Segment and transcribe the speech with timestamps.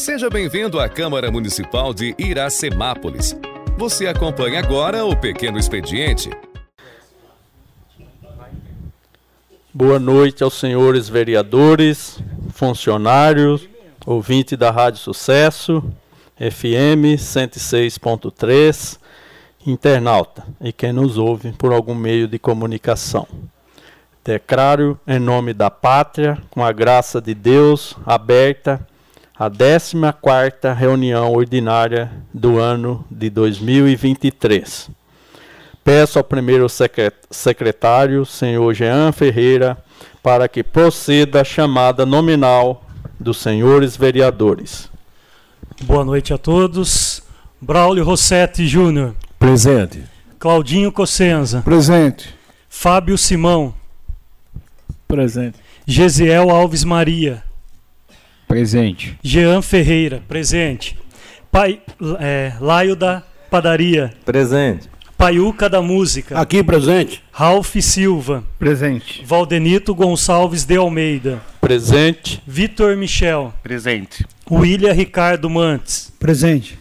[0.00, 3.36] Seja bem-vindo à Câmara Municipal de Iracemápolis.
[3.76, 6.30] Você acompanha agora o Pequeno Expediente.
[9.74, 12.18] Boa noite aos senhores vereadores,
[12.48, 13.68] funcionários,
[14.06, 15.84] ouvinte da Rádio Sucesso,
[16.38, 18.98] FM 106.3,
[19.66, 23.28] internauta e quem nos ouve por algum meio de comunicação.
[24.24, 28.80] Declaro em nome da pátria, com a graça de Deus, aberta
[29.40, 34.90] a 14ª reunião ordinária do ano de 2023.
[35.82, 36.66] Peço ao primeiro
[37.30, 39.82] secretário, senhor Jean Ferreira,
[40.22, 42.84] para que proceda a chamada nominal
[43.18, 44.90] dos senhores vereadores.
[45.84, 47.22] Boa noite a todos.
[47.58, 49.14] Braulio Rossetti Júnior.
[49.38, 50.04] Presente.
[50.38, 51.62] Claudinho Cossenza.
[51.62, 52.28] Presente.
[52.68, 53.72] Fábio Simão.
[55.08, 55.58] Presente.
[55.86, 57.42] Gesiel Alves Maria.
[58.50, 59.16] Presente.
[59.22, 60.98] Jean Ferreira, presente.
[61.52, 61.80] Pai,
[62.18, 64.12] é, Laio da Padaria.
[64.24, 64.88] Presente.
[65.16, 66.36] Paiuca da Música.
[66.36, 67.22] Aqui presente.
[67.30, 68.42] Ralph Silva.
[68.58, 69.24] Presente.
[69.24, 71.40] Valdenito Gonçalves de Almeida.
[71.60, 72.42] Presente.
[72.44, 73.54] Vitor Michel.
[73.62, 74.26] Presente.
[74.50, 76.12] William Ricardo Mantes.
[76.18, 76.76] Presente.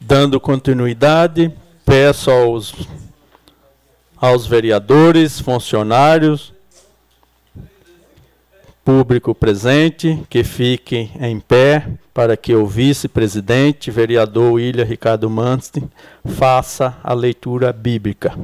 [0.00, 1.52] Dando continuidade,
[1.84, 2.72] peço aos
[4.20, 6.52] aos vereadores, funcionários,
[8.84, 15.90] público presente, que fiquem em pé para que o vice-presidente, vereador William Ricardo Manstein,
[16.24, 18.34] faça a leitura bíblica.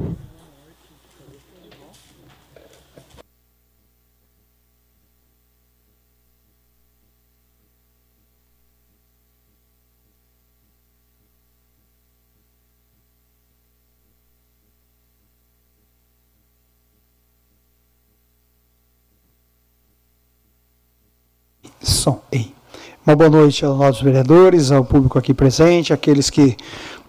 [21.85, 22.19] Som.
[23.05, 26.57] Uma boa noite aos nossos vereadores, ao público aqui presente, aqueles que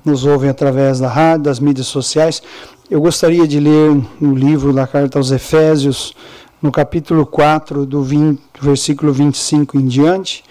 [0.04, 2.42] nos ouvem através da rádio, das mídias sociais.
[2.90, 6.14] Eu gostaria de ler no livro da carta aos Efésios,
[6.60, 10.44] no capítulo 4, do, 20, do versículo 25 em diante,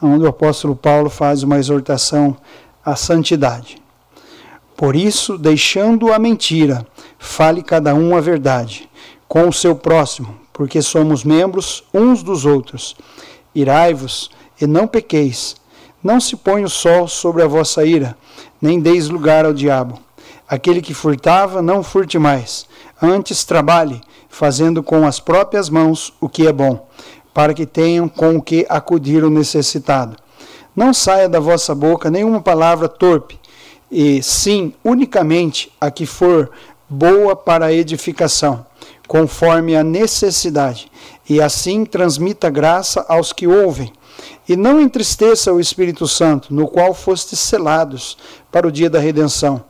[0.00, 2.34] onde o apóstolo Paulo faz uma exortação
[2.82, 3.76] à santidade.
[4.74, 6.86] Por isso, deixando a mentira,
[7.18, 8.88] fale cada um a verdade
[9.28, 12.96] com o seu próximo, porque somos membros uns dos outros.
[13.56, 14.30] Irai-vos
[14.60, 15.56] e não pequeis.
[16.04, 18.14] Não se ponha o sol sobre a vossa ira,
[18.60, 19.98] nem deis lugar ao diabo.
[20.46, 22.66] Aquele que furtava, não furte mais.
[23.00, 26.86] Antes trabalhe, fazendo com as próprias mãos o que é bom,
[27.32, 30.18] para que tenham com o que acudir o necessitado.
[30.76, 33.40] Não saia da vossa boca nenhuma palavra torpe,
[33.90, 36.50] e sim unicamente a que for
[36.90, 38.66] boa para a edificação,
[39.08, 40.90] conforme a necessidade,
[41.28, 43.92] e assim transmita graça aos que ouvem.
[44.48, 48.16] E não entristeça o Espírito Santo, no qual fostes selados
[48.50, 49.64] para o dia da redenção.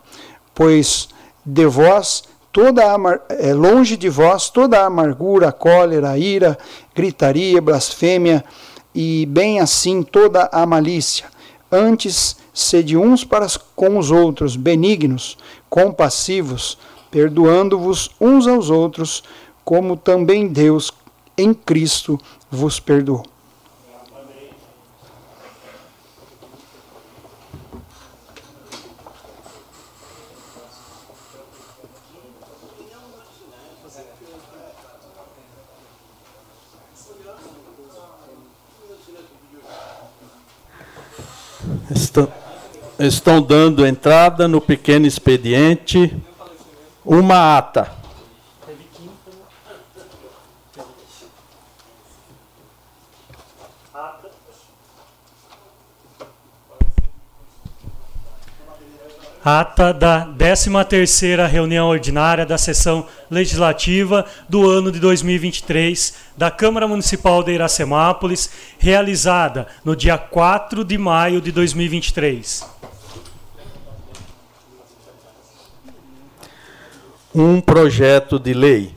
[0.55, 1.09] Pois
[1.45, 2.83] de vós toda
[3.29, 6.59] é, longe de vós toda a amargura, a cólera, a ira,
[6.95, 8.45] gritaria, blasfêmia
[8.95, 11.27] e bem assim toda a malícia.
[11.71, 15.37] Antes sede uns para com os outros benignos,
[15.69, 16.79] compassivos,
[17.11, 19.23] perdoando-vos uns aos outros,
[19.65, 20.91] como também Deus
[21.37, 22.19] em Cristo
[22.51, 23.25] vos perdoou.
[42.99, 46.17] Estão, dando entrada no pequeno expediente
[47.05, 47.96] uma ata
[59.49, 67.45] ata da 13ª reunião ordinária da sessão legislativa do ano de 2023 da Câmara Municipal
[67.45, 72.69] de Iracemápolis, realizada no dia 4 de maio de 2023.
[77.33, 78.97] Um projeto de lei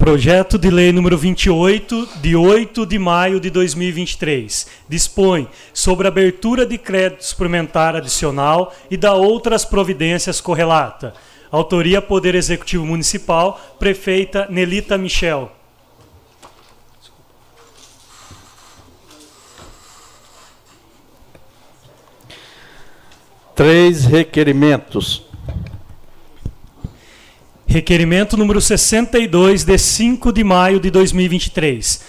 [0.00, 6.78] Projeto de Lei número 28, de 8 de maio de 2023, dispõe sobre abertura de
[6.78, 11.12] crédito suplementar adicional e da outras providências correlata.
[11.52, 15.52] Autoria Poder Executivo Municipal, Prefeita Nelita Michel.
[23.54, 25.29] Três requerimentos.
[27.70, 32.00] Requerimento número 62, de 5 de maio de 2023.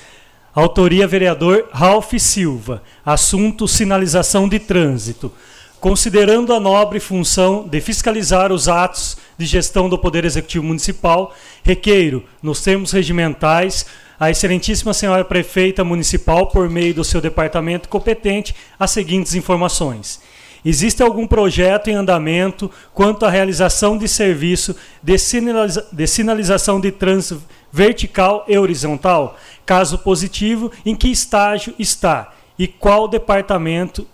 [0.56, 2.82] Autoria vereador Ralph Silva.
[3.06, 5.32] Assunto sinalização de trânsito.
[5.80, 11.32] Considerando a nobre função de fiscalizar os atos de gestão do Poder Executivo Municipal,
[11.62, 13.86] requeiro, nos termos regimentais,
[14.20, 20.22] a Excelentíssima Senhora Prefeita Municipal, por meio do seu departamento competente, as seguintes informações.
[20.64, 26.92] Existe algum projeto em andamento quanto à realização de serviço de, sinaliza de sinalização de
[26.92, 27.42] trânsito
[27.72, 29.38] vertical e horizontal?
[29.66, 34.08] Caso positivo, em que estágio está e qual departamento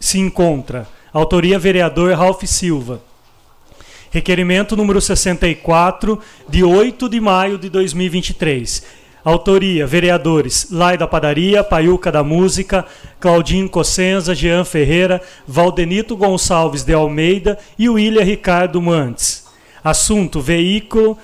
[0.00, 0.88] se encontra?
[1.12, 3.00] Autoria vereador Ralph Silva.
[4.10, 8.82] Requerimento número 64, de 8 de maio de 2023.
[9.28, 12.86] Autoria: vereadores Lai da Padaria, Paiuca da Música,
[13.20, 19.46] Claudinho Cossenza, Jean Ferreira, Valdenito Gonçalves de Almeida e William Ricardo Mantes.
[19.84, 21.18] Assunto: veículo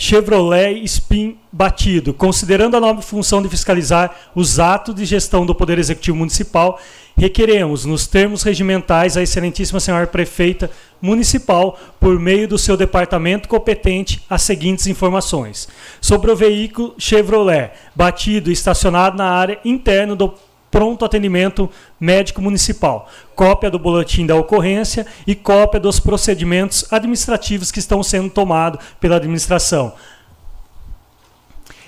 [0.00, 5.78] Chevrolet Spin batido, considerando a nova função de fiscalizar os atos de gestão do Poder
[5.78, 6.80] Executivo Municipal,
[7.18, 10.70] requeremos, nos termos regimentais, a Excelentíssima Senhora Prefeita
[11.02, 15.68] Municipal, por meio do seu departamento competente, as seguintes informações.
[16.00, 20.32] Sobre o veículo Chevrolet batido e estacionado na área interna do
[20.70, 21.68] pronto atendimento
[21.98, 28.30] médico municipal, cópia do boletim da ocorrência e cópia dos procedimentos administrativos que estão sendo
[28.30, 29.92] tomados pela administração.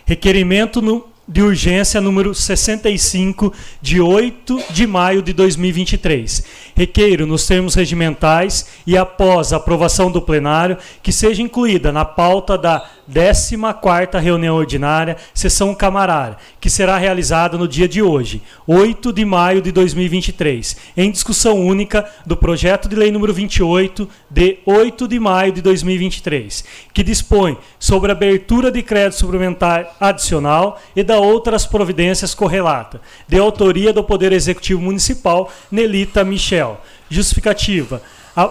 [0.05, 6.44] Requerimento no, de urgência número 65, de 8 de maio de 2023.
[6.75, 12.58] Requeiro, nos termos regimentais e após a aprovação do plenário, que seja incluída na pauta
[12.58, 19.25] da 14ª reunião ordinária, sessão camarária, que será realizada no dia de hoje, 8 de
[19.25, 25.20] maio de 2023, em discussão única do projeto de lei número 28 de 8 de
[25.20, 26.64] maio de 2023,
[26.94, 33.38] que dispõe sobre a abertura de crédito suplementar adicional e da outras providências correlata, de
[33.38, 36.81] autoria do Poder Executivo Municipal, Nelita Michel.
[37.11, 38.00] Justificativa.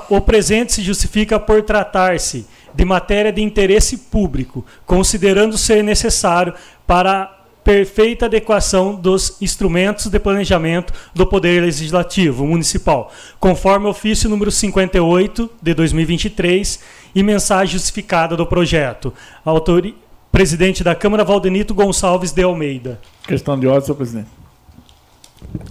[0.09, 6.53] O presente se justifica por tratar-se de matéria de interesse público, considerando ser necessário
[6.85, 14.51] para a perfeita adequação dos instrumentos de planejamento do Poder Legislativo Municipal, conforme ofício número
[14.51, 16.79] 58 de 2023
[17.13, 19.13] e mensagem justificada do projeto.
[19.43, 19.93] Autor...
[20.31, 23.01] Presidente da Câmara, Valdenito Gonçalves de Almeida.
[23.27, 24.29] Questão de ordem, senhor presidente.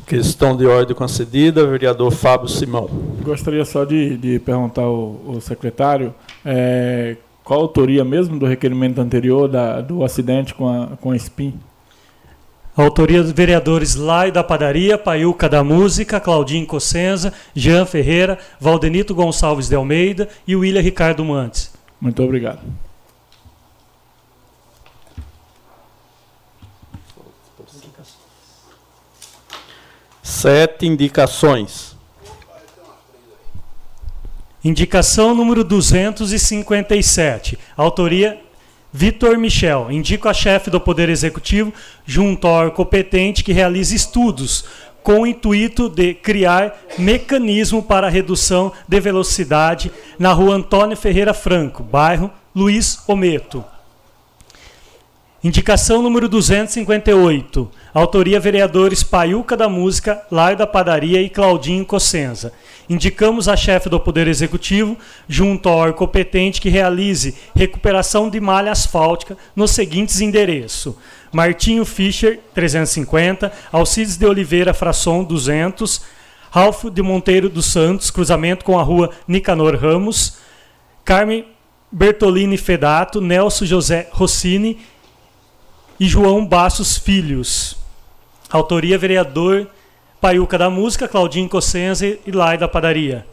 [0.06, 2.88] Questão de ordem concedida, vereador Fábio Simão.
[3.22, 6.14] Gostaria só de, de perguntar ao, ao secretário
[6.44, 11.16] é, qual a autoria mesmo do requerimento anterior da, do acidente com a, com a
[11.16, 11.54] SPIN?
[12.76, 19.14] A autoria dos vereadores Lai da Padaria, Paiuca da Música, Claudinho Cossenza, Jean Ferreira, Valdenito
[19.14, 21.72] Gonçalves de Almeida e William Ricardo Mantes.
[22.00, 22.60] Muito obrigado.
[30.30, 31.96] Sete indicações.
[34.64, 37.58] Indicação número 257.
[37.76, 38.40] Autoria
[38.92, 39.90] Vitor Michel.
[39.90, 41.74] Indico a chefe do Poder Executivo,
[42.06, 44.64] junto ao órgão competente que realize estudos
[45.02, 51.82] com o intuito de criar mecanismo para redução de velocidade na rua Antônio Ferreira Franco,
[51.82, 53.64] bairro Luiz Ometo.
[55.42, 57.70] Indicação número 258.
[57.94, 62.52] Autoria vereadores Paiuca da Música, Laio da Padaria e Claudinho Cossenza.
[62.90, 68.70] Indicamos a chefe do Poder Executivo, junto ao órgão competente, que realize recuperação de malha
[68.70, 70.94] asfáltica nos seguintes endereços:
[71.32, 76.02] Martinho Fischer, 350, Alcides de Oliveira Frasson, 200,
[76.50, 80.36] Ralph de Monteiro dos Santos, cruzamento com a rua Nicanor Ramos,
[81.02, 81.46] Carmen
[81.90, 84.78] Bertolini Fedato, Nelson José Rossini
[86.00, 87.76] e João Bassos Filhos.
[88.48, 89.68] Autoria vereador
[90.18, 93.26] Paiuca da Música, Claudinho Cossenza e Lai da Padaria.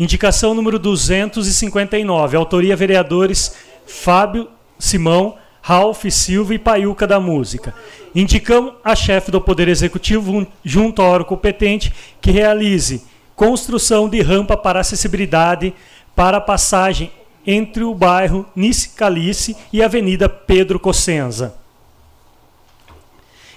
[0.00, 2.34] Indicação número 259.
[2.34, 3.54] Autoria vereadores
[3.86, 7.74] Fábio Simão, Ralph Silva e Paiuca da Música.
[8.14, 13.04] Indicamos a chefe do Poder Executivo, junto ao órgão competente, que realize
[13.36, 15.74] construção de rampa para acessibilidade
[16.16, 17.12] para passagem
[17.46, 21.61] entre o bairro Nice Calice e Avenida Pedro Cossenza.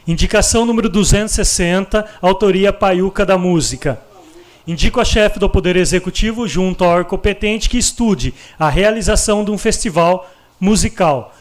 [0.08, 4.00] Indicação número 260, autoria Paiuca da Música.
[4.68, 9.50] Indico a chefe do Poder Executivo, junto ao órgão competente, que estude a realização de
[9.50, 11.34] um festival musical,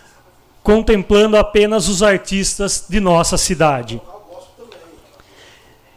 [0.62, 4.00] contemplando apenas os artistas de nossa cidade.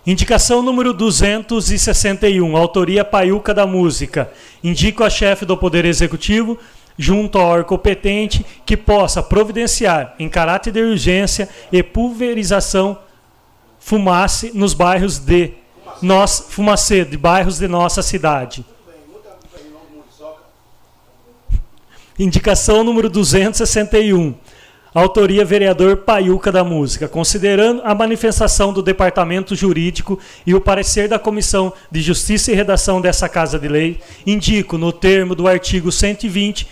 [0.05, 4.29] Indicação número 261, autoria Paiuca da Música.
[4.61, 6.57] Indico a chefe do Poder Executivo,
[6.97, 12.97] junto ao órgão competente, que possa providenciar, em caráter de urgência e pulverização,
[13.79, 15.53] fumaça nos bairros de
[16.01, 18.65] nós, fumacê, de bairros de nossa cidade.
[22.19, 24.33] Indicação número 261
[24.97, 27.07] Autoria vereador Paiuca da Música.
[27.07, 32.99] Considerando a manifestação do Departamento Jurídico e o parecer da Comissão de Justiça e Redação
[32.99, 36.67] dessa Casa de Lei, indico no termo do artigo 120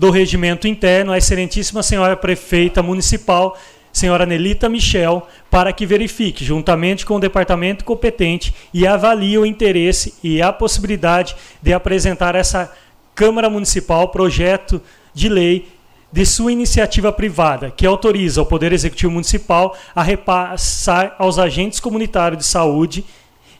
[0.00, 3.54] do Regimento Interno a Excelentíssima Senhora Prefeita Municipal,
[3.92, 10.14] senhora Nelita Michel, para que verifique, juntamente com o departamento competente, e avalie o interesse
[10.24, 12.72] e a possibilidade de apresentar essa
[13.14, 14.80] Câmara Municipal projeto
[15.12, 15.68] de lei
[16.10, 22.38] de sua iniciativa privada, que autoriza o Poder Executivo Municipal a repassar aos agentes comunitários
[22.38, 23.04] de saúde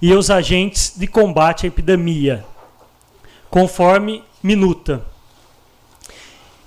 [0.00, 2.46] e aos agentes de combate à epidemia,
[3.50, 5.09] conforme minuta.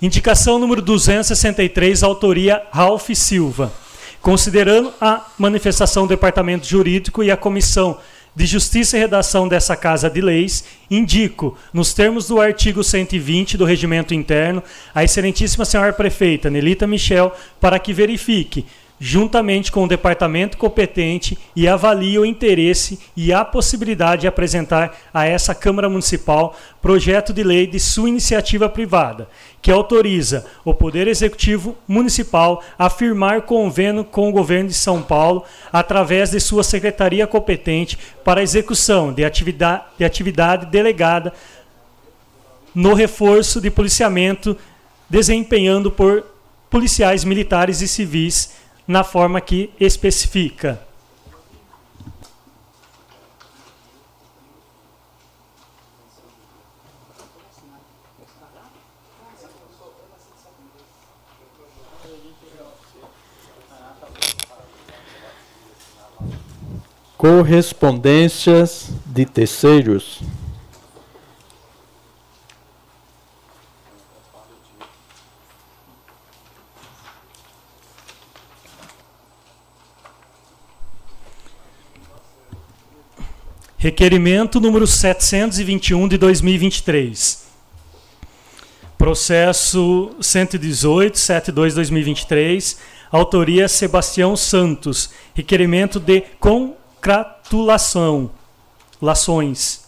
[0.04, 3.72] Indicação número 263, autoria Ralph Silva.
[4.20, 7.96] Considerando a manifestação do Departamento Jurídico e a Comissão
[8.36, 13.64] de Justiça e Redação dessa Casa de Leis, indico, nos termos do artigo 120 do
[13.64, 14.62] Regimento Interno,
[14.94, 18.66] a Excelentíssima Senhora Prefeita Nelita Michel para que verifique
[18.98, 25.26] juntamente com o departamento competente, e avalie o interesse e a possibilidade de apresentar a
[25.26, 29.28] essa Câmara Municipal projeto de lei de sua iniciativa privada,
[29.60, 35.44] que autoriza o Poder Executivo Municipal a firmar convênio com o Governo de São Paulo,
[35.72, 41.32] através de sua secretaria competente, para execução de atividade, de atividade delegada
[42.74, 44.56] no reforço de policiamento
[45.08, 46.24] desempenhando por
[46.68, 50.80] policiais militares e civis na forma que especifica.
[67.16, 70.20] Correspondências de terceiros.
[83.84, 87.44] Requerimento número 721 de 2023.
[88.96, 92.78] Processo 118, 72 2023.
[93.12, 95.10] Autoria Sebastião Santos.
[95.34, 98.30] Requerimento de concratulação.
[99.02, 99.83] Lações.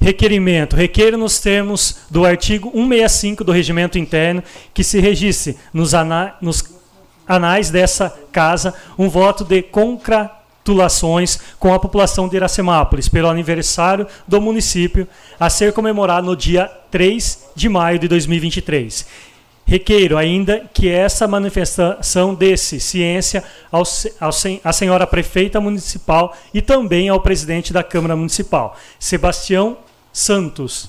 [0.00, 0.76] Requerimento.
[0.76, 4.42] Requer nos termos do artigo 165 do Regimento Interno
[4.72, 6.64] que se registre nos, ana nos
[7.28, 14.40] anais dessa casa um voto de congratulações com a população de Iracemápolis pelo aniversário do
[14.40, 15.06] município
[15.38, 19.06] a ser comemorado no dia 3 de maio de 2023.
[19.66, 23.82] Requeiro ainda que essa manifestação desse ciência ao,
[24.18, 24.30] ao,
[24.64, 29.76] à senhora prefeita municipal e também ao presidente da Câmara Municipal, Sebastião
[30.12, 30.88] Santos.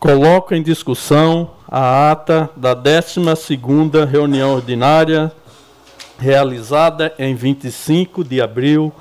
[0.00, 5.30] Coloco em discussão a ata da 12ª reunião ordinária
[6.18, 8.92] realizada em 25 de abril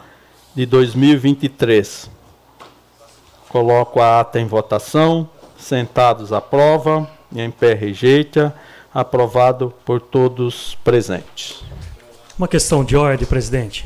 [0.53, 2.18] de 2023.
[3.50, 5.27] Coloco a ata em votação.
[5.58, 8.56] Sentados aprova e em pé rejeita.
[8.94, 11.62] Aprovado por todos presentes.
[12.38, 13.86] Uma questão de ordem, presidente.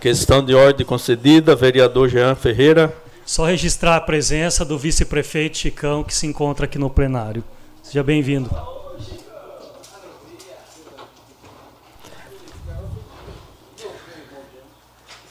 [0.00, 2.94] Questão de ordem concedida, vereador Jean Ferreira.
[3.24, 7.42] Só registrar a presença do vice-prefeito Chicão, que se encontra aqui no plenário.
[7.82, 8.50] Seja bem-vindo.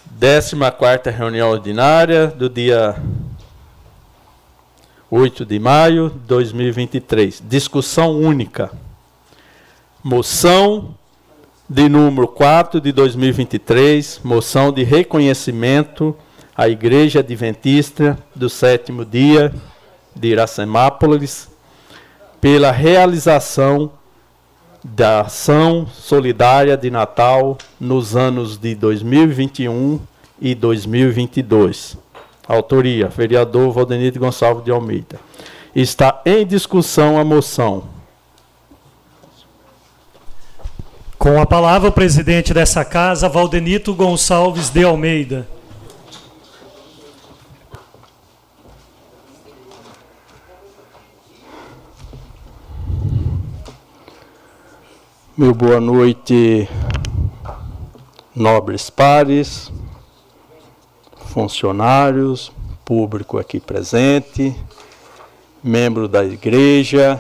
[0.06, 2.96] Décima quarta reunião ordinária do dia
[5.16, 7.44] 8 de maio de 2023.
[7.48, 8.72] Discussão única.
[10.04, 10.96] Moção
[11.70, 16.16] de número 4 de 2023, moção de reconhecimento
[16.58, 19.54] à Igreja Adventista do sétimo dia
[20.16, 21.48] de Iracemápolis
[22.42, 23.92] pela realização
[24.84, 30.00] da ação solidária de Natal nos anos de 2021
[30.42, 32.02] e 2022.
[32.48, 35.20] Autoria: vereador Valdenito Gonçalves de Almeida.
[35.76, 37.84] Está em discussão a moção.
[41.18, 45.48] Com a palavra, o presidente dessa casa, Valdenito Gonçalves de Almeida.
[55.36, 56.70] Meu boa noite,
[58.36, 59.72] nobres pares,
[61.34, 62.52] funcionários,
[62.86, 64.56] público aqui presente,
[65.64, 67.20] membro da igreja,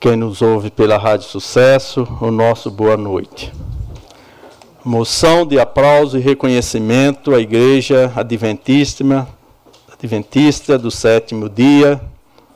[0.00, 3.52] quem nos ouve pela Rádio Sucesso, o nosso boa noite.
[4.82, 9.28] Moção de aplauso e reconhecimento à Igreja Adventista,
[9.92, 12.00] Adventista do sétimo dia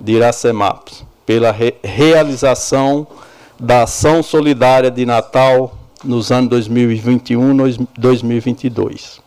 [0.01, 3.07] de Iracemapos, pela re realização
[3.61, 9.21] da ação solidária de Natal nos anos 2021 e 2022.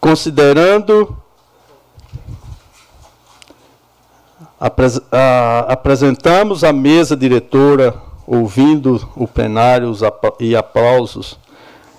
[0.00, 1.16] Considerando
[5.68, 7.94] apresentamos a mesa diretora,
[8.26, 9.92] ouvindo o plenário
[10.38, 11.38] e aplausos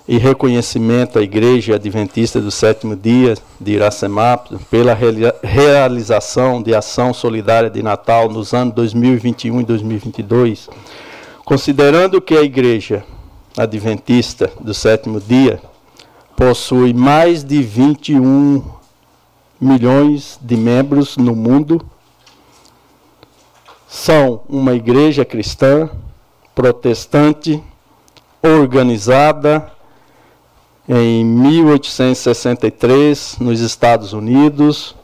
[0.06, 4.96] e reconhecimento à Igreja Adventista do Sétimo Dia de Iracemap pela
[5.42, 10.68] realização de ação solidária de Natal nos anos 2021 e 2022,
[11.44, 13.04] considerando que a Igreja
[13.56, 15.60] Adventista do Sétimo Dia
[16.36, 18.62] possui mais de 21
[19.60, 21.80] milhões de membros no mundo
[23.86, 25.88] são uma igreja cristã,
[26.54, 27.62] protestante,
[28.42, 29.70] organizada
[30.88, 34.94] em 1863 nos Estados Unidos.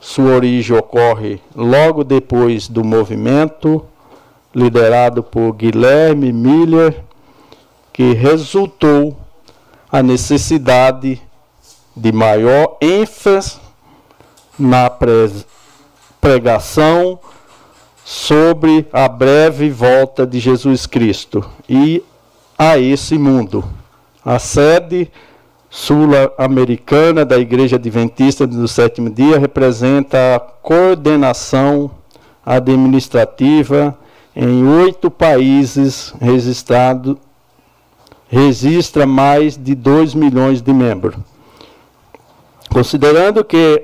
[0.00, 3.82] Sua origem ocorre logo depois do movimento
[4.56, 7.04] liderado por Guilherme Miller,
[7.92, 9.14] que resultou
[9.92, 11.20] a necessidade
[11.94, 13.58] de maior ênfase
[14.58, 14.90] na
[16.20, 17.18] pregação
[18.02, 22.02] sobre a breve volta de Jesus Cristo e
[22.58, 23.62] a esse mundo.
[24.24, 25.12] A sede
[25.68, 31.90] sul-americana da Igreja Adventista do Sétimo Dia representa a coordenação
[32.44, 33.96] administrativa
[34.34, 37.18] em oito países registrado,
[38.28, 41.16] registra mais de 2 milhões de membros.
[42.70, 43.82] Considerando que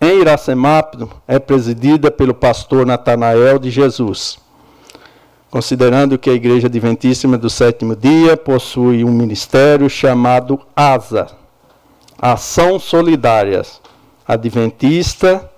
[0.00, 4.38] em Iracemápolis é presidida pelo pastor Natanael de Jesus.
[5.56, 11.28] Considerando que a Igreja Adventíssima do Sétimo Dia possui um ministério chamado ASA,
[12.20, 13.80] Ação Solidárias
[14.28, 15.50] Adventista,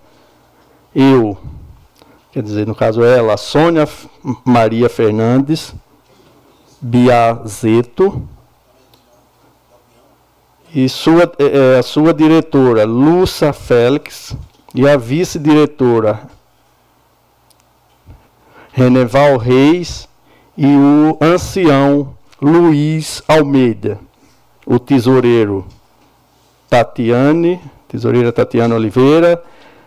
[0.94, 1.36] eu,
[2.30, 3.88] quer dizer, no caso ela, Sônia
[4.44, 5.74] Maria Fernandes,
[6.80, 8.22] Biazeto,
[10.72, 14.36] e sua, é, a sua diretora, Lúcia Félix,
[14.72, 16.37] e a vice-diretora,
[18.78, 20.08] Reneval Reis,
[20.56, 23.98] e o ancião Luiz Almeida,
[24.64, 25.66] o tesoureiro
[26.70, 29.42] Tatiane, tesoureira Tatiana Oliveira,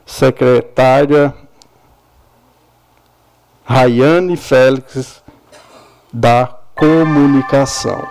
[0.05, 1.33] secretária
[3.63, 5.23] Rayane Félix
[6.11, 8.05] da Comunicação.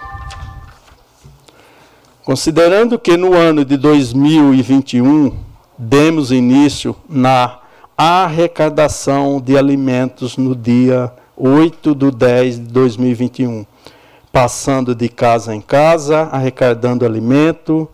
[2.25, 5.37] Considerando que no ano de 2021
[5.77, 7.60] demos início na
[8.03, 13.67] arrecadação de alimentos no dia 8 de 10 de 2021,
[14.33, 17.87] passando de casa em casa, arrecadando alimento,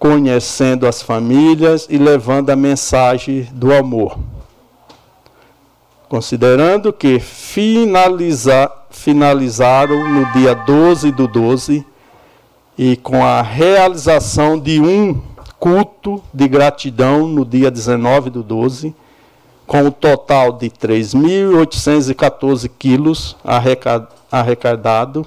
[0.00, 4.18] conhecendo as famílias e levando a mensagem do amor.
[6.08, 11.86] Considerando que finaliza, finalizaram no dia 12 do 12
[12.76, 15.22] e com a realização de um
[15.62, 18.92] culto de gratidão no dia 19 do 12,
[19.64, 23.36] com o total de 3.814 quilos
[24.28, 25.24] arrecadado,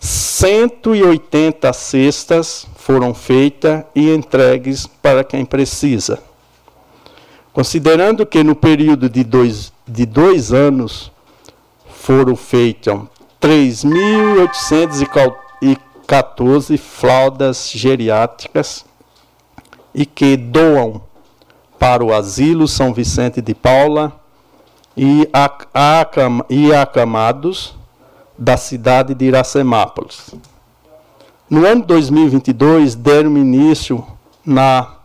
[0.00, 6.20] 180 cestas foram feitas e entregues para quem precisa.
[7.52, 11.12] Considerando que no período de dois, de dois anos
[11.88, 12.98] foram feitas
[13.40, 15.50] 3.814
[16.10, 18.84] 14 fraldas geriátricas
[19.94, 21.00] e que doam
[21.78, 24.12] para o asilo São Vicente de Paula
[24.96, 25.28] e,
[26.74, 27.74] acamados
[28.38, 30.34] da cidade de Iracemápolis.
[31.48, 34.06] No ano 2022, deram início
[34.44, 34.96] na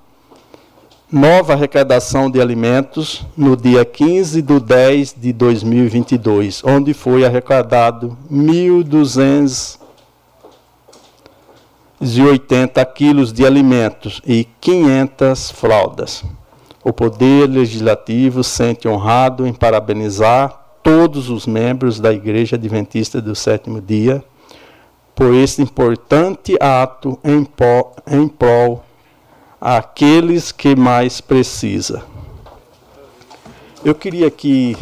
[1.11, 9.79] nova arrecadação de alimentos no dia 15 de 10 de 2022, onde foi arrecadado 1.200
[11.99, 16.23] 280 quilos de alimentos e 500 fraldas.
[16.83, 23.81] o Poder Legislativo sente honrado em parabenizar todos os membros da Igreja Adventista do Sétimo
[23.81, 24.23] Dia
[25.15, 27.47] por este importante ato em,
[28.11, 28.83] em prol
[29.59, 32.03] àqueles que mais precisa.
[33.83, 34.77] Eu queria aqui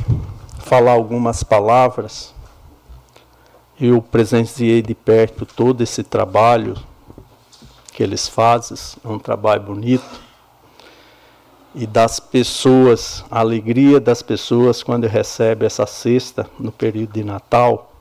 [0.58, 2.34] falar algumas palavras.
[3.80, 6.76] Eu presenciei de perto todo esse trabalho
[7.94, 10.22] que eles fazem, é um trabalho bonito
[11.76, 17.92] e das pessoas, a alegria das pessoas quando recebe essa cesta no período de Natal.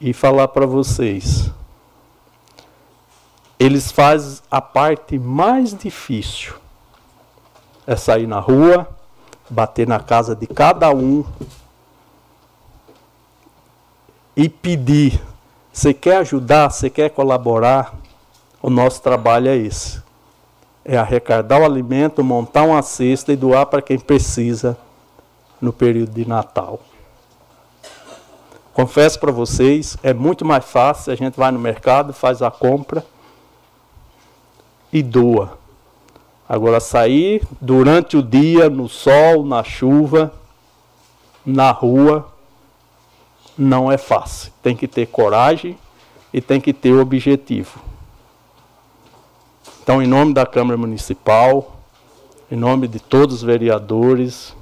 [0.00, 1.50] E falar para vocês,
[3.58, 6.54] eles fazem a parte mais difícil.
[7.86, 8.88] É sair na rua,
[9.50, 11.24] bater na casa de cada um
[14.36, 15.20] e pedir.
[15.72, 17.94] Você quer ajudar, você quer colaborar?
[18.60, 20.02] O nosso trabalho é esse
[20.84, 24.76] é arrecadar o alimento, montar uma cesta e doar para quem precisa
[25.60, 26.80] no período de Natal.
[28.72, 33.04] Confesso para vocês, é muito mais fácil, a gente vai no mercado, faz a compra
[34.92, 35.58] e doa.
[36.48, 40.32] Agora sair durante o dia, no sol, na chuva,
[41.44, 42.31] na rua,
[43.56, 44.52] não é fácil.
[44.62, 45.78] Tem que ter coragem
[46.32, 47.80] e tem que ter objetivo.
[49.82, 51.76] Então, em nome da Câmara Municipal,
[52.50, 54.54] em nome de todos os vereadores,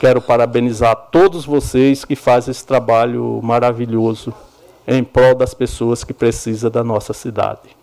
[0.00, 4.32] quero parabenizar todos vocês que fazem esse trabalho maravilhoso
[4.86, 7.76] em prol das pessoas que precisam da nossa cidade.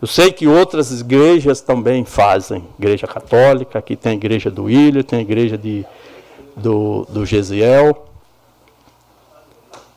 [0.00, 5.02] Eu sei que outras igrejas também fazem, igreja católica, aqui tem a igreja do William,
[5.02, 5.86] tem a igreja de,
[6.56, 8.06] do, do Gesiel.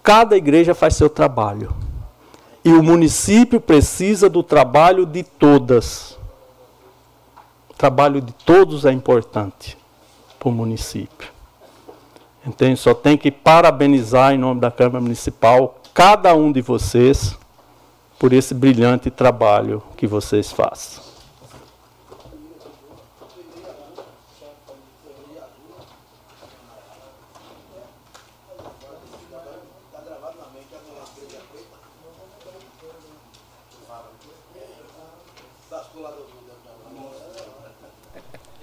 [0.04, 1.74] Cada igreja faz seu trabalho.
[2.64, 6.18] E o município precisa do trabalho de todas.
[7.70, 9.78] O trabalho de todos é importante
[10.38, 11.30] para o município.
[12.46, 17.38] Então, só tem que parabenizar em nome da Câmara Municipal cada um de vocês
[18.18, 21.09] por esse brilhante trabalho que vocês fazem.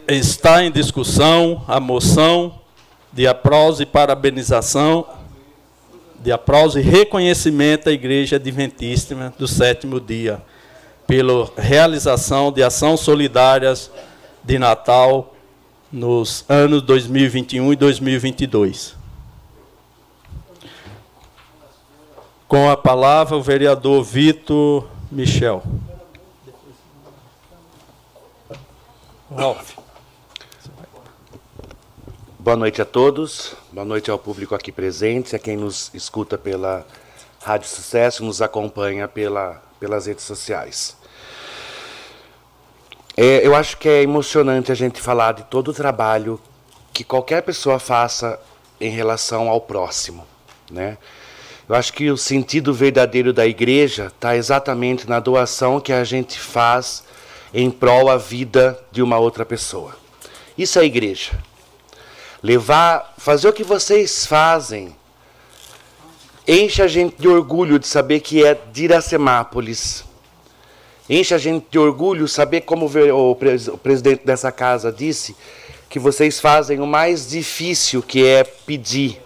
[0.09, 2.61] Está em discussão a moção
[3.13, 5.05] de aplauso e parabenização,
[6.21, 10.41] de aplauso e reconhecimento à Igreja Adventista do sétimo dia,
[11.09, 13.91] pela realização de ações solidárias
[14.45, 15.35] de Natal
[15.91, 18.95] nos anos 2021 e 2022.
[22.47, 25.65] Com a palavra, o vereador Vitor Michel.
[29.35, 29.76] Ralf.
[32.47, 36.87] Boa noite a todos, boa noite ao público aqui presente, a quem nos escuta pela
[37.43, 40.97] Rádio Sucesso, nos acompanha pela, pelas redes sociais.
[43.17, 46.41] É, eu acho que é emocionante a gente falar de todo o trabalho
[46.93, 48.39] que qualquer pessoa faça
[48.81, 50.25] em relação ao próximo,
[50.71, 50.99] né?
[51.69, 56.39] Eu acho que o sentido verdadeiro da igreja está exatamente na doação que a gente
[56.39, 57.03] faz
[57.53, 59.97] em prol a vida de uma outra pessoa.
[60.57, 61.33] Isso é igreja
[62.43, 64.95] levar, fazer o que vocês fazem,
[66.47, 70.05] enche a gente de orgulho de saber que é de Iracemápolis.
[71.09, 75.37] Enche a gente de orgulho saber como o presidente dessa casa disse
[75.89, 79.23] que vocês fazem o mais difícil que é pedir.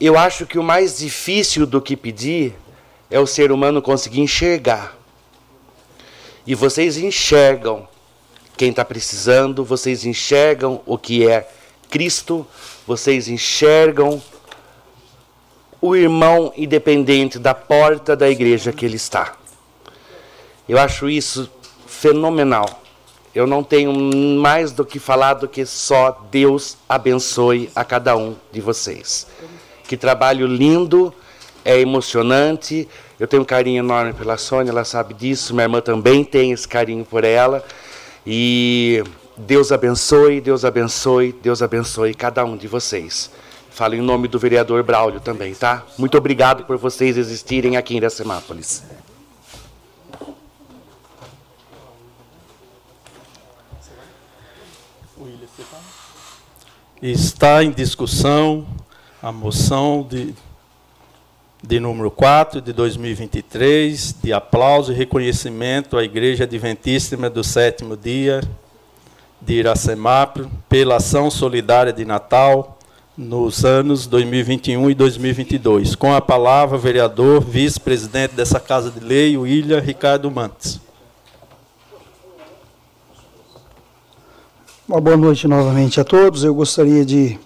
[0.00, 2.54] Eu acho que o mais difícil do que pedir
[3.08, 4.96] é o ser humano conseguir enxergar.
[6.44, 7.86] E vocês enxergam
[8.56, 11.48] quem está precisando, vocês enxergam o que é
[11.92, 12.46] Cristo,
[12.86, 14.20] vocês enxergam
[15.78, 19.34] o irmão independente da porta da igreja que ele está.
[20.66, 21.52] Eu acho isso
[21.86, 22.82] fenomenal.
[23.34, 28.36] Eu não tenho mais do que falar do que só Deus abençoe a cada um
[28.50, 29.26] de vocês.
[29.86, 31.12] Que trabalho lindo,
[31.62, 32.88] é emocionante.
[33.20, 35.52] Eu tenho um carinho enorme pela Sônia, ela sabe disso.
[35.52, 37.62] Minha irmã também tem esse carinho por ela.
[38.26, 39.04] E
[39.36, 43.30] Deus abençoe, Deus abençoe, Deus abençoe cada um de vocês.
[43.70, 45.86] Falo em nome do vereador Braulio também, tá?
[45.96, 48.82] Muito obrigado por vocês existirem aqui em Iracemápolis.
[57.00, 58.66] Está em discussão
[59.22, 60.34] a moção de,
[61.62, 68.42] de número 4 de 2023, de aplauso e reconhecimento à Igreja Adventíssima do Sétimo Dia
[69.44, 72.78] de Iracemap pela ação solidária de Natal
[73.16, 75.94] nos anos 2021 e 2022.
[75.94, 80.80] Com a palavra, vereador, vice-presidente dessa Casa de Lei, William Ricardo Mantes.
[84.88, 86.44] Uma boa noite novamente a todos.
[86.44, 87.38] Eu gostaria de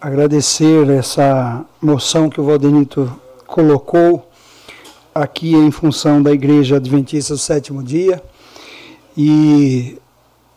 [0.00, 3.12] agradecer essa moção que o Valdenito
[3.46, 4.28] colocou
[5.14, 8.22] aqui em função da Igreja Adventista do Sétimo Dia
[9.16, 9.96] e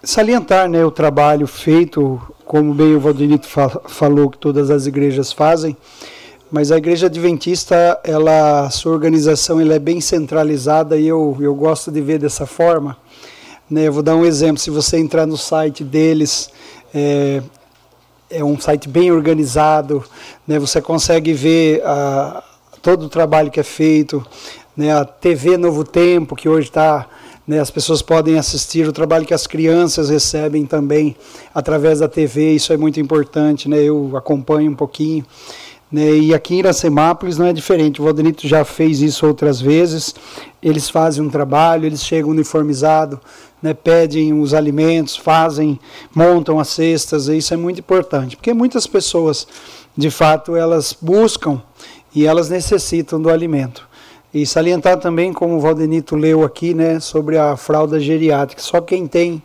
[0.03, 5.31] salientar né, o trabalho feito, como bem o Valdenito fa falou que todas as igrejas
[5.33, 5.75] fazem,
[6.49, 11.91] mas a Igreja Adventista, ela, sua organização ela é bem centralizada e eu, eu gosto
[11.91, 12.95] de ver dessa forma.
[13.69, 16.49] Né, eu vou dar um exemplo, se você entrar no site deles,
[16.95, 17.41] é,
[18.29, 20.05] é um site bem organizado,
[20.47, 22.41] né, você consegue ver a,
[22.81, 24.25] todo o trabalho que é feito,
[24.75, 27.07] né, a TV Novo Tempo, que hoje está,
[27.47, 31.15] né, as pessoas podem assistir, o trabalho que as crianças recebem também
[31.55, 35.25] através da TV, isso é muito importante, né, eu acompanho um pouquinho.
[35.89, 40.13] Né, e aqui em Iracemápolis não é diferente, o Valdenito já fez isso outras vezes,
[40.61, 43.17] eles fazem um trabalho, eles chegam uniformizados,
[43.63, 45.79] né, pedem os alimentos, fazem,
[46.13, 49.47] montam as cestas, e isso é muito importante, porque muitas pessoas,
[49.95, 51.61] de fato, elas buscam
[52.13, 53.87] e elas necessitam do alimento.
[54.33, 58.61] E salientar também, como o Valdenito leu aqui, né, sobre a fralda geriátrica.
[58.61, 59.41] Só quem tem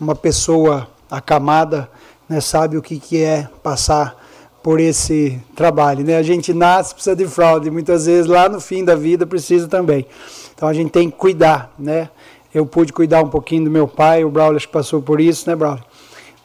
[0.00, 1.90] uma pessoa acamada
[2.28, 4.16] né, sabe o que, que é passar
[4.62, 6.04] por esse trabalho.
[6.04, 6.16] Né?
[6.16, 9.66] A gente nasce, precisa de fralda, e muitas vezes lá no fim da vida precisa
[9.66, 10.06] também.
[10.54, 11.74] Então a gente tem que cuidar.
[11.78, 12.08] Né?
[12.54, 15.48] Eu pude cuidar um pouquinho do meu pai, o Braulio acho que passou por isso,
[15.48, 15.84] né, Braulio?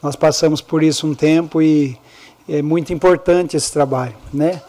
[0.02, 1.98] Nós passamos por isso um tempo e
[2.48, 4.62] é muito importante esse trabalho, né?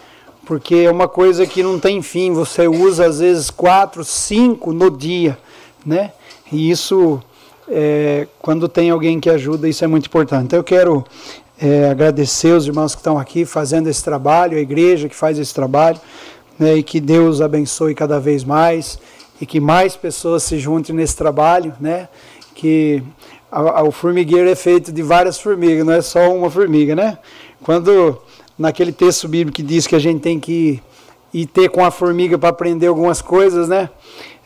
[0.48, 4.90] Porque é uma coisa que não tem fim, você usa às vezes quatro, cinco no
[4.90, 5.38] dia,
[5.86, 6.14] né?
[6.50, 7.22] E isso,
[7.68, 10.46] é, quando tem alguém que ajuda, isso é muito importante.
[10.46, 11.04] Então eu quero
[11.60, 15.54] é, agradecer os irmãos que estão aqui fazendo esse trabalho, a igreja que faz esse
[15.54, 16.00] trabalho,
[16.58, 18.98] né, e que Deus abençoe cada vez mais
[19.42, 22.08] e que mais pessoas se juntem nesse trabalho, né?
[22.56, 23.04] Que
[23.52, 27.18] a, a, o formigueiro é feito de várias formigas, não é só uma formiga, né?
[27.62, 28.18] Quando
[28.58, 30.82] naquele texto bíblico que diz que a gente tem que
[31.34, 33.90] ir ter com a formiga para aprender algumas coisas, né?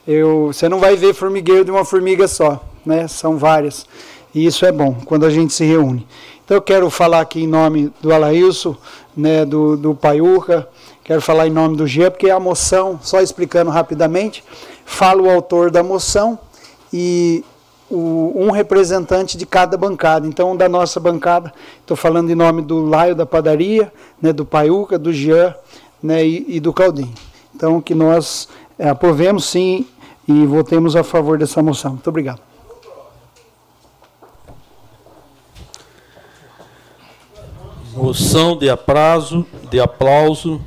[0.06, 3.08] Eu, você não vai ver formigueiro de uma formiga só, né?
[3.08, 3.86] São várias.
[4.34, 6.08] E isso é bom quando a gente se reúne.
[6.44, 8.76] Então eu quero falar aqui em nome do Alailson,
[9.16, 10.68] né, do, do Paiuca,
[11.04, 14.44] quero falar em nome do Gia, porque a moção, só explicando rapidamente,
[14.86, 16.38] fala o autor da moção
[16.92, 17.44] e
[17.92, 20.26] o, um representante de cada bancada.
[20.26, 24.98] Então, da nossa bancada, estou falando em nome do Laio da Padaria, né, do Paiuca,
[24.98, 25.54] do Jean
[26.02, 27.14] né, e, e do Caldim.
[27.54, 28.48] Então, que nós
[28.80, 29.88] é, aprovemos sim
[30.28, 31.92] e votemos a favor dessa moção.
[31.92, 32.42] Muito obrigado.
[37.94, 40.62] Moção de aprazo, de aplauso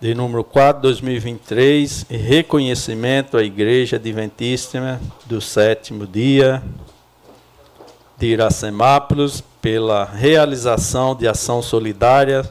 [0.00, 6.62] de número 4, 2023, reconhecimento à Igreja Adventíssima do sétimo dia
[8.16, 12.48] de Iracemápolis pela realização de ação solidária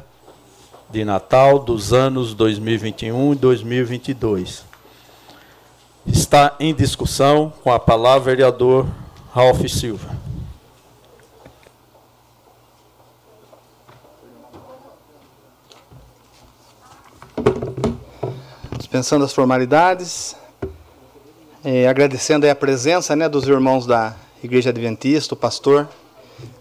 [0.89, 4.65] de Natal dos anos 2021 e 2022.
[6.05, 8.85] Está em discussão com a palavra vereador
[9.33, 10.26] Ralph Silva.
[18.77, 20.35] Dispensando as formalidades,
[21.63, 25.87] é, agradecendo a presença né, dos irmãos da Igreja Adventista, o pastor,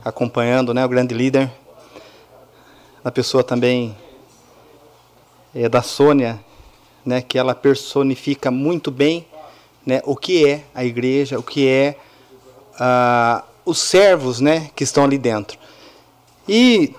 [0.04, 1.50] acompanhando né, o grande líder,
[3.04, 3.96] a pessoa também
[5.54, 6.40] é, da Sônia,
[7.04, 9.26] né, que ela personifica muito bem
[9.86, 11.96] né, o que é a igreja, o que é
[12.78, 15.58] ah, os servos né, que estão ali dentro.
[16.48, 16.94] E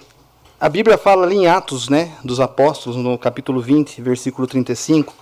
[0.59, 5.13] a Bíblia fala ali em Atos né, dos Apóstolos, no capítulo 20, versículo 35,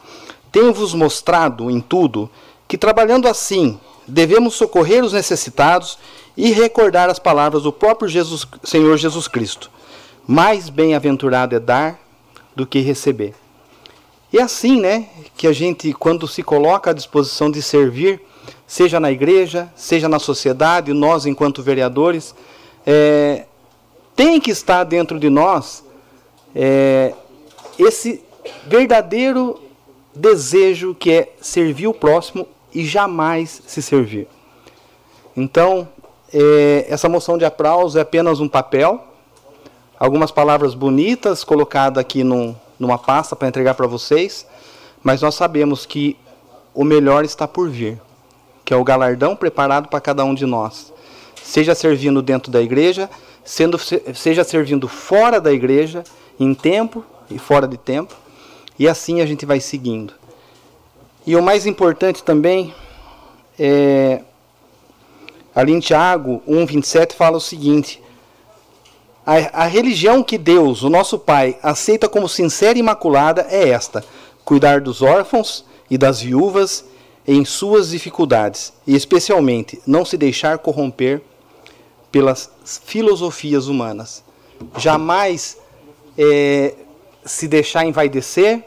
[0.50, 2.30] tenho-vos mostrado em tudo
[2.66, 5.98] que, trabalhando assim, devemos socorrer os necessitados
[6.38, 9.70] e recordar as palavras do próprio Jesus, Senhor Jesus Cristo.
[10.26, 12.00] Mais bem-aventurado é dar
[12.56, 13.34] do que receber.
[14.32, 18.22] E é assim, né, que a gente, quando se coloca à disposição de servir,
[18.66, 22.34] seja na igreja, seja na sociedade, nós, enquanto vereadores,
[22.88, 23.46] é,
[24.16, 25.84] tem que estar dentro de nós
[26.56, 27.14] é,
[27.78, 28.24] esse
[28.66, 29.62] verdadeiro
[30.14, 34.28] desejo que é servir o próximo e jamais se servir.
[35.36, 35.88] Então,
[36.34, 39.04] é, essa moção de aplauso é apenas um papel,
[40.00, 44.48] algumas palavras bonitas colocadas aqui num, numa pasta para entregar para vocês,
[45.04, 46.18] mas nós sabemos que
[46.74, 48.00] o melhor está por vir,
[48.64, 50.94] que é o galardão preparado para cada um de nós.
[51.44, 53.10] Seja servindo dentro da igreja,
[53.46, 56.04] sendo, seja servindo fora da igreja,
[56.40, 58.16] em tempo e fora de tempo,
[58.78, 60.14] e assim a gente vai seguindo.
[61.26, 62.74] E o mais importante também
[63.58, 64.22] é
[65.56, 68.02] ali em Tiago 1:27 fala o seguinte:
[69.26, 74.04] a, a religião que Deus, o nosso Pai, aceita como sincera e imaculada é esta:
[74.44, 76.86] cuidar dos órfãos e das viúvas
[77.28, 81.22] em suas dificuldades, e especialmente não se deixar corromper
[82.16, 82.50] pelas
[82.86, 84.24] filosofias humanas.
[84.78, 85.58] Jamais
[86.18, 86.74] é,
[87.26, 88.64] se deixar envaidecer,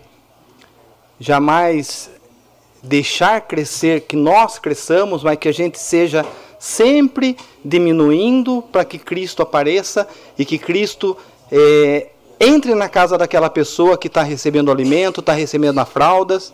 [1.19, 2.11] jamais
[2.83, 6.27] deixar crescer, que nós cresçamos, mas que a gente seja
[6.59, 10.07] sempre diminuindo para que Cristo apareça
[10.39, 11.17] e que Cristo
[11.51, 12.09] é,
[12.39, 16.53] entre na casa daquela pessoa que está recebendo alimento, está recebendo as fraldas.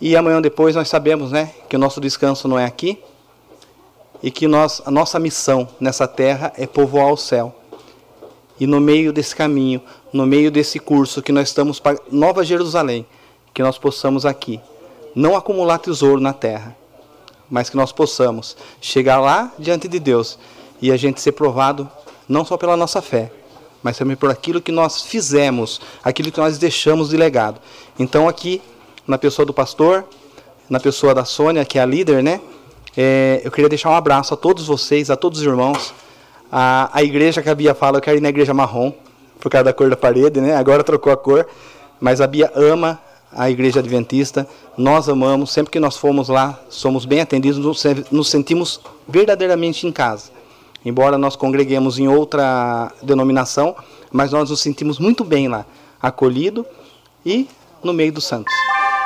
[0.00, 2.98] E amanhã depois nós sabemos né, que o nosso descanso não é aqui
[4.22, 7.54] e que nós, a nossa missão nessa terra é povoar o céu.
[8.60, 9.82] E no meio desse caminho,
[10.12, 13.04] no meio desse curso que nós estamos para Nova Jerusalém,
[13.52, 14.60] que nós possamos aqui
[15.14, 16.76] não acumular tesouro na terra,
[17.50, 20.38] mas que nós possamos chegar lá diante de Deus
[20.80, 21.88] e a gente ser provado
[22.28, 23.30] não só pela nossa fé,
[23.82, 27.60] mas também por aquilo que nós fizemos, aquilo que nós deixamos de legado.
[27.98, 28.62] Então aqui,
[29.06, 30.06] na pessoa do pastor,
[30.70, 32.40] na pessoa da Sônia, que é a líder, né?
[32.96, 35.94] É, eu queria deixar um abraço a todos vocês, a todos os irmãos.
[36.50, 38.92] A, a igreja que a Bia fala, eu quero ir na igreja marrom,
[39.40, 40.54] por causa da cor da parede, né?
[40.54, 41.46] Agora trocou a cor,
[42.00, 43.00] mas a Bia ama
[43.32, 44.46] a Igreja Adventista.
[44.76, 47.58] Nós amamos, sempre que nós fomos lá, somos bem atendidos,
[48.10, 50.30] nos sentimos verdadeiramente em casa.
[50.84, 53.74] Embora nós congreguemos em outra denominação,
[54.10, 55.64] mas nós nos sentimos muito bem lá,
[56.00, 56.66] acolhido
[57.24, 57.48] e
[57.82, 58.52] no meio dos santos,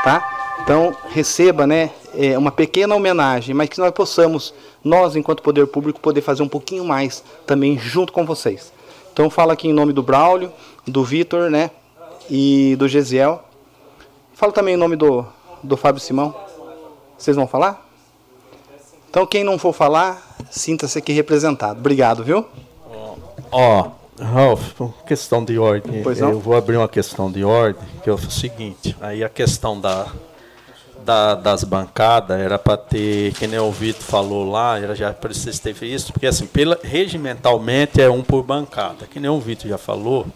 [0.03, 0.36] tá?
[0.63, 6.01] Então receba, né, é, uma pequena homenagem, mas que nós possamos, nós enquanto poder público,
[6.01, 8.73] poder fazer um pouquinho mais também junto com vocês.
[9.13, 10.53] Então falo aqui em nome do Braulio,
[10.87, 11.71] do Vitor, né,
[12.29, 13.47] e do Gesiel,
[14.37, 15.25] Fala também o nome do,
[15.63, 16.35] do Fábio Simão.
[17.17, 17.89] Vocês vão falar?
[19.09, 21.81] Então, quem não for falar, sinta-se aqui representado.
[21.81, 22.45] Obrigado, viu?
[23.51, 26.03] Ó, oh, Ralf, questão de ordem.
[26.05, 28.95] Eu vou abrir uma questão de ordem, que é o seguinte.
[29.01, 30.07] Aí a questão da,
[31.07, 35.59] da das bancadas era para ter, que nem o Vitor falou lá, era já precisa
[35.63, 39.79] ter isso, porque assim, pela, regimentalmente é um por bancada, que nem o Vitor já
[39.79, 40.27] falou.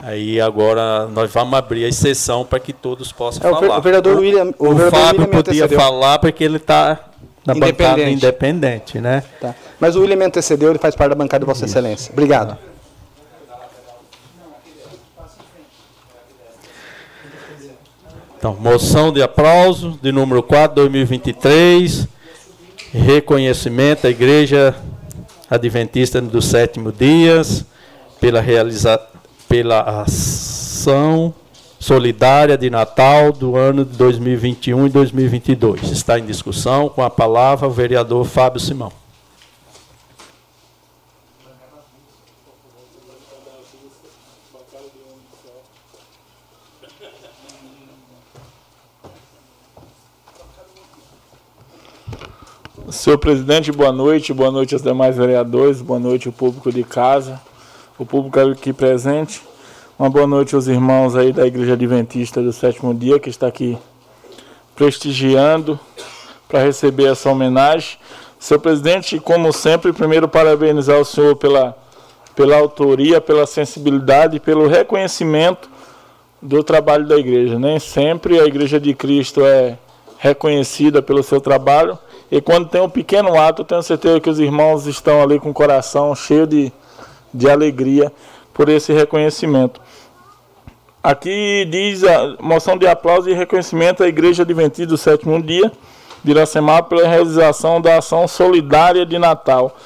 [0.00, 3.78] Aí agora nós vamos abrir a exceção para que todos possam é, falar.
[3.78, 6.98] O vereador William, o, o vereador Fábio William podia falar porque ele está
[7.46, 9.22] na bancada independente, né?
[9.40, 9.54] Tá.
[9.78, 11.66] Mas o William antecedeu, ele faz parte da bancada de Vossa.
[11.66, 12.12] Excelência.
[12.12, 12.58] Obrigado.
[18.42, 22.08] Então, moção de aplauso de número 4, 2023.
[22.92, 24.74] Reconhecimento à Igreja
[25.48, 27.64] Adventista dos Sétimo Dias
[28.20, 29.06] pela realização
[29.48, 31.32] pela ação
[31.78, 35.92] solidária de Natal do ano de 2021 e 2022.
[35.92, 39.01] Está em discussão com a palavra o vereador Fábio Simão.
[52.92, 54.34] Senhor presidente, boa noite.
[54.34, 57.40] Boa noite aos demais vereadores, boa noite ao público de casa
[57.98, 59.40] o público aqui presente.
[59.98, 63.78] Uma boa noite aos irmãos aí da Igreja Adventista do Sétimo Dia que está aqui
[64.76, 65.80] prestigiando
[66.46, 67.96] para receber essa homenagem.
[68.38, 71.74] Senhor presidente, como sempre, primeiro parabenizar o senhor pela,
[72.36, 75.70] pela autoria, pela sensibilidade pelo reconhecimento
[76.42, 77.58] do trabalho da igreja.
[77.58, 79.78] Nem sempre a Igreja de Cristo é
[80.18, 81.98] reconhecida pelo seu trabalho.
[82.32, 85.52] E quando tem um pequeno ato, tenho certeza que os irmãos estão ali com o
[85.52, 86.72] coração cheio de,
[87.32, 88.10] de alegria
[88.54, 89.78] por esse reconhecimento.
[91.02, 95.70] Aqui diz a moção de aplauso e reconhecimento à Igreja Adventista do Sétimo Dia
[96.24, 99.76] de Iracemá pela realização da ação solidária de Natal.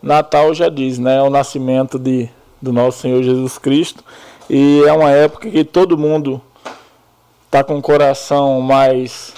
[0.00, 1.16] Natal já diz, né?
[1.16, 2.30] É o nascimento de,
[2.62, 4.04] do nosso Senhor Jesus Cristo.
[4.48, 6.40] E é uma época que todo mundo
[7.46, 9.34] está com o coração mais,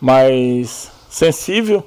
[0.00, 1.84] mais sensível.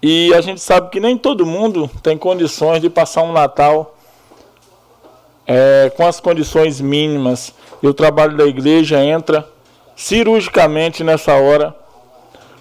[0.00, 3.96] E a gente sabe que nem todo mundo tem condições de passar um Natal
[5.44, 9.48] é, com as condições mínimas, e o trabalho da igreja entra
[9.96, 11.74] cirurgicamente nessa hora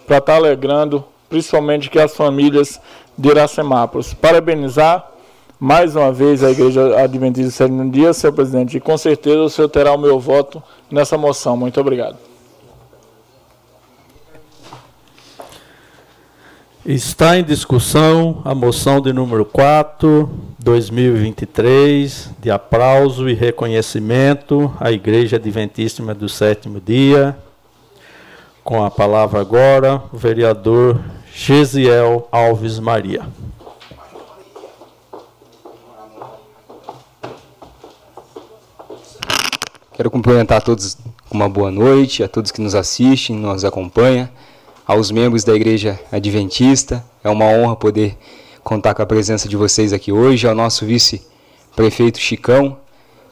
[0.08, 2.80] para estar tá alegrando, principalmente que as famílias
[3.18, 4.14] de Iracemápolis.
[4.14, 5.06] Parabenizar
[5.60, 9.50] mais uma vez a Igreja Adventista do Sétimo Dia, senhor presidente, e com certeza o
[9.50, 11.58] senhor terá o meu voto nessa moção.
[11.58, 12.27] Muito obrigado.
[16.88, 25.36] Está em discussão a moção de número 4, 2023, de aplauso e reconhecimento à Igreja
[25.36, 27.38] Adventíssima do Sétimo Dia.
[28.64, 31.02] Com a palavra agora, o vereador
[31.36, 33.28] Gesiel Alves Maria.
[39.92, 40.98] Quero cumprimentar a todos
[41.30, 44.30] com uma boa noite, a todos que nos assistem, nos acompanham,
[44.88, 47.04] aos membros da Igreja Adventista.
[47.22, 48.18] É uma honra poder
[48.64, 52.78] contar com a presença de vocês aqui hoje, ao nosso vice-prefeito Chicão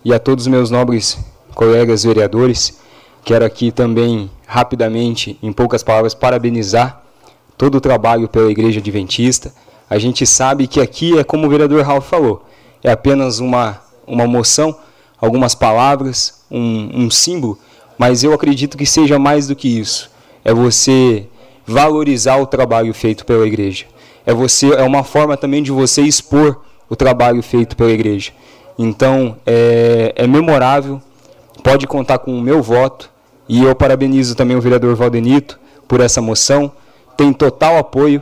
[0.03, 1.17] e a todos os meus nobres
[1.53, 2.77] colegas vereadores.
[3.23, 7.01] Quero aqui também, rapidamente, em poucas palavras, parabenizar
[7.57, 9.53] todo o trabalho pela Igreja Adventista.
[9.89, 12.45] A gente sabe que aqui é como o vereador Ralph falou,
[12.83, 14.77] é apenas uma, uma moção,
[15.17, 17.57] algumas palavras, um, um símbolo,
[17.97, 20.11] mas eu acredito que seja mais do que isso.
[20.43, 21.27] É você
[21.65, 23.85] valorizar o trabalho feito pela igreja.
[24.25, 28.31] É você é uma forma também de você expor o trabalho feito pela igreja.
[28.77, 31.01] Então é, é memorável.
[31.63, 33.09] Pode contar com o meu voto
[33.47, 36.71] e eu parabenizo também o vereador Valdenito por essa moção.
[37.17, 38.21] Tem total apoio.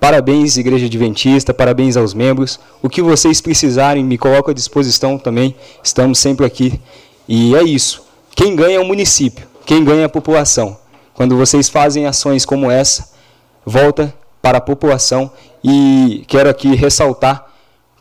[0.00, 2.58] Parabéns, Igreja Adventista, parabéns aos membros.
[2.82, 5.54] O que vocês precisarem, me coloco à disposição também.
[5.82, 6.80] Estamos sempre aqui
[7.28, 8.02] e é isso.
[8.34, 10.76] Quem ganha é o município, quem ganha é a população.
[11.22, 13.12] Quando vocês fazem ações como essa,
[13.64, 14.12] volta
[14.42, 15.30] para a população
[15.62, 17.46] e quero aqui ressaltar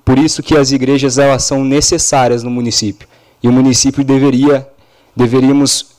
[0.03, 3.07] por isso que as igrejas elas são necessárias no município.
[3.43, 4.67] E o município deveria
[5.15, 5.97] deveríamos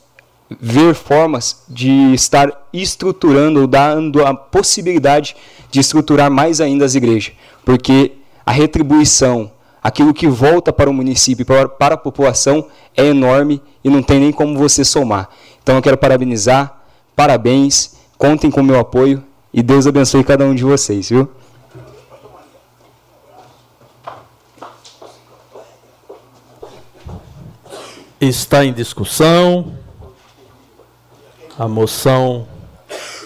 [0.60, 5.36] ver formas de estar estruturando ou dando a possibilidade
[5.70, 8.14] de estruturar mais ainda as igrejas, porque
[8.44, 9.48] a retribuição
[9.80, 12.66] aquilo que volta para o município, para, para a população,
[12.96, 15.28] é enorme e não tem nem como você somar.
[15.62, 16.81] Então eu quero parabenizar,
[17.14, 21.28] parabéns, contem com o meu apoio e Deus abençoe cada um de vocês, viu?
[28.20, 29.72] Está em discussão
[31.58, 32.46] a moção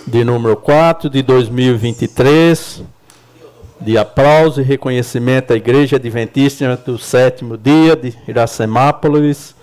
[0.07, 2.83] de número 4 de 2023
[3.81, 9.55] de aplauso e reconhecimento à Igreja Adventista do sétimo dia de Iracemápolis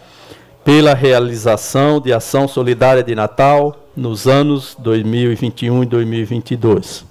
[0.63, 7.05] pela realização de ação solidária de Natal nos anos 2021 e 2022.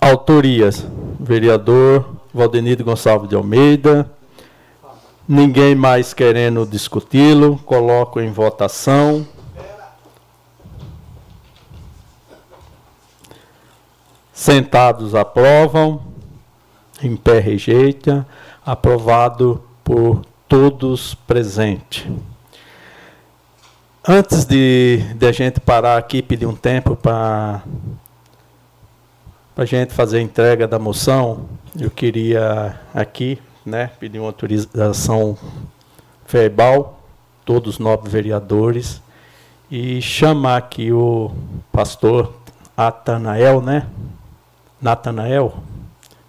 [0.00, 0.86] Autorias:
[1.18, 4.10] vereador Valdenido Gonçalves de Almeida.
[5.26, 9.26] Ninguém mais querendo discuti-lo, coloco em votação.
[14.32, 16.00] Sentados aprovam,
[17.02, 18.26] em pé rejeita,
[18.64, 22.06] aprovado por todos presentes.
[24.10, 27.62] Antes de, de a gente parar aqui pedir um tempo para
[29.54, 31.46] a gente fazer a entrega da moção,
[31.78, 35.36] eu queria aqui né, pedir uma autorização
[36.26, 37.02] verbal,
[37.44, 39.02] todos os nove vereadores,
[39.70, 41.30] e chamar aqui o
[41.70, 42.32] pastor
[42.74, 43.86] Atanael, né?
[44.80, 45.52] Natanael,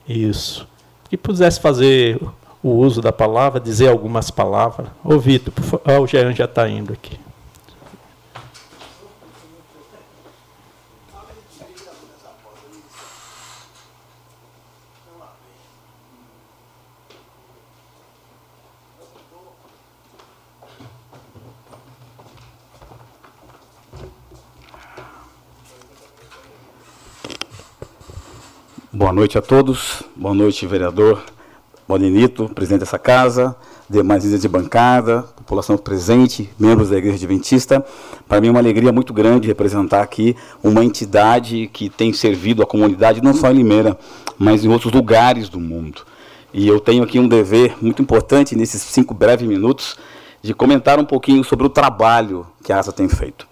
[0.05, 0.67] isso,
[1.09, 2.19] que pudesse fazer
[2.61, 4.89] o uso da palavra, dizer algumas palavras.
[5.01, 5.53] Ô Vitor,
[5.85, 7.17] ah, o Jean já está indo aqui.
[28.91, 30.01] Boa noite a todos.
[30.15, 31.21] Boa noite, vereador
[31.87, 33.55] Boninito, presidente dessa casa,
[33.87, 37.85] demais líderes de bancada, população presente, membros da Igreja Adventista.
[38.27, 42.65] Para mim é uma alegria muito grande representar aqui uma entidade que tem servido a
[42.65, 43.95] comunidade não só em Limeira,
[44.39, 46.01] mas em outros lugares do mundo.
[46.51, 49.97] E eu tenho aqui um dever muito importante nesses cinco breves minutos
[50.41, 53.47] de comentar um pouquinho sobre o trabalho que a ASA tem feito.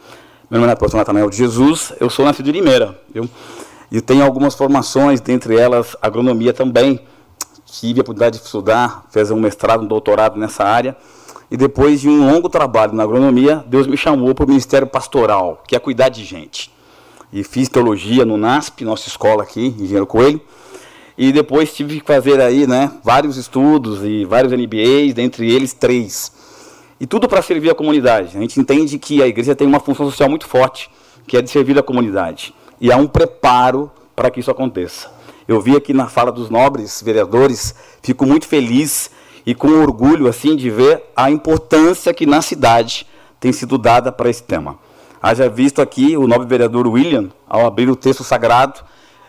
[0.50, 3.30] Meu nome é Apóstolo Natanael de Jesus, eu sou nascido em Limeira, viu?
[3.92, 7.00] E tenho algumas formações, dentre elas agronomia também.
[7.66, 10.96] Tive a oportunidade de estudar, fiz um mestrado, um doutorado nessa área.
[11.50, 15.64] E depois de um longo trabalho na agronomia, Deus me chamou para o Ministério Pastoral,
[15.66, 16.70] que é cuidar de gente.
[17.32, 20.42] E fiz teologia no NASP, nossa escola aqui, Engenheiro Coelho.
[21.18, 26.32] E depois tive que fazer aí, né, vários estudos e vários MBAs, dentre eles três.
[27.00, 28.38] E tudo para servir a comunidade.
[28.38, 30.90] A gente entende que a igreja tem uma função social muito forte,
[31.26, 35.11] que é de servir a comunidade e há um preparo para que isso aconteça.
[35.47, 39.09] Eu vi aqui na fala dos nobres vereadores, fico muito feliz
[39.45, 43.07] e com orgulho assim de ver a importância que na cidade
[43.39, 44.78] tem sido dada para esse tema.
[45.21, 48.82] Haja visto aqui o nobre vereador William, ao abrir o texto sagrado,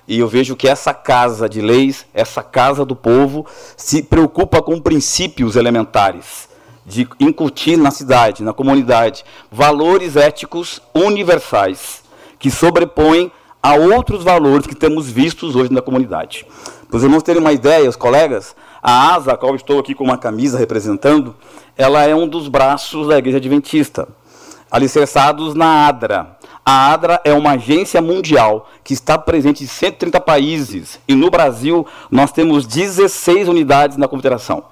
[0.09, 3.47] e eu vejo que essa casa de leis, essa casa do povo,
[3.77, 6.49] se preocupa com princípios elementares,
[6.85, 12.03] de incutir na cidade, na comunidade, valores éticos universais,
[12.39, 13.31] que sobrepõem
[13.69, 16.47] a outros valores que temos vistos hoje na comunidade.
[16.89, 20.05] Para os irmãos terem uma ideia, os colegas, a ASA, a qual estou aqui com
[20.05, 21.37] uma camisa representando,
[21.77, 24.09] ela é um dos braços da Igreja Adventista,
[24.71, 26.39] alicerçados na ADRA.
[26.65, 31.87] A ADRA é uma agência mundial que está presente em 130 países e no Brasil
[32.11, 34.65] nós temos 16 unidades na confederação.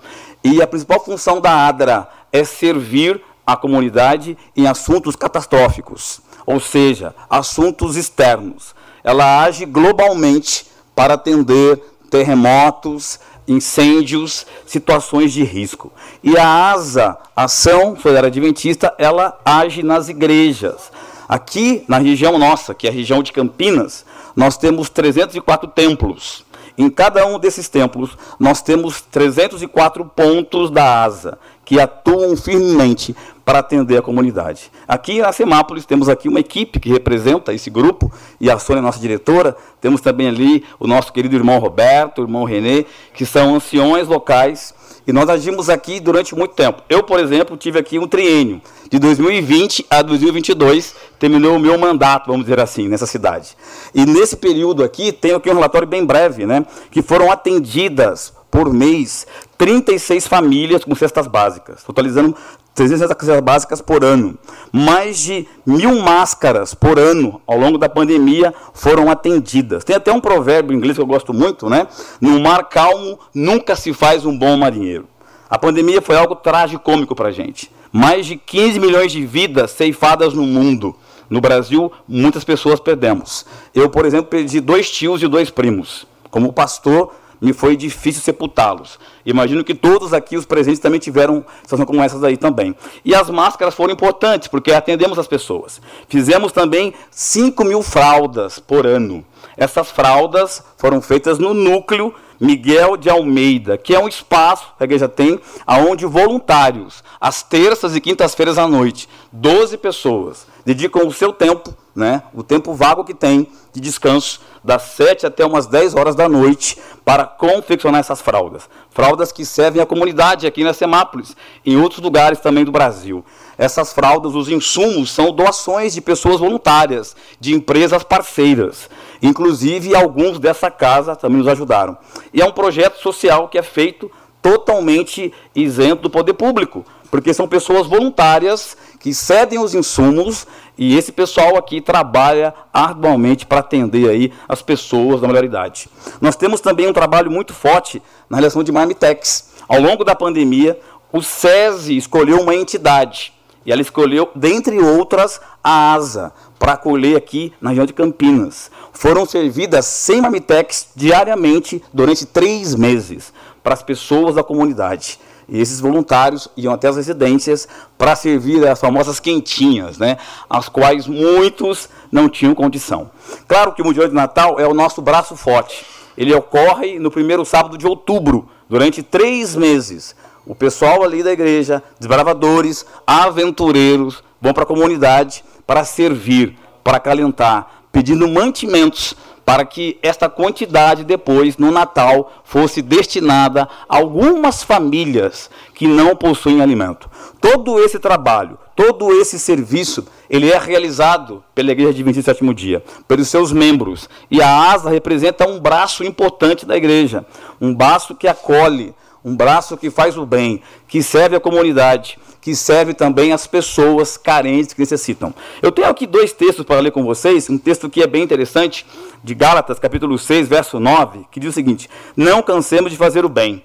[0.43, 7.15] E a principal função da ADRA é servir a comunidade em assuntos catastróficos, ou seja,
[7.29, 8.75] assuntos externos.
[9.07, 11.81] Ela age globalmente para atender
[12.11, 15.93] terremotos, incêndios, situações de risco.
[16.25, 20.91] E a ASA, Ação Solidária Adventista, ela age nas igrejas.
[21.29, 24.05] Aqui na região nossa, que é a região de Campinas,
[24.35, 26.45] nós temos 304 templos.
[26.77, 33.15] Em cada um desses templos, nós temos 304 pontos da ASA, que atuam firmemente
[33.45, 34.71] para atender a comunidade.
[34.89, 38.11] Aqui na Semápolis temos aqui uma equipe que representa esse grupo,
[38.41, 42.45] e a Sônia, nossa diretora, temos também ali o nosso querido irmão Roberto, o irmão
[42.45, 44.75] Renê, que são anciões locais
[45.07, 46.83] e nós agimos aqui durante muito tempo.
[46.89, 48.61] Eu, por exemplo, tive aqui um triênio.
[48.91, 53.57] De 2020 a 2022, terminou o meu mandato, vamos dizer assim, nessa cidade.
[53.95, 56.67] E nesse período aqui, tenho aqui um relatório bem breve, né?
[56.91, 59.27] Que foram atendidas por mês
[59.59, 62.37] 36 famílias com cestas básicas, totalizando
[62.75, 64.39] 300 cestas básicas por ano.
[64.71, 69.83] Mais de mil máscaras por ano ao longo da pandemia foram atendidas.
[69.83, 71.87] Tem até um provérbio em inglês que eu gosto muito, né?
[72.21, 75.09] No mar calmo nunca se faz um bom marinheiro.
[75.49, 77.71] A pandemia foi algo tragicômico para a gente.
[77.91, 80.95] Mais de 15 milhões de vidas ceifadas no mundo.
[81.31, 83.47] No Brasil, muitas pessoas perdemos.
[83.75, 86.07] Eu, por exemplo, perdi dois tios e dois primos.
[86.31, 88.99] Como pastor, me foi difícil sepultá-los.
[89.25, 92.75] Imagino que todos aqui, os presentes, também tiveram situações como essas aí também.
[93.05, 95.81] E as máscaras foram importantes, porque atendemos as pessoas.
[96.09, 99.25] Fizemos também 5 mil fraldas por ano.
[99.57, 104.85] Essas fraldas foram feitas no núcleo Miguel de Almeida, que é um espaço que a
[104.85, 111.33] igreja tem, aonde voluntários, às terças e quintas-feiras à noite, 12 pessoas, dedicam o seu
[111.33, 116.17] tempo, né, o tempo vago que tem de descanso, das 7 até umas 10 horas
[116.17, 118.69] da noite, para confeccionar essas fraldas.
[118.91, 123.25] Fraldas que servem à comunidade aqui na Semápolis, em outros lugares também do Brasil.
[123.57, 128.91] Essas fraldas, os insumos, são doações de pessoas voluntárias, de empresas parceiras.
[129.23, 131.97] Inclusive, alguns dessa casa também nos ajudaram.
[132.35, 134.11] E é um projeto social que é feito
[134.43, 138.77] totalmente isento do poder público, porque são pessoas voluntárias
[139.07, 145.21] que cedem os insumos e esse pessoal aqui trabalha arduamente para atender aí as pessoas
[145.21, 145.89] da melhor idade.
[146.21, 149.51] Nós temos também um trabalho muito forte na relação de Marmitex.
[149.69, 150.77] Ao longo da pandemia,
[151.13, 153.33] o SESI escolheu uma entidade
[153.65, 158.73] e ela escolheu, dentre outras, a ASA, para acolher aqui na região de Campinas.
[158.93, 163.33] Foram servidas 100 marmitex diariamente durante três meses
[163.63, 165.21] para as pessoas da comunidade.
[165.49, 170.17] E esses voluntários iam até as residências para servir as famosas quentinhas, né,
[170.51, 173.11] as quais muitos não tinham condição.
[173.47, 175.87] Claro que o Mundial de Natal é o nosso braço forte.
[176.17, 180.17] Ele ocorre no primeiro sábado de outubro, durante três meses.
[180.45, 187.85] O pessoal ali da igreja, desbravadores, aventureiros, vão para a comunidade para servir, para acalentar,
[187.93, 189.15] pedindo mantimentos
[189.47, 196.61] para que esta quantidade depois, no Natal, fosse destinada a algumas famílias que não possuem
[196.61, 197.09] alimento.
[197.41, 203.29] Todo esse trabalho, todo esse serviço, ele é realizado pela Igreja de 27 Dia, pelos
[203.29, 204.11] seus membros.
[204.29, 207.25] E a ASA representa um braço importante da igreja,
[207.61, 208.93] um braço que acolhe,
[209.27, 214.17] um braço que faz o bem, que serve a comunidade, que serve também às pessoas
[214.17, 215.35] carentes que necessitam.
[215.61, 218.87] Eu tenho aqui dois textos para ler com vocês, um texto que é bem interessante,
[219.25, 223.29] de Gálatas, capítulo 6, verso 9, que diz o seguinte: Não cansemos de fazer o
[223.29, 223.65] bem.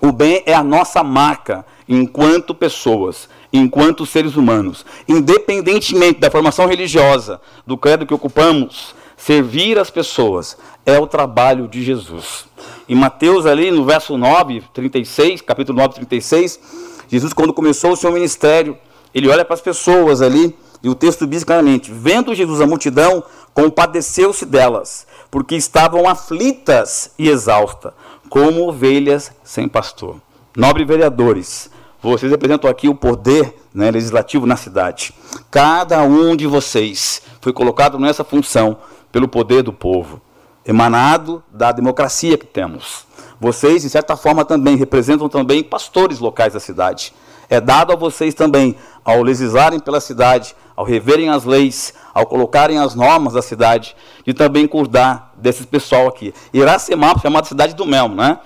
[0.00, 7.40] O bem é a nossa marca enquanto pessoas, enquanto seres humanos, independentemente da formação religiosa,
[7.66, 12.46] do credo que ocupamos, servir as pessoas é o trabalho de Jesus.
[12.88, 16.60] Em Mateus, ali no verso 9, 36, capítulo 9, 36,
[17.08, 18.76] Jesus, quando começou o seu ministério,
[19.14, 23.22] ele olha para as pessoas ali, e o texto diz claramente: Vendo Jesus a multidão,
[23.54, 27.92] compadeceu-se delas, porque estavam aflitas e exaustas,
[28.28, 30.16] como ovelhas sem pastor.
[30.56, 31.70] Nobres vereadores,
[32.02, 35.14] Vocês representam aqui o poder né, legislativo na cidade.
[35.50, 38.76] Cada um de vocês foi colocado nessa função
[39.14, 40.20] pelo poder do povo,
[40.66, 43.06] emanado da democracia que temos.
[43.38, 47.14] Vocês, de certa forma, também representam também pastores locais da cidade.
[47.48, 52.76] É dado a vocês também, ao legislarem pela cidade, ao reverem as leis, ao colocarem
[52.80, 53.94] as normas da cidade,
[54.26, 56.34] de também cuidar desse pessoal aqui.
[56.52, 58.40] Iracemápolis, chamada cidade do mel, né?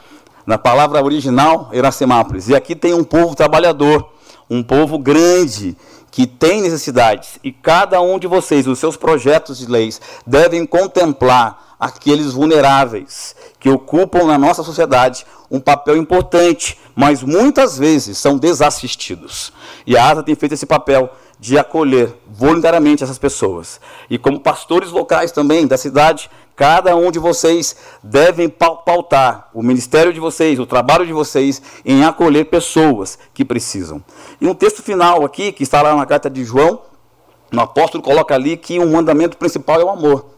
[0.45, 2.47] Na palavra original, Iracemápolis.
[2.51, 4.07] E aqui tem um povo trabalhador,
[4.51, 5.79] um povo grande,
[6.11, 7.39] que tem necessidades.
[7.43, 13.71] E cada um de vocês, os seus projetos de leis, devem contemplar aqueles vulneráveis que
[13.71, 19.53] ocupam na nossa sociedade um papel importante, mas muitas vezes são desassistidos.
[19.87, 23.81] E a ASA tem feito esse papel de acolher voluntariamente essas pessoas.
[24.11, 26.29] E como pastores locais também da cidade,
[26.59, 32.05] cada um de vocês devem pautar o ministério de vocês, o trabalho de vocês em
[32.05, 34.03] acolher pessoas que precisam.
[34.41, 36.81] E um texto final aqui, que está lá na carta de João,
[37.55, 40.31] o apóstolo coloca ali que o mandamento principal é o amor.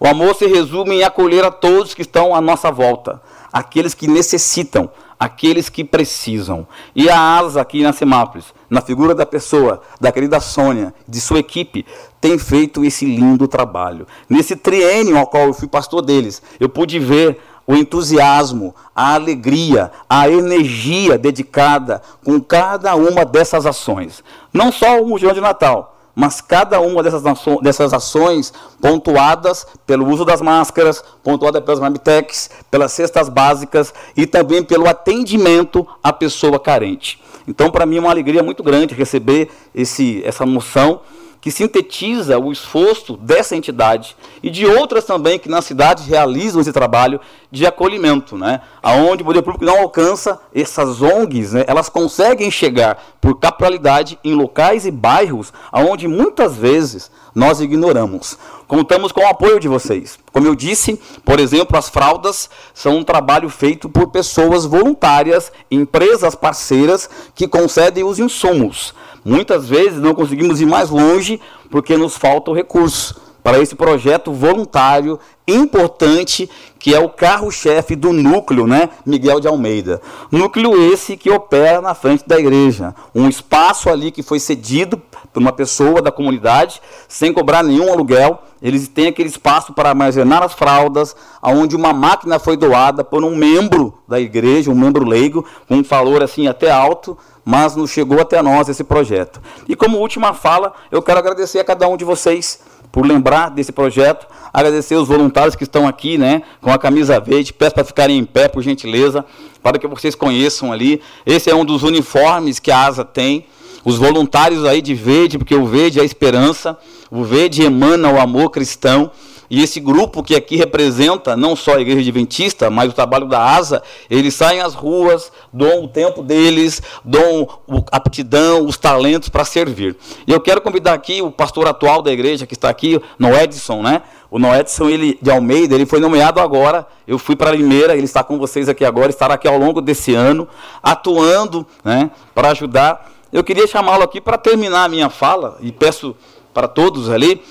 [0.00, 4.08] O amor se resume em acolher a todos que estão à nossa volta, aqueles que
[4.08, 4.90] necessitam,
[5.20, 6.66] aqueles que precisam.
[6.96, 11.40] E a ASA aqui na Semápolis, na figura da pessoa, da querida Sônia, de sua
[11.40, 11.84] equipe,
[12.20, 14.06] tem feito esse lindo trabalho.
[14.28, 19.90] Nesse triênio ao qual eu fui pastor deles, eu pude ver o entusiasmo, a alegria,
[20.08, 24.22] a energia dedicada com cada uma dessas ações.
[24.52, 27.22] Não só o Mujão de Natal, mas cada uma dessas,
[27.62, 34.62] dessas ações pontuadas pelo uso das máscaras, pontuada pelas Mabitecs, pelas cestas básicas e também
[34.62, 37.22] pelo atendimento à pessoa carente.
[37.50, 41.00] Então, para mim, é uma alegria muito grande receber esse, essa noção
[41.40, 46.72] que sintetiza o esforço dessa entidade e de outras também que na cidade realizam esse
[46.72, 47.18] trabalho
[47.50, 48.60] de acolhimento, né?
[48.82, 51.64] Aonde o poder público não alcança essas ONGs, né?
[51.66, 58.38] elas conseguem chegar por capitalidade em locais e bairros aonde muitas vezes nós ignoramos.
[58.66, 60.18] Contamos com o apoio de vocês.
[60.32, 66.34] Como eu disse, por exemplo, as fraldas são um trabalho feito por pessoas voluntárias, empresas
[66.34, 68.94] parceiras que concedem os insumos.
[69.24, 74.32] Muitas vezes não conseguimos ir mais longe porque nos falta o recurso para esse projeto
[74.32, 80.00] voluntário importante que é o carro-chefe do núcleo, né, Miguel de Almeida.
[80.30, 84.96] Núcleo esse que opera na frente da igreja, um espaço ali que foi cedido
[85.32, 88.42] por uma pessoa da comunidade sem cobrar nenhum aluguel.
[88.62, 93.34] Eles têm aquele espaço para armazenar as fraldas, aonde uma máquina foi doada por um
[93.34, 98.20] membro da igreja, um membro leigo, com um valor assim até alto, mas não chegou
[98.20, 99.40] até nós esse projeto.
[99.68, 102.60] E como última fala, eu quero agradecer a cada um de vocês
[102.92, 107.52] por lembrar desse projeto, agradecer os voluntários que estão aqui, né, com a camisa verde,
[107.52, 109.24] peço para ficarem em pé, por gentileza,
[109.62, 111.00] para que vocês conheçam ali.
[111.24, 113.46] Esse é um dos uniformes que a ASA tem.
[113.84, 116.76] Os voluntários aí de verde, porque o verde é a esperança,
[117.10, 119.10] o verde emana o amor cristão.
[119.50, 123.42] E esse grupo que aqui representa não só a igreja adventista, mas o trabalho da
[123.42, 127.48] ASA, eles saem às ruas, dão o tempo deles, dão
[127.90, 129.96] a aptidão, os talentos para servir.
[130.24, 134.02] E eu quero convidar aqui o pastor atual da igreja que está aqui, Noedson, né?
[134.30, 136.86] O Noedson ele, de Almeida, ele foi nomeado agora.
[137.04, 140.14] Eu fui para Limeira, ele está com vocês aqui agora, estará aqui ao longo desse
[140.14, 140.46] ano,
[140.80, 143.10] atuando né, para ajudar.
[143.32, 146.14] Eu queria chamá-lo aqui para terminar a minha fala, e peço
[146.54, 147.42] para todos ali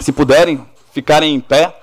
[0.00, 0.60] se puderem,
[0.92, 1.76] ficarem em pé,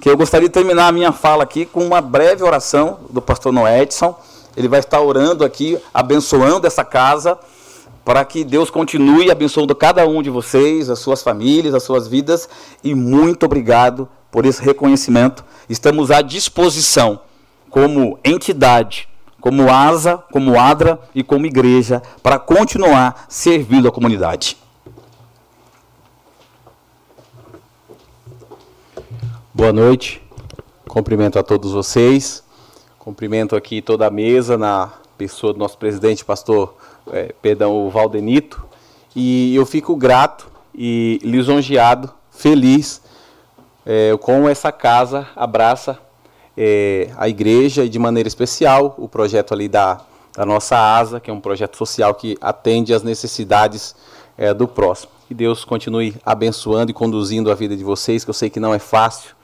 [0.00, 3.52] que eu gostaria de terminar a minha fala aqui com uma breve oração do pastor
[3.52, 4.18] Noedson.
[4.56, 7.38] Ele vai estar orando aqui, abençoando essa casa,
[8.04, 12.48] para que Deus continue abençoando cada um de vocês, as suas famílias, as suas vidas.
[12.84, 15.44] E muito obrigado por esse reconhecimento.
[15.68, 17.20] Estamos à disposição,
[17.68, 19.08] como entidade,
[19.40, 24.56] como ASA, como ADRA e como igreja, para continuar servindo a comunidade.
[29.56, 30.20] Boa noite,
[30.86, 32.44] cumprimento a todos vocês,
[32.98, 36.76] cumprimento aqui toda a mesa na pessoa do nosso presidente, pastor,
[37.10, 38.62] é, perdão, o Valdenito,
[39.14, 43.00] e eu fico grato e lisonjeado, feliz
[43.86, 45.98] é, com essa casa abraça
[46.54, 50.02] é, a igreja e de maneira especial o projeto ali da,
[50.36, 53.96] da nossa ASA, que é um projeto social que atende às necessidades
[54.36, 55.12] é, do próximo.
[55.26, 58.74] Que Deus continue abençoando e conduzindo a vida de vocês, que eu sei que não
[58.74, 59.34] é fácil,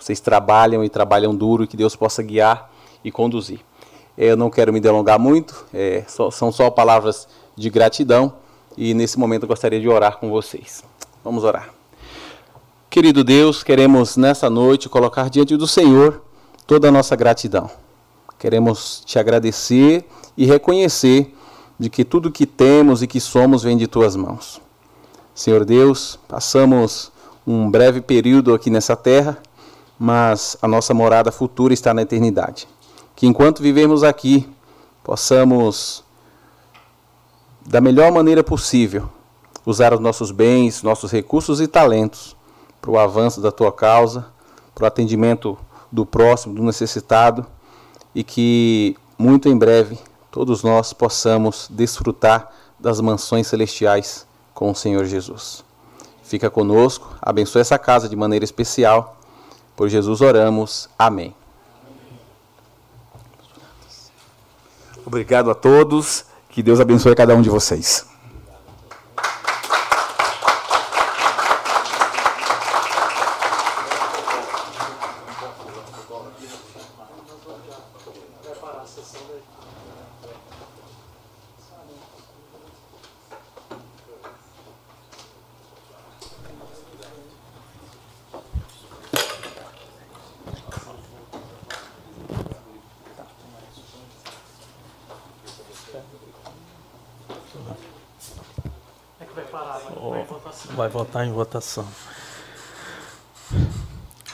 [0.00, 2.70] vocês trabalham e trabalham duro e que Deus possa guiar
[3.04, 3.60] e conduzir.
[4.16, 8.34] Eu não quero me delongar muito, é, só, são só palavras de gratidão
[8.76, 10.82] e nesse momento eu gostaria de orar com vocês.
[11.24, 11.70] Vamos orar.
[12.88, 16.22] Querido Deus, queremos nessa noite colocar diante do Senhor
[16.66, 17.70] toda a nossa gratidão.
[18.38, 20.04] Queremos te agradecer
[20.36, 21.34] e reconhecer
[21.78, 24.60] de que tudo que temos e que somos vem de tuas mãos.
[25.34, 27.12] Senhor Deus, passamos
[27.46, 29.38] um breve período aqui nessa terra,
[30.02, 32.66] mas a nossa morada futura está na eternidade.
[33.14, 34.48] Que enquanto vivemos aqui,
[35.04, 36.02] possamos,
[37.66, 39.10] da melhor maneira possível,
[39.66, 42.34] usar os nossos bens, nossos recursos e talentos
[42.80, 44.24] para o avanço da tua causa,
[44.74, 45.58] para o atendimento
[45.92, 47.44] do próximo, do necessitado,
[48.14, 49.98] e que muito em breve
[50.30, 55.62] todos nós possamos desfrutar das mansões celestiais com o Senhor Jesus.
[56.22, 59.19] Fica conosco, abençoe essa casa de maneira especial.
[59.80, 60.90] Por Jesus oramos.
[60.98, 61.34] Amém.
[65.06, 66.26] Obrigado a todos.
[66.50, 68.06] Que Deus abençoe cada um de vocês.
[100.80, 101.86] Vai votar em votação.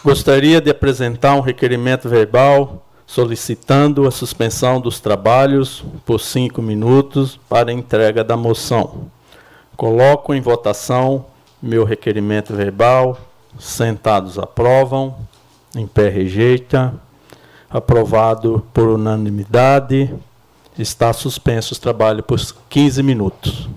[0.04, 7.72] Gostaria de apresentar um requerimento verbal solicitando a suspensão dos trabalhos por cinco minutos para
[7.72, 9.10] entrega da moção.
[9.76, 11.26] Coloco em votação
[11.60, 13.18] meu requerimento verbal.
[13.58, 15.16] Sentados aprovam,
[15.74, 16.94] em pé rejeita.
[17.68, 20.14] Aprovado por unanimidade.
[20.78, 22.38] Está suspenso os trabalhos por
[22.68, 23.68] 15 minutos.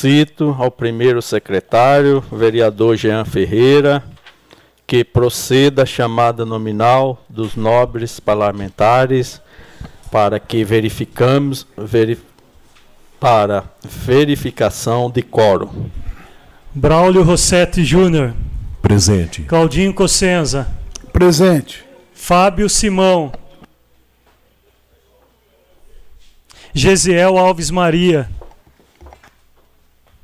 [0.00, 4.00] Cito ao primeiro secretário, vereador Jean Ferreira,
[4.86, 9.42] que proceda a chamada nominal dos nobres parlamentares
[10.08, 12.16] para que verificamos veri,
[13.18, 15.90] para verificação de quórum.
[16.72, 18.34] Braulio Rossetti Júnior.
[18.80, 19.42] Presente.
[19.42, 20.68] Claudinho Cossenza.
[21.12, 21.84] Presente.
[22.14, 23.32] Fábio Simão.
[26.72, 28.28] Gesiel Alves Maria.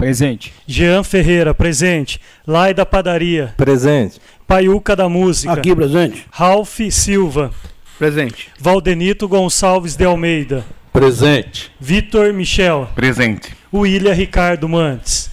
[0.05, 0.53] Presente.
[0.67, 2.21] Jean Ferreira, presente.
[2.47, 3.55] Lai da Padaria.
[3.57, 4.21] Presente.
[4.47, 5.55] Paiuca da Música.
[5.55, 6.27] Aqui, presente.
[6.31, 7.51] Ralph Silva.
[7.99, 8.51] Presente.
[8.61, 10.63] Valdenito Gonçalves de Almeida.
[10.93, 11.73] Presente.
[11.81, 12.87] Vitor Michel.
[12.95, 13.57] Presente.
[13.73, 15.31] William Ricardo Mantes.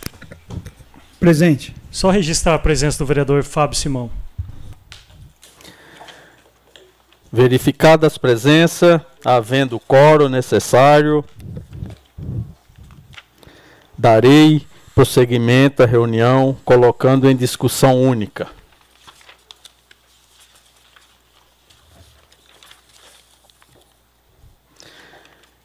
[1.20, 1.76] Presente.
[1.92, 4.10] Só registrar a presença do vereador Fábio Simão.
[7.30, 11.26] Verificada as presenças, havendo o coro necessário,
[14.02, 18.48] darei prosseguimento à reunião, colocando em discussão única.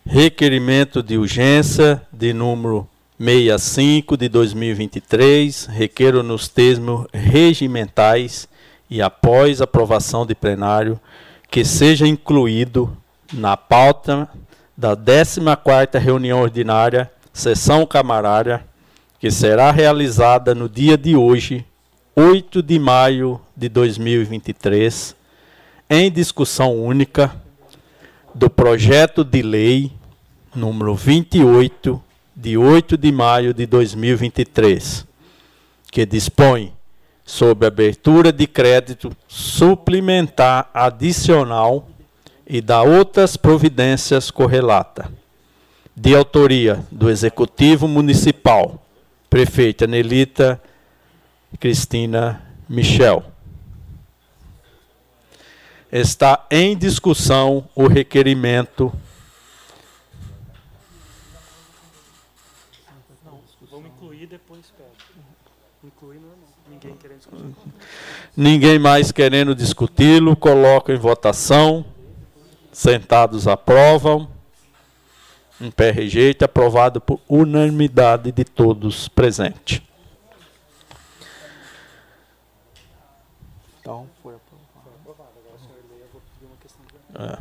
[0.05, 2.87] Requerimento de urgência de número
[3.19, 8.47] 65 de 2023, requeiro nos termos regimentais
[8.91, 11.01] e após aprovação de plenário
[11.51, 12.95] que seja incluído
[13.33, 14.29] na pauta
[14.77, 18.65] da 14ª reunião ordinária, sessão camarária,
[19.21, 21.67] que será realizada no dia de hoje,
[22.17, 25.15] 8 de maio de 2023,
[25.91, 27.37] em discussão única
[28.35, 29.93] do projeto de lei
[30.55, 32.03] número 28
[32.35, 35.07] de 8 de maio de 2023,
[35.93, 36.73] que dispõe
[37.23, 41.87] sobre abertura de crédito suplementar adicional
[42.47, 45.26] e da outras providências correlata.
[45.99, 48.87] De autoria do Executivo Municipal,
[49.31, 50.61] prefeita Nelita
[51.59, 53.25] Cristina Michel.
[55.91, 58.93] Está em discussão o requerimento
[63.71, 64.91] Vamos incluir depois pega.
[65.83, 66.37] Incluir normal.
[66.69, 67.55] Ninguém querendo discutir.
[68.37, 71.87] Ninguém mais querendo discuti-lo, coloco em votação.
[72.71, 74.36] Sentados aprovam.
[75.61, 79.81] Em pé rejeita, aprovado por unanimidade de todos presentes.
[83.81, 84.35] Então, foi
[87.19, 87.39] É.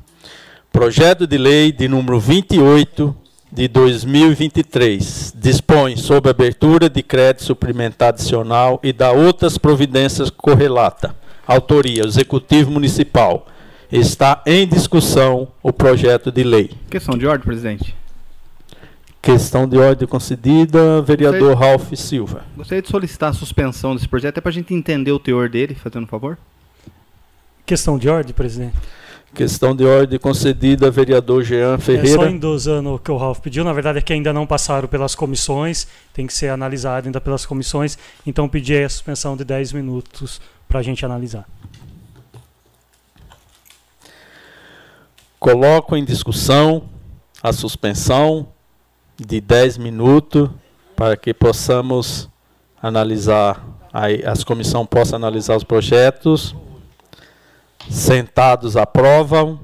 [0.72, 3.16] Projeto de lei de número 28
[3.51, 11.16] de 2023 dispõe sobre abertura de crédito suplementar adicional e da outras providências correlata.
[11.45, 13.47] Autoria: Executivo Municipal.
[13.91, 16.72] Está em discussão o projeto de lei.
[16.89, 17.95] Questão de ordem, presidente.
[19.26, 22.45] Questão de ordem concedida, vereador Ralph Silva.
[22.55, 25.73] Gostaria de solicitar a suspensão desse projeto, é para a gente entender o teor dele,
[25.73, 26.38] fazendo um favor.
[27.65, 28.76] Questão de ordem, presidente.
[29.34, 32.30] Questão de ordem concedida, vereador Jean É só Ferreira.
[32.30, 33.63] endosando o que o Ralf pediu.
[33.63, 37.47] Na verdade, é que ainda não passaram pelas comissões, tem que ser analisado ainda pelas
[37.47, 37.97] comissões.
[38.28, 41.49] Então, pedi a suspensão de 10 minutos para a gente analisar.
[45.39, 46.84] Coloco em discussão
[47.41, 48.49] a suspensão
[49.18, 50.49] de 10 minutos
[50.95, 52.30] para que possamos
[52.82, 53.66] analisar,
[54.26, 56.55] as comissões possam analisar os projetos.
[57.89, 59.59] Sentados aprovam.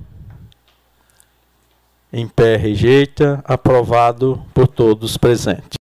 [2.13, 3.41] Em pé rejeita.
[3.45, 5.80] Aprovado por todos presentes.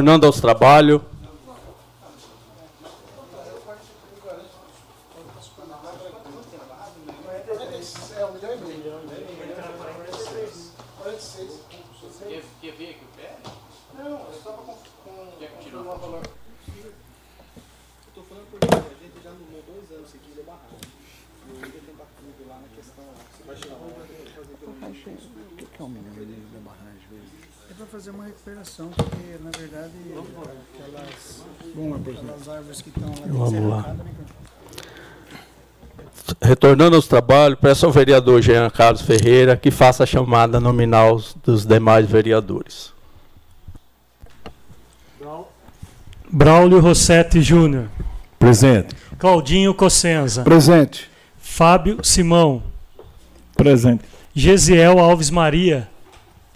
[0.00, 1.00] Retornando aos trabalhos.
[28.48, 29.92] Recuperação, porque na verdade
[30.74, 31.44] aquelas,
[32.00, 33.94] aquelas árvores que estão lá dentro Vamos lá.
[33.94, 34.04] né,
[36.42, 41.64] Retornando aos trabalhos, peço ao vereador Jean Carlos Ferreira que faça a chamada nominal dos
[41.64, 42.92] demais vereadores.
[46.30, 47.88] Braulio Rossetti Júnior.
[48.38, 48.94] Presente.
[49.18, 50.42] Claudinho Cossenza.
[50.42, 51.10] Presente.
[51.38, 52.62] Fábio Simão.
[53.56, 54.04] Presente.
[54.34, 55.88] Gesiel Alves Maria.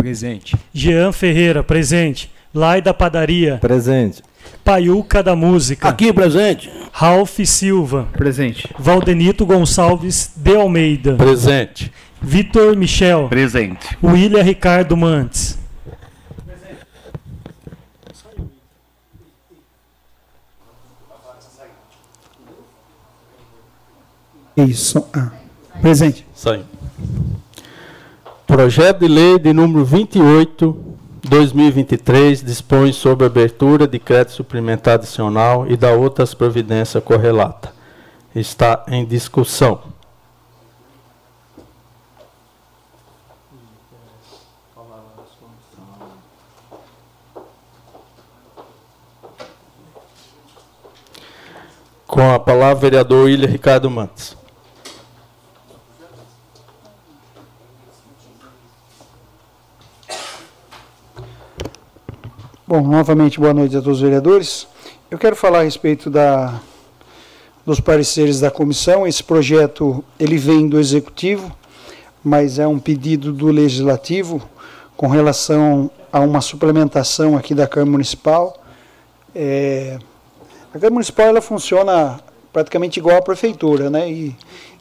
[0.02, 0.56] Presente.
[0.74, 2.28] Jean Ferreira, presente.
[2.52, 3.58] Lai da Padaria.
[3.58, 4.20] Presente.
[4.64, 5.88] Paiuca da Música.
[5.88, 6.68] Aqui, presente.
[6.90, 8.08] Ralph Silva.
[8.12, 8.68] Presente.
[8.76, 11.14] Valdenito Gonçalves de Almeida.
[11.14, 11.92] Presente.
[12.20, 13.28] Vitor Michel.
[13.28, 13.96] Presente.
[14.02, 15.56] William Ricardo Mantes.
[24.56, 25.06] Isso.
[25.14, 25.30] Ah.
[25.80, 26.26] Presente.
[26.34, 26.64] Saiu.
[28.46, 30.76] Projeto de lei de número 28,
[31.22, 37.72] 2023, dispõe sobre abertura de crédito suplementar adicional e da outras providências correlata.
[38.34, 39.80] Está em discussão.
[52.06, 54.41] Com a palavra, vereador William Ricardo Mantes.
[62.74, 64.66] Bom, novamente boa noite a todos os vereadores.
[65.10, 66.58] Eu quero falar a respeito da,
[67.66, 69.06] dos pareceres da comissão.
[69.06, 71.54] Esse projeto ele vem do executivo,
[72.24, 74.40] mas é um pedido do legislativo
[74.96, 78.58] com relação a uma suplementação aqui da Câmara Municipal.
[79.34, 79.98] É,
[80.70, 82.20] a Câmara Municipal ela funciona
[82.54, 84.10] praticamente igual à prefeitura, né?
[84.10, 84.34] E,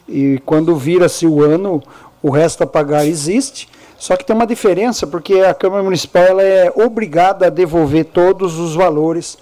[0.08, 1.84] e quando vira-se o ano,
[2.24, 3.68] o resto a pagar existe.
[4.02, 8.58] Só que tem uma diferença, porque a Câmara Municipal ela é obrigada a devolver todos
[8.58, 9.38] os valores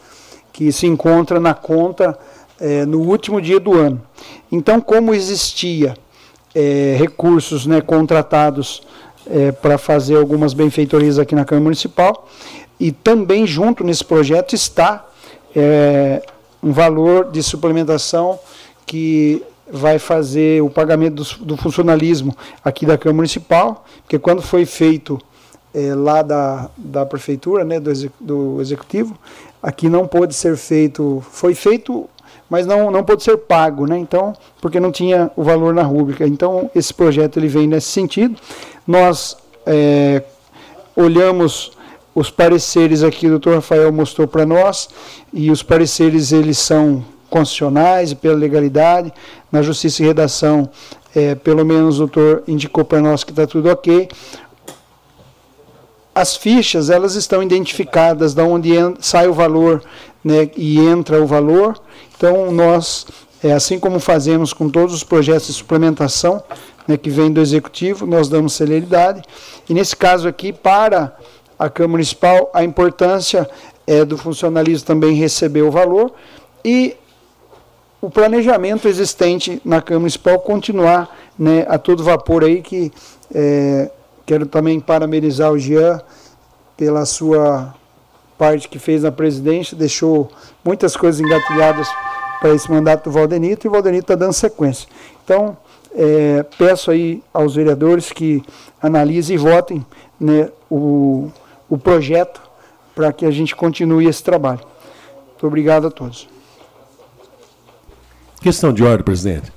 [0.51, 2.19] que se encontra na conta
[2.59, 4.01] eh, no último dia do ano.
[4.51, 5.95] Então, como existia
[6.53, 8.81] eh, recursos né, contratados
[9.31, 12.27] eh, para fazer algumas benfeitorias aqui na Câmara Municipal,
[12.77, 15.05] e também junto nesse projeto está
[16.61, 18.37] um valor de suplementação
[18.85, 19.41] que
[19.71, 25.19] vai fazer o pagamento do, do funcionalismo aqui da Câmara Municipal, porque quando foi feito
[25.73, 29.17] eh, lá da, da Prefeitura, né, do, do Executivo,
[29.61, 32.09] aqui não pôde ser feito, foi feito,
[32.49, 36.25] mas não, não pôde ser pago, né, então, porque não tinha o valor na rúbrica.
[36.25, 38.39] Então, esse projeto ele vem nesse sentido.
[38.87, 40.23] Nós eh,
[40.95, 41.71] olhamos
[42.15, 44.89] os pareceres aqui, o doutor Rafael mostrou para nós,
[45.31, 49.13] e os pareceres eles são constitucionais e pela legalidade.
[49.51, 50.69] Na Justiça e Redação,
[51.15, 54.09] eh, pelo menos o doutor indicou para nós que está tudo ok.
[56.13, 59.81] As fichas, elas estão identificadas de onde sai o valor
[60.23, 61.79] né, e entra o valor.
[62.17, 63.07] Então, nós,
[63.43, 66.43] eh, assim como fazemos com todos os projetos de suplementação
[66.87, 69.21] né, que vem do Executivo, nós damos celeridade.
[69.69, 71.15] E nesse caso aqui, para
[71.57, 73.49] a Câmara Municipal, a importância
[73.85, 76.11] é do funcionalismo também receber o valor
[76.63, 76.95] e
[78.01, 82.91] o planejamento existente na Câmara Municipal continuar né, a todo vapor aí, que
[83.33, 83.91] eh,
[84.25, 86.01] quero também parabenizar o Jean
[86.77, 87.73] pela sua
[88.37, 90.31] parte que fez na presidência, deixou
[90.63, 91.89] muitas coisas engatilhadas
[92.39, 94.87] para esse mandato do Valdenito, e o Valdenito está dando sequência.
[95.25, 95.57] Então,
[95.93, 98.41] eh, peço aí aos vereadores que
[98.81, 99.85] analisem e votem
[100.17, 101.29] né, o,
[101.69, 102.41] o projeto
[102.95, 104.61] para que a gente continue esse trabalho.
[105.31, 106.38] Muito obrigado a todos.
[108.41, 109.51] Questão de ordem, presidente.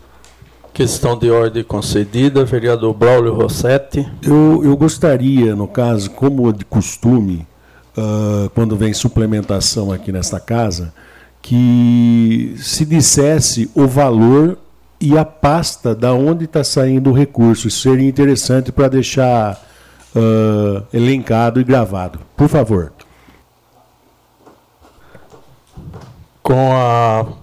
[0.74, 4.10] Questão de ordem concedida, vereador Braulio Rossetti.
[4.22, 7.46] Eu, eu gostaria, no caso, como de costume,
[7.96, 10.92] ah, quando vem suplementação aqui nesta casa,
[11.40, 14.58] que se dissesse o valor
[15.00, 17.68] e a pasta da onde está saindo o recurso.
[17.68, 19.60] Isso seria interessante para deixar
[20.16, 22.18] ah, elencado e gravado.
[22.36, 22.92] Por favor.
[26.42, 27.41] Com a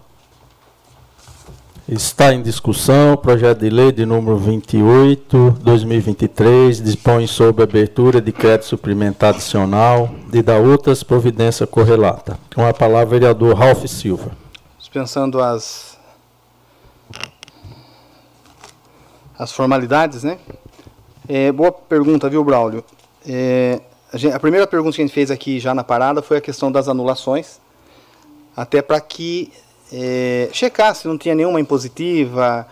[1.92, 8.32] Está em discussão o projeto de lei de número 28, 2023, dispõe sobre abertura de
[8.32, 12.38] crédito suplementar adicional e da outras providências correlatas.
[12.54, 14.38] Com a palavra, vereador Ralph Silva.
[14.78, 15.98] Dispensando as,
[19.36, 20.38] as formalidades, né?
[21.28, 22.84] É, boa pergunta, viu, Braulio?
[23.28, 23.82] É,
[24.14, 26.42] a, gente, a primeira pergunta que a gente fez aqui já na parada foi a
[26.42, 27.60] questão das anulações,
[28.56, 29.52] até para que
[29.92, 32.68] é, checar se não tinha nenhuma impositiva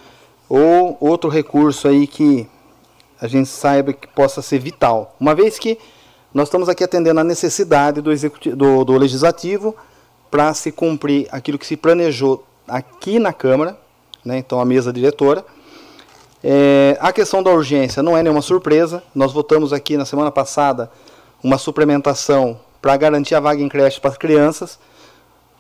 [0.47, 2.47] ou outro recurso aí que
[3.19, 5.15] a gente saiba que possa ser vital.
[5.19, 5.77] Uma vez que
[6.33, 9.75] nós estamos aqui atendendo a necessidade do, executivo, do, do legislativo
[10.29, 13.77] para se cumprir aquilo que se planejou aqui na Câmara,
[14.23, 15.43] né, então a mesa diretora.
[16.43, 19.01] É, a questão da urgência não é nenhuma surpresa.
[19.15, 20.91] Nós votamos aqui na semana passada
[21.43, 24.77] uma suplementação para garantir a vaga em creche para as crianças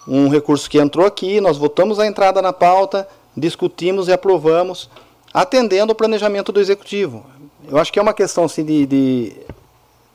[0.07, 4.89] um recurso que entrou aqui, nós votamos a entrada na pauta, discutimos e aprovamos,
[5.33, 7.25] atendendo ao planejamento do executivo.
[7.67, 9.35] Eu acho que é uma questão assim, de, de,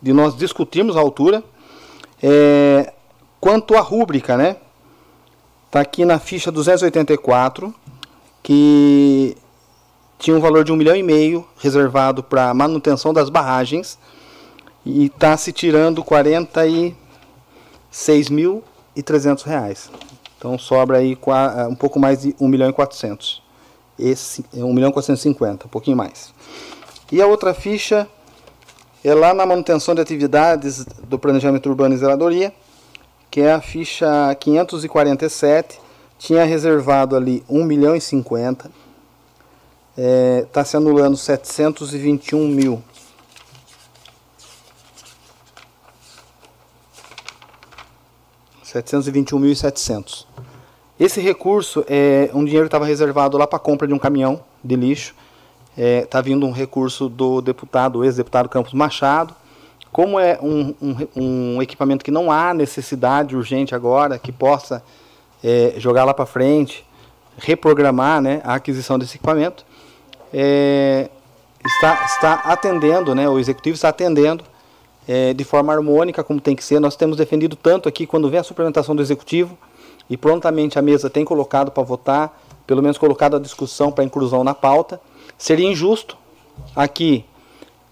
[0.00, 1.44] de nós discutirmos a altura.
[2.22, 2.92] É,
[3.40, 4.56] quanto à rúbrica, né?
[5.66, 7.74] Está aqui na ficha 284,
[8.42, 9.36] que
[10.18, 13.98] tinha um valor de um milhão e meio reservado para manutenção das barragens
[14.84, 18.62] e está se tirando 46 mil
[18.94, 19.90] e 300 reais.
[20.38, 23.42] Então sobra aí eh, um pouco mais de 1 milhão e 400.
[23.98, 26.32] Esse é 1 milhão e 450, um pouquinho mais.
[27.10, 28.08] E a outra ficha
[29.04, 32.52] é lá na manutenção de atividades do planejamento urbano e zeladoria,
[33.30, 35.80] que é a ficha 547,
[36.18, 38.70] tinha reservado ali 1 milhão e 50,
[39.96, 42.82] está é, se anulando 721 mil
[48.72, 50.26] 721.700.
[50.98, 54.40] Esse recurso é um dinheiro que estava reservado lá para a compra de um caminhão
[54.62, 55.14] de lixo.
[55.76, 59.34] Está é, tá vindo um recurso do deputado, ex-deputado Campos Machado.
[59.90, 64.82] Como é um, um, um, equipamento que não há necessidade urgente agora, que possa
[65.42, 66.86] é, jogar lá para frente,
[67.36, 69.66] reprogramar né, a aquisição desse equipamento,
[70.32, 71.10] é,
[71.64, 74.44] está, está atendendo, né, o executivo está atendendo
[75.06, 76.80] é, de forma harmônica, como tem que ser.
[76.80, 79.56] Nós temos defendido tanto aqui quando vem a suplementação do Executivo
[80.08, 84.44] e prontamente a mesa tem colocado para votar, pelo menos colocado a discussão para inclusão
[84.44, 85.00] na pauta.
[85.36, 86.16] Seria injusto
[86.76, 87.24] aqui,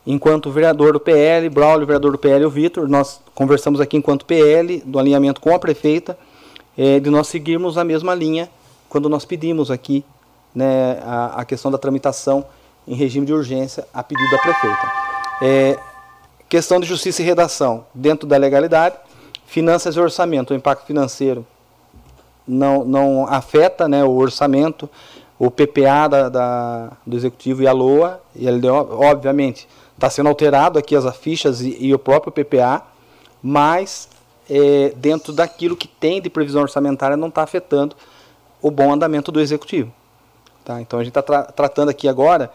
[0.06, 4.82] enquanto vereador do PL, Braulio, vereador do PL, o Vitor, nós conversamos aqui enquanto PL,
[4.84, 6.16] do alinhamento com a prefeita,
[6.76, 8.48] é, de nós seguirmos a mesma linha
[8.88, 10.04] quando nós pedimos aqui
[10.54, 12.44] né, a, a questão da tramitação
[12.86, 14.92] em regime de urgência a pedido da prefeita.
[15.42, 15.78] É,
[16.50, 18.96] Questão de justiça e redação, dentro da legalidade.
[19.46, 21.46] Finanças e orçamento, o impacto financeiro
[22.44, 24.90] não, não afeta né, o orçamento,
[25.38, 30.76] o PPA da, da, do Executivo e a LOA, e ele, obviamente, está sendo alterado
[30.76, 32.82] aqui as fichas e, e o próprio PPA,
[33.40, 34.08] mas
[34.50, 37.94] é, dentro daquilo que tem de previsão orçamentária não está afetando
[38.60, 39.92] o bom andamento do Executivo.
[40.64, 40.80] Tá?
[40.80, 42.50] Então a gente está tra tratando aqui agora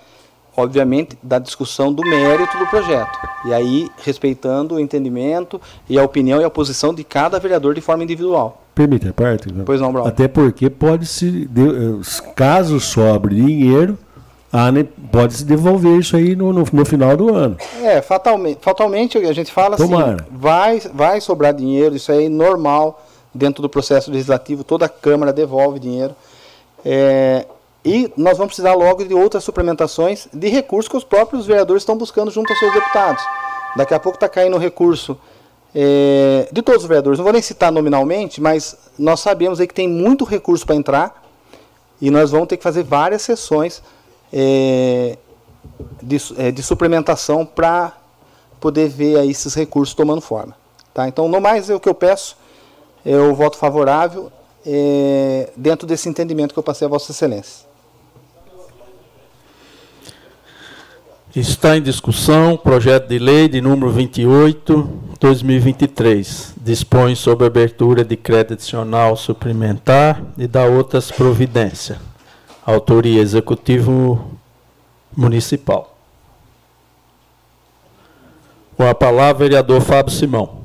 [0.57, 3.17] obviamente, da discussão do mérito do projeto.
[3.45, 5.59] E aí, respeitando o entendimento
[5.89, 8.61] e a opinião e a posição de cada vereador de forma individual.
[8.73, 9.51] Permite a parte?
[9.65, 10.07] Pois não, Bruno.
[10.07, 11.49] Até porque pode-se,
[12.35, 13.97] caso sobre dinheiro,
[15.11, 17.57] pode-se devolver isso aí no, no, no, final do ano.
[17.81, 20.13] É, fatalmente, fatalmente a gente fala assim, Tomara.
[20.21, 24.89] assim, vai, vai sobrar dinheiro, isso aí é normal dentro do processo legislativo, toda a
[24.89, 26.15] Câmara devolve dinheiro.
[26.83, 27.45] É,
[27.85, 31.95] e nós vamos precisar logo de outras suplementações de recursos que os próprios vereadores estão
[31.95, 33.23] buscando junto aos seus deputados.
[33.77, 35.15] Daqui a pouco está caindo recurso
[35.73, 37.19] é, de todos os vereadores.
[37.19, 41.23] Não vou nem citar nominalmente, mas nós sabemos aí que tem muito recurso para entrar
[42.01, 43.83] e nós vamos ter que fazer várias sessões
[44.33, 45.15] é,
[46.01, 47.95] de, é, de, suplementação para
[48.59, 50.57] poder ver aí esses recursos tomando forma.
[50.91, 51.07] Tá?
[51.07, 52.35] Então, no mais, é o que eu peço,
[53.05, 54.31] é o voto favorável
[54.65, 57.74] é, dentro desse entendimento que eu passei a Vossa Excelência.
[61.35, 64.89] Está em discussão projeto de lei de número 28,
[65.19, 66.53] 2023.
[66.55, 71.97] Dispõe sobre abertura de crédito adicional suplementar e da outras providências.
[72.65, 74.31] Autoria Executivo
[75.13, 75.97] Municipal.
[78.77, 80.64] Com a palavra, vereador Fábio Simão.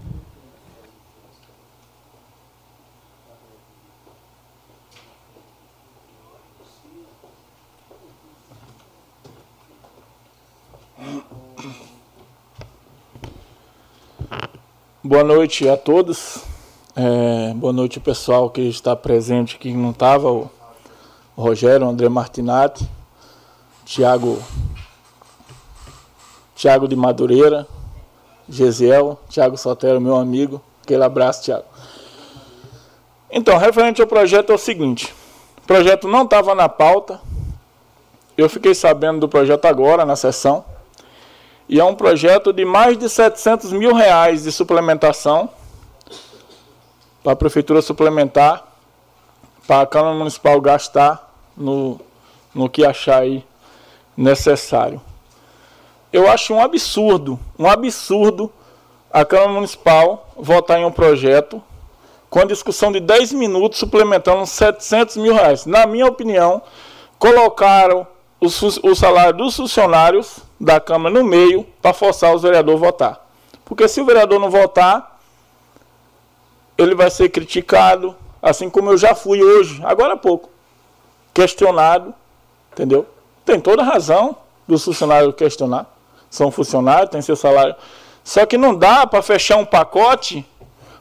[15.10, 16.38] Boa noite a todos.
[16.94, 20.48] É, boa noite pessoal que está presente, que não estava, o,
[21.36, 22.88] Rogério, André Martinati,
[23.84, 24.40] Tiago
[26.54, 27.66] Tiago de Madureira,
[28.48, 30.62] Gesiel, Tiago Sotero, meu amigo.
[30.80, 31.64] Aquele abraço, Tiago.
[33.32, 35.12] Então, referente ao projeto é o seguinte:
[35.58, 37.20] o projeto não estava na pauta.
[38.38, 40.64] Eu fiquei sabendo do projeto agora, na sessão.
[41.72, 45.48] E é um projeto de mais de 700 mil reais de suplementação
[47.22, 48.64] para a prefeitura suplementar,
[49.68, 52.00] para a Câmara Municipal gastar no,
[52.52, 53.46] no que achar aí
[54.16, 55.00] necessário.
[56.12, 58.52] Eu acho um absurdo, um absurdo
[59.08, 61.62] a Câmara Municipal votar em um projeto
[62.28, 65.66] com a discussão de 10 minutos suplementando 700 mil reais.
[65.66, 66.62] Na minha opinião,
[67.16, 68.08] colocaram
[68.40, 73.30] o salário dos funcionários da Câmara no meio para forçar os vereadores a votar.
[73.64, 75.20] Porque se o vereador não votar,
[76.76, 80.48] ele vai ser criticado, assim como eu já fui hoje, agora há pouco,
[81.34, 82.14] questionado,
[82.72, 83.06] entendeu?
[83.44, 84.36] Tem toda razão
[84.66, 85.86] dos funcionários questionar.
[86.30, 87.74] São funcionários, tem seu salário.
[88.24, 90.46] Só que não dá para fechar um pacote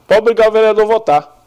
[0.06, 1.39] para obrigar o vereador a votar.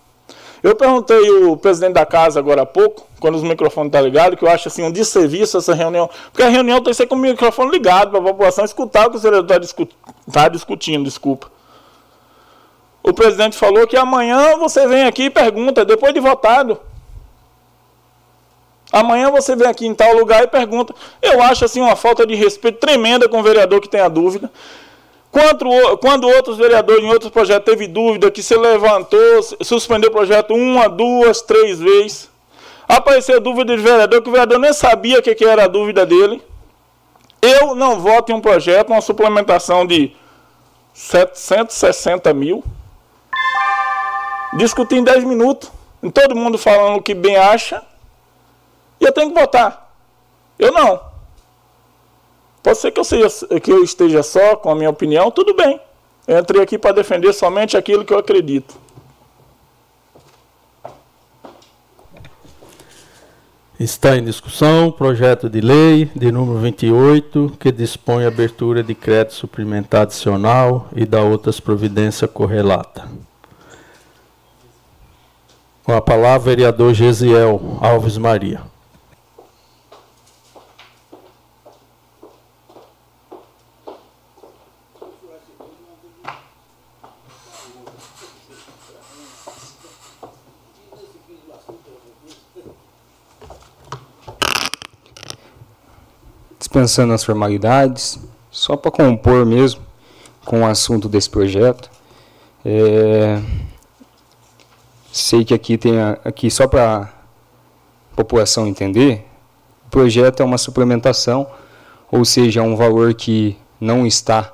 [0.63, 4.39] Eu perguntei o presidente da casa agora há pouco, quando os microfones estão tá ligados,
[4.39, 6.09] que eu acho assim um desserviço essa reunião.
[6.31, 9.11] Porque a reunião tem que ser com o microfone ligado para a população escutar o
[9.11, 9.87] que o vereador está discu
[10.31, 11.51] tá discutindo, desculpa.
[13.03, 16.79] O presidente falou que amanhã você vem aqui e pergunta, depois de votado.
[18.89, 20.95] Amanhã você vem aqui em tal lugar e pergunta.
[21.21, 24.49] Eu acho assim uma falta de respeito tremenda com o vereador que tem a dúvida.
[25.33, 30.53] Quando, quando outros vereadores em outros projetos teve dúvida, que se levantou, suspendeu o projeto
[30.53, 32.29] uma, duas, três vezes.
[32.87, 36.05] Apareceu dúvida de vereador, que o vereador nem sabia o que, que era a dúvida
[36.05, 36.39] dele.
[37.41, 40.15] Eu não voto em um projeto, uma suplementação de
[40.93, 42.63] 760 mil.
[44.55, 45.71] Discutir em 10 minutos.
[46.13, 47.81] Todo mundo falando o que bem acha.
[49.01, 49.95] E eu tenho que votar.
[50.59, 51.12] Eu não.
[52.63, 53.27] Pode ser que eu, seja,
[53.59, 55.79] que eu esteja só com a minha opinião, tudo bem.
[56.25, 58.81] Eu entrei aqui para defender somente aquilo que eu acredito.
[63.77, 68.95] Está em discussão o projeto de lei de número 28, que dispõe a abertura de
[68.95, 73.09] crédito suplementar adicional e da outras providências correlata.
[75.83, 78.72] Com a palavra, vereador Gesiel Alves Maria.
[96.73, 98.19] Dispensando as formalidades,
[98.49, 99.81] só para compor mesmo
[100.43, 101.87] com o assunto desse projeto.
[102.65, 103.39] É,
[105.11, 109.23] sei que aqui tem a, aqui só para a população entender,
[109.85, 111.45] o projeto é uma suplementação,
[112.11, 114.51] ou seja, é um valor que não está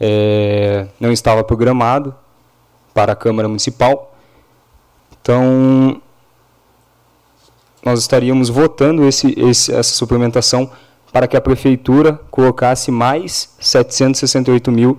[0.00, 2.12] é, não estava programado
[2.92, 4.16] para a Câmara Municipal.
[5.20, 6.02] Então,
[7.84, 10.68] nós estaríamos votando esse, esse, essa suplementação
[11.12, 14.98] para que a prefeitura colocasse mais 768 mil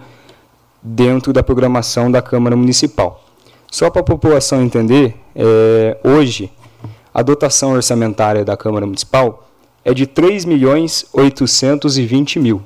[0.82, 3.24] dentro da programação da Câmara Municipal.
[3.72, 6.52] Só para a população entender, é, hoje
[7.14, 9.48] a dotação orçamentária da Câmara Municipal
[9.84, 12.62] é de 3 milhões 820 mil.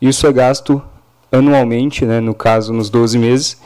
[0.00, 0.82] Isso é gasto
[1.30, 3.60] anualmente, né, no caso nos 12 meses,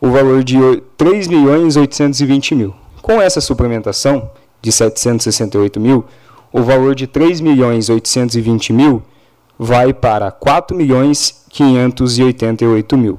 [0.00, 0.56] o valor de
[0.96, 2.74] 3 milhões 820 mil.
[3.02, 6.04] Com essa suplementação de 768 mil,
[6.52, 9.02] o valor de 3 milhões 820 mil
[9.58, 13.18] vai para 4 milhões 588 mil.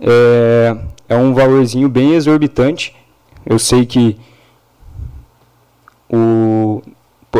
[0.00, 0.76] É,
[1.08, 2.94] é um valorzinho bem exorbitante.
[3.44, 4.18] Eu sei que
[6.10, 6.82] o,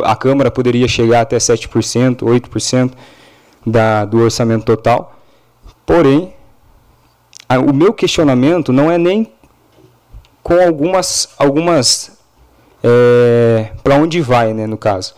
[0.05, 2.93] a Câmara poderia chegar até 7%, 8%
[3.67, 5.19] da, do orçamento total.
[5.85, 6.33] Porém,
[7.49, 9.31] a, o meu questionamento não é nem
[10.43, 12.16] com algumas, algumas
[12.83, 15.15] é, para onde vai, né, no caso.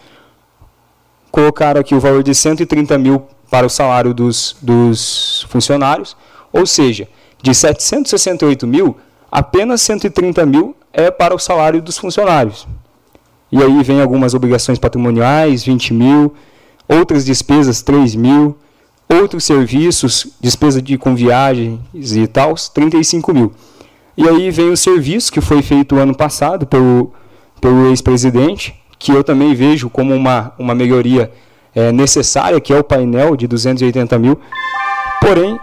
[1.31, 6.17] Colocaram aqui o valor de 130 mil para o salário dos, dos funcionários,
[6.53, 7.09] ou seja,
[7.43, 8.97] de 768 mil,
[9.31, 12.67] apenas 130 mil é para o salário dos funcionários.
[13.51, 16.35] E aí vem algumas obrigações patrimoniais, 20 mil,
[16.87, 18.57] outras despesas, 3 mil,
[19.09, 23.53] outros serviços, despesa de com viagens e tal, 35 mil.
[24.17, 27.13] E aí vem o serviço que foi feito ano passado pelo
[27.61, 31.31] pelo ex-presidente, que eu também vejo como uma, uma melhoria
[31.75, 34.39] é, necessária, que é o painel de 280 mil.
[35.21, 35.59] Porém,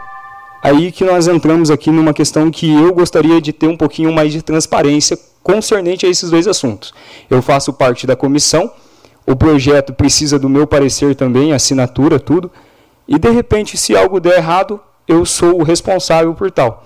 [0.64, 4.32] aí que nós entramos aqui numa questão que eu gostaria de ter um pouquinho mais
[4.32, 6.94] de transparência concernente a esses dois assuntos.
[7.30, 8.72] Eu faço parte da comissão
[9.28, 12.52] o projeto precisa do meu parecer também, assinatura, tudo.
[13.08, 16.86] E de repente, se algo der errado, eu sou o responsável por tal.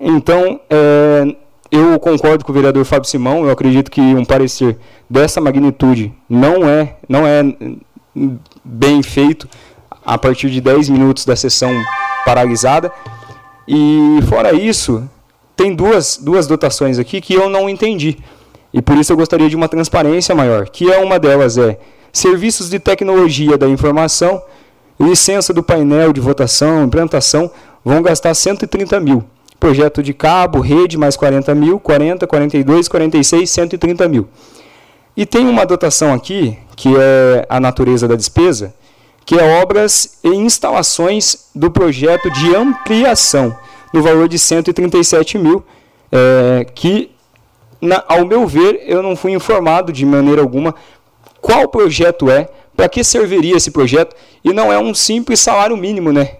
[0.00, 1.36] Então, é,
[1.70, 4.76] eu concordo com o vereador Fábio Simão, eu acredito que um parecer
[5.08, 7.42] dessa magnitude não é, não é
[8.64, 9.48] bem feito
[10.04, 11.72] a partir de 10 minutos da sessão
[12.24, 12.90] paralisada.
[13.68, 15.08] E fora isso,
[15.54, 18.18] tem duas, duas dotações aqui que eu não entendi.
[18.72, 21.78] E por isso eu gostaria de uma transparência maior, que é uma delas é
[22.12, 24.42] serviços de tecnologia da informação,
[24.98, 27.50] licença do painel de votação, implantação,
[27.84, 29.24] vão gastar 130 mil.
[29.60, 34.26] Projeto de cabo, rede, mais 40 mil, 40, 42, 46, 130 mil.
[35.14, 38.74] E tem uma dotação aqui, que é a natureza da despesa,
[39.26, 43.54] que é obras e instalações do projeto de ampliação,
[43.92, 45.62] no valor de 137 mil,
[46.10, 47.10] é, que,
[47.80, 50.74] na, ao meu ver, eu não fui informado de maneira alguma
[51.40, 56.12] qual projeto é, para que serviria esse projeto, e não é um simples salário mínimo,
[56.12, 56.39] né?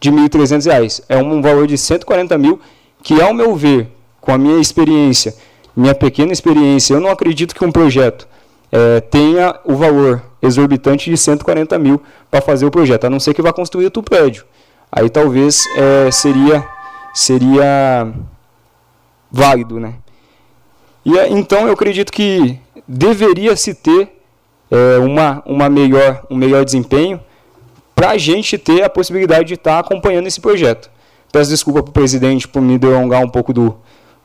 [0.00, 1.02] De R$ 1.300.
[1.08, 2.60] É um valor de 140 mil,
[3.02, 3.88] que, ao meu ver,
[4.20, 5.34] com a minha experiência,
[5.76, 8.26] minha pequena experiência, eu não acredito que um projeto
[8.72, 13.34] é, tenha o valor exorbitante de 140 mil para fazer o projeto, a não ser
[13.34, 14.44] que vá construir outro prédio.
[14.90, 16.66] Aí talvez é, seria,
[17.14, 18.12] seria
[19.30, 19.78] válido.
[19.78, 19.94] Né?
[21.04, 24.20] E, então eu acredito que deveria se ter
[24.70, 27.20] é, uma, uma melhor, um melhor desempenho
[28.00, 30.90] para a gente ter a possibilidade de estar tá acompanhando esse projeto.
[31.30, 33.76] Peço desculpa para o presidente por me delongar um pouco do,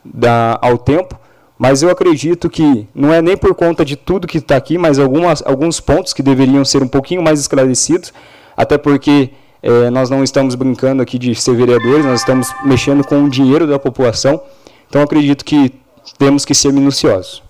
[0.02, 1.20] da, ao tempo,
[1.60, 4.98] mas eu acredito que não é nem por conta de tudo que está aqui, mas
[4.98, 8.14] algumas, alguns pontos que deveriam ser um pouquinho mais esclarecidos,
[8.56, 9.32] até porque
[9.62, 13.68] é, nós não estamos brincando aqui de ser vereadores, nós estamos mexendo com o dinheiro
[13.68, 14.42] da população,
[14.88, 15.74] então acredito que
[16.18, 17.44] temos que ser minuciosos.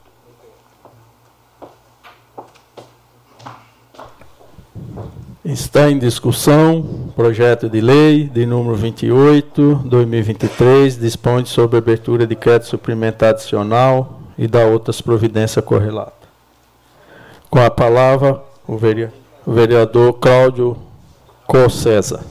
[5.45, 12.65] Está em discussão projeto de lei de número 28, 2023, dispõe sobre abertura de crédito
[12.65, 16.27] suplementar adicional e da outras providências correlatas.
[17.47, 18.75] Com a palavra, o
[19.45, 20.75] vereador Cláudio
[21.69, 22.25] César.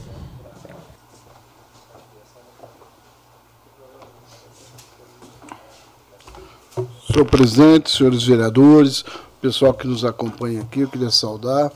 [7.07, 9.05] Senhor presidente, senhores vereadores,
[9.41, 11.71] pessoal que nos acompanha aqui, eu queria saudar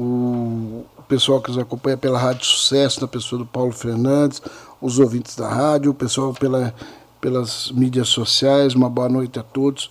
[0.00, 4.40] o pessoal que nos acompanha pela Rádio Sucesso, na pessoa do Paulo Fernandes,
[4.80, 6.72] os ouvintes da rádio, o pessoal pela,
[7.20, 9.90] pelas mídias sociais, uma boa noite a todos.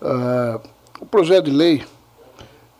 [0.00, 0.60] Uh,
[1.00, 1.82] o projeto de lei,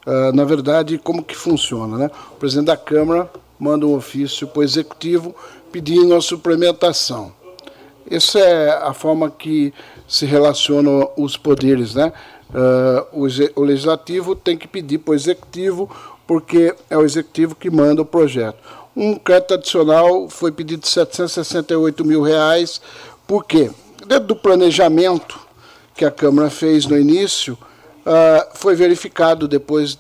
[0.06, 1.98] uh, na verdade, como que funciona?
[1.98, 2.10] Né?
[2.30, 3.28] O presidente da Câmara
[3.59, 5.34] manda um ofício para o Executivo
[5.72, 7.32] pedindo a suplementação.
[8.09, 9.74] Essa é a forma que
[10.06, 12.12] se relacionam os poderes, né?
[12.51, 15.88] Uh, o, o, legislativo tem que pedir para o executivo
[16.31, 18.57] porque é o executivo que manda o projeto.
[18.94, 22.81] Um crédito adicional foi pedido de 768 mil reais,
[23.27, 23.69] por quê?
[24.07, 25.40] Dentro do planejamento
[25.93, 27.59] que a Câmara fez no início,
[28.07, 29.98] uh, foi verificado depois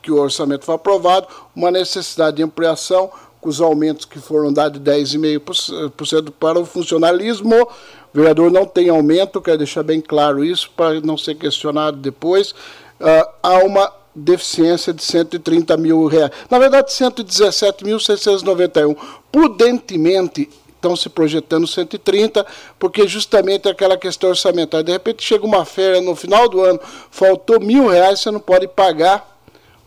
[0.00, 3.10] que o orçamento foi aprovado, uma necessidade de ampliação,
[3.40, 7.62] com os aumentos que foram dados de 10,5% para o funcionalismo.
[7.62, 7.68] O
[8.14, 12.52] vereador não tem aumento, quero deixar bem claro isso, para não ser questionado depois.
[13.00, 16.30] Uh, há uma deficiência de 130 mil reais.
[16.50, 18.96] Na verdade, 117.691.
[19.30, 22.46] Prudentemente, estão se projetando 130,
[22.78, 24.84] porque justamente aquela questão orçamentária.
[24.84, 26.80] De repente chega uma feira no final do ano,
[27.10, 29.36] faltou mil reais, você não pode pagar,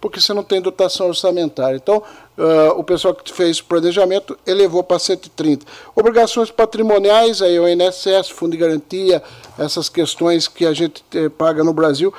[0.01, 1.75] porque você não tem dotação orçamentária.
[1.75, 2.03] Então,
[2.37, 5.65] uh, o pessoal que fez o planejamento elevou para 130.
[5.95, 9.23] Obrigações patrimoniais, aí o INSS, Fundo de Garantia,
[9.57, 12.13] essas questões que a gente eh, paga no Brasil,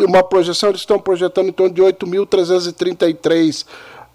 [0.00, 3.64] uma projeção, eles estão projetando em torno de 8.333.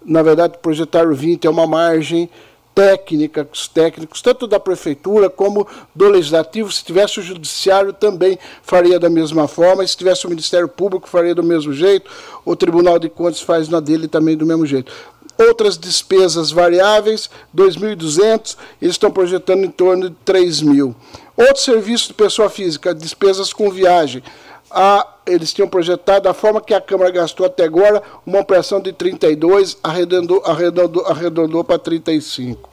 [0.04, 2.28] Na verdade, projetaram 20, é uma margem
[2.74, 6.70] técnica, os técnicos, tanto da prefeitura como do legislativo.
[6.70, 9.86] Se tivesse o judiciário, também faria da mesma forma.
[9.86, 12.10] Se tivesse o Ministério Público, faria do mesmo jeito.
[12.44, 14.92] O Tribunal de Contas faz na dele também do mesmo jeito.
[15.36, 20.94] Outras despesas variáveis, 2.200, eles estão projetando em torno de 3 mil.
[21.36, 24.22] Outros serviços de pessoa física, despesas com viagem,
[24.70, 28.92] a, eles tinham projetado, da forma que a Câmara gastou até agora, uma ampliação de
[28.92, 32.68] 32, arredondou, arredondou, arredondou para 35.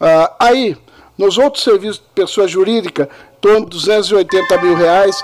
[0.00, 0.76] Ah, aí,
[1.18, 5.22] nos outros serviços de pessoa jurídica, em torno de 280 mil reais.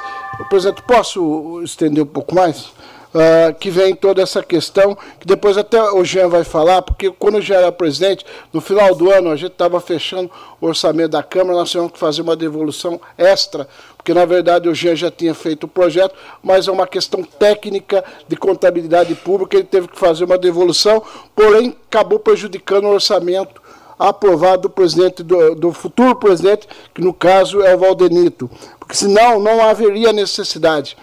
[0.50, 2.70] Presidente, posso estender um pouco mais?
[3.16, 7.36] Uh, que vem toda essa questão, que depois até o Jean vai falar, porque quando
[7.36, 10.30] o Jean era presidente, no final do ano a gente estava fechando
[10.60, 13.66] o orçamento da Câmara, nós tínhamos que fazer uma devolução extra,
[13.96, 18.04] porque na verdade o Jean já tinha feito o projeto, mas é uma questão técnica
[18.28, 21.02] de contabilidade pública, ele teve que fazer uma devolução,
[21.34, 23.62] porém acabou prejudicando o orçamento
[23.98, 29.40] aprovado do presidente do, do, futuro presidente, que no caso é o Valdenito, porque senão
[29.40, 30.98] não haveria necessidade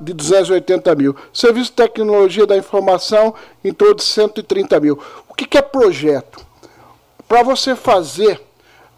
[0.00, 1.16] de 280 mil.
[1.32, 3.34] Serviço de Tecnologia da Informação
[3.64, 4.98] em torno de 130 mil.
[5.28, 6.44] O que, que é projeto?
[7.28, 8.40] Para você fazer,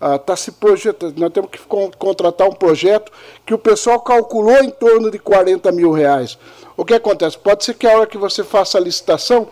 [0.01, 1.59] está ah, se projetando, nós temos que
[1.97, 3.11] contratar um projeto
[3.47, 6.39] que o pessoal calculou em torno de 40 mil reais.
[6.77, 7.39] O que acontece?
[7.39, 9.49] Pode ser que a hora que você faça a licitação,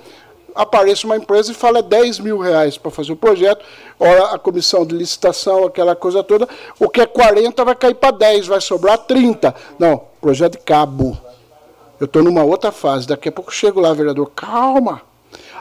[0.57, 3.65] apareça uma empresa e fala 10 mil reais para fazer o projeto,
[4.01, 6.49] ora a comissão de licitação, aquela coisa toda,
[6.81, 9.55] o que é 40 vai cair para 10, vai sobrar 30.
[9.79, 11.17] Não, projeto de cabo.
[12.01, 15.03] Eu estou numa outra fase, daqui a pouco chego lá, vereador, calma.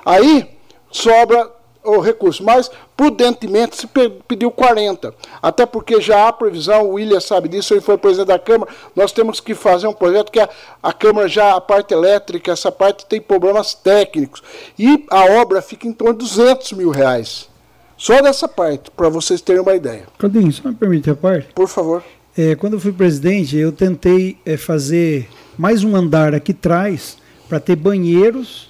[0.05, 0.57] Aí
[0.91, 1.51] sobra
[1.85, 3.87] o recurso, mas prudentemente se
[4.27, 5.13] pediu 40.
[5.41, 9.11] Até porque já há previsão, o William sabe disso, ele foi presidente da Câmara, nós
[9.11, 10.49] temos que fazer um projeto que a,
[10.81, 14.41] a Câmara já, a parte elétrica, essa parte tem problemas técnicos.
[14.77, 17.49] E a obra fica em torno de 200 mil reais.
[17.97, 20.03] Só dessa parte, para vocês terem uma ideia.
[20.17, 21.47] Claudinho, só me permite a parte?
[21.53, 22.03] Por favor.
[22.37, 27.17] É, quando eu fui presidente, eu tentei é, fazer mais um andar aqui atrás
[27.47, 28.69] para ter banheiros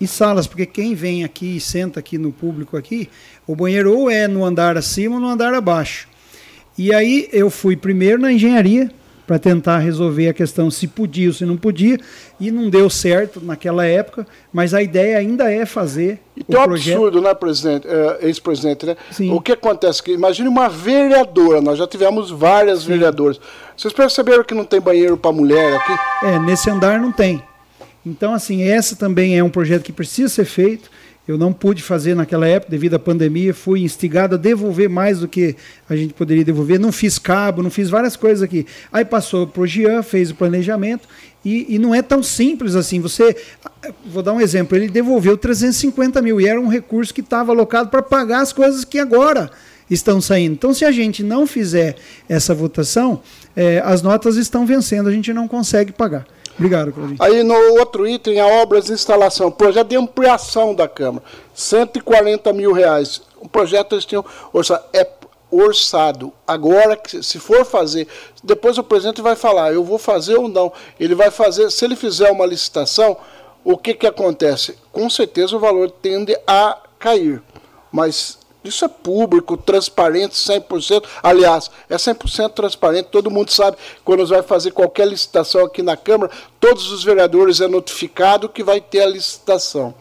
[0.00, 3.08] e salas, porque quem vem aqui e senta aqui no público aqui,
[3.46, 6.08] o banheiro ou é no andar acima ou no andar abaixo.
[6.76, 8.90] E aí eu fui primeiro na engenharia
[9.26, 11.98] para tentar resolver a questão se podia ou se não podia,
[12.38, 16.64] e não deu certo naquela época, mas a ideia ainda é fazer e tem um
[16.64, 16.94] projeto...
[16.96, 18.96] absurdo, né, presidente, é, ex-presidente, né?
[19.10, 19.30] Sim.
[19.30, 20.02] O que acontece?
[20.02, 22.88] Que, imagine uma vereadora, nós já tivemos várias Sim.
[22.88, 23.40] vereadoras.
[23.76, 25.92] Vocês perceberam que não tem banheiro para mulher aqui?
[26.26, 27.42] É, nesse andar não tem.
[28.04, 30.90] Então, assim, essa também é um projeto que precisa ser feito.
[31.26, 35.28] Eu não pude fazer naquela época devido à pandemia, fui instigado a devolver mais do
[35.28, 35.56] que
[35.88, 36.78] a gente poderia devolver.
[36.78, 38.66] Não fiz cabo, não fiz várias coisas aqui.
[38.92, 41.08] Aí passou para o Jean, fez o planejamento
[41.42, 43.00] e, e, não é tão simples assim.
[43.00, 43.34] Você,
[44.04, 47.88] vou dar um exemplo, ele devolveu 350 mil e era um recurso que estava alocado
[47.88, 49.50] para pagar as coisas que agora
[49.90, 50.52] estão saindo.
[50.52, 51.96] Então, se a gente não fizer
[52.28, 53.22] essa votação,
[53.56, 56.26] é, as notas estão vencendo, a gente não consegue pagar.
[56.56, 57.18] Obrigado, Claudinho.
[57.20, 61.24] Aí no outro item, a obras de instalação, projeto de ampliação da Câmara,
[61.54, 63.22] 140 mil reais.
[63.40, 65.06] O projeto eles tinham orçado, é
[65.50, 66.32] orçado.
[66.46, 68.08] Agora, se for fazer,
[68.42, 70.72] depois o presidente vai falar, eu vou fazer ou não.
[70.98, 73.16] Ele vai fazer, se ele fizer uma licitação,
[73.62, 74.76] o que, que acontece?
[74.92, 77.42] Com certeza o valor tende a cair.
[77.90, 81.04] Mas isso é público, transparente, 100%.
[81.22, 83.08] Aliás, é 100% transparente.
[83.10, 87.68] Todo mundo sabe, quando vai fazer qualquer licitação aqui na Câmara, todos os vereadores é
[87.68, 89.94] notificado que vai ter a licitação.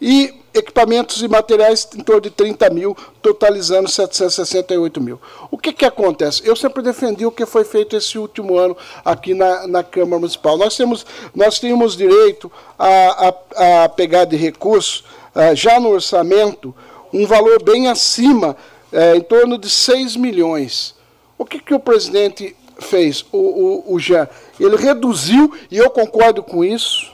[0.00, 5.20] E equipamentos e materiais em torno de 30 mil, totalizando 768 mil.
[5.50, 6.42] O que, que acontece?
[6.44, 10.56] Eu sempre defendi o que foi feito esse último ano aqui na, na Câmara Municipal.
[10.56, 11.04] Nós temos,
[11.34, 15.04] nós temos direito a, a, a pegar de recursos,
[15.34, 16.74] uh, já no orçamento,
[17.12, 18.56] um valor bem acima,
[18.92, 20.94] é, em torno de 6 milhões.
[21.38, 24.28] O que, que o presidente fez, o, o, o Jean?
[24.58, 27.12] Ele reduziu, e eu concordo com isso,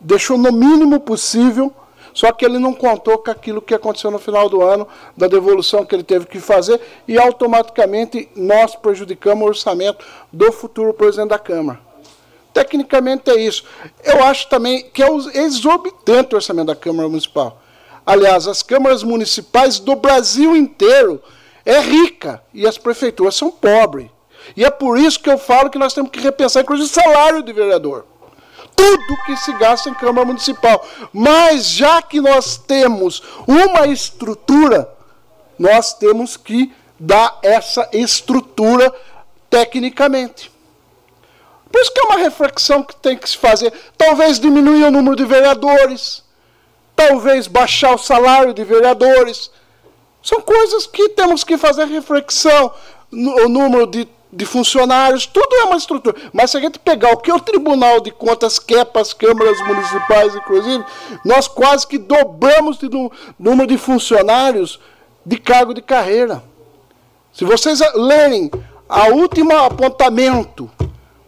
[0.00, 1.72] deixou no mínimo possível,
[2.12, 5.84] só que ele não contou com aquilo que aconteceu no final do ano, da devolução
[5.84, 11.38] que ele teve que fazer, e automaticamente nós prejudicamos o orçamento do futuro presidente da
[11.38, 11.78] Câmara.
[12.52, 13.64] Tecnicamente é isso.
[14.02, 17.60] Eu acho também que é exorbitante o orçamento da Câmara Municipal
[18.10, 21.22] aliás, as câmaras municipais do Brasil inteiro
[21.64, 24.08] é rica e as prefeituras são pobres.
[24.56, 27.42] E é por isso que eu falo que nós temos que repensar, inclusive, o salário
[27.42, 28.04] do vereador.
[28.74, 30.84] Tudo que se gasta em Câmara Municipal.
[31.12, 34.92] Mas já que nós temos uma estrutura,
[35.58, 38.92] nós temos que dar essa estrutura
[39.48, 40.50] tecnicamente.
[41.70, 43.72] Por isso que é uma reflexão que tem que se fazer.
[43.96, 46.24] Talvez diminuir o número de vereadores
[47.08, 49.50] talvez baixar o salário de vereadores.
[50.22, 52.70] São coisas que temos que fazer reflexão.
[53.10, 56.14] O número de, de funcionários, tudo é uma estrutura.
[56.30, 59.58] Mas se a gente pegar o que o Tribunal de Contas quer para as câmaras
[59.66, 60.84] municipais, inclusive,
[61.24, 64.78] nós quase que dobramos o número de funcionários
[65.24, 66.44] de cargo de carreira.
[67.32, 68.50] Se vocês lerem
[68.86, 70.70] a último apontamento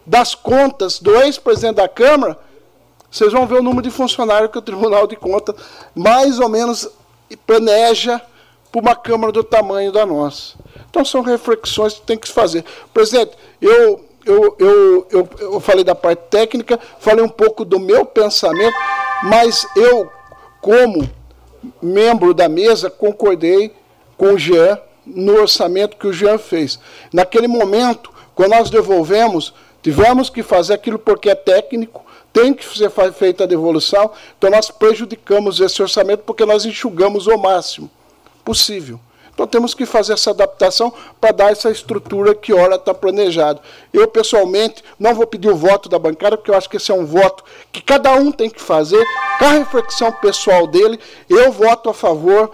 [0.05, 2.39] das contas do ex-presidente da Câmara,
[3.13, 5.55] vocês vão ver o número de funcionários que o Tribunal de Contas
[5.95, 6.89] mais ou menos
[7.47, 8.21] planeja
[8.71, 10.55] para uma Câmara do tamanho da nossa.
[10.89, 12.65] Então são reflexões que tem que se fazer.
[12.93, 18.05] Presidente, eu eu, eu, eu, eu falei da parte técnica, falei um pouco do meu
[18.07, 18.77] pensamento,
[19.25, 20.11] mas eu,
[20.61, 21.11] como
[21.83, 23.75] membro da mesa, concordei
[24.17, 26.79] com o Jean no orçamento que o Jean fez.
[27.13, 29.53] Naquele momento, quando nós devolvemos,
[29.83, 32.02] tivemos que fazer aquilo porque é técnico,
[32.33, 37.37] tem que ser feita a devolução, então nós prejudicamos esse orçamento porque nós enxugamos o
[37.37, 37.91] máximo
[38.45, 38.99] possível.
[39.35, 43.61] Então temos que fazer essa adaptação para dar essa estrutura que ora está planejado.
[43.93, 46.95] Eu, pessoalmente, não vou pedir o voto da bancada, porque eu acho que esse é
[46.95, 47.43] um voto
[47.73, 49.03] que cada um tem que fazer,
[49.39, 51.01] com a reflexão pessoal dele.
[51.31, 52.53] Eu voto a favor,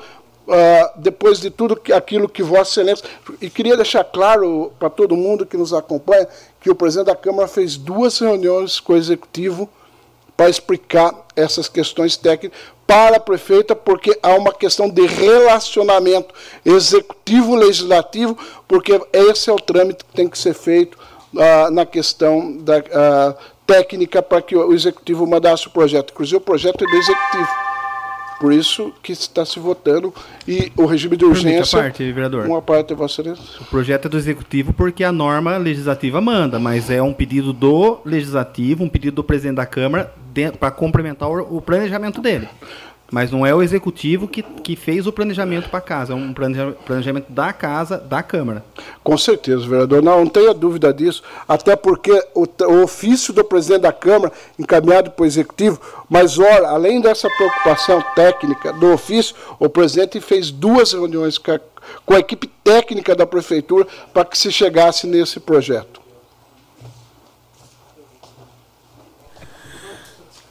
[0.49, 3.05] uh, depois de tudo que, aquilo que Vossa Excelência.
[3.41, 6.29] E queria deixar claro para todo mundo que nos acompanha
[6.61, 9.69] que o presidente da Câmara fez duas reuniões com o executivo
[10.37, 18.39] para explicar essas questões técnicas para a prefeita, porque há uma questão de relacionamento executivo-legislativo,
[18.67, 20.97] porque esse é o trâmite que tem que ser feito
[21.35, 23.37] uh, na questão da uh,
[23.67, 26.13] técnica para que o executivo mandasse o projeto.
[26.13, 27.68] Inclusive, o projeto é do executivo.
[28.41, 30.15] Por isso que está se votando
[30.47, 31.77] e o regime de urgência.
[31.77, 32.47] Uma parte, vereador.
[32.47, 33.45] Uma parte, Vossa Excelência.
[33.61, 37.99] O projeto é do Executivo porque a norma legislativa manda, mas é um pedido do
[38.05, 40.13] Legislativo, um pedido do presidente da Câmara
[40.61, 42.49] para complementar o, o planejamento dele.
[43.11, 46.35] Mas não é o executivo que, que fez o planejamento para a casa, é um
[46.35, 48.63] planejamento da casa, da Câmara.
[49.03, 50.03] Com certeza, vereador.
[50.03, 55.11] Não, não tenha dúvida disso, até porque o, o ofício do presidente da Câmara, encaminhado
[55.11, 60.93] para o executivo, mas, ora, além dessa preocupação técnica do ofício, o presidente fez duas
[60.93, 61.61] reuniões com a,
[62.05, 66.08] com a equipe técnica da prefeitura para que se chegasse nesse projeto.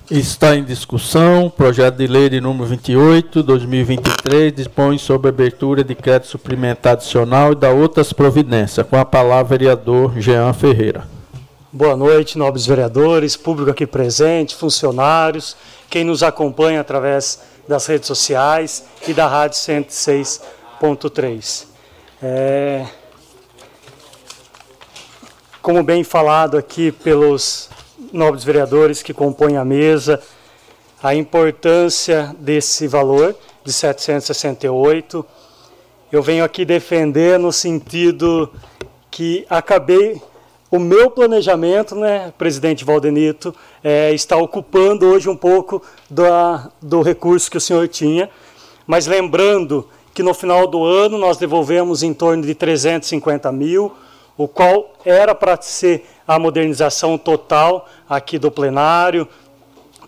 [0.10, 6.30] Está em discussão projeto de lei de número 28, 2023, dispõe sobre abertura de crédito
[6.30, 8.88] suplementar adicional e da outras providências.
[8.88, 11.06] Com a palavra, vereador Jean Ferreira.
[11.74, 15.58] Boa noite, nobres vereadores, público aqui presente, funcionários,
[15.90, 21.66] quem nos acompanha através das redes sociais e da Rádio 106.3.
[22.24, 22.86] É...
[25.62, 27.70] Como bem falado aqui pelos
[28.12, 30.22] nobres vereadores que compõem a mesa,
[31.02, 35.26] a importância desse valor de 768.
[36.12, 38.52] Eu venho aqui defender no sentido
[39.12, 40.22] que acabei
[40.70, 47.50] o meu planejamento, né, presidente Valdenito, é, está ocupando hoje um pouco da, do recurso
[47.50, 48.30] que o senhor tinha,
[48.86, 53.94] mas lembrando que no final do ano nós devolvemos em torno de 350 mil,
[54.38, 59.28] o qual era para ser a modernização total aqui do plenário,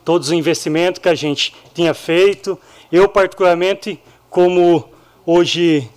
[0.06, 2.58] todos os investimentos que a gente tinha feito.
[2.92, 4.00] Eu, particularmente,
[4.30, 4.90] como
[5.26, 5.90] hoje,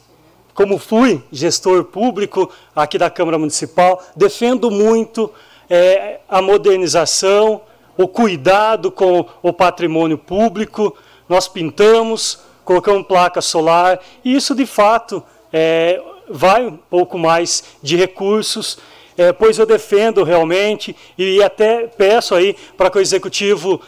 [0.54, 5.30] como fui gestor público aqui da Câmara Municipal, defendo muito
[5.68, 7.62] é, a modernização,
[7.96, 10.96] o cuidado com o patrimônio público.
[11.28, 15.22] Nós pintamos, colocamos placa solar, e isso, de fato,
[15.52, 18.78] é, vai um pouco mais de recursos,
[19.16, 23.80] é, pois eu defendo realmente e até peço aí para que o executivo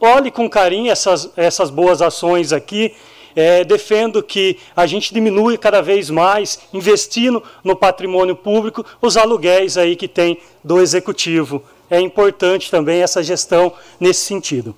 [0.00, 2.94] olhe com carinho essas, essas boas ações aqui.
[3.34, 9.78] É, defendo que a gente diminui cada vez mais, investindo no patrimônio público, os aluguéis
[9.78, 11.62] aí que tem do executivo.
[11.88, 14.76] É importante também essa gestão nesse sentido.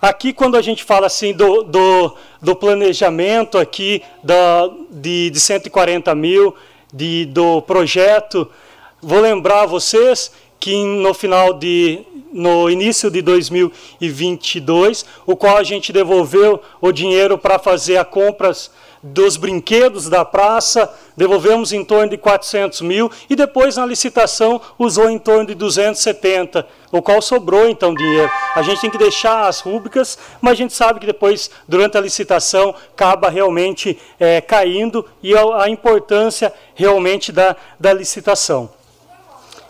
[0.00, 6.14] Aqui, quando a gente fala assim do, do, do planejamento aqui da, de, de 140
[6.14, 6.54] mil,
[6.92, 8.48] de, do projeto,
[9.00, 15.62] vou lembrar a vocês que no final de no início de 2022, o qual a
[15.62, 18.70] gente devolveu o dinheiro para fazer as compras
[19.12, 25.08] dos brinquedos da praça, devolvemos em torno de 400 mil e depois na licitação usou
[25.08, 28.30] em torno de 270, o qual sobrou então dinheiro.
[28.54, 32.00] A gente tem que deixar as rúbricas, mas a gente sabe que depois, durante a
[32.00, 38.70] licitação, acaba realmente é, caindo e a, importância realmente da, da licitação.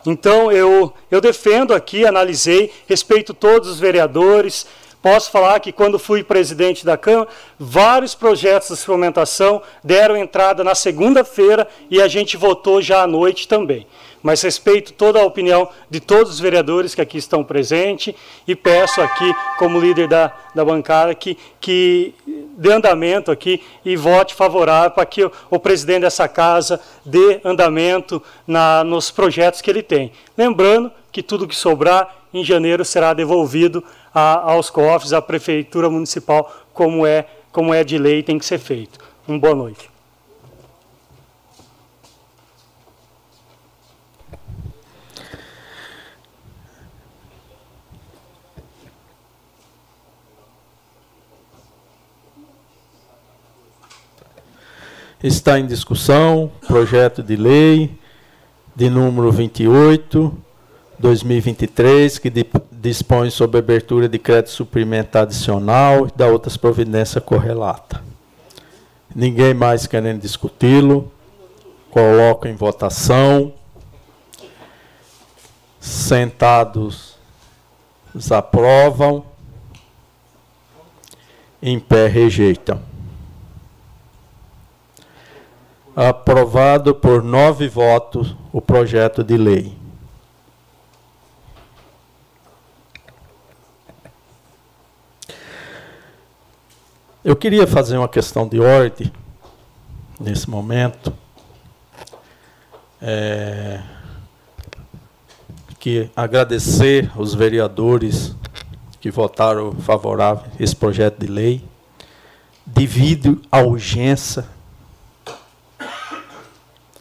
[0.07, 4.67] Então eu, eu defendo aqui, analisei, respeito todos os vereadores,
[5.07, 10.75] Posso falar que quando fui presidente da Câmara, vários projetos de suplementação deram entrada na
[10.75, 13.87] segunda-feira e a gente votou já à noite também.
[14.21, 18.17] Mas respeito toda a opinião de todos os vereadores que aqui estão presentes
[18.49, 22.13] e peço aqui, como líder da, da bancada, que, que
[22.59, 28.21] dê andamento aqui e vote favorável para que o, o presidente dessa casa dê andamento
[28.45, 30.11] na, nos projetos que ele tem.
[30.37, 33.85] Lembrando que tudo que sobrar em janeiro será devolvido
[34.17, 38.59] a, aos cofres, à prefeitura municipal, como é, como é de lei, tem que ser
[38.59, 38.99] feito.
[39.29, 39.91] Uma boa noite.
[55.23, 57.99] está em discussão projeto de lei
[58.77, 60.33] de número 28
[61.01, 62.31] 2023 que
[62.87, 68.01] dispõe sobre abertura de crédito suplementar adicional e da outras providências correlatas.
[69.13, 71.11] Ninguém mais querendo discuti-lo.
[71.91, 73.53] Coloco em votação.
[75.81, 77.17] Sentados
[78.15, 79.25] os aprovam.
[81.61, 82.81] Em pé rejeitam.
[85.97, 89.86] Aprovado por nove votos o projeto de lei.
[97.27, 99.13] Eu queria fazer uma questão de ordem
[100.21, 101.13] nesse momento.
[103.03, 103.83] É,
[105.81, 108.33] que agradecer os vereadores
[109.01, 111.65] que votaram favorável a esse projeto de lei,
[112.65, 114.47] devido à urgência,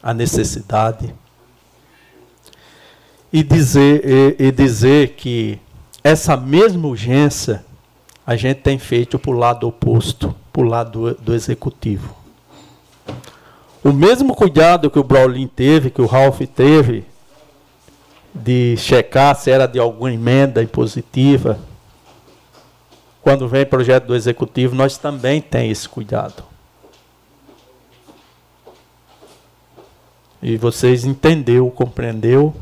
[0.01, 1.13] à necessidade,
[3.31, 4.01] e dizer,
[4.39, 5.59] e, e dizer que
[6.03, 7.63] essa mesma urgência
[8.25, 12.15] a gente tem feito para o lado oposto, para o lado do, executivo.
[13.83, 17.05] O mesmo cuidado que o Braulin teve, que o Ralph teve,
[18.33, 21.59] de checar se era de alguma emenda impositiva,
[23.21, 26.43] quando vem projeto do executivo, nós também tem esse cuidado.
[30.41, 32.53] E vocês entendeu, compreendeu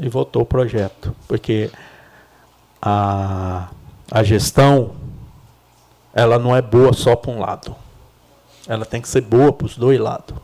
[0.00, 1.70] e votou o projeto, porque
[2.80, 3.68] a
[4.10, 4.94] a gestão
[6.12, 7.76] ela não é boa só para um lado.
[8.66, 10.34] Ela tem que ser boa para os dois lados.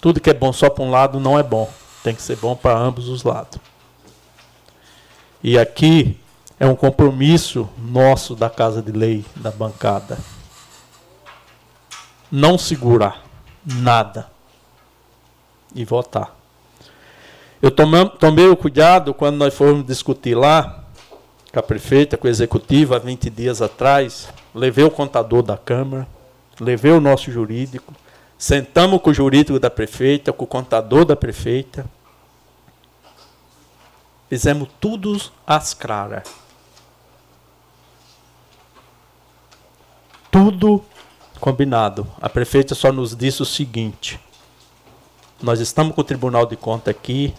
[0.00, 1.68] Tudo que é bom só para um lado não é bom.
[2.02, 3.58] Tem que ser bom para ambos os lados.
[5.42, 6.18] E aqui
[6.58, 10.18] é um compromisso nosso da Casa de Lei, da bancada.
[12.30, 13.24] Não segurar
[13.64, 14.30] nada
[15.74, 16.36] e votar.
[17.60, 20.84] Eu tomei o cuidado quando nós fomos discutir lá
[21.52, 26.06] com a prefeita, com a executiva, há 20 dias atrás, levei o contador da Câmara,
[26.60, 27.92] levei o nosso jurídico,
[28.38, 31.84] sentamos com o jurídico da prefeita, com o contador da prefeita,
[34.28, 36.22] fizemos tudo às claras.
[40.30, 40.84] Tudo
[41.40, 42.06] combinado.
[42.20, 44.20] A prefeita só nos disse o seguinte:
[45.42, 47.34] nós estamos com o Tribunal de Conta aqui,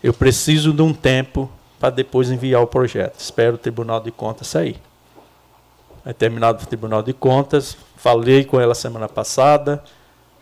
[0.00, 1.50] eu preciso de um tempo
[1.84, 3.20] para depois enviar o projeto.
[3.20, 4.80] Espero o Tribunal de Contas sair.
[6.02, 9.84] É terminado o Tribunal de Contas, falei com ela semana passada,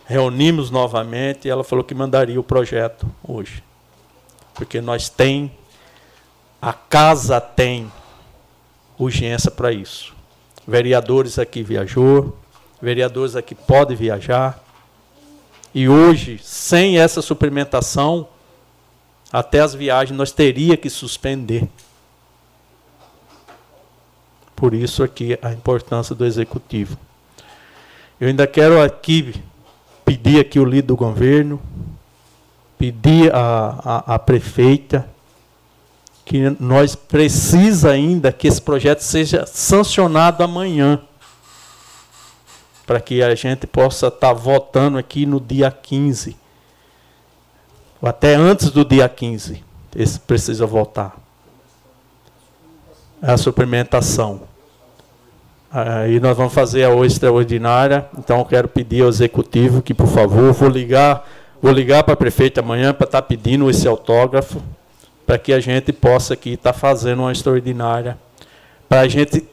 [0.05, 3.61] reunimos novamente e ela falou que mandaria o projeto hoje.
[4.53, 5.51] Porque nós tem,
[6.61, 7.91] a casa tem
[8.97, 10.15] urgência para isso.
[10.65, 12.37] Vereadores aqui viajou,
[12.81, 14.63] vereadores aqui podem viajar.
[15.75, 18.29] E hoje, sem essa suplementação,
[19.33, 21.67] até as viagens nós teria que suspender.
[24.55, 26.95] Por isso aqui a importância do executivo.
[28.21, 29.33] Eu ainda quero aqui
[30.05, 31.59] pedir aqui o líder do governo,
[32.77, 35.09] pedir a, a, a prefeita
[36.23, 41.01] que nós precisa ainda que esse projeto seja sancionado amanhã
[42.85, 46.42] para que a gente possa estar tá votando aqui no dia 15
[48.03, 49.63] ou até antes do dia 15,
[49.95, 51.15] esse precisa voltar.
[53.21, 54.41] É a suplementação.
[55.71, 58.05] Aí nós vamos fazer a extraordinária.
[58.17, 61.25] Então quero pedir ao executivo que, por favor, vou ligar,
[61.61, 64.61] vou ligar para a prefeita amanhã para estar tá pedindo esse autógrafo,
[65.25, 68.17] para que a gente possa aqui estar tá fazendo uma extraordinária,
[68.89, 69.47] para a gente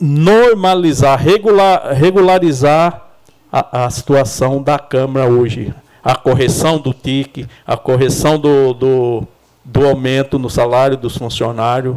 [0.00, 3.08] normalizar, regular, regularizar
[3.52, 9.28] a, a situação da Câmara hoje a correção do TIC, a correção do, do,
[9.64, 11.96] do aumento no salário dos funcionários.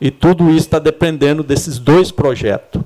[0.00, 2.82] E tudo isso está dependendo desses dois projetos.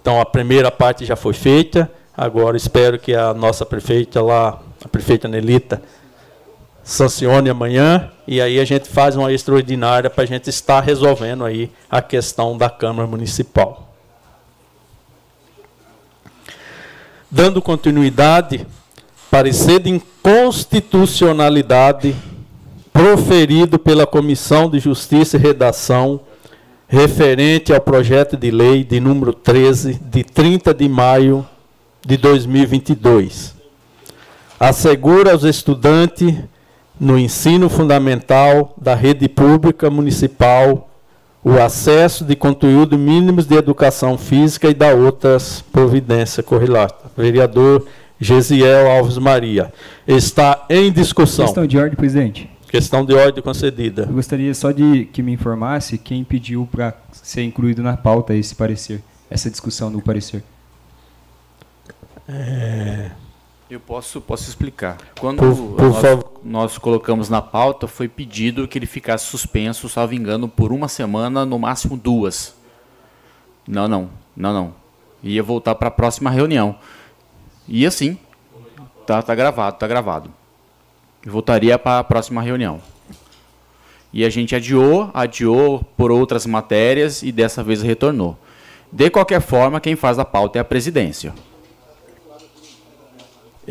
[0.00, 1.90] Então, a primeira parte já foi feita.
[2.14, 5.82] Agora, espero que a nossa prefeita lá, a prefeita Nelita,
[6.82, 8.10] sancione amanhã.
[8.26, 12.58] E aí a gente faz uma extraordinária para a gente estar resolvendo aí a questão
[12.58, 13.91] da Câmara Municipal.
[17.32, 18.66] Dando continuidade,
[19.30, 22.14] parecer de inconstitucionalidade
[22.92, 26.20] proferido pela Comissão de Justiça e Redação
[26.86, 31.46] referente ao projeto de lei de número 13 de 30 de maio
[32.06, 33.54] de 2022.
[34.60, 36.34] Assegura aos estudantes
[37.00, 40.90] no ensino fundamental da rede pública municipal
[41.44, 47.10] o acesso de conteúdo mínimos de educação física e da outras providências correlatas.
[47.16, 47.86] Vereador
[48.20, 49.72] Gesiel Alves Maria.
[50.06, 51.46] Está em discussão.
[51.46, 52.48] Questão de ordem, presidente.
[52.68, 54.02] Questão de ordem concedida.
[54.02, 58.54] Eu gostaria só de que me informasse quem pediu para ser incluído na pauta esse
[58.54, 60.42] parecer, essa discussão do parecer.
[62.28, 63.10] É...
[63.72, 64.98] Eu posso, posso explicar.
[65.18, 70.12] Quando Por- por nós, nós colocamos na pauta, foi pedido que ele ficasse suspenso, salvo
[70.12, 72.54] engano, por uma semana, no máximo duas.
[73.66, 74.74] Não, não, não, não.
[75.22, 76.76] Ia voltar para a próxima reunião.
[77.66, 78.18] E assim,
[79.06, 80.30] tá, tá gravado, tá gravado.
[81.24, 82.78] E voltaria para a próxima reunião.
[84.12, 88.36] E a gente adiou, adiou por outras matérias e dessa vez retornou.
[88.92, 91.32] De qualquer forma, quem faz a pauta é a presidência.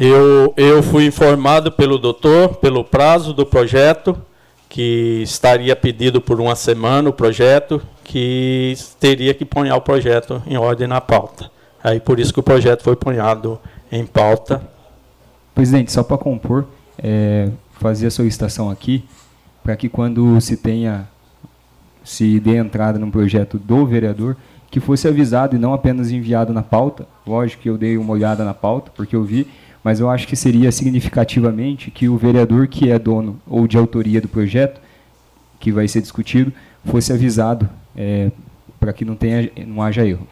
[0.04, 4.20] Eu, eu fui informado pelo doutor, pelo prazo do projeto,
[4.68, 10.58] que estaria pedido por uma semana o projeto, que teria que ponhar o projeto em
[10.58, 11.52] ordem na pauta.
[11.84, 13.60] Aí por isso que o projeto foi ponhado
[13.92, 14.68] em pauta.
[15.54, 16.66] Presidente, só para compor,
[16.98, 19.06] é, fazer a solicitação aqui,
[19.64, 21.08] para que quando se tenha,
[22.04, 24.36] se dê entrada no projeto do vereador,
[24.72, 27.06] que fosse avisado e não apenas enviado na pauta.
[27.28, 29.46] Lógico que eu dei uma olhada na pauta, porque eu vi,
[29.84, 34.22] mas eu acho que seria significativamente que o vereador que é dono ou de autoria
[34.22, 34.80] do projeto,
[35.60, 36.52] que vai ser discutido,
[36.86, 38.32] fosse avisado é,
[38.80, 40.28] para que não, tenha, não haja erro.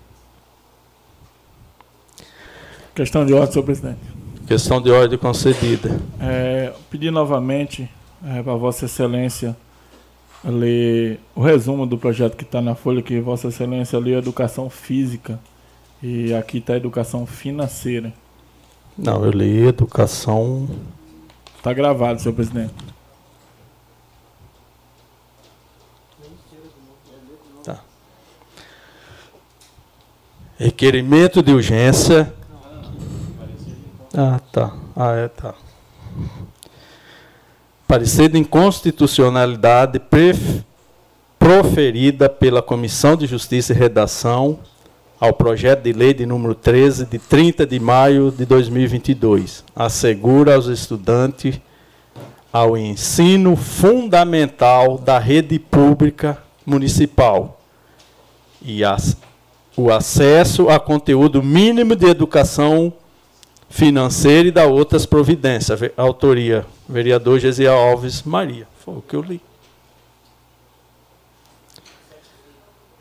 [2.94, 4.00] Questão de ordem, senhor presidente.
[4.48, 6.00] Questão de ordem concedida.
[6.20, 7.90] É, pedir novamente
[8.26, 9.56] é, para Vossa Excelência
[10.44, 15.40] ler o resumo do projeto que está na folha, que Vossa Excelência lê Educação Física
[16.02, 18.14] e aqui está Educação Financeira.
[19.02, 20.68] Não, eu li educação.
[21.58, 22.74] Está gravado, senhor presidente.
[27.64, 27.80] Tá.
[30.58, 32.34] Requerimento de urgência.
[34.14, 34.74] Ah, tá.
[34.96, 35.54] Ah, é, tá.
[37.88, 40.64] Parecer de inconstitucionalidade pref-
[41.38, 44.60] proferida pela Comissão de Justiça e Redação
[45.20, 49.64] ao projeto de lei de número 13, de 30 de maio de 2022.
[49.76, 51.60] Assegura aos estudantes
[52.52, 57.60] ao ensino fundamental da rede pública municipal
[58.62, 59.18] e as-
[59.76, 62.92] o acesso a conteúdo mínimo de educação
[63.70, 65.80] financeira e da outras providências.
[65.96, 68.68] Autoria, vereador Gesiel Alves Maria.
[68.84, 69.40] Foi o que eu li.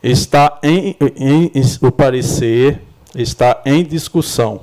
[0.01, 2.81] Está em, em- em- o parecer
[3.15, 4.61] está em discussão.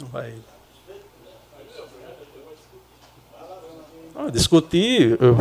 [0.00, 0.34] Não vai.
[4.16, 5.18] Ah, discutir.
[5.20, 5.38] eu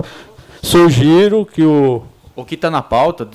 [0.62, 2.04] sugiro que o
[2.36, 3.30] O que está na pauta,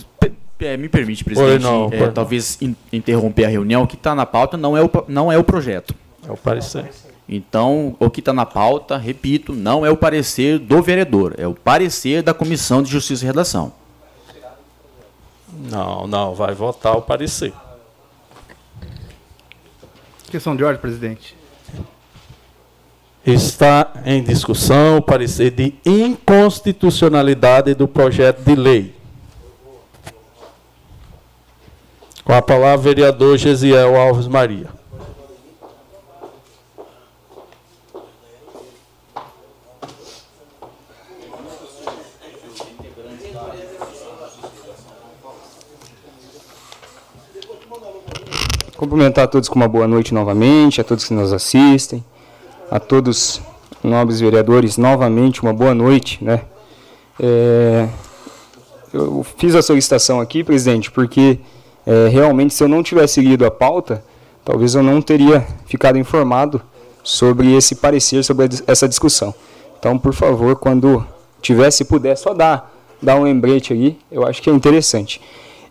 [0.60, 3.82] é, me permite, presidente, Oi, não, é, talvez in- interromper a reunião.
[3.84, 5.94] O que está na pauta não é o, não é o projeto.
[6.26, 6.90] É o parecer.
[7.28, 11.54] Então, o que está na pauta, repito, não é o parecer do vereador, é o
[11.54, 13.72] parecer da Comissão de Justiça e Redação.
[15.70, 17.52] Não, não, vai votar o parecer.
[20.30, 21.36] Questão de ordem, presidente.
[23.26, 28.94] Está em discussão o parecer de inconstitucionalidade do projeto de lei.
[32.24, 34.77] Com a palavra, vereador Gesiel Alves Maria.
[48.78, 52.04] Cumprimentar a todos com uma boa noite novamente, a todos que nos assistem,
[52.70, 53.42] a todos
[53.82, 56.42] nobres vereadores, novamente uma boa noite, né?
[57.18, 57.88] É,
[58.94, 61.40] eu fiz a solicitação aqui, presidente, porque
[61.84, 64.04] é, realmente se eu não tivesse lido a pauta,
[64.44, 66.62] talvez eu não teria ficado informado
[67.02, 69.34] sobre esse parecer, sobre essa discussão.
[69.76, 71.04] Então, por favor, quando
[71.42, 72.72] tiver, se puder, só dar,
[73.02, 75.20] dar um lembrete ali, eu acho que é interessante.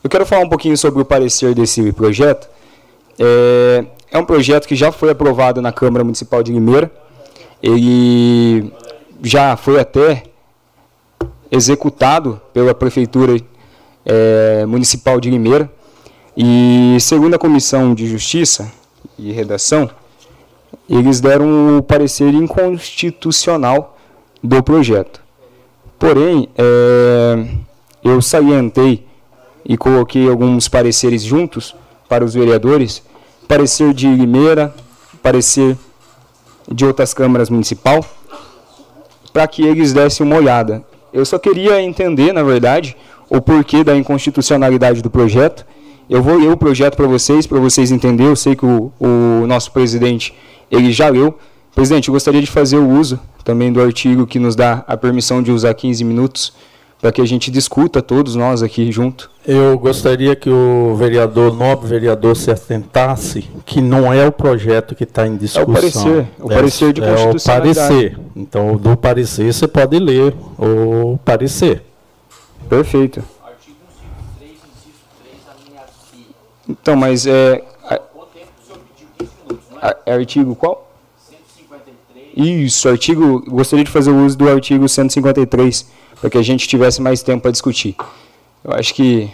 [0.04, 2.57] Eu quero falar um pouquinho sobre o parecer desse projeto.
[3.20, 6.92] É, é um projeto que já foi aprovado na Câmara Municipal de Limeira.
[7.62, 8.72] Ele
[9.24, 10.24] já foi até
[11.52, 13.40] executado pela Prefeitura
[14.06, 15.72] é, Municipal de Limeira.
[16.36, 18.72] E segundo a Comissão de Justiça
[19.18, 19.90] e Redação,
[20.90, 23.98] eles deram o parecer inconstitucional
[24.44, 25.22] do projeto.
[25.98, 27.48] Porém, é,
[28.04, 29.06] eu salientei
[29.66, 31.76] e coloquei alguns pareceres juntos
[32.08, 33.04] para os vereadores,
[33.48, 34.74] parecer de Limeira,
[35.22, 35.78] parecer
[36.72, 38.06] de outras câmaras municipal,
[39.32, 40.84] para que eles dessem uma olhada.
[41.14, 42.96] Eu só queria entender, na verdade,
[43.30, 45.66] o porquê da inconstitucionalidade do projeto.
[46.10, 48.30] Eu vou ler o projeto para vocês, para vocês entenderem.
[48.30, 50.34] Eu sei que o, o nosso presidente
[50.72, 51.38] ele já leu.
[51.76, 55.42] Presidente, eu gostaria de fazer o uso também do artigo que nos dá a permissão
[55.42, 56.54] de usar 15 minutos
[57.00, 59.30] para que a gente discuta todos nós aqui junto.
[59.46, 65.04] Eu gostaria que o vereador, nobre vereador, se atentasse que não é o projeto que
[65.04, 65.64] está em discussão.
[65.64, 67.80] É o parecer, o é, parecer de constitucionalidade.
[67.80, 68.20] É o parecer.
[68.36, 71.84] Então, do parecer você pode ler o parecer.
[72.68, 73.24] Perfeito.
[76.68, 77.64] Então, mas é,
[80.06, 80.92] é artigo qual?
[81.30, 82.66] 153.
[82.66, 83.44] Isso, artigo.
[83.50, 85.86] Gostaria de fazer o uso do artigo 153
[86.20, 87.96] para que a gente tivesse mais tempo para discutir.
[88.64, 89.30] Eu acho que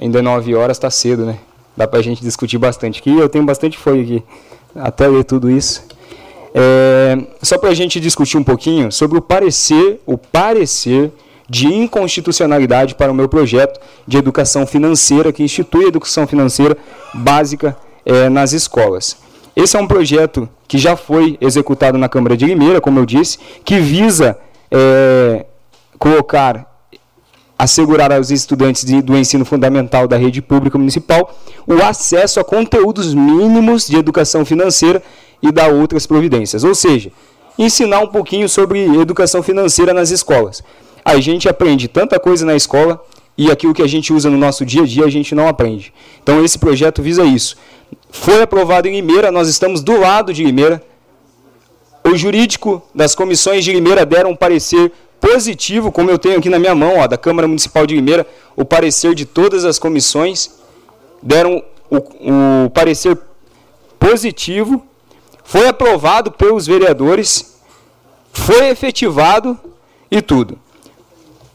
[0.00, 1.38] ainda 9 horas está cedo, né?
[1.76, 3.00] Dá para a gente discutir bastante.
[3.00, 4.22] Aqui eu tenho bastante folha aqui,
[4.74, 5.84] até ler tudo isso.
[6.54, 11.10] É, só para a gente discutir um pouquinho sobre o parecer, o parecer
[11.48, 16.76] de inconstitucionalidade para o meu projeto de educação financeira que institui a educação financeira
[17.12, 19.16] básica é, nas escolas.
[19.56, 23.38] Esse é um projeto que já foi executado na Câmara de Limeira, como eu disse,
[23.64, 24.38] que visa
[24.70, 25.44] é,
[25.98, 26.66] colocar,
[27.58, 31.34] assegurar aos estudantes de, do ensino fundamental da rede pública municipal
[31.66, 35.02] o acesso a conteúdos mínimos de educação financeira
[35.42, 36.64] e da outras providências.
[36.64, 37.10] Ou seja,
[37.58, 40.62] ensinar um pouquinho sobre educação financeira nas escolas.
[41.04, 43.00] A gente aprende tanta coisa na escola
[43.36, 45.92] e aquilo que a gente usa no nosso dia a dia a gente não aprende.
[46.22, 47.56] Então esse projeto visa isso.
[48.10, 50.82] Foi aprovado em Limeira, nós estamos do lado de Limeira.
[52.04, 56.58] O jurídico das comissões de Limeira deram um parecer positivo, como eu tenho aqui na
[56.58, 58.26] minha mão, ó, da Câmara Municipal de Limeira,
[58.56, 60.50] o parecer de todas as comissões
[61.22, 61.96] deram o,
[62.66, 63.18] o parecer
[63.98, 64.84] positivo,
[65.42, 67.58] foi aprovado pelos vereadores,
[68.32, 69.58] foi efetivado
[70.10, 70.58] e tudo.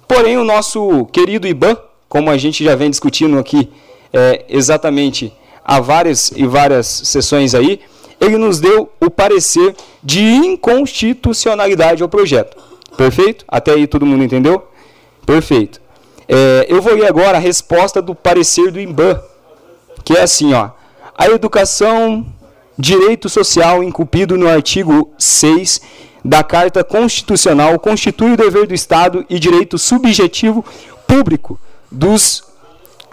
[0.08, 1.78] Porém, o nosso querido IBAN,
[2.08, 3.70] como a gente já vem discutindo aqui
[4.12, 5.32] é, exatamente
[5.64, 7.80] há várias e várias sessões aí,
[8.20, 12.58] ele nos deu o parecer de inconstitucionalidade ao projeto.
[13.00, 13.46] Perfeito?
[13.48, 14.68] Até aí todo mundo entendeu?
[15.26, 15.80] Perfeito.
[16.28, 19.22] É, eu vou ler agora a resposta do parecer do IMBAN,
[20.04, 20.72] que é assim, ó.
[21.18, 22.26] A educação,
[22.78, 25.80] direito social incumprido no artigo 6
[26.26, 30.66] da Carta Constitucional constitui o dever do Estado e direito subjetivo
[31.08, 31.58] público
[31.90, 32.44] dos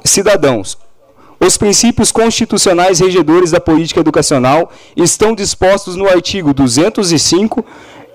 [0.05, 0.77] cidadãos.
[1.39, 7.65] Os princípios constitucionais regedores da política educacional estão dispostos no artigo 205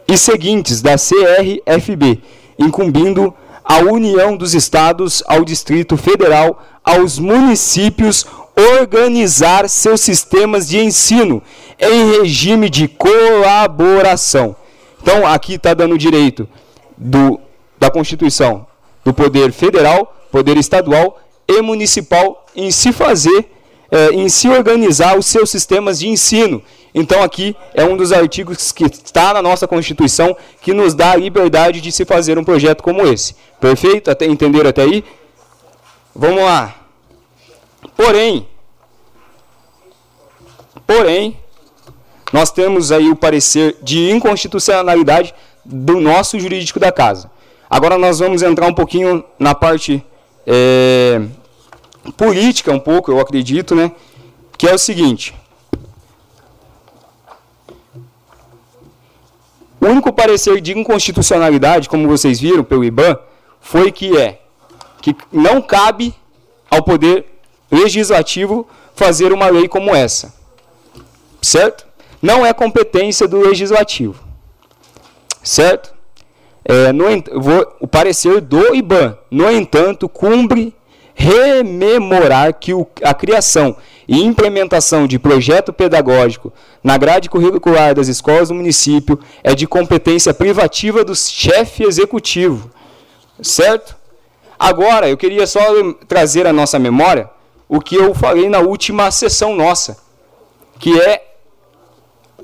[0.07, 2.19] e seguintes da CRFB,
[2.57, 3.33] incumbindo
[3.63, 8.25] a União dos Estados, ao Distrito Federal, aos municípios
[8.79, 11.41] organizar seus sistemas de ensino
[11.79, 14.55] em regime de colaboração.
[15.01, 16.47] Então, aqui está dando direito
[16.97, 17.39] do,
[17.79, 18.67] da Constituição
[19.03, 23.51] do poder federal, poder estadual e municipal em se fazer,
[23.91, 26.63] é, em se organizar os seus sistemas de ensino.
[26.95, 31.15] Então, aqui é um dos artigos que está na nossa Constituição que nos dá a
[31.15, 33.35] liberdade de se fazer um projeto como esse.
[33.59, 34.09] Perfeito?
[34.09, 35.03] Até, entenderam até aí?
[36.15, 36.75] Vamos lá.
[37.95, 38.47] Porém,
[40.87, 41.37] porém,
[42.31, 47.29] nós temos aí o parecer de inconstitucionalidade do nosso jurídico da casa.
[47.69, 50.03] Agora nós vamos entrar um pouquinho na parte
[50.45, 51.21] é,
[52.17, 53.91] política, um pouco, eu acredito, né?
[54.57, 55.35] Que é o seguinte.
[59.79, 63.17] O único parecer de inconstitucionalidade, como vocês viram pelo IBAN,
[63.59, 64.41] foi que é
[65.01, 66.13] que não cabe
[66.69, 67.25] ao poder
[67.71, 70.33] legislativo fazer uma lei como essa.
[71.41, 71.91] Certo?
[72.21, 74.21] não é competência do legislativo.
[75.41, 75.93] Certo?
[76.63, 77.05] É, no,
[77.41, 80.75] vou, o parecer do IBAN, no entanto, cumpre
[81.21, 83.75] rememorar que o, a criação
[84.07, 86.51] e implementação de projeto pedagógico
[86.83, 92.71] na grade curricular das escolas do município é de competência privativa do chefe executivo.
[93.39, 93.95] Certo?
[94.57, 95.61] Agora, eu queria só
[96.07, 97.29] trazer à nossa memória
[97.69, 99.97] o que eu falei na última sessão nossa,
[100.79, 101.23] que é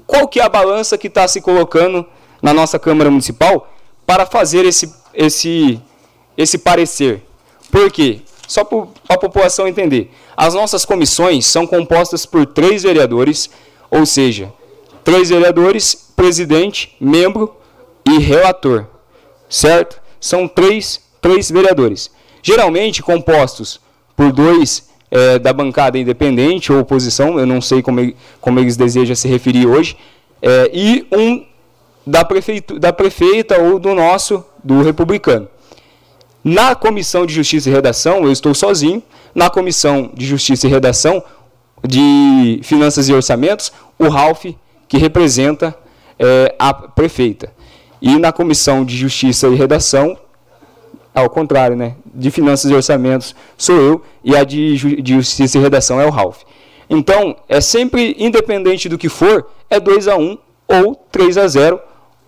[0.06, 2.06] qual que é a balança que está se colocando
[2.42, 3.68] na nossa Câmara Municipal
[4.06, 5.82] para fazer esse, esse,
[6.38, 7.24] esse parecer.
[7.70, 8.22] Por quê?
[8.48, 10.12] Só para a população entender.
[10.36, 13.50] As nossas comissões são compostas por três vereadores,
[13.92, 14.52] ou seja,
[15.04, 17.56] três vereadores, presidente, membro
[18.08, 18.86] e relator.
[19.50, 20.02] Certo?
[20.20, 22.10] São três, três vereadores.
[22.42, 23.82] Geralmente compostos
[24.16, 29.16] por dois é, da bancada independente ou oposição, eu não sei como, como eles desejam
[29.16, 29.98] se referir hoje,
[30.42, 31.46] é, e um
[32.06, 35.48] da, prefeito, da prefeita ou do nosso, do republicano.
[36.48, 39.04] Na comissão de Justiça e Redação, eu estou sozinho.
[39.36, 41.22] Na comissão de Justiça e Redação,
[41.86, 44.46] de Finanças e Orçamentos, o Ralph,
[44.88, 45.76] que representa
[46.18, 47.52] é, a prefeita.
[48.02, 50.18] E na comissão de Justiça e Redação,
[51.14, 51.98] ao contrário, né?
[52.16, 56.10] De Finanças e Orçamentos sou eu e a de, de Justiça e Redação é o
[56.10, 56.44] Ralph.
[56.90, 60.38] Então, é sempre, independente do que for, é 2 a 1
[60.70, 61.78] ou 3 a 0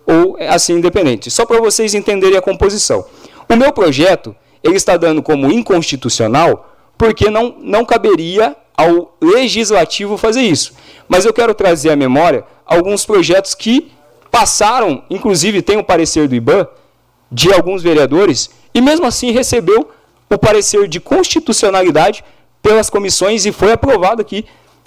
[0.06, 1.30] ou assim independente.
[1.30, 3.02] Só para vocês entenderem a composição.
[3.50, 10.42] O meu projeto, ele está dando como inconstitucional porque não, não caberia ao legislativo fazer
[10.42, 10.72] isso.
[11.08, 13.90] Mas eu quero trazer à memória alguns projetos que
[14.30, 16.68] passaram, inclusive tem o parecer do IBAN,
[17.32, 19.90] de alguns vereadores, e mesmo assim recebeu
[20.30, 22.22] o parecer de constitucionalidade
[22.62, 24.44] pelas comissões e foi aprovado aqui.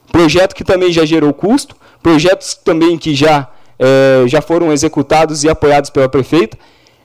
[0.09, 5.49] Projeto que também já gerou custo, projetos também que já, é, já foram executados e
[5.49, 6.57] apoiados pela prefeita.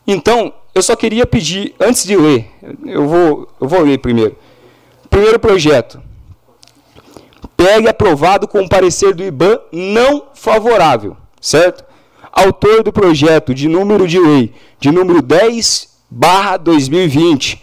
[0.06, 2.50] Então, eu só queria pedir, antes de ler,
[2.86, 4.36] eu vou, eu vou ler primeiro.
[5.10, 6.00] Primeiro projeto.
[7.56, 11.84] Pegue aprovado com parecer do IBAN não favorável, certo?
[12.30, 17.60] Autor do projeto de número de lei de número 10 barra 2020,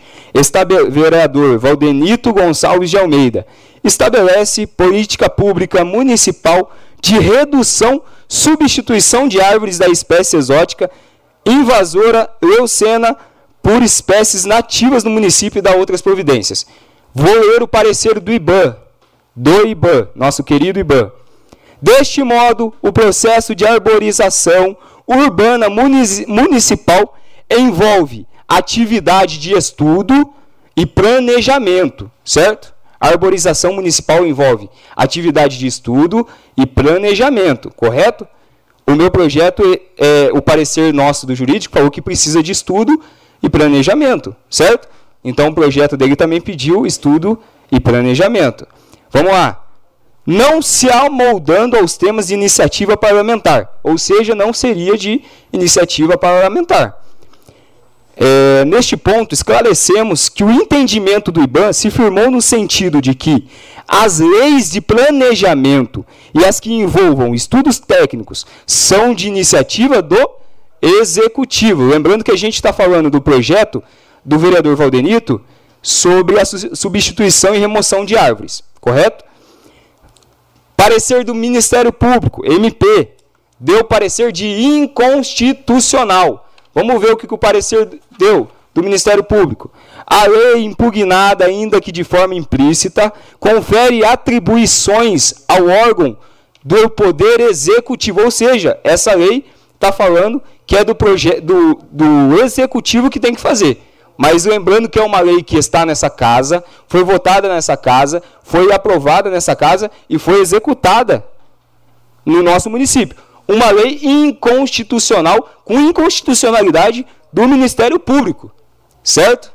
[0.89, 3.47] vereador Valdenito Gonçalves de Almeida,
[3.83, 10.91] estabelece política pública municipal de redução, substituição de árvores da espécie exótica
[11.45, 13.15] invasora leucena
[13.61, 16.65] por espécies nativas no município e da outras providências.
[17.13, 18.75] Vou ler o parecer do IBAN,
[19.35, 21.11] do IBAN, nosso querido IBAN.
[21.81, 24.75] Deste modo, o processo de arborização
[25.07, 27.17] urbana municipal
[27.49, 30.33] envolve atividade de estudo
[30.75, 32.73] e planejamento, certo?
[32.99, 38.27] A arborização municipal envolve atividade de estudo e planejamento, correto?
[38.87, 43.01] O meu projeto, é, é, o parecer nosso do jurídico falou que precisa de estudo
[43.41, 44.87] e planejamento, certo?
[45.23, 47.39] Então o projeto dele também pediu estudo
[47.71, 48.67] e planejamento.
[49.09, 49.63] Vamos lá.
[50.25, 55.21] Não se amoldando aos temas de iniciativa parlamentar, ou seja, não seria de
[55.53, 57.04] iniciativa parlamentar.
[58.17, 63.47] É, neste ponto, esclarecemos que o entendimento do IBAN se firmou no sentido de que
[63.87, 70.29] as leis de planejamento e as que envolvam estudos técnicos são de iniciativa do
[70.81, 71.87] executivo.
[71.87, 73.83] Lembrando que a gente está falando do projeto
[74.23, 75.41] do vereador Valdenito
[75.81, 79.23] sobre a substituição e remoção de árvores, correto?
[80.75, 83.09] Parecer do Ministério Público, MP,
[83.59, 86.44] deu parecer de inconstitucional.
[86.75, 87.89] Vamos ver o que o parecer
[88.19, 89.71] deu do Ministério Público.
[90.05, 96.17] A lei impugnada, ainda que de forma implícita, confere atribuições ao órgão
[96.61, 103.09] do Poder Executivo, ou seja, essa lei está falando que é do, do, do Executivo
[103.09, 103.81] que tem que fazer.
[104.17, 108.71] Mas lembrando que é uma lei que está nessa casa, foi votada nessa casa, foi
[108.73, 111.25] aprovada nessa casa e foi executada
[112.25, 113.17] no nosso município.
[113.47, 118.51] Uma lei inconstitucional, com inconstitucionalidade do Ministério Público.
[119.03, 119.53] Certo?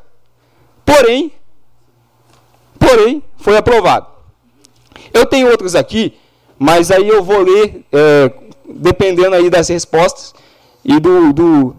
[0.85, 1.33] Porém,
[2.79, 4.07] porém, foi aprovado.
[5.13, 6.15] Eu tenho outros aqui,
[6.59, 8.33] mas aí eu vou ler, é,
[8.69, 10.35] dependendo aí das respostas
[10.85, 11.77] e do, do,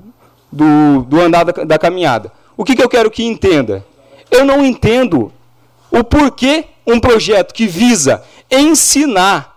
[0.51, 2.31] do, do andar da, da caminhada.
[2.57, 3.85] O que, que eu quero que entenda?
[4.29, 5.31] Eu não entendo
[5.89, 9.50] o porquê um projeto que visa ensinar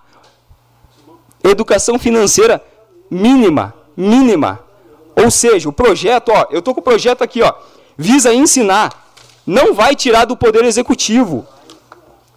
[1.44, 2.62] educação financeira
[3.10, 4.60] mínima, mínima.
[5.14, 7.52] Ou seja, o projeto, ó, eu estou com o projeto aqui, ó,
[7.96, 8.90] visa ensinar,
[9.46, 11.46] não vai tirar do poder executivo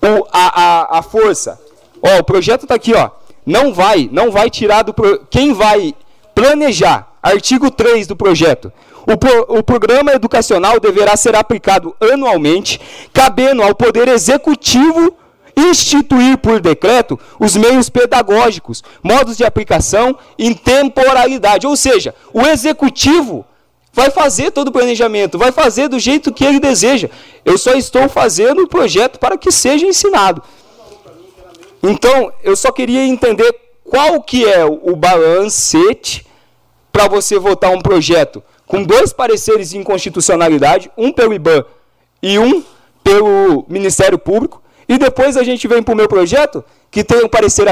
[0.02, 1.60] o, a, a, a força.
[2.02, 3.10] Ó, o projeto está aqui, ó,
[3.46, 4.94] não vai, não vai tirar do
[5.30, 5.96] quem vai
[6.36, 8.72] planejar, artigo 3 do projeto.
[9.10, 12.80] O, pro, o programa educacional deverá ser aplicado anualmente,
[13.14, 15.16] cabendo ao Poder Executivo
[15.58, 21.66] instituir por decreto os meios pedagógicos, modos de aplicação e temporalidade.
[21.66, 23.44] Ou seja, o executivo
[23.92, 27.10] vai fazer todo o planejamento, vai fazer do jeito que ele deseja.
[27.44, 30.44] Eu só estou fazendo o projeto para que seja ensinado.
[31.82, 33.52] Então, eu só queria entender
[33.84, 36.26] qual que é o balancete
[36.92, 41.64] para você votar um projeto com dois pareceres de inconstitucionalidade, um pelo IBAN
[42.22, 42.64] e um
[43.04, 47.28] pelo Ministério Público, e depois a gente vem para o meu projeto, que tem um
[47.30, 47.66] parecer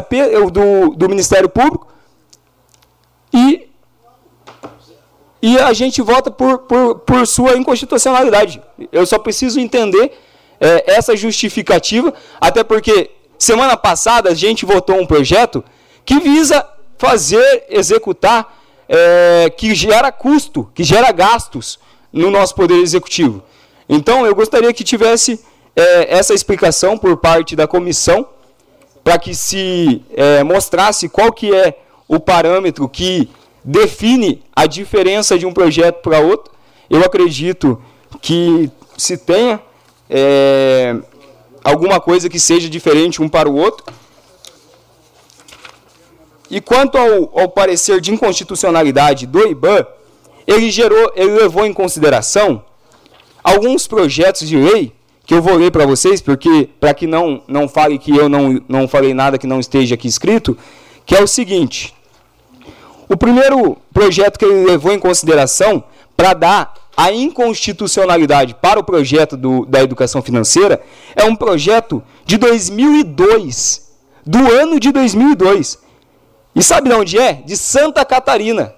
[0.52, 1.88] do, do Ministério Público,
[3.34, 3.70] e,
[5.42, 8.62] e a gente vota por, por, por sua inconstitucionalidade.
[8.92, 10.12] Eu só preciso entender
[10.60, 15.64] é, essa justificativa, até porque semana passada a gente votou um projeto
[16.06, 16.66] que visa
[16.98, 21.80] fazer, executar é, que gera custo, que gera gastos
[22.12, 23.44] no nosso poder executivo.
[23.88, 25.44] Então, eu gostaria que tivesse
[25.76, 28.28] é, essa explicação por parte da comissão,
[29.04, 33.30] para que se é, mostrasse qual que é o parâmetro que
[33.64, 36.54] define a diferença de um projeto para outro.
[36.90, 37.82] Eu acredito
[38.22, 39.60] que se tenha
[40.10, 40.96] é,
[41.64, 43.86] alguma coisa que seja diferente um para o outro.
[46.50, 49.86] E quanto ao, ao parecer de inconstitucionalidade do IBAN,
[50.46, 52.64] ele, gerou, ele levou em consideração
[53.44, 54.95] alguns projetos de lei
[55.26, 58.62] que eu vou ler para vocês, porque para que não, não fale que eu não,
[58.68, 60.58] não falei nada que não esteja aqui escrito,
[61.06, 61.94] que é o seguinte.
[63.10, 65.84] O primeiro projeto que ele levou em consideração
[66.16, 70.82] para dar a inconstitucionalidade para o projeto do, da educação financeira
[71.16, 73.92] é um projeto de 2002,
[74.26, 75.80] do ano de 2002.
[76.56, 77.34] E sabe de onde é?
[77.34, 78.74] De Santa Catarina.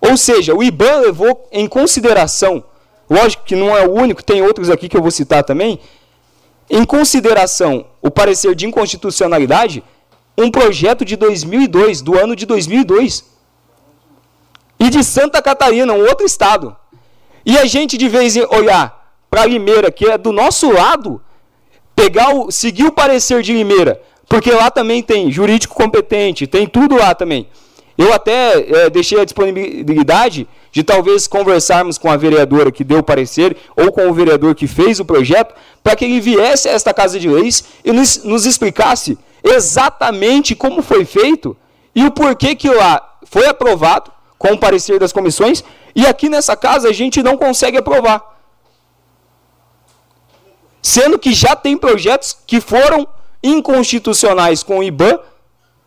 [0.00, 2.64] Ou seja, o IBAN levou em consideração,
[3.08, 5.78] lógico que não é o único, tem outros aqui que eu vou citar também,
[6.70, 9.82] em consideração o parecer de inconstitucionalidade,
[10.36, 13.24] um projeto de 2002, do ano de 2002.
[14.78, 16.76] E de Santa Catarina, um outro estado.
[17.44, 21.20] E a gente de vez em olhar para Limeira, que é do nosso lado,
[21.96, 26.96] pegar o, seguir o parecer de Limeira, porque lá também tem jurídico competente, tem tudo
[26.96, 27.48] lá também.
[27.98, 33.02] Eu até é, deixei a disponibilidade de talvez conversarmos com a vereadora que deu o
[33.02, 35.52] parecer ou com o vereador que fez o projeto,
[35.82, 40.80] para que ele viesse a esta Casa de Leis e nos, nos explicasse exatamente como
[40.80, 41.56] foi feito
[41.92, 46.56] e o porquê que lá foi aprovado com o parecer das comissões e aqui nessa
[46.56, 48.38] casa a gente não consegue aprovar.
[50.80, 53.08] Sendo que já tem projetos que foram
[53.42, 55.18] inconstitucionais com o IBAN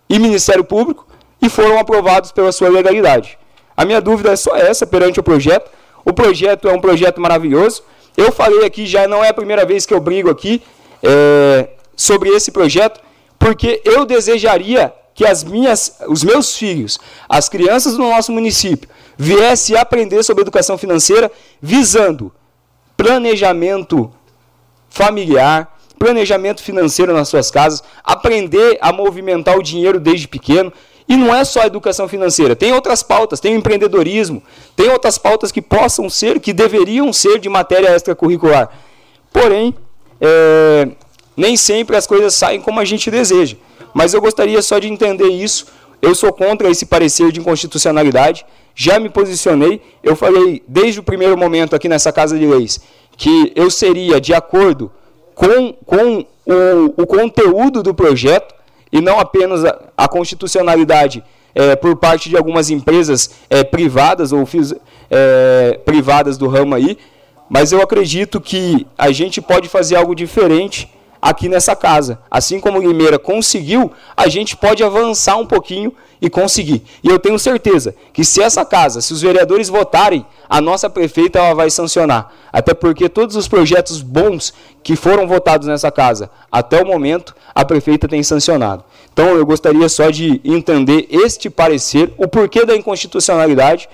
[0.09, 1.07] e Ministério Público
[1.41, 3.37] e foram aprovados pela sua legalidade.
[3.75, 5.71] A minha dúvida é só essa perante o projeto.
[6.05, 7.83] O projeto é um projeto maravilhoso.
[8.15, 10.61] Eu falei aqui, já não é a primeira vez que eu brigo aqui
[11.01, 12.99] é, sobre esse projeto,
[13.39, 19.77] porque eu desejaria que as minhas, os meus filhos, as crianças do nosso município, viessem
[19.77, 22.31] aprender sobre educação financeira visando
[22.95, 24.11] planejamento
[24.89, 30.71] familiar, planejamento financeiro nas suas casas, aprender a movimentar o dinheiro desde pequeno.
[31.11, 34.41] E não é só a educação financeira, tem outras pautas, tem o empreendedorismo,
[34.77, 38.69] tem outras pautas que possam ser, que deveriam ser de matéria extracurricular.
[39.33, 39.75] Porém,
[40.21, 40.87] é,
[41.35, 43.57] nem sempre as coisas saem como a gente deseja.
[43.93, 45.65] Mas eu gostaria só de entender isso.
[46.01, 48.45] Eu sou contra esse parecer de inconstitucionalidade.
[48.73, 49.81] Já me posicionei.
[50.01, 52.79] Eu falei desde o primeiro momento aqui nessa Casa de Leis
[53.17, 54.89] que eu seria de acordo
[55.35, 58.55] com, com o, o conteúdo do projeto
[58.91, 64.47] e não apenas a, a constitucionalidade é, por parte de algumas empresas é, privadas ou
[65.09, 66.97] é, privadas do ramo aí,
[67.49, 70.89] mas eu acredito que a gente pode fazer algo diferente
[71.21, 72.19] aqui nessa casa.
[72.29, 76.83] Assim como Limeira conseguiu, a gente pode avançar um pouquinho e conseguir.
[77.03, 81.39] E eu tenho certeza que se essa casa, se os vereadores votarem, a nossa prefeita
[81.39, 82.31] ela vai sancionar.
[82.51, 87.63] Até porque todos os projetos bons que foram votados nessa casa, até o momento, a
[87.65, 88.83] prefeita tem sancionado.
[89.13, 93.89] Então eu gostaria só de entender este parecer, o porquê da inconstitucionalidade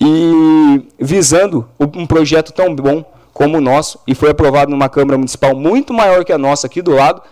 [0.00, 5.54] e visando um projeto tão bom como o nosso, e foi aprovado numa Câmara Municipal
[5.54, 7.22] muito maior que a nossa aqui do lado,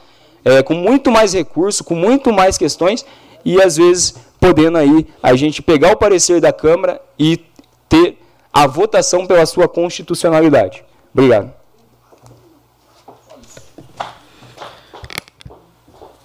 [0.44, 3.04] é, com muito mais recurso, com muito mais questões,
[3.44, 7.44] e às vezes podendo aí a gente pegar o parecer da Câmara e
[7.88, 8.18] ter
[8.52, 10.82] a votação pela sua constitucionalidade.
[11.12, 11.52] Obrigado.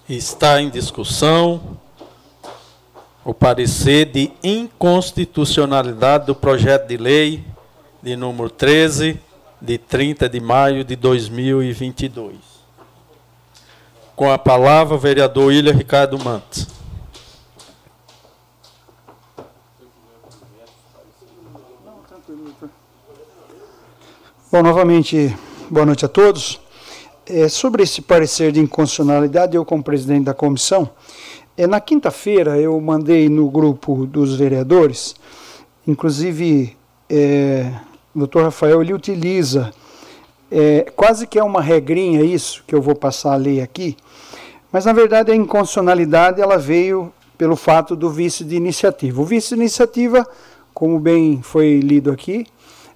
[0.07, 1.77] Está em discussão
[3.23, 7.43] o parecer de inconstitucionalidade do projeto de lei
[8.01, 9.19] de número 13
[9.65, 12.35] de 30 de maio de 2022.
[14.15, 16.67] Com a palavra, o vereador William Ricardo Mantes.
[24.51, 25.35] Bom, novamente,
[25.69, 26.61] boa noite a todos.
[27.25, 30.91] É, sobre esse parecer de inconstitucionalidade, eu, como presidente da comissão,
[31.57, 35.15] é, na quinta-feira eu mandei no grupo dos vereadores,
[35.87, 36.77] inclusive
[37.09, 37.71] é,
[38.19, 39.71] doutor Rafael ele utiliza,
[40.51, 43.97] é, quase que é uma regrinha isso, que eu vou passar a ler aqui,
[44.71, 49.21] mas na verdade a inconstitucionalidade ela veio pelo fato do vício de iniciativa.
[49.21, 50.27] O vício de iniciativa,
[50.73, 52.45] como bem foi lido aqui,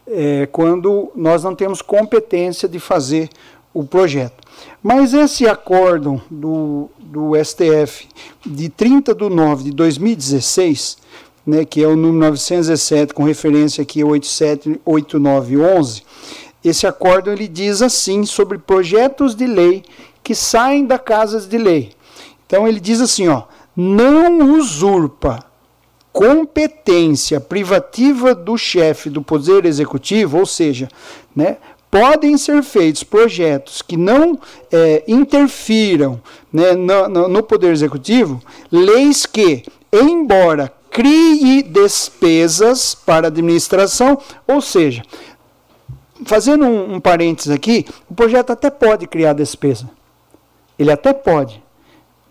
[0.08, 3.30] é quando nós não temos competência de fazer
[3.74, 4.44] o projeto.
[4.82, 8.08] Mas esse acórdão do, do STF
[8.46, 10.98] de 30 de 9 de 2016
[11.50, 16.04] né, que é o número 917, com referência aqui 878911,
[16.64, 19.84] esse acórdão ele diz assim sobre projetos de lei
[20.24, 21.94] que saem da casa de lei.
[22.46, 23.46] Então ele diz assim, ó,
[23.76, 25.44] não usurpa
[26.14, 30.88] competência privativa do chefe do poder executivo, ou seja,
[31.36, 31.58] né,
[31.90, 34.38] podem ser feitos projetos que não
[34.72, 36.22] é, interfiram
[36.54, 38.40] né, no, no, no poder executivo,
[38.72, 45.04] leis que, embora crie despesas para administração, ou seja,
[46.26, 49.90] fazendo um, um parênteses aqui, o projeto até pode criar despesa.
[50.78, 51.62] Ele até pode.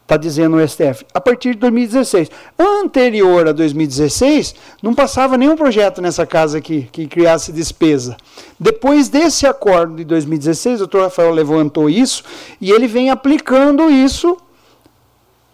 [0.03, 1.05] Está dizendo o STF.
[1.13, 2.31] A partir de 2016.
[2.59, 8.17] Anterior a 2016, não passava nenhum projeto nessa casa aqui que criasse despesa.
[8.59, 12.25] Depois desse acordo de 2016, o doutor Rafael levantou isso
[12.59, 14.39] e ele vem aplicando isso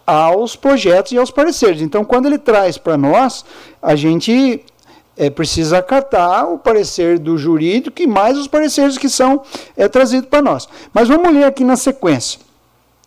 [0.05, 1.81] aos projetos e aos pareceres.
[1.81, 3.43] Então, quando ele traz para nós,
[3.81, 4.63] a gente
[5.17, 9.41] é, precisa acatar o parecer do jurídico e mais os pareceres que são
[9.75, 10.67] é, trazidos para nós.
[10.93, 12.39] Mas vamos ler aqui na sequência.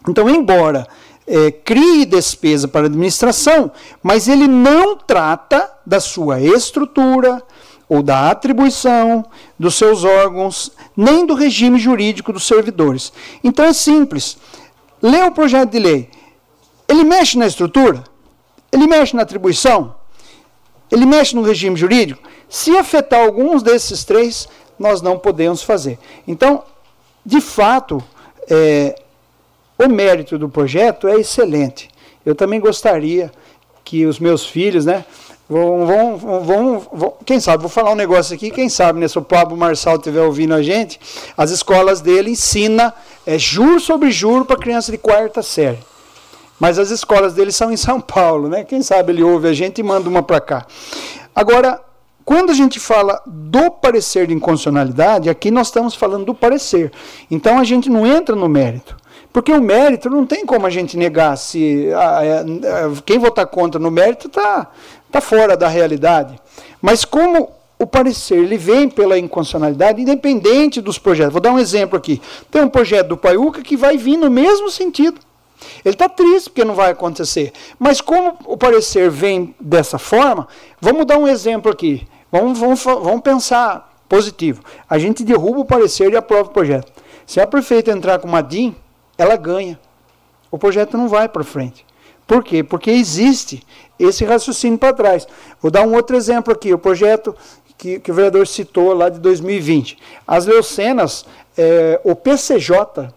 [0.09, 0.86] Então, embora
[1.27, 3.70] é, crie despesa para administração,
[4.02, 7.43] mas ele não trata da sua estrutura
[7.89, 9.25] ou da atribuição
[9.59, 13.12] dos seus órgãos, nem do regime jurídico dos servidores.
[13.43, 14.36] Então é simples.
[15.01, 16.10] Lê o projeto de lei.
[16.89, 18.02] Ele mexe na estrutura?
[18.73, 19.94] Ele mexe na atribuição?
[20.91, 22.23] Ele mexe no regime jurídico?
[22.49, 25.99] Se afetar alguns desses três, nós não podemos fazer.
[26.26, 26.62] Então,
[27.25, 28.02] de fato,
[28.49, 28.94] é,
[29.78, 31.91] o mérito do projeto é excelente.
[32.25, 33.31] Eu também gostaria
[33.84, 35.05] que os meus filhos, né,
[35.49, 39.18] vão, vão, vão, vão quem sabe, vou falar um negócio aqui, quem sabe, né, se
[39.18, 41.00] o Pablo Marçal estiver ouvindo a gente,
[41.36, 42.92] as escolas dele ensinam
[43.26, 45.78] é, juro sobre juro para criança de quarta série.
[46.59, 48.65] Mas as escolas dele são em São Paulo, né?
[48.65, 50.67] Quem sabe ele ouve a gente e manda uma para cá.
[51.35, 51.81] Agora,
[52.25, 56.93] quando a gente fala do parecer de inconstitucionalidade, aqui nós estamos falando do parecer.
[57.31, 58.97] Então a gente não entra no mérito.
[59.33, 61.37] Porque o mérito não tem como a gente negar.
[61.37, 62.45] Se ah, é,
[63.07, 64.67] quem votar contra no mérito está
[65.11, 66.39] tá fora da realidade.
[66.83, 71.33] Mas como o parecer ele vem pela inconstitucionalidade, independente dos projetos.
[71.33, 72.20] Vou dar um exemplo aqui.
[72.51, 75.20] Tem um projeto do Paiuca que vai vir no mesmo sentido.
[75.85, 77.53] Ele está triste porque não vai acontecer.
[77.78, 80.47] Mas como o parecer vem dessa forma,
[80.81, 82.07] vamos dar um exemplo aqui.
[82.31, 84.62] Vamos, vamos, vamos pensar positivo.
[84.89, 86.93] A gente derruba o parecer e aprova o projeto.
[87.27, 88.75] Se a prefeita entrar com uma DIN,
[89.17, 89.78] ela ganha.
[90.51, 91.85] O projeto não vai para frente.
[92.27, 92.62] Por quê?
[92.62, 93.62] Porque existe
[93.99, 95.27] esse raciocínio para trás.
[95.61, 97.35] Vou dar um outro exemplo aqui, o projeto
[97.78, 99.97] que, que o vereador citou lá de 2020.
[100.27, 101.25] As leucenas,
[101.57, 103.11] é, o PCJ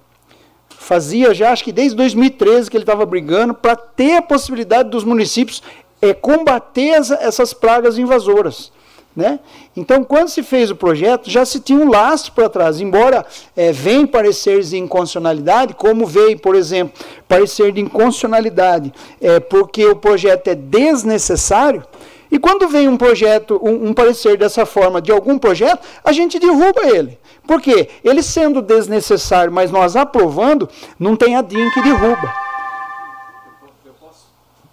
[0.82, 5.03] fazia já, acho que desde 2013 que ele estava brigando para ter a possibilidade dos
[5.03, 5.61] municípios
[6.01, 8.72] é, combater as, essas pragas invasoras.
[9.16, 9.40] Né?
[9.76, 12.82] Então, quando se fez o projeto, já se tinha um lastro para trás.
[12.82, 19.85] Embora é, venham pareceres de inconstitucionalidade, como veio, por exemplo, parecer de inconstitucionalidade, é, porque
[19.85, 21.84] o projeto é desnecessário,
[22.32, 26.40] e quando vem um projeto, um, um, parecer dessa forma de algum projeto, a gente
[26.40, 27.19] derruba ele.
[27.45, 27.90] Por quê?
[28.03, 32.34] Ele sendo desnecessário, mas nós aprovando, não tem a DIN que derruba.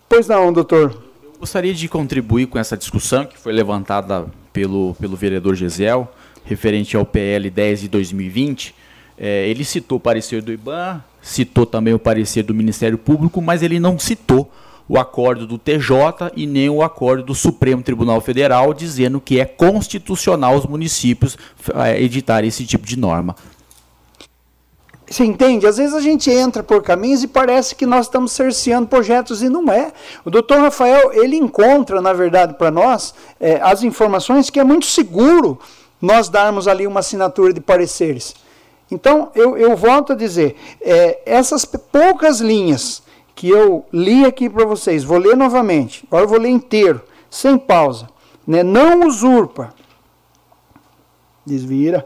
[0.09, 1.03] Pois não, doutor.
[1.41, 6.13] Gostaria de contribuir com essa discussão que foi levantada pelo, pelo vereador Gesiel,
[6.45, 8.75] referente ao PL 10 de 2020.
[9.19, 13.65] É, ele citou o parecer do IBAN, citou também o parecer do Ministério Público, mas
[13.65, 14.51] ele não citou
[14.89, 19.45] o acordo do TJ e nem o acordo do Supremo Tribunal Federal, dizendo que é
[19.45, 21.37] constitucional os municípios
[21.75, 23.37] é, editarem esse tipo de norma.
[25.11, 25.67] Você entende?
[25.67, 29.49] Às vezes a gente entra por caminhos e parece que nós estamos cerceando projetos e
[29.49, 29.91] não é.
[30.25, 34.85] O doutor Rafael, ele encontra, na verdade, para nós, é, as informações que é muito
[34.87, 35.59] seguro
[36.01, 38.35] nós darmos ali uma assinatura de pareceres.
[38.91, 43.03] Então, eu, eu volto a dizer, é, essas poucas linhas
[43.39, 47.01] que eu li aqui para vocês, vou ler novamente, agora eu vou ler inteiro,
[47.31, 48.09] sem pausa.
[48.45, 48.65] Né?
[48.65, 49.73] Não usurpa.
[51.47, 52.05] Desvira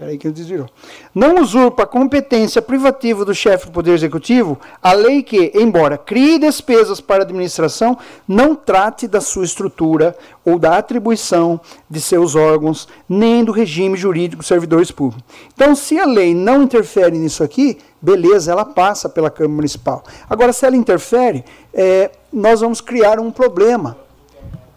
[0.00, 0.66] Peraí que desvirou.
[1.14, 6.38] Não usurpa a competência privativa do chefe do Poder Executivo a lei que, embora crie
[6.38, 12.88] despesas para a administração, não trate da sua estrutura ou da atribuição de seus órgãos,
[13.06, 15.22] nem do regime jurídico servidores públicos.
[15.52, 20.02] Então, se a lei não interfere nisso aqui, beleza, ela passa pela Câmara Municipal.
[20.30, 23.98] Agora, se ela interfere, é, nós vamos criar um problema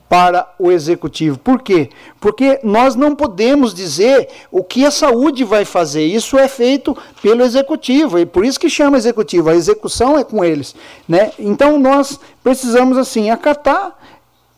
[0.10, 1.40] para o executivo.
[1.40, 1.90] Por quê?
[2.20, 6.06] Porque nós não podemos dizer o que a saúde vai fazer.
[6.06, 9.50] Isso é feito pelo executivo e por isso que chama executivo.
[9.50, 10.76] A execução é com eles,
[11.08, 11.32] né?
[11.40, 13.98] Então nós precisamos assim acatar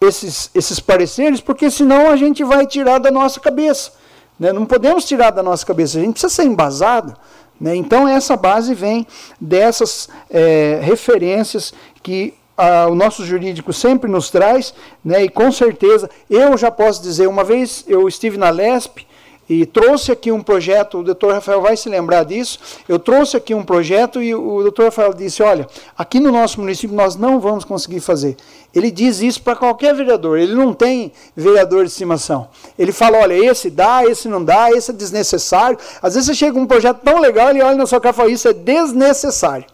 [0.01, 3.91] esses esses pareceres, porque senão a gente vai tirar da nossa cabeça.
[4.39, 4.51] Né?
[4.51, 7.15] Não podemos tirar da nossa cabeça, a gente precisa ser embasado.
[7.59, 7.75] Né?
[7.75, 9.07] Então, essa base vem
[9.39, 15.23] dessas é, referências que ah, o nosso jurídico sempre nos traz, né?
[15.23, 19.05] e com certeza, eu já posso dizer, uma vez eu estive na LESP,
[19.47, 22.59] e trouxe aqui um projeto, o doutor Rafael vai se lembrar disso,
[22.89, 26.95] eu trouxe aqui um projeto e o doutor Rafael disse, olha, aqui no nosso município
[26.95, 28.35] nós não vamos conseguir fazer.
[28.73, 32.47] Ele diz isso para qualquer vereador, ele não tem vereador de estimação.
[32.77, 35.77] Ele fala, olha, esse dá, esse não dá, esse é desnecessário.
[36.01, 38.31] Às vezes você chega um projeto tão legal, ele olha na sua cara e fala,
[38.31, 39.65] isso é desnecessário.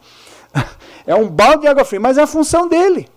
[1.05, 3.07] é um balde de água fria, mas é a função dele.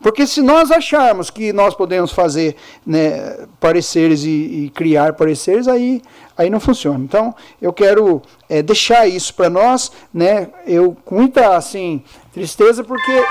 [0.00, 2.56] Porque se nós acharmos que nós podemos fazer
[2.86, 6.02] né, pareceres e, e, criar pareceres, aí,
[6.36, 7.02] aí não funciona.
[7.02, 12.04] Então, eu quero é, deixar isso para nós, né, eu com muita assim,
[12.34, 13.24] tristeza, porque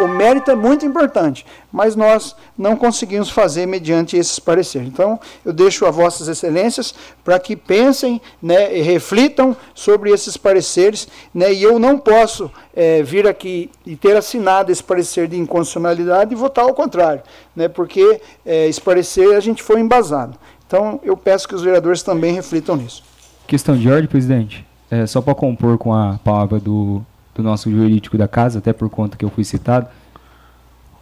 [0.00, 4.88] o mérito é muito importante, mas nós não conseguimos fazer mediante esses pareceres.
[4.88, 6.94] Então, eu deixo a vossas excelências
[7.24, 13.02] para que pensem né, e reflitam sobre esses pareceres, né, e eu não posso é,
[13.02, 17.22] vir aqui e ter assinado esse parecer de inconstitucionalidade e votar ao contrário,
[17.54, 20.38] né, porque é, esse parecer a gente foi embasado.
[20.66, 23.02] Então, eu peço que os vereadores também reflitam nisso.
[23.46, 24.66] Questão de ordem, presidente.
[24.90, 27.02] É, só para compor com a palavra do
[27.36, 29.88] do nosso jurídico da casa, até por conta que eu fui citado.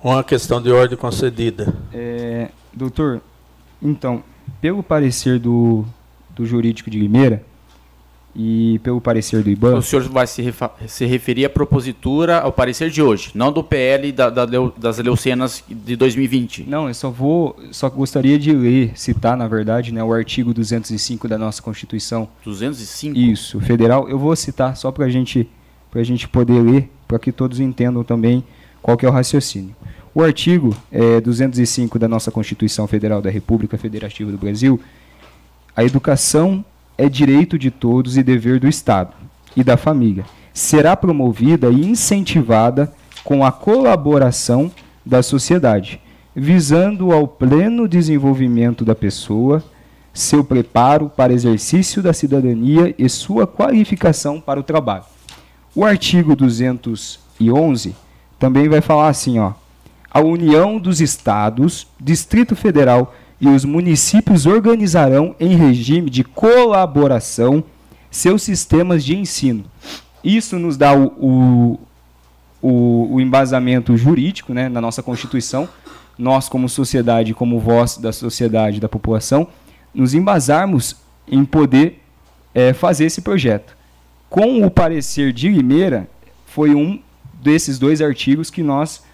[0.02, 1.74] Uma questão de ordem concedida.
[1.92, 3.22] É, doutor,
[3.82, 4.22] então,
[4.60, 5.84] pelo parecer do,
[6.30, 7.42] do jurídico de Limeira
[8.36, 9.76] e pelo parecer do IBAN...
[9.76, 10.52] O senhor vai se,
[10.88, 14.44] se referir à propositura, ao parecer de hoje, não do PL da, da,
[14.76, 16.64] das Leucenas de 2020.
[16.68, 21.28] Não, eu só vou, só gostaria de ler, citar, na verdade, né, o artigo 205
[21.28, 22.28] da nossa Constituição.
[22.44, 23.16] 205?
[23.16, 24.08] Isso, federal.
[24.08, 25.48] Eu vou citar só para a gente
[25.94, 28.42] para a gente poder ler, para que todos entendam também
[28.82, 29.76] qual é o raciocínio.
[30.12, 34.80] O artigo é, 205 da nossa Constituição Federal da República Federativa do Brasil,
[35.76, 36.64] a educação
[36.98, 39.14] é direito de todos e dever do Estado
[39.56, 40.24] e da família.
[40.52, 42.92] Será promovida e incentivada
[43.22, 44.72] com a colaboração
[45.06, 46.00] da sociedade,
[46.34, 49.62] visando ao pleno desenvolvimento da pessoa,
[50.12, 55.13] seu preparo para exercício da cidadania e sua qualificação para o trabalho.
[55.76, 57.96] O artigo 211
[58.38, 59.54] também vai falar assim, ó:
[60.08, 67.64] a União dos Estados, Distrito Federal e os municípios organizarão em regime de colaboração
[68.08, 69.64] seus sistemas de ensino.
[70.22, 71.80] Isso nos dá o,
[72.62, 75.68] o, o, embasamento jurídico né, na nossa Constituição.
[76.16, 79.48] Nós, como sociedade, como voz da sociedade, da população,
[79.92, 80.96] nos embasarmos
[81.26, 82.00] em poder
[82.54, 83.76] é, fazer esse projeto
[84.34, 86.08] com o parecer de Limeira,
[86.44, 86.98] foi um
[87.40, 89.04] desses dois artigos que nós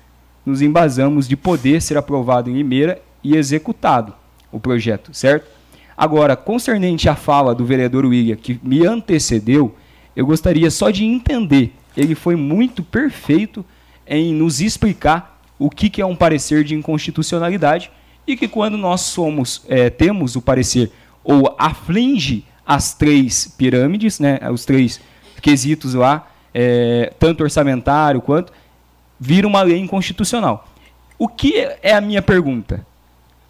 [0.47, 4.15] nos embasamos de poder ser aprovado em Limeira e executado
[4.51, 5.47] o projeto, certo?
[5.95, 9.77] Agora, concernente à fala do vereador William, que me antecedeu,
[10.17, 11.75] eu gostaria só de entender.
[11.95, 13.63] Ele foi muito perfeito
[14.07, 17.91] em nos explicar o que, que é um parecer de inconstitucionalidade
[18.27, 20.91] e que quando nós somos é, temos o parecer
[21.23, 24.99] ou aflige as três pirâmides, né, os três
[25.41, 28.53] quesitos lá, é, tanto orçamentário quanto,
[29.19, 30.69] vira uma lei inconstitucional.
[31.19, 32.87] O que é a minha pergunta?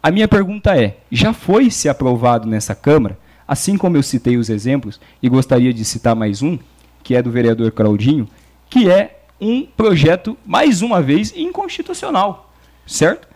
[0.03, 4.49] A minha pergunta é: já foi se aprovado nessa Câmara, assim como eu citei os
[4.49, 6.57] exemplos, e gostaria de citar mais um,
[7.03, 8.27] que é do vereador Claudinho,
[8.69, 12.53] que é um projeto, mais uma vez, inconstitucional,
[12.85, 13.27] certo?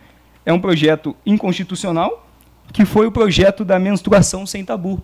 [0.44, 2.24] É um projeto inconstitucional
[2.72, 5.02] que foi o projeto da menstruação sem tabu,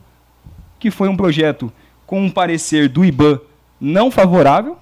[0.78, 1.72] que foi um projeto
[2.12, 3.40] com um parecer do IBAN
[3.80, 4.76] não favorável.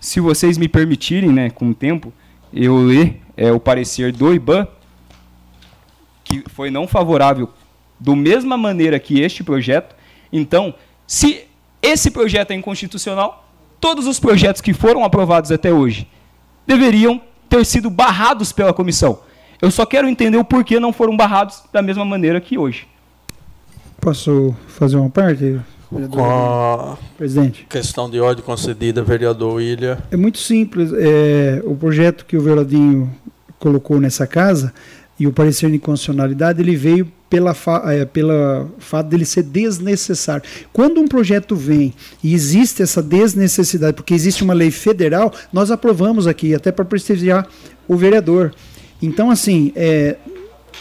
[0.00, 2.10] Se vocês me permitirem, né, com o tempo,
[2.54, 4.66] eu ler é, o parecer do IBAN,
[6.24, 7.50] que foi não favorável
[8.00, 9.94] do mesma maneira que este projeto.
[10.32, 10.74] Então,
[11.06, 11.44] se
[11.82, 13.46] esse projeto é inconstitucional,
[13.78, 16.08] todos os projetos que foram aprovados até hoje
[16.66, 19.20] deveriam ter sido barrados pela comissão.
[19.60, 22.90] Eu só quero entender o porquê não foram barrados da mesma maneira que hoje.
[24.02, 25.60] Posso fazer uma parte?
[26.10, 27.66] Com a presidente.
[27.70, 29.96] questão de ordem concedida, vereador William.
[30.10, 30.90] É muito simples.
[30.92, 33.14] É, o projeto que o Veladinho
[33.60, 34.74] colocou nessa casa
[35.20, 40.42] e o parecer de inconstitucionalidade, ele veio pela, fa é, pela fato dele ser desnecessário.
[40.72, 46.26] Quando um projeto vem e existe essa desnecessidade, porque existe uma lei federal, nós aprovamos
[46.26, 47.46] aqui, até para prestigiar
[47.86, 48.52] o vereador.
[49.00, 50.16] Então, assim, é,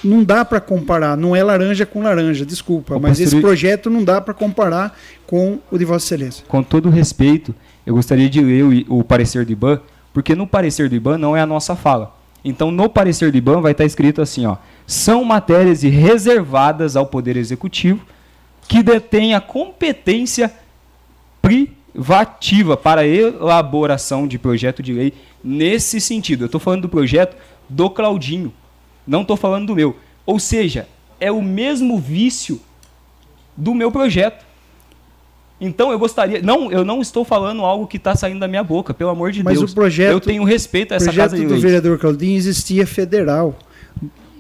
[0.04, 4.20] não dá para comparar, não é laranja com laranja, desculpa, mas esse projeto não dá
[4.20, 4.98] para comparar
[5.28, 6.46] com o de Vossa Excelência.
[6.48, 7.54] Com todo respeito,
[7.86, 9.80] eu gostaria de ler o, o parecer do IBAN,
[10.14, 12.16] porque no parecer do IBAN não é a nossa fala.
[12.44, 14.58] Então, no parecer do IBAN vai estar escrito assim, ó,
[14.88, 18.04] são matérias reservadas ao Poder Executivo
[18.68, 20.52] que detém a competência
[21.42, 25.14] privativa para elaboração de projeto de lei
[25.44, 26.44] nesse sentido.
[26.44, 27.36] Eu estou falando do projeto
[27.70, 28.54] do Claudinho,
[29.12, 29.96] não estou falando do meu.
[30.26, 30.88] Ou seja,
[31.20, 32.60] é o mesmo vício
[33.56, 34.46] do meu projeto.
[35.60, 38.94] Então eu gostaria, não, eu não estou falando algo que está saindo da minha boca,
[38.94, 39.72] pelo amor de Mas Deus.
[39.72, 41.62] o projeto, eu tenho respeito a essa projeto casa de do leis.
[41.62, 43.56] vereador Claudinho existia federal.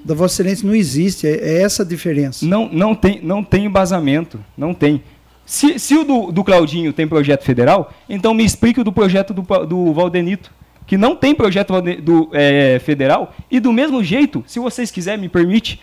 [0.03, 2.43] Da Vossa Excelência não existe, é, é essa a diferença.
[2.43, 5.03] Não, não tem, não tem embasamento, não tem.
[5.45, 9.32] Se, se o do, do Claudinho tem projeto federal, então me explique o do projeto
[9.32, 10.51] do, do Valdenito,
[10.91, 11.71] que não tem projeto
[12.03, 15.79] do, é, federal, e do mesmo jeito, se vocês quiserem, me permite,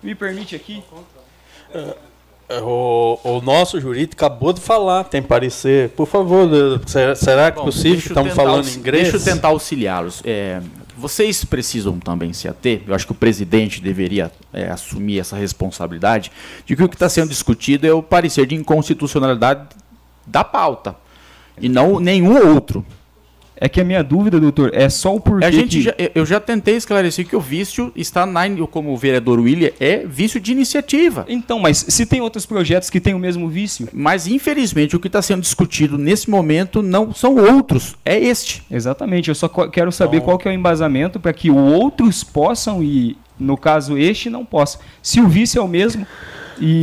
[0.00, 0.80] me permite aqui.
[2.62, 5.88] O, o nosso jurídico acabou de falar, tem parecer.
[5.88, 6.48] Por favor,
[6.86, 7.98] será, será que é Bom, possível?
[7.98, 9.10] Estamos tentar falando aux- inglês?
[9.10, 10.22] Deixa eu tentar auxiliá-los.
[10.24, 10.62] É,
[10.96, 16.30] vocês precisam também se ater, eu acho que o presidente deveria é, assumir essa responsabilidade,
[16.64, 19.66] de que o que está sendo discutido é o parecer de inconstitucionalidade
[20.24, 20.94] da pauta,
[21.60, 22.86] e não nenhum outro.
[23.64, 26.26] É que a minha dúvida, doutor, é só o porquê A gente que- já- eu
[26.26, 30.50] já tentei esclarecer que o vício está na, como o vereador William, é vício de
[30.50, 31.24] iniciativa.
[31.28, 33.88] Então, mas se tem outros projetos que têm o mesmo vício?
[33.92, 38.64] Mas infelizmente o que está sendo discutido nesse momento não são outros, é este.
[38.68, 43.16] Exatamente, eu só quero saber qual que é o embasamento para que outros possam e,
[43.38, 44.80] no caso, este não possa.
[45.00, 46.04] Se o vício é o mesmo
[46.60, 46.82] e...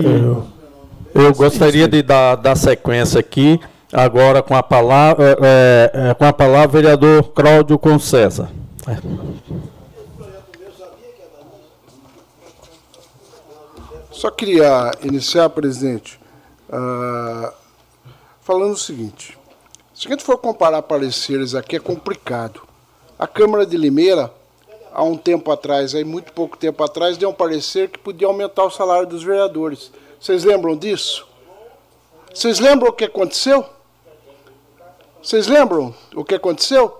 [1.14, 3.60] Eu gostaria de dar, dar sequência aqui,
[3.92, 8.50] agora com a palavra, é, é, com a palavra vereador Cláudio Concesa.
[8.88, 9.60] É.
[14.12, 16.20] Só queria iniciar, presidente,
[16.70, 17.54] ah,
[18.42, 19.38] falando o seguinte:
[19.94, 22.62] se a gente for comparar pareceres aqui, é complicado.
[23.18, 24.32] A Câmara de Limeira,
[24.94, 28.64] há um tempo atrás, aí muito pouco tempo atrás, deu um parecer que podia aumentar
[28.64, 29.92] o salário dos vereadores.
[30.20, 31.26] Vocês lembram disso?
[32.34, 33.66] Vocês lembram o que aconteceu?
[35.22, 36.98] Vocês lembram o que aconteceu?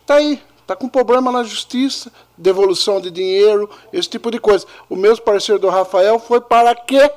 [0.00, 4.66] Está aí, está com problema na justiça, devolução de dinheiro, esse tipo de coisa.
[4.88, 7.10] O mesmo parecer do Rafael foi para que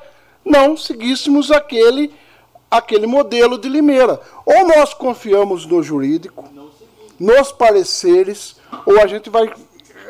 [0.44, 2.14] não seguíssemos aquele,
[2.70, 4.20] aquele modelo de Limeira.
[4.46, 6.44] Ou nós confiamos no jurídico,
[7.18, 9.50] nos pareceres, ou a gente vai.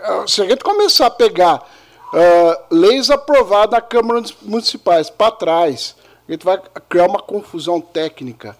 [0.03, 1.63] ah, Se a gente começar a pegar
[2.11, 5.95] ah, leis aprovadas na Câmara Municipais para trás,
[6.27, 8.57] a gente vai criar uma confusão técnica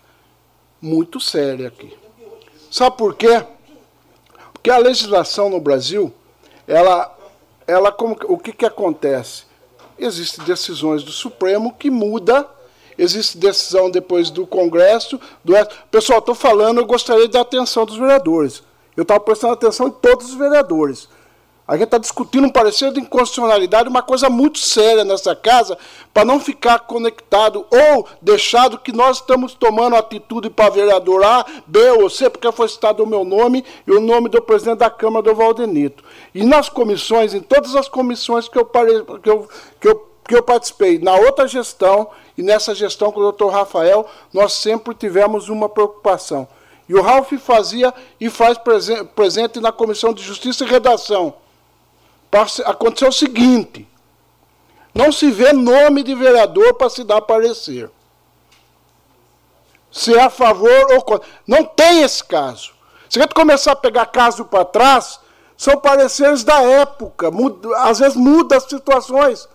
[0.86, 1.92] muito séria aqui.
[2.70, 3.44] Sabe por quê?
[4.54, 6.14] Porque a legislação no Brasil,
[6.68, 7.18] ela,
[7.66, 9.46] ela como, o que, que acontece?
[9.98, 12.48] Existem decisões do Supremo que muda,
[12.98, 15.54] existe decisão depois do Congresso, do
[15.90, 18.62] Pessoal, estou falando, eu gostaria da atenção dos vereadores.
[18.96, 21.10] Eu estava prestando atenção em todos os vereadores.
[21.68, 25.76] A gente está discutindo um parecer de inconstitucionalidade, uma coisa muito séria nessa casa,
[26.14, 31.80] para não ficar conectado ou deixado que nós estamos tomando atitude para vereador A, B
[32.02, 35.24] ou C, porque foi citado o meu nome e o nome do presidente da Câmara
[35.24, 36.04] do Valdenito.
[36.36, 39.50] E nas comissões, em todas as comissões que eu, pare- que eu,
[39.82, 44.06] que eu, que eu participei, na outra gestão e nessa gestão com o doutor Rafael,
[44.32, 46.48] nós sempre tivemos uma preocupação.
[46.88, 51.34] E o Ralph fazia e faz presen- presente na Comissão de Justiça e Redação.
[52.66, 53.88] Aconteceu o seguinte:
[54.94, 57.90] não se vê nome de vereador para se dar parecer.
[59.92, 61.28] Se é a favor ou contra.
[61.48, 62.74] Não tem esse caso.
[63.10, 65.20] Se a gente começar a pegar caso para trás,
[65.58, 67.32] são pareceres da época.
[67.32, 69.48] muda- às vezes muda as situações.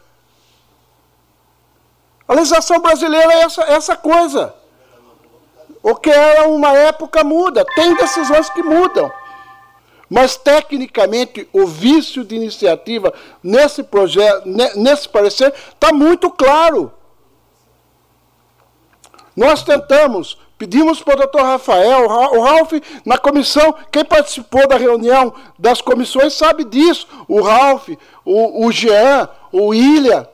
[2.27, 4.55] A legislação brasileira é essa, essa coisa.
[5.83, 7.65] O que era uma época muda.
[7.75, 9.11] Tem decisões que mudam.
[10.13, 16.93] Mas, tecnicamente, o vício de iniciativa nesse projeto, ne- nesse parecer, está muito claro.
[19.37, 22.73] Nós tentamos, pedimos para o doutor Rafael, o Ra- o Ralph,
[23.07, 27.07] na comissão, quem participou da reunião das comissões sabe disso.
[27.29, 27.91] O Ralph,
[28.25, 30.27] o, o Jean, o William.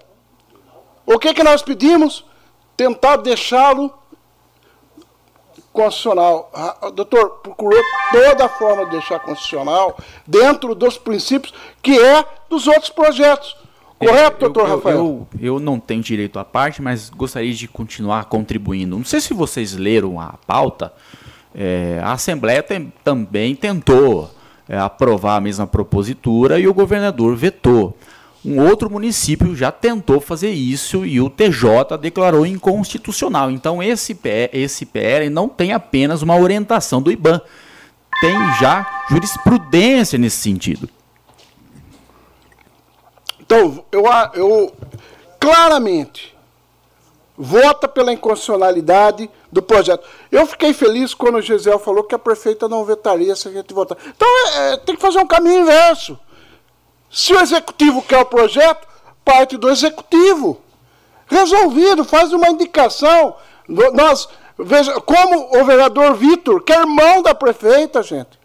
[1.04, 2.24] O que, que nós pedimos?
[2.76, 3.92] Tentar deixá-lo
[5.76, 6.50] constitucional.
[6.54, 7.80] Ah, Doutor, procurou
[8.12, 9.96] toda a forma de deixar constitucional
[10.26, 13.54] dentro dos princípios que é dos outros projetos.
[13.98, 14.96] Correto, eu, doutor eu- Rafael?
[14.96, 18.96] Eu, eu não tenho direito à parte, mas gostaria de continuar contribuindo.
[18.96, 20.92] Não sei se vocês leram a pauta.
[21.58, 24.30] é, a Assembleia tem- também tentou
[24.68, 27.96] é, aprovar a mesma propositura e o governador vetou.
[28.46, 33.50] Um outro município já tentou fazer isso e o TJ declarou inconstitucional.
[33.50, 37.40] Então esse, P- esse PL não tem apenas uma orientação do IBAN,
[38.20, 40.88] tem já jurisprudência nesse sentido.
[43.40, 44.74] Então, eu, eu
[45.38, 46.34] claramente
[47.36, 50.06] vota pela inconstitucionalidade do projeto.
[50.32, 53.72] Eu fiquei feliz quando o Gisele falou que a prefeita não vetaria se a gente
[53.74, 53.96] votar.
[54.06, 56.18] Então, é, é, tem que fazer um caminho inverso.
[57.10, 58.86] Se o executivo quer o projeto,
[59.24, 60.60] parte do executivo.
[61.26, 63.36] Resolvido, faz uma indicação.
[63.92, 64.28] Nós,
[64.58, 68.38] veja, como o vereador Vitor, que é irmão da prefeita, gente.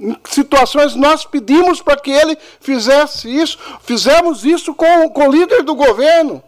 [0.00, 3.58] Em situações nós pedimos para que ele fizesse isso.
[3.80, 6.42] Fizemos isso com, com o líder do governo.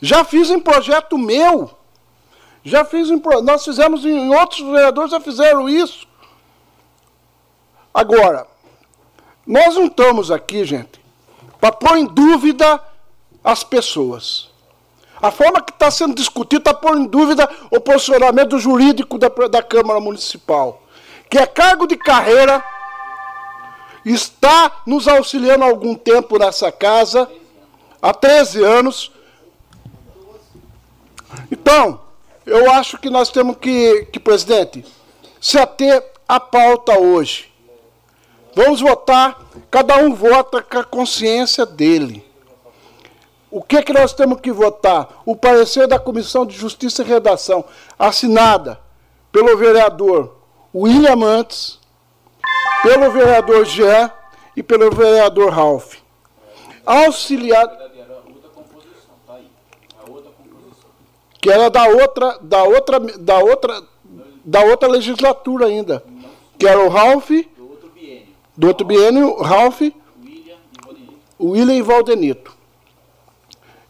[0.00, 1.70] Já fiz em projeto meu.
[2.62, 6.06] Já fiz em, nós fizemos em outros vereadores já fizeram isso.
[7.92, 8.46] Agora,
[9.50, 11.00] nós não estamos aqui, gente,
[11.60, 12.80] para pôr em dúvida
[13.42, 14.48] as pessoas.
[15.20, 19.60] A forma que está sendo discutido está pondo em dúvida o posicionamento jurídico da, da
[19.60, 20.80] Câmara Municipal,
[21.28, 22.64] que é cargo de carreira,
[24.04, 27.28] está nos auxiliando há algum tempo nessa casa,
[28.00, 29.10] há 13 anos.
[31.50, 32.00] Então,
[32.46, 34.84] eu acho que nós temos que, que presidente,
[35.40, 37.49] se ater à pauta hoje.
[38.54, 42.24] Vamos votar, cada um vota com a consciência dele.
[43.50, 45.22] O que, que nós temos que votar?
[45.26, 47.64] O parecer da Comissão de Justiça e Redação,
[47.98, 48.80] assinada
[49.32, 50.36] pelo vereador
[50.74, 51.78] William Mantes,
[52.82, 54.10] pelo vereador Jean
[54.56, 55.96] e pelo vereador Ralph.
[56.86, 57.90] Auxiliado.
[61.40, 63.82] Que era da outra, da outra, da outra,
[64.44, 66.04] da outra legislatura ainda.
[66.58, 67.30] Que era o Ralph.
[68.60, 69.80] Do outro biênio, Ralph.
[71.40, 72.54] William e Valdenito.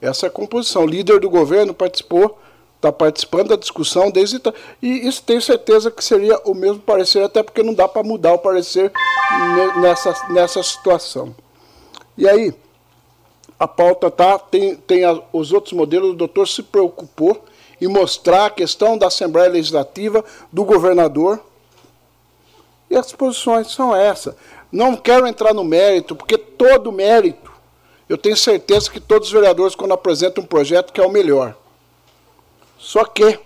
[0.01, 0.85] Essa é a composição.
[0.85, 2.39] O líder do governo participou,
[2.77, 4.41] está participando da discussão desde.
[4.81, 8.33] E isso tenho certeza que seria o mesmo parecer, até porque não dá para mudar
[8.35, 8.93] o parecer
[9.83, 11.35] nessa, nessa situação.
[12.17, 12.55] E aí,
[13.59, 17.45] a pauta tá, tem, tem a, os outros modelos, o doutor se preocupou
[17.81, 21.41] em mostrar a questão da Assembleia Legislativa, do governador.
[22.89, 24.35] E as posições são essas.
[24.71, 27.51] Não quero entrar no mérito, porque todo mérito
[28.09, 31.55] eu tenho certeza que todos os vereadores, quando apresentam um projeto, que é o melhor.
[32.77, 33.39] Só que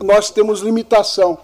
[0.00, 1.36] nós temos limitação.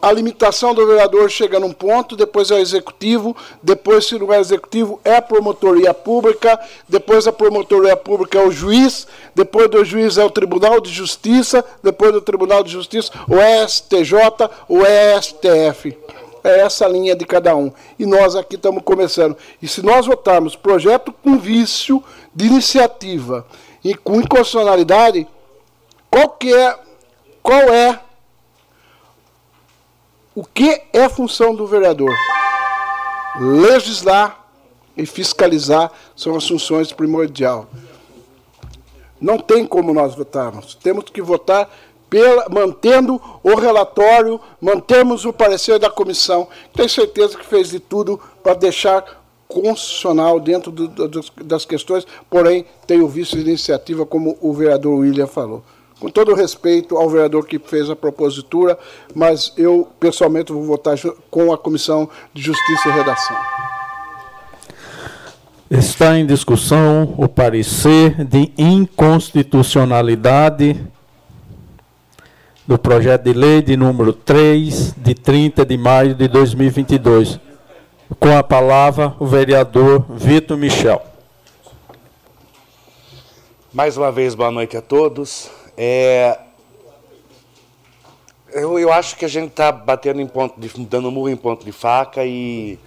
[0.00, 4.38] A limitação do vereador chega num ponto, depois é o executivo, depois, se não é
[4.38, 6.56] executivo, é a promotoria pública,
[6.88, 11.64] depois a promotoria pública é o juiz, depois do juiz é o Tribunal de Justiça,
[11.82, 14.14] depois do Tribunal de Justiça, o STJ,
[14.68, 14.82] o
[15.20, 15.98] STF.
[16.48, 17.70] É essa linha de cada um.
[17.98, 19.36] E nós aqui estamos começando.
[19.60, 22.02] E se nós votarmos projeto com vício
[22.34, 23.46] de iniciativa
[23.84, 25.28] e com inconstitucionalidade,
[26.10, 26.78] qual que é,
[27.42, 28.00] qual é
[30.34, 32.14] o que é função do vereador?
[33.40, 34.46] Legislar
[34.96, 37.68] e fiscalizar são as funções primordial.
[39.20, 40.74] Não tem como nós votarmos.
[40.76, 41.68] Temos que votar
[42.10, 46.48] pela, mantendo o relatório, mantemos o parecer da comissão.
[46.74, 52.66] Tenho certeza que fez de tudo para deixar constitucional dentro do, do, das questões, porém
[52.86, 55.62] tem o vice de iniciativa, como o vereador William falou.
[55.98, 58.78] Com todo respeito ao vereador que fez a propositura,
[59.14, 60.96] mas eu pessoalmente vou votar
[61.30, 63.36] com a Comissão de Justiça e Redação.
[65.70, 70.80] Está em discussão o parecer de inconstitucionalidade
[72.68, 77.40] do projeto de lei de número 3, de 30 de maio de 2022.
[78.20, 81.00] Com a palavra, o vereador Vitor Michel.
[83.72, 85.50] Mais uma vez, boa noite a todos.
[85.78, 86.38] É...
[88.52, 91.64] Eu, eu acho que a gente está batendo em ponto de, dando murro em ponto
[91.64, 92.78] de faca e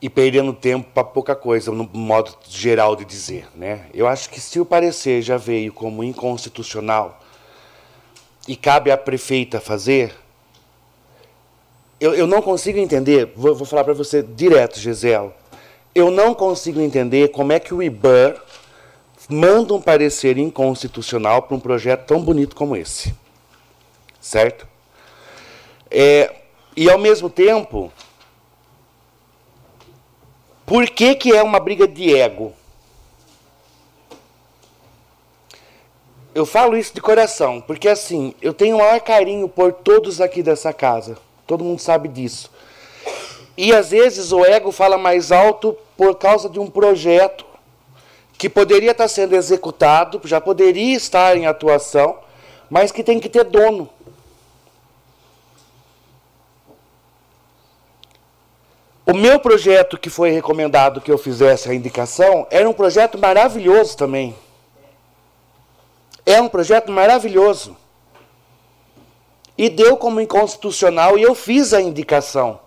[0.00, 3.86] e perdendo tempo para pouca coisa, no modo geral de dizer, né?
[3.92, 7.18] Eu acho que se o parecer já veio como inconstitucional,
[8.48, 10.12] e cabe à prefeita fazer,
[12.00, 15.30] eu, eu não consigo entender, vou, vou falar para você direto, Gisele,
[15.94, 18.34] eu não consigo entender como é que o IBAN
[19.28, 23.14] manda um parecer inconstitucional para um projeto tão bonito como esse.
[24.20, 24.66] Certo?
[25.90, 26.34] É,
[26.76, 27.92] e ao mesmo tempo,
[30.64, 32.52] por que, que é uma briga de ego?
[36.38, 40.40] Eu falo isso de coração, porque assim, eu tenho o maior carinho por todos aqui
[40.40, 41.18] dessa casa.
[41.44, 42.48] Todo mundo sabe disso.
[43.56, 47.44] E às vezes o ego fala mais alto por causa de um projeto
[48.34, 52.16] que poderia estar sendo executado, já poderia estar em atuação,
[52.70, 53.90] mas que tem que ter dono.
[59.04, 63.96] O meu projeto que foi recomendado que eu fizesse a indicação era um projeto maravilhoso
[63.96, 64.36] também.
[66.28, 67.74] É um projeto maravilhoso.
[69.56, 72.60] E deu como inconstitucional e eu fiz a indicação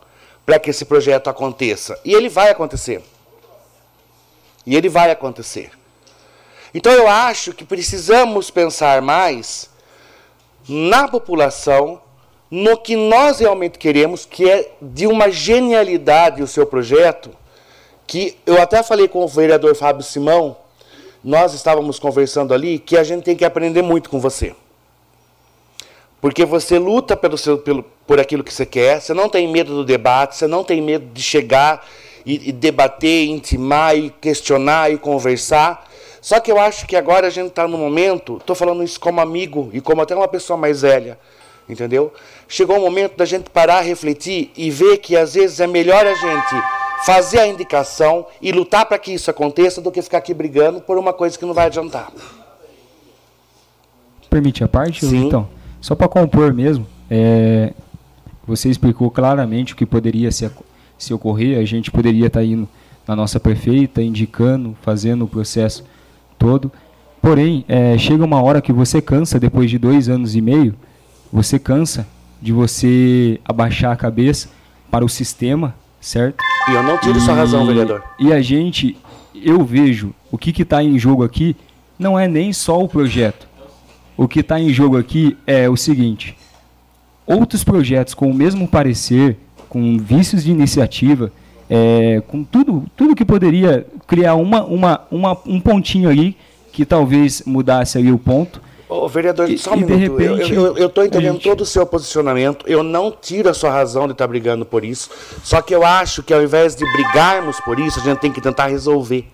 [0.43, 1.99] para que esse projeto aconteça.
[2.03, 3.03] E ele vai acontecer.
[4.65, 5.69] E ele vai acontecer.
[6.73, 9.69] Então eu acho que precisamos pensar mais
[10.67, 12.01] na população
[12.49, 17.29] no que nós realmente queremos, que é de uma genialidade o seu projeto,
[18.07, 20.57] que eu até falei com o vereador Fábio Simão,
[21.23, 24.55] nós estávamos conversando ali, que a gente tem que aprender muito com você.
[26.19, 29.73] Porque você luta pelo seu, pelo, por aquilo que você quer, você não tem medo
[29.73, 31.85] do debate, você não tem medo de chegar
[32.25, 35.87] e, e debater, intimar e questionar e conversar.
[36.21, 39.19] Só que eu acho que agora a gente está no momento, estou falando isso como
[39.19, 41.17] amigo e como até uma pessoa mais velha,
[41.67, 42.13] entendeu?
[42.47, 46.13] Chegou o momento da gente parar, refletir e ver que às vezes é melhor a
[46.13, 50.81] gente fazer a indicação e lutar para que isso aconteça do que ficar aqui brigando
[50.81, 52.11] por uma coisa que não vai adiantar.
[54.29, 55.27] Permite a parte, Sim.
[55.27, 55.49] então?
[55.81, 57.73] Só para compor mesmo, é,
[58.45, 60.49] você explicou claramente o que poderia se,
[60.97, 62.67] se ocorrer, a gente poderia estar tá indo
[63.07, 65.83] na nossa prefeita, indicando, fazendo o processo
[66.37, 66.71] todo.
[67.21, 70.75] Porém, é, chega uma hora que você cansa, depois de dois anos e meio,
[71.31, 72.07] você cansa
[72.41, 74.49] de você abaixar a cabeça
[74.89, 76.43] para o sistema, certo?
[76.69, 78.03] E eu não tiro e, sua razão, vereador.
[78.19, 78.97] E a gente,
[79.33, 81.55] eu vejo, o que está em jogo aqui
[81.97, 83.47] não é nem só o projeto.
[84.17, 86.37] O que está em jogo aqui é o seguinte:
[87.25, 89.37] outros projetos com o mesmo parecer,
[89.69, 91.31] com vícios de iniciativa,
[91.69, 96.35] é, com tudo, tudo que poderia criar uma, uma, uma, um pontinho ali
[96.71, 98.61] que talvez mudasse aí o ponto.
[98.91, 100.17] Ô, vereador, e, só um minuto.
[100.17, 101.43] Repente, eu estou entendendo gente...
[101.43, 102.65] todo o seu posicionamento.
[102.67, 105.09] Eu não tiro a sua razão de estar tá brigando por isso.
[105.41, 108.41] Só que eu acho que ao invés de brigarmos por isso, a gente tem que
[108.41, 109.25] tentar resolver.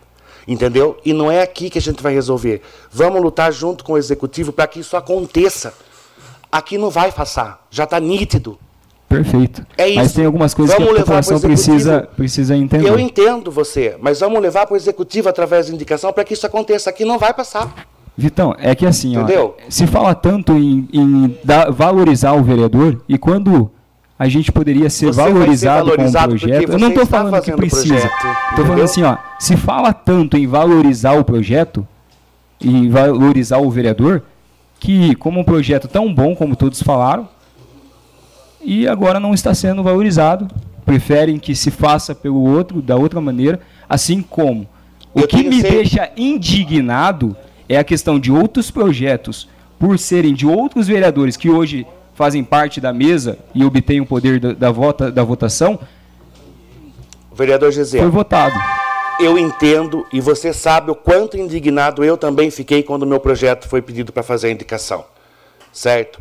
[0.47, 0.95] Entendeu?
[1.03, 2.61] E não é aqui que a gente vai resolver.
[2.91, 5.73] Vamos lutar junto com o executivo para que isso aconteça.
[6.51, 7.65] Aqui não vai passar.
[7.71, 8.59] Já está nítido.
[9.09, 9.65] Perfeito.
[9.75, 9.97] É isso.
[9.97, 12.87] Mas tem algumas coisas vamos que a população precisa, precisa entender.
[12.87, 16.45] Eu entendo você, mas vamos levar para o executivo através da indicação para que isso
[16.45, 16.91] aconteça.
[16.91, 17.96] Aqui não vai passar.
[18.17, 23.15] Vitão, é que assim, ó, se fala tanto em, em dar, valorizar o vereador e
[23.15, 23.69] quando
[24.17, 26.71] a gente poderia ser valorizado, ser valorizado com o projeto.
[26.71, 28.09] Eu não estou falando que precisa.
[28.49, 31.87] Estou falando assim, ó, se fala tanto em valorizar o projeto
[32.59, 34.23] e valorizar o vereador,
[34.79, 37.29] que como um projeto tão bom como todos falaram,
[38.63, 40.47] e agora não está sendo valorizado.
[40.83, 44.65] Preferem que se faça pelo outro, da outra maneira, assim como.
[45.13, 45.71] O que me sempre...
[45.71, 47.35] deixa indignado
[47.69, 49.47] é a questão de outros projetos,
[49.79, 54.39] por serem de outros vereadores que hoje fazem parte da mesa e obtêm o poder
[54.39, 55.79] da, da, vota, da votação.
[57.31, 58.01] Vereador Gisele.
[58.01, 58.55] Foi votado.
[59.19, 63.67] Eu entendo e você sabe o quanto indignado eu também fiquei quando o meu projeto
[63.67, 65.05] foi pedido para fazer a indicação.
[65.71, 66.19] Certo?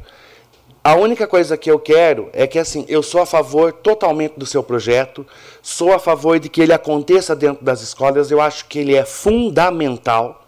[0.86, 4.46] A única coisa que eu quero é que assim, eu sou a favor totalmente do
[4.46, 5.26] seu projeto,
[5.60, 9.04] sou a favor de que ele aconteça dentro das escolas, eu acho que ele é
[9.04, 10.45] fundamental,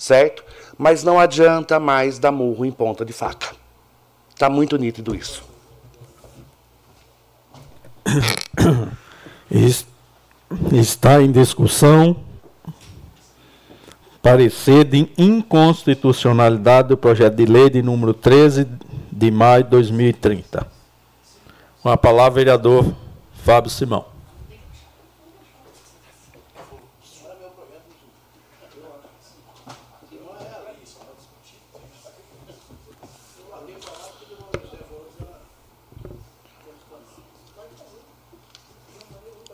[0.00, 0.42] certo?
[0.78, 3.54] Mas não adianta mais dar murro em ponta de faca.
[4.30, 5.44] Está muito nítido isso.
[10.72, 12.16] Está em discussão
[14.22, 18.66] parecer de inconstitucionalidade do projeto de lei de número 13
[19.12, 20.66] de maio de 2030.
[21.82, 22.94] Com a palavra, vereador
[23.44, 24.09] Fábio Simão.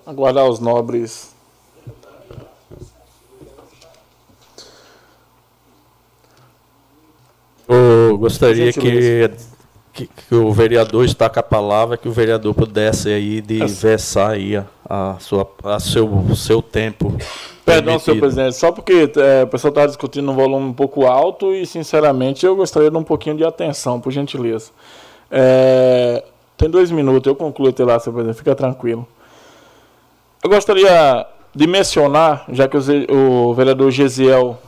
[0.07, 1.35] Aguardar os nobres.
[7.69, 9.29] Eu gostaria que
[9.97, 14.55] que, que, o vereador está com a palavra, que o vereador pudesse aí diversar aí
[14.57, 17.11] a, a sua, a seu, seu tempo.
[17.65, 18.01] Perdão, permitido.
[18.05, 21.67] senhor presidente, só porque é, o pessoal está discutindo um volume um pouco alto e,
[21.67, 24.71] sinceramente, eu gostaria de um pouquinho de atenção, por gentileza.
[25.31, 26.23] É,
[26.59, 29.09] tem dois minutos, eu concluo até lá, senhor presidente, fica tranquilo.
[30.43, 34.59] Eu gostaria de mencionar, já que o, vereador Gesiel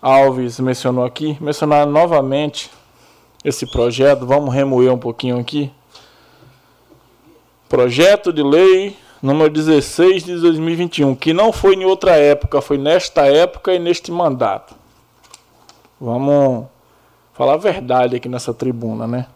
[0.00, 2.70] Alves mencionou aqui, mencionar novamente
[3.44, 4.24] esse projeto.
[4.24, 5.70] Vamos remoer um pouquinho aqui.
[7.68, 13.26] Projeto de lei número 16 de 2021, que não foi em outra época, foi nesta
[13.26, 14.74] época e neste mandato.
[16.00, 16.66] Vamos
[17.32, 19.26] falar a verdade aqui nessa tribuna, né?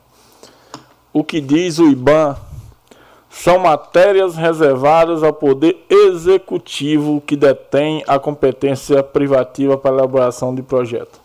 [1.13, 2.37] O que diz o IBAN
[3.31, 11.21] são matérias reservadas ao Poder Executivo que detém a competência privativa para elaboração de projeto.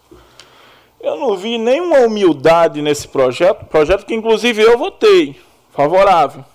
[0.99, 5.40] Eu não vi nenhuma humildade nesse projeto, projeto que inclusive eu votei
[5.72, 6.45] favorável.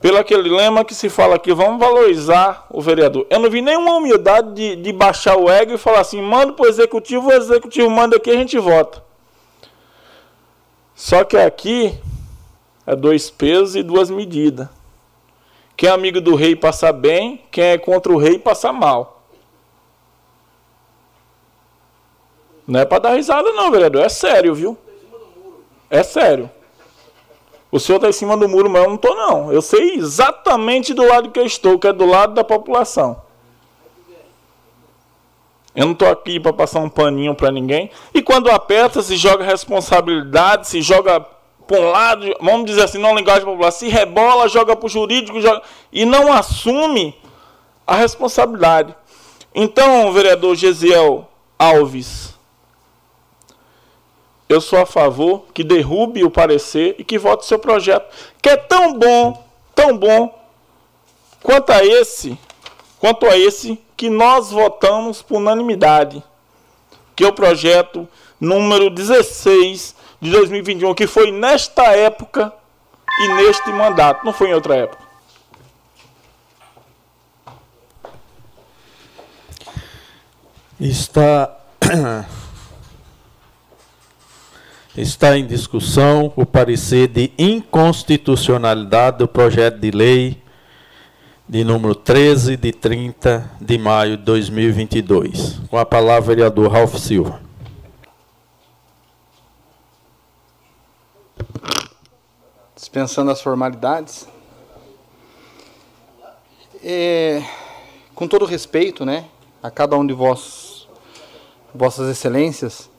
[0.00, 3.26] Pelo aquele lema que se fala aqui, vamos valorizar o vereador.
[3.30, 6.66] Eu não vi nenhuma humildade de, de baixar o ego e falar assim, manda para
[6.66, 9.02] o executivo, o executivo manda aqui, a gente vota.
[10.94, 11.98] Só que aqui
[12.86, 14.68] é dois pesos e duas medidas.
[15.76, 19.24] Quem é amigo do rei passa bem, quem é contra o rei passa mal.
[22.66, 24.78] Não é para dar risada não, vereador, é sério, viu?
[25.90, 26.50] É sério.
[27.70, 29.52] O senhor está em cima do muro, mas eu não estou não.
[29.52, 33.22] Eu sei exatamente do lado que eu estou, que é do lado da população.
[35.74, 37.90] Eu não estou aqui para passar um paninho para ninguém.
[38.14, 41.20] E quando aperta, se joga responsabilidade, se joga
[41.66, 45.40] para um lado, vamos dizer assim, não linguagem popular, se rebola, joga para o jurídico
[45.40, 45.62] joga,
[45.92, 47.14] e não assume
[47.86, 48.94] a responsabilidade.
[49.54, 51.28] Então, vereador Gesiel
[51.58, 52.34] Alves,
[54.48, 58.56] eu sou a favor que derrube o parecer e que vote seu projeto, que é
[58.56, 60.32] tão bom, tão bom,
[61.42, 62.38] quanto a esse,
[63.00, 66.22] quanto a esse que nós votamos por unanimidade,
[67.16, 68.06] que é o projeto
[68.40, 72.52] número 16 de 2021, que foi nesta época
[73.20, 75.04] e neste mandato, não foi em outra época.
[80.78, 81.56] Está
[84.96, 90.42] está em discussão o parecer de inconstitucionalidade do projeto de lei
[91.48, 95.60] de número 13 de 30 de maio de 2022.
[95.70, 97.45] Com a palavra, vereador Ralph Silva.
[102.74, 104.28] Dispensando as formalidades.
[106.82, 107.42] É,
[108.14, 109.26] com todo respeito, né,
[109.62, 110.88] a cada um de vós,
[111.74, 112.90] vossas excelências,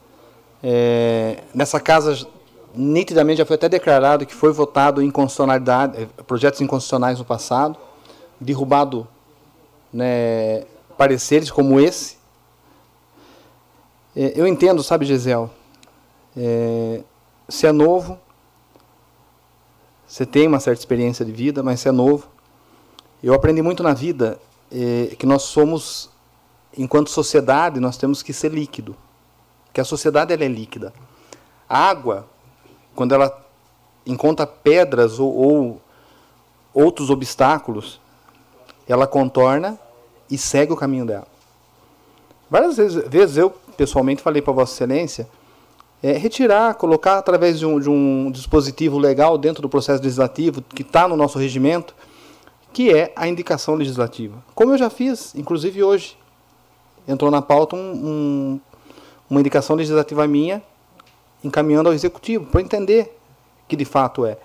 [0.62, 2.26] é, nessa casa
[2.74, 7.78] nitidamente já foi até declarado que foi votado inconstitucionalidade, é, projetos inconstitucionais no passado,
[8.40, 9.06] derrubado
[9.92, 10.64] né,
[10.96, 12.18] pareceres como esse.
[14.14, 15.50] É, eu entendo, sabe, Gisel,
[16.36, 17.02] é,
[17.48, 18.18] se é novo,
[20.08, 22.28] você tem uma certa experiência de vida, mas você é novo.
[23.22, 24.40] Eu aprendi muito na vida
[24.72, 26.08] eh, que nós somos,
[26.76, 28.96] enquanto sociedade, nós temos que ser líquido.
[29.70, 30.94] Que a sociedade ela é líquida.
[31.68, 32.26] A água,
[32.94, 33.46] quando ela
[34.06, 35.82] encontra pedras ou, ou
[36.72, 38.00] outros obstáculos,
[38.88, 39.78] ela contorna
[40.30, 41.28] e segue o caminho dela.
[42.50, 45.28] Várias vezes, vezes eu, pessoalmente, falei para Vossa Excelência
[46.02, 50.82] é, retirar, colocar através de um, de um, dispositivo legal dentro do processo legislativo que
[50.82, 51.94] está no nosso regimento,
[52.72, 54.42] que é a indicação legislativa.
[54.54, 56.16] Como eu já fiz, inclusive hoje,
[57.06, 58.60] entrou na pauta um, um,
[59.28, 60.62] uma indicação legislativa minha
[61.42, 63.16] encaminhando ao executivo para entender
[63.66, 64.36] que de fato é.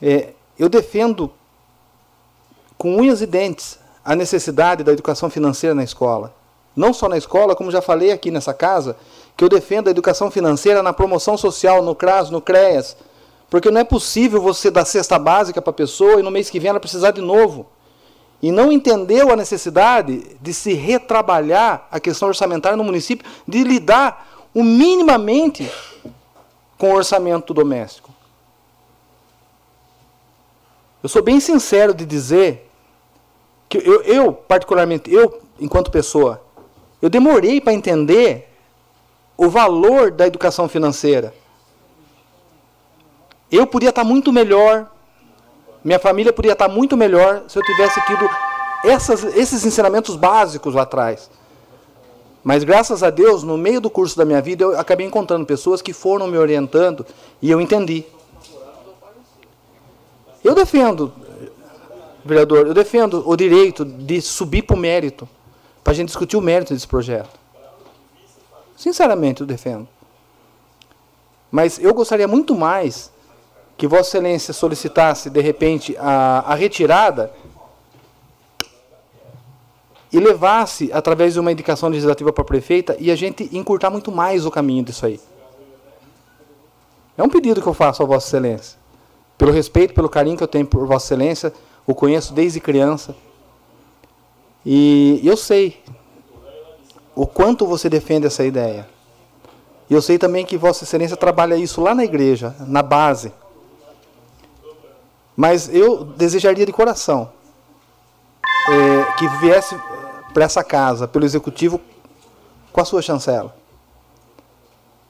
[0.00, 0.32] é.
[0.58, 1.32] Eu defendo
[2.76, 6.34] com unhas e dentes a necessidade da educação financeira na escola.
[6.74, 8.96] Não só na escola, como já falei aqui nessa casa,
[9.36, 12.96] que eu defendo a educação financeira na promoção social, no CRAS, no CREAS.
[13.48, 16.58] Porque não é possível você dar cesta básica para a pessoa e no mês que
[16.58, 17.66] vem ela precisar de novo.
[18.40, 24.48] E não entendeu a necessidade de se retrabalhar a questão orçamentária no município, de lidar
[24.54, 25.70] o minimamente
[26.78, 28.10] com o orçamento doméstico.
[31.02, 32.70] Eu sou bem sincero de dizer
[33.68, 36.42] que eu, eu particularmente, eu, enquanto pessoa,
[37.00, 38.51] eu demorei para entender
[39.36, 41.34] o valor da educação financeira.
[43.50, 44.90] Eu podia estar muito melhor,
[45.84, 48.28] minha família podia estar muito melhor se eu tivesse tido
[48.84, 51.30] essas, esses ensinamentos básicos lá atrás.
[52.42, 55.80] Mas graças a Deus, no meio do curso da minha vida, eu acabei encontrando pessoas
[55.80, 57.06] que foram me orientando
[57.40, 58.04] e eu entendi.
[60.42, 61.12] Eu defendo,
[62.24, 65.28] vereador, eu defendo o direito de subir para o mérito,
[65.84, 67.41] para a gente discutir o mérito desse projeto.
[68.82, 69.86] Sinceramente, eu defendo.
[71.52, 73.12] Mas eu gostaria muito mais
[73.76, 77.32] que Vossa Excelência solicitasse, de repente, a, a retirada
[80.12, 84.10] e levasse, através de uma indicação legislativa para a prefeita, e a gente encurtar muito
[84.10, 85.20] mais o caminho disso aí.
[87.16, 88.76] É um pedido que eu faço a Vossa Excelência.
[89.38, 91.52] Pelo respeito, pelo carinho que eu tenho por Vossa Excelência,
[91.86, 93.14] o conheço desde criança.
[94.66, 95.80] E eu sei
[97.14, 98.88] o quanto você defende essa ideia.
[99.88, 103.32] E eu sei também que Vossa Excelência trabalha isso lá na igreja, na base.
[105.36, 107.30] Mas eu desejaria de coração
[108.68, 109.76] é, que viesse
[110.32, 111.80] para essa casa, pelo executivo,
[112.72, 113.54] com a sua chancela.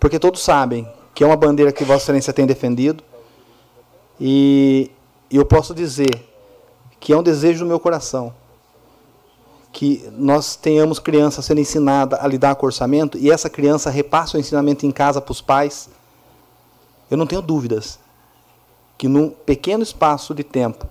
[0.00, 3.04] Porque todos sabem que é uma bandeira que Vossa Excelência tem defendido.
[4.20, 4.90] E
[5.30, 6.28] eu posso dizer
[6.98, 8.34] que é um desejo do meu coração
[9.72, 14.38] que nós tenhamos criança sendo ensinada a lidar com orçamento e essa criança repasse o
[14.38, 15.88] ensinamento em casa para os pais.
[17.10, 17.98] Eu não tenho dúvidas
[18.98, 20.86] que num pequeno espaço de tempo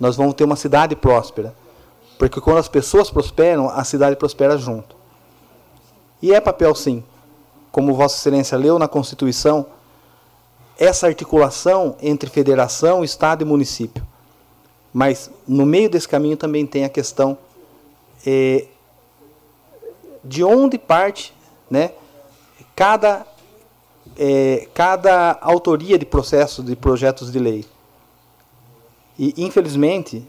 [0.00, 1.54] nós vamos ter uma cidade próspera.
[2.18, 4.96] Porque quando as pessoas prosperam, a cidade prospera junto.
[6.20, 7.04] E é papel, sim,
[7.70, 9.66] como Vossa Excelência leu na Constituição,
[10.78, 14.06] essa articulação entre federação, Estado e município.
[14.92, 17.36] Mas no meio desse caminho também tem a questão
[18.26, 18.66] é,
[20.24, 21.34] de onde parte
[21.70, 21.92] né,
[22.76, 23.26] cada,
[24.16, 27.64] é, cada autoria de processo de projetos de lei.
[29.18, 30.26] E, infelizmente,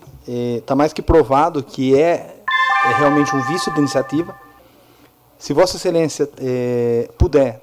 [0.58, 2.38] está é, mais que provado que é,
[2.86, 4.36] é, realmente um vício de iniciativa.
[5.38, 6.30] Se Vossa Excelência
[7.18, 7.62] puder,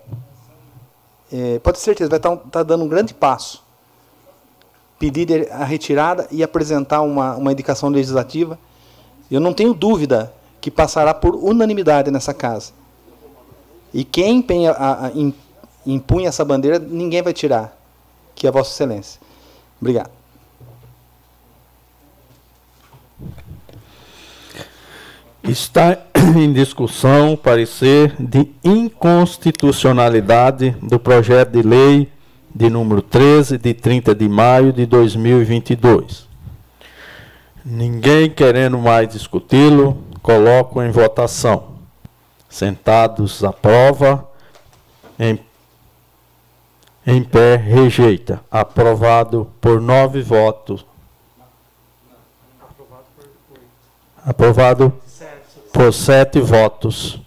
[1.62, 3.64] pode ter certeza, vai estar tá, tá dando um grande passo.
[4.98, 8.58] Pedir a retirada e apresentar uma, uma indicação legislativa.
[9.30, 12.72] Eu não tenho dúvida que passará por unanimidade nessa casa.
[13.92, 15.10] E quem empenha, a, a,
[15.86, 17.76] impunha essa bandeira, ninguém vai tirar,
[18.34, 19.18] que é Vossa Excelência.
[19.80, 20.10] Obrigado.
[25.42, 25.98] Está
[26.36, 32.12] em discussão parecer de inconstitucionalidade do projeto de lei
[32.54, 36.29] de número 13, de 30 de maio de 2022.
[37.70, 41.76] Ninguém querendo mais discuti-lo, coloco em votação.
[42.48, 44.28] Sentados, aprova.
[45.16, 45.38] Em,
[47.06, 48.40] em pé, rejeita.
[48.50, 50.84] Aprovado por nove votos.
[54.26, 54.92] Aprovado
[55.72, 57.20] por sete votos.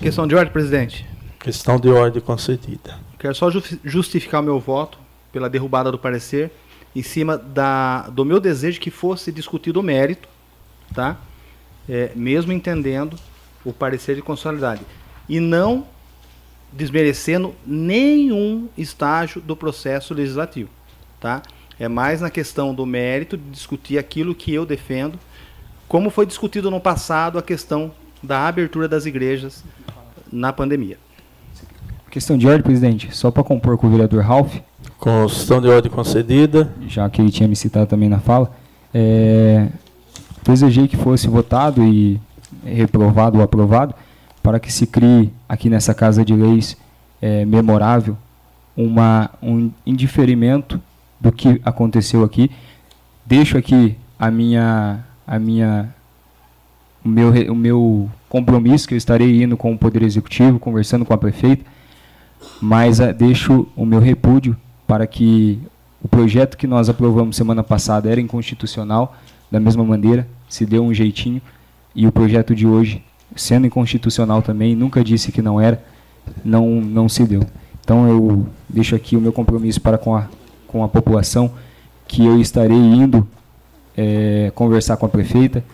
[0.00, 1.06] Questão de ordem, presidente.
[1.38, 2.98] Questão de ordem concedida.
[3.16, 3.48] Quero só
[3.84, 4.98] justificar o meu voto
[5.30, 6.50] pela derrubada do parecer
[6.98, 10.28] em cima da, do meu desejo que fosse discutido o mérito,
[10.92, 11.16] tá?
[11.88, 13.16] É, mesmo entendendo
[13.64, 14.82] o parecer de constitucionalidade.
[15.28, 15.86] E não
[16.72, 20.70] desmerecendo nenhum estágio do processo legislativo.
[21.20, 21.40] Tá?
[21.78, 25.18] É mais na questão do mérito de discutir aquilo que eu defendo
[25.86, 29.64] como foi discutido no passado a questão da abertura das igrejas
[30.32, 30.98] na pandemia.
[32.10, 34.56] Questão de ordem, presidente, só para compor com o vereador Ralph.
[35.00, 36.72] Questão de ordem concedida.
[36.86, 38.50] Já que ele tinha me citado também na fala.
[38.92, 39.68] É,
[40.42, 42.18] desejei que fosse votado e
[42.64, 43.94] reprovado ou aprovado
[44.42, 46.76] para que se crie aqui nessa Casa de Leis
[47.20, 48.16] é, memorável
[48.76, 50.80] uma, um indiferimento
[51.20, 52.50] do que aconteceu aqui.
[53.26, 55.94] Deixo aqui a minha a minha
[57.04, 61.12] o meu, o meu compromisso que eu estarei indo com o Poder Executivo, conversando com
[61.12, 61.64] a prefeita,
[62.60, 65.60] mas uh, deixo o meu repúdio para que
[66.02, 69.16] o projeto que nós aprovamos semana passada era inconstitucional,
[69.50, 71.42] da mesma maneira, se deu um jeitinho,
[71.94, 73.02] e o projeto de hoje,
[73.34, 75.82] sendo inconstitucional também, nunca disse que não era,
[76.44, 77.42] não, não se deu.
[77.82, 80.28] Então eu deixo aqui o meu compromisso para com a,
[80.66, 81.50] com a população,
[82.06, 83.26] que eu estarei indo
[83.96, 85.64] é, conversar com a prefeita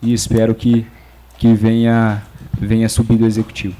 [0.00, 0.86] e espero que,
[1.36, 2.22] que venha,
[2.58, 3.74] venha subir do executivo.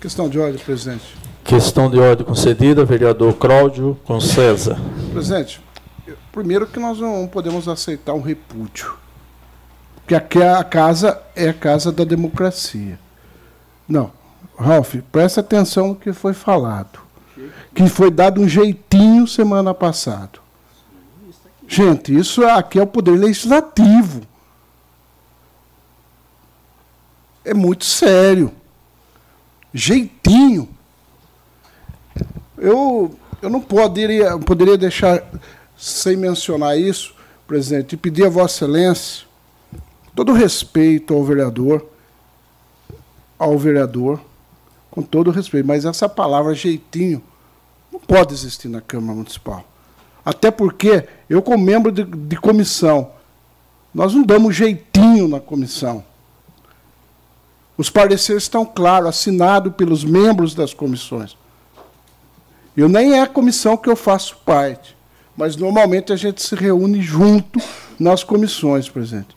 [0.00, 1.14] Questão de ordem, presidente.
[1.44, 4.78] Questão de ordem concedida, vereador Cláudio com César.
[5.12, 5.60] Presidente,
[6.30, 8.94] primeiro que nós não podemos aceitar um repúdio.
[9.96, 12.98] Porque aqui a casa é a casa da democracia.
[13.88, 14.10] Não.
[14.58, 17.00] Ralf, presta atenção no que foi falado.
[17.74, 20.40] Que foi dado um jeitinho semana passada.
[21.66, 24.22] Gente, isso aqui é o poder legislativo.
[27.44, 28.52] É muito sério.
[29.72, 30.68] Jeitinho.
[32.62, 35.20] Eu, eu não poderia, poderia deixar
[35.76, 37.12] sem mencionar isso,
[37.44, 39.26] presidente, e pedir a Vossa Excelência
[40.14, 41.84] todo respeito ao vereador,
[43.36, 44.20] ao vereador,
[44.92, 47.20] com todo respeito, mas essa palavra jeitinho
[47.90, 49.64] não pode existir na Câmara Municipal.
[50.24, 53.10] Até porque eu, como membro de, de comissão,
[53.92, 56.04] nós não damos jeitinho na comissão.
[57.76, 61.36] Os pareceres estão claros, assinados pelos membros das comissões.
[62.76, 64.96] Eu nem é a comissão que eu faço parte,
[65.36, 67.60] mas normalmente a gente se reúne junto
[67.98, 69.36] nas comissões, presidente.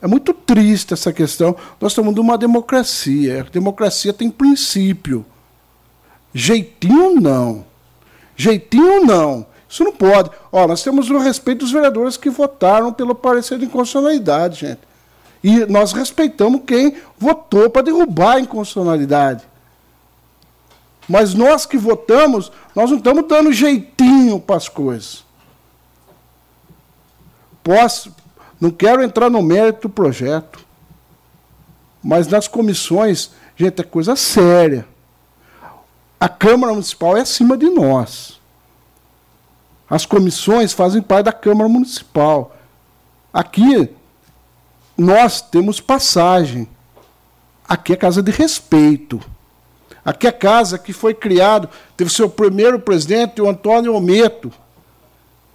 [0.00, 1.56] É muito triste essa questão.
[1.80, 3.40] Nós estamos numa democracia.
[3.40, 5.24] A democracia tem princípio.
[6.32, 7.64] Jeitinho não.
[8.36, 9.46] Jeitinho não.
[9.68, 10.30] Isso não pode.
[10.52, 14.80] Ó, nós temos o respeito dos vereadores que votaram pelo parecer de inconstitucionalidade, gente.
[15.42, 19.44] E nós respeitamos quem votou para derrubar a inconstitucionalidade.
[21.08, 25.24] Mas nós que votamos, nós não estamos dando jeitinho para as coisas.
[27.64, 28.14] Posso,
[28.60, 30.64] não quero entrar no mérito do projeto,
[32.02, 34.86] mas nas comissões, gente, é coisa séria.
[36.20, 38.38] A Câmara Municipal é acima de nós.
[39.88, 42.54] As comissões fazem parte da Câmara Municipal.
[43.32, 43.90] Aqui,
[44.96, 46.68] nós temos passagem.
[47.66, 49.20] Aqui é casa de respeito.
[50.08, 54.50] Aqui é casa que foi criado, teve seu primeiro presidente, o Antônio Ometo.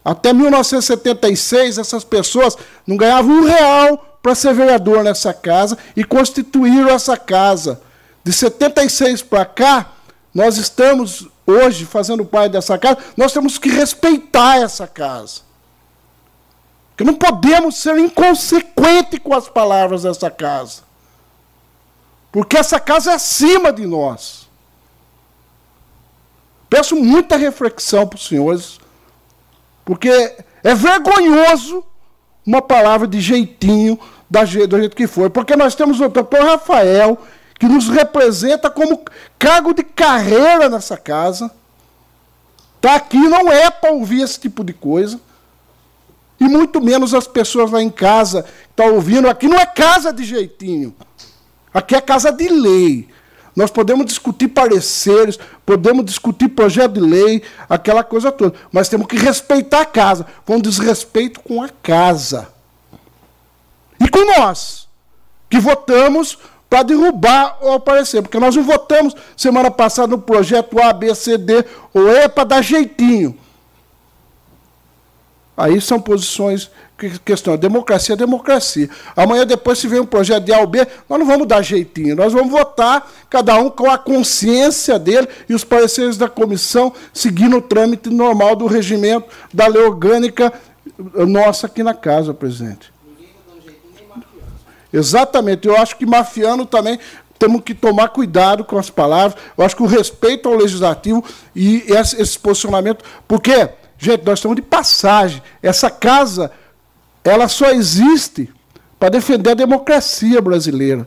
[0.06, 6.90] Até 1976, essas pessoas não ganhavam um real para ser vereador nessa casa e constituíram
[6.90, 7.82] essa casa.
[8.24, 9.92] De 76 para cá,
[10.32, 15.42] nós estamos hoje fazendo parte dessa casa, nós temos que respeitar essa casa.
[16.90, 20.84] Porque não podemos ser inconsequentes com as palavras dessa casa.
[22.34, 24.43] Porque essa casa é acima de nós.
[26.74, 28.80] Peço muita reflexão para os senhores,
[29.86, 30.10] porque
[30.64, 31.84] é vergonhoso
[32.44, 35.30] uma palavra de jeitinho, da, do jeito que foi.
[35.30, 37.20] Porque nós temos o doutor Rafael,
[37.60, 39.06] que nos representa como
[39.38, 41.52] cargo de carreira nessa casa.
[42.78, 45.22] Está aqui não é para ouvir esse tipo de coisa.
[46.40, 49.30] E muito menos as pessoas lá em casa estão tá ouvindo.
[49.30, 50.96] Aqui não é casa de jeitinho.
[51.72, 53.13] Aqui é casa de lei.
[53.56, 58.58] Nós podemos discutir pareceres, podemos discutir projeto de lei, aquela coisa toda.
[58.72, 60.26] Mas temos que respeitar a casa.
[60.46, 62.48] Com desrespeito com a casa.
[64.00, 64.88] E com nós,
[65.50, 66.38] que votamos
[66.70, 68.24] para derrubar o parecer.
[68.24, 72.46] Porque nós não votamos semana passada no projeto A, B, C, D ou E para
[72.46, 73.38] dar jeitinho.
[75.56, 77.56] Aí são posições que questão.
[77.56, 78.90] Democracia é democracia.
[79.16, 82.16] Amanhã, depois, se vem um projeto de A ou B, nós não vamos dar jeitinho.
[82.16, 87.58] Nós vamos votar, cada um com a consciência dele e os pareceres da comissão, seguindo
[87.58, 90.52] o trâmite normal do regimento da lei orgânica
[91.28, 92.92] nossa aqui na casa, presidente.
[94.92, 95.68] Exatamente.
[95.68, 97.00] Eu acho que mafiano também
[97.40, 99.36] temos que tomar cuidado com as palavras.
[99.58, 101.24] Eu acho que o respeito ao legislativo
[101.56, 103.04] e esse, esse posicionamento.
[103.28, 103.70] Porque,
[104.04, 105.42] gente, nós estamos de passagem.
[105.62, 106.52] Essa casa,
[107.24, 108.50] ela só existe
[109.00, 111.06] para defender a democracia brasileira.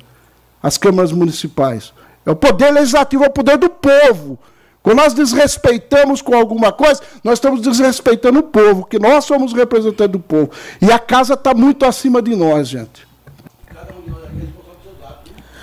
[0.63, 1.93] As câmaras municipais.
[2.25, 4.39] É o poder legislativo, é o poder do povo.
[4.83, 10.13] Quando nós desrespeitamos com alguma coisa, nós estamos desrespeitando o povo, que nós somos representantes
[10.13, 10.51] do povo.
[10.81, 13.07] E a casa está muito acima de nós, gente.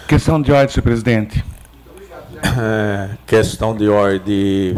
[0.07, 1.52] Questão de ordem, senhor presidente.
[2.43, 4.75] É, questão de ordem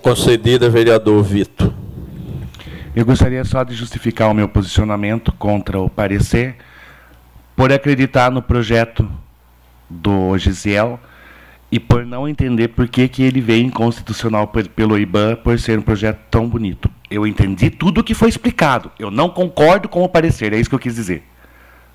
[0.00, 1.72] concedida, vereador Vitor.
[2.94, 6.56] Eu gostaria só de justificar o meu posicionamento contra o parecer,
[7.56, 9.08] por acreditar no projeto
[9.88, 10.98] do Gisiel
[11.70, 15.82] e por não entender por que, que ele veio inconstitucional pelo IBAN por ser um
[15.82, 16.90] projeto tão bonito.
[17.10, 18.90] Eu entendi tudo o que foi explicado.
[18.98, 21.22] Eu não concordo com o parecer, é isso que eu quis dizer.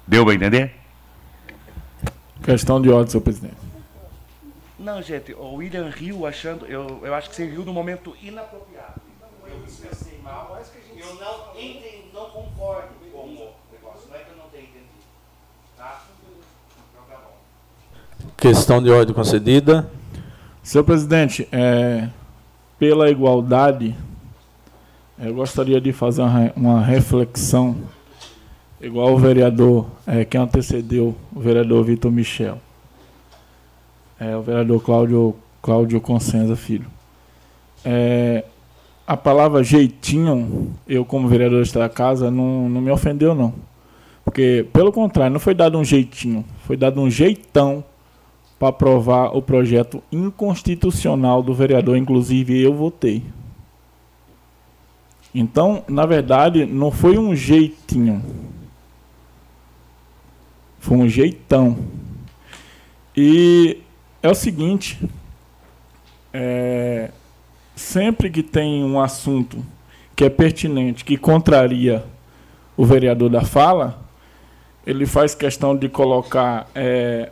[0.07, 0.73] Deu para entender?
[2.41, 3.66] Questão de ordem, senhor presidente.
[4.79, 6.65] Não, gente, o William riu achando.
[6.65, 9.01] Eu, eu acho que você riu no momento inapropriado.
[9.49, 10.99] Eu dispensei mal, mas que a gente.
[10.99, 14.09] Eu não, entendi, não concordo com o negócio.
[14.09, 14.87] Não é que eu não tenha entendido.
[15.75, 16.03] Tá?
[16.91, 18.27] Então tá bom.
[18.37, 19.89] Questão de ordem concedida.
[20.61, 22.09] Senhor presidente, é,
[22.77, 23.95] pela igualdade,
[25.17, 27.77] eu gostaria de fazer uma, uma reflexão
[28.79, 32.59] igual o vereador é, que antecedeu o vereador Vitor Michel.
[34.19, 36.87] É, o vereador Cláudio, Cláudio Consenza Filho.
[37.85, 38.43] É,
[39.05, 43.53] a palavra jeitinho, eu como vereador desta casa, não, não me ofendeu não.
[44.25, 47.83] Porque, pelo contrário, não foi dado um jeitinho, foi dado um jeitão
[48.59, 53.23] para aprovar o projeto inconstitucional do vereador, inclusive eu votei.
[55.33, 58.21] Então, na verdade, não foi um jeitinho,
[60.79, 61.77] foi um jeitão.
[63.15, 63.77] E
[64.27, 64.99] é o seguinte:
[66.33, 67.11] é,
[67.75, 69.63] sempre que tem um assunto
[70.15, 72.03] que é pertinente, que contraria
[72.75, 73.99] o vereador da fala,
[74.85, 77.29] ele faz questão de colocar é,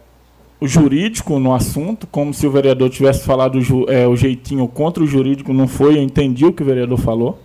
[0.59, 5.07] o jurídico no assunto, como se o vereador tivesse falado é, o jeitinho contra o
[5.07, 7.39] jurídico, não foi, eu entendi o que o vereador falou.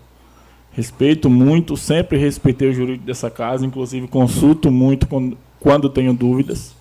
[0.72, 6.74] Respeito muito, sempre respeitei o jurídico dessa casa, inclusive consulto muito quando, quando tenho dúvidas.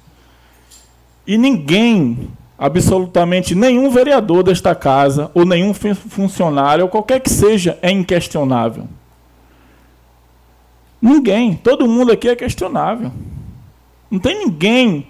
[1.25, 7.89] E ninguém absolutamente nenhum vereador desta casa, ou nenhum funcionário, ou qualquer que seja, é
[7.89, 8.85] inquestionável.
[11.01, 13.13] Ninguém, todo mundo aqui é questionável.
[14.11, 15.07] Não tem ninguém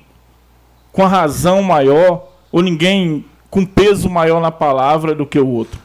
[0.92, 5.80] com a razão maior, ou ninguém com peso maior na palavra do que o outro.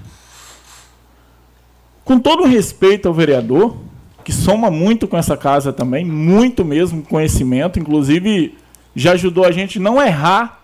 [2.04, 3.74] Com todo respeito ao vereador,
[4.22, 8.58] que soma muito com essa casa também, muito mesmo conhecimento, inclusive
[8.94, 10.63] já ajudou a gente não errar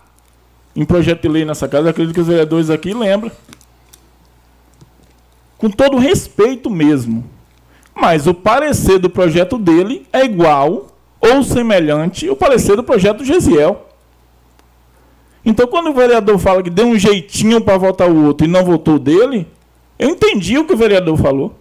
[0.75, 3.31] em projeto de lei nessa casa, acredito que os vereadores aqui lembram.
[5.57, 7.23] Com todo respeito mesmo.
[7.93, 10.87] Mas o parecer do projeto dele é igual
[11.19, 13.87] ou semelhante ao parecer do projeto do Gesiel.
[15.45, 18.63] Então, quando o vereador fala que deu um jeitinho para votar o outro e não
[18.63, 19.47] votou dele,
[19.97, 21.55] eu entendi o que o vereador falou.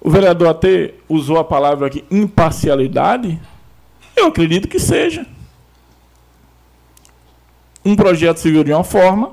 [0.00, 3.40] O vereador até usou a palavra aqui imparcialidade.
[4.18, 5.24] Eu acredito que seja.
[7.84, 9.32] Um projeto se viu de uma forma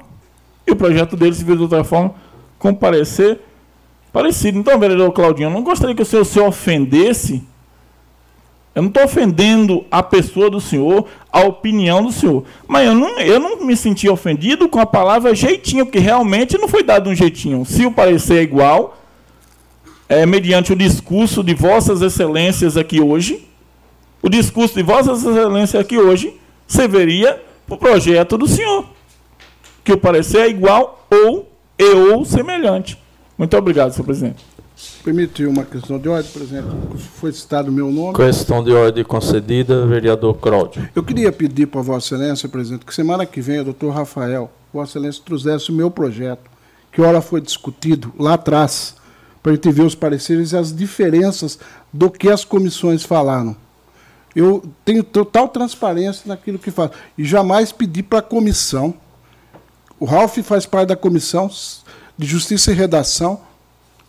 [0.65, 2.15] e o projeto dele se viu de outra forma,
[2.57, 3.39] com parecer
[4.11, 4.57] parecido.
[4.57, 7.43] Então, vereador Claudinho, eu não gostaria que o senhor se ofendesse.
[8.73, 12.43] Eu não estou ofendendo a pessoa do senhor, a opinião do senhor.
[12.67, 16.67] Mas eu não, eu não me senti ofendido com a palavra jeitinho, porque realmente não
[16.67, 17.65] foi dado um jeitinho.
[17.65, 18.97] Se o parecer é igual,
[20.09, 23.47] é, mediante o discurso de Vossas Excelências aqui hoje,
[24.22, 28.85] o discurso de Vossa Excelência aqui hoje serviria para o projeto do senhor,
[29.84, 32.98] que o parecer é igual ou e ou semelhante.
[33.38, 34.45] Muito obrigado, senhor presidente.
[35.03, 36.68] Permitiu uma questão de ordem, presidente.
[37.16, 38.14] Foi citado o meu nome.
[38.16, 40.90] Questão de ordem concedida, vereador Cláudio.
[40.94, 44.92] Eu queria pedir para Vossa Excelência, presidente, que semana que vem o doutor Rafael, Vossa
[44.92, 46.50] Excelência, trouxesse o meu projeto,
[46.92, 48.95] que hora foi discutido lá atrás,
[49.42, 51.60] para a gente ver os pareceres e as diferenças
[51.94, 53.56] do que as comissões falaram.
[54.35, 56.93] Eu tenho total transparência naquilo que faço.
[57.17, 58.93] E jamais pedi para a comissão.
[59.99, 61.49] O Ralf faz parte da comissão
[62.17, 63.41] de Justiça e Redação,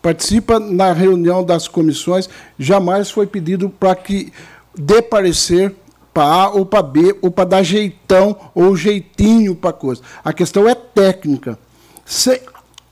[0.02, 4.32] participa na reunião das comissões, jamais foi pedido para que
[4.76, 5.74] dê parecer
[6.12, 10.02] para A ou para B, ou para dar jeitão ou jeitinho para coisa.
[10.24, 11.58] A questão é técnica.
[12.04, 12.40] Se,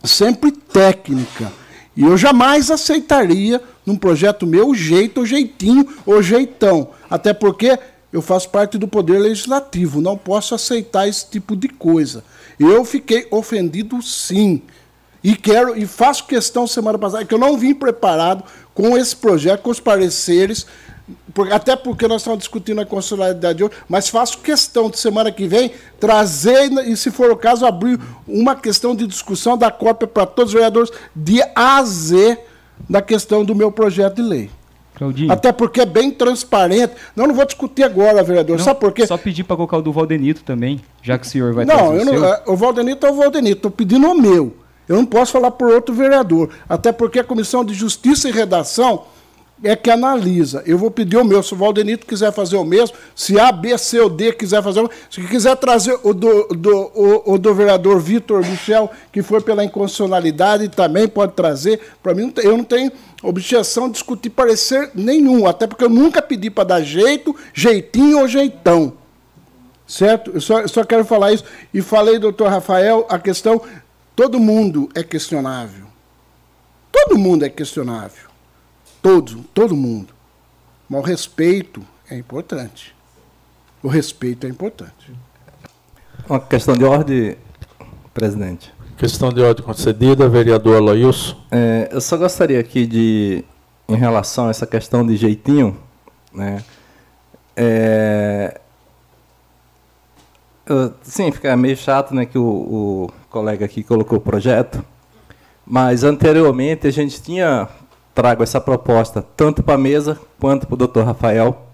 [0.03, 1.51] sempre técnica.
[1.97, 6.91] E eu jamais aceitaria num projeto meu jeito, o jeitinho, o jeitão.
[7.09, 7.79] Até porque
[8.13, 12.25] eu faço parte do poder legislativo, não posso aceitar esse tipo de coisa.
[12.59, 14.63] Eu fiquei ofendido sim.
[15.23, 19.63] E quero e faço questão semana passada que eu não vim preparado com esse projeto,
[19.63, 20.67] com os pareceres,
[21.51, 25.47] até porque nós estamos discutindo a constitucionalidade de hoje, mas faço questão de semana que
[25.47, 30.27] vem trazer, e se for o caso, abrir uma questão de discussão da cópia para
[30.27, 32.39] todos os vereadores de A a Z
[32.89, 34.51] da questão do meu projeto de lei.
[34.95, 35.33] Claudinho.
[35.33, 36.95] Até porque é bem transparente.
[37.17, 38.59] Não, não vou discutir agora, vereador.
[38.59, 39.07] Não, Sabe por quê?
[39.07, 42.05] Só pedir para colocar o do Valdenito também, já que o senhor vai não, eu
[42.05, 43.57] não, é, o Valdenito é o Valdenito.
[43.57, 44.57] Estou pedindo o meu.
[44.89, 46.51] Eu não posso falar por outro vereador.
[46.69, 49.05] Até porque a Comissão de Justiça e Redação
[49.63, 50.63] é que analisa.
[50.67, 51.43] Eu vou pedir o meu.
[51.43, 54.81] Se o Valdenito quiser fazer o mesmo, se A, B, C ou D quiser fazer
[54.81, 59.23] o mesmo, se quiser trazer o do, do, o, o do vereador Vitor Michel, que
[59.23, 61.81] foi pela inconstitucionalidade, também pode trazer.
[62.03, 62.91] Para mim, eu não tenho
[63.23, 68.29] objeção de discutir parecer nenhum, até porque eu nunca pedi para dar jeito, jeitinho ou
[68.29, 68.95] jeitão.
[69.87, 70.31] Certo?
[70.35, 71.45] Eu só, eu só quero falar isso.
[71.73, 73.61] E falei, doutor Rafael, a questão:
[74.17, 75.85] todo mundo é questionável.
[76.91, 78.34] Todo mundo é questionável.
[79.05, 80.15] Todo, todo mundo.
[80.89, 82.97] Mas o respeito é importante.
[83.83, 85.13] O respeito é importante.
[86.27, 87.37] Uma questão de ordem,
[88.15, 88.73] presidente.
[88.97, 91.37] Questão de ordem concedida, vereador Aloilson.
[91.51, 93.45] É, eu só gostaria aqui de,
[93.87, 95.77] em relação a essa questão de jeitinho,
[96.33, 96.65] né?
[97.55, 98.59] É,
[100.65, 104.83] eu, sim, fica meio chato, né, que o, o colega aqui colocou o projeto,
[105.67, 107.69] mas anteriormente a gente tinha
[108.15, 111.67] trago essa proposta tanto para a mesa quanto para o doutor Rafael,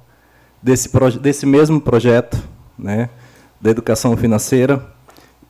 [0.63, 2.43] desse, desse mesmo projeto
[2.79, 3.11] né,
[3.61, 4.85] da educação financeira.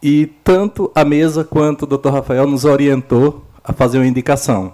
[0.02, 4.73] E tanto a mesa quanto o doutor Rafael nos orientou a fazer uma indicação.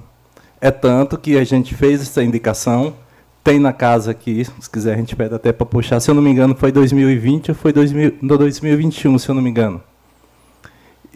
[0.60, 2.94] É tanto que a gente fez essa indicação,
[3.44, 6.22] tem na casa aqui, se quiser a gente pede até para puxar, se eu não
[6.22, 9.82] me engano foi 2020 ou foi 2000, 2021, se eu não me engano.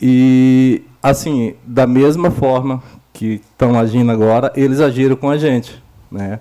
[0.01, 2.83] E, assim, da mesma forma
[3.21, 5.83] que estão agindo agora, eles agiram com a gente.
[6.11, 6.41] Né?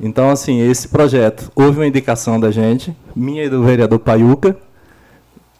[0.00, 4.56] Então, assim, esse projeto, houve uma indicação da gente, minha e do vereador Paiuca,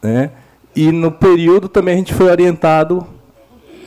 [0.02, 0.32] né?
[0.74, 3.06] e no período também a gente foi orientado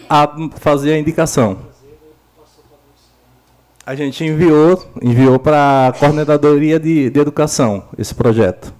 [0.09, 0.25] a
[0.61, 1.57] fazer a indicação.
[3.85, 8.73] A gente enviou, enviou para a Coordenadoria de, de Educação esse projeto.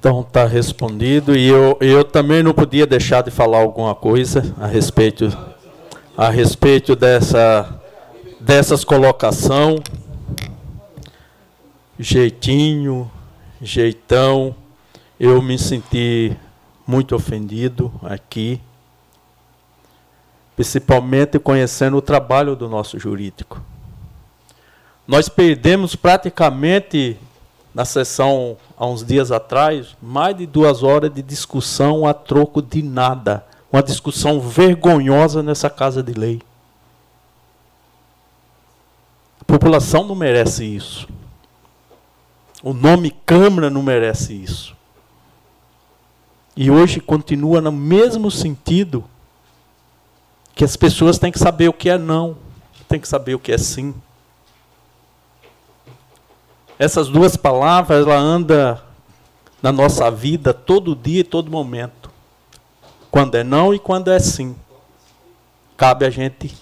[0.00, 4.66] Então está respondido e eu, eu também não podia deixar de falar alguma coisa a
[4.66, 5.28] respeito
[6.16, 7.78] a respeito dessa
[8.40, 9.76] dessas colocação
[11.98, 13.10] jeitinho,
[13.60, 14.56] jeitão.
[15.18, 16.34] Eu me senti
[16.86, 18.58] muito ofendido aqui,
[20.56, 23.60] principalmente conhecendo o trabalho do nosso jurídico.
[25.06, 27.18] Nós perdemos praticamente
[27.74, 32.82] na sessão há uns dias atrás, mais de duas horas de discussão a troco de
[32.82, 33.44] nada.
[33.72, 36.42] Uma discussão vergonhosa nessa casa de lei.
[39.40, 41.08] A população não merece isso.
[42.62, 44.76] O nome Câmara não merece isso.
[46.56, 49.04] E hoje continua no mesmo sentido
[50.54, 52.36] que as pessoas têm que saber o que é não,
[52.88, 53.94] têm que saber o que é sim.
[56.80, 58.82] Essas duas palavras, ela anda
[59.62, 62.10] na nossa vida todo dia e todo momento.
[63.10, 64.56] Quando é não e quando é sim.
[65.76, 66.56] Cabe a gente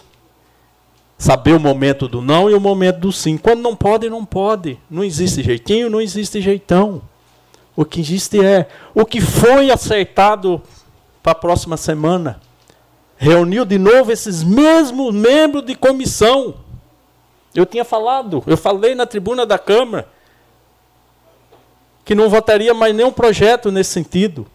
[1.17, 3.37] saber o momento do não e o momento do sim.
[3.37, 4.77] Quando não pode, não pode.
[4.91, 7.01] Não existe jeitinho, não existe jeitão.
[7.77, 10.61] O que existe é o que foi acertado
[11.23, 12.41] para a próxima semana.
[13.17, 16.57] Reuniu de novo esses mesmos membros de comissão
[17.59, 20.09] eu tinha falado, eu falei na tribuna da Câmara
[22.05, 24.47] que não votaria mais nenhum projeto nesse sentido.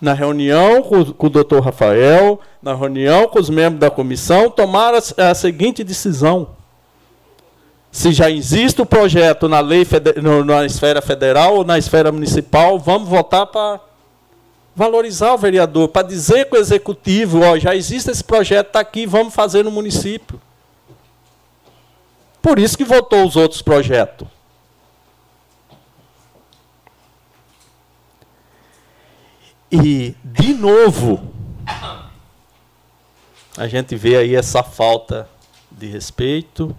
[0.00, 5.32] Na reunião com, o doutor Rafael, na reunião com os membros da comissão, tomaram a,
[5.32, 6.48] seguinte decisão.
[7.92, 9.86] Se já existe o projeto na lei
[10.44, 13.78] na esfera federal ou na esfera municipal, vamos votar para
[14.74, 19.06] valorizar o vereador, para dizer com o executivo, ó, já existe esse projeto, está aqui,
[19.06, 20.40] vamos fazer no município.
[22.42, 24.26] Por isso que votou os outros projetos.
[29.70, 31.32] E, de novo,
[33.56, 35.28] a gente vê aí essa falta
[35.70, 36.76] de respeito,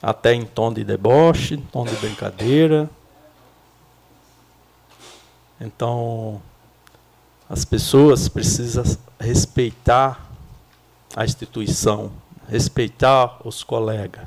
[0.00, 2.88] até em tom de deboche, tom de brincadeira.
[5.60, 6.40] Então,
[7.48, 8.84] as pessoas precisam
[9.18, 10.30] respeitar
[11.16, 12.12] a instituição
[12.48, 14.26] respeitar os colegas.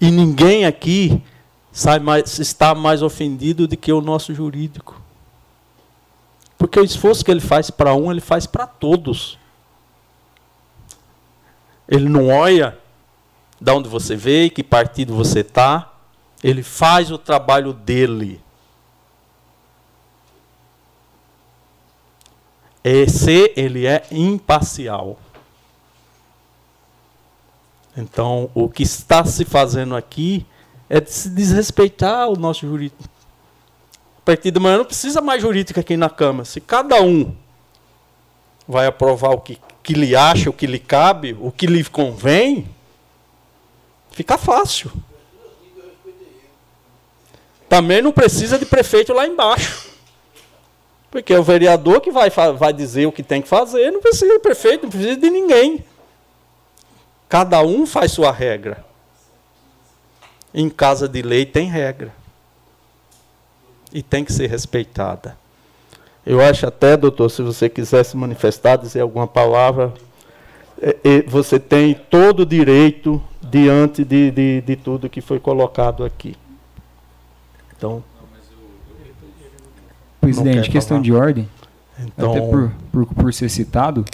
[0.00, 1.22] E ninguém aqui
[2.02, 5.00] mais, está mais ofendido do que o nosso jurídico.
[6.56, 9.38] Porque o esforço que ele faz para um, ele faz para todos.
[11.88, 12.78] Ele não olha
[13.60, 15.92] de onde você veio, que partido você está.
[16.42, 18.40] Ele faz o trabalho dele.
[22.82, 25.18] Esse ele é imparcial.
[27.96, 30.46] Então, o que está se fazendo aqui
[30.88, 33.02] é de se desrespeitar o nosso jurídico.
[34.18, 36.44] A partir de amanhã não precisa mais jurídica aqui na Câmara.
[36.44, 37.34] Se cada um
[38.66, 42.68] vai aprovar o que, que lhe acha, o que lhe cabe, o que lhe convém,
[44.12, 44.92] fica fácil.
[47.68, 49.90] Também não precisa de prefeito lá embaixo.
[51.10, 54.32] Porque é o vereador que vai, vai dizer o que tem que fazer, não precisa
[54.32, 55.84] de prefeito, não precisa de ninguém.
[57.30, 58.84] Cada um faz sua regra.
[60.52, 62.12] Em casa de lei tem regra.
[63.92, 65.38] E tem que ser respeitada.
[66.26, 69.94] Eu acho até, doutor, se você quiser se manifestar, dizer alguma palavra,
[70.82, 76.04] é, é, você tem todo o direito diante de, de, de tudo que foi colocado
[76.04, 76.36] aqui.
[77.76, 78.02] Então.
[80.20, 81.04] Presidente, questão falar.
[81.04, 81.48] de ordem.
[81.96, 84.04] Então, até por, por, por ser citado,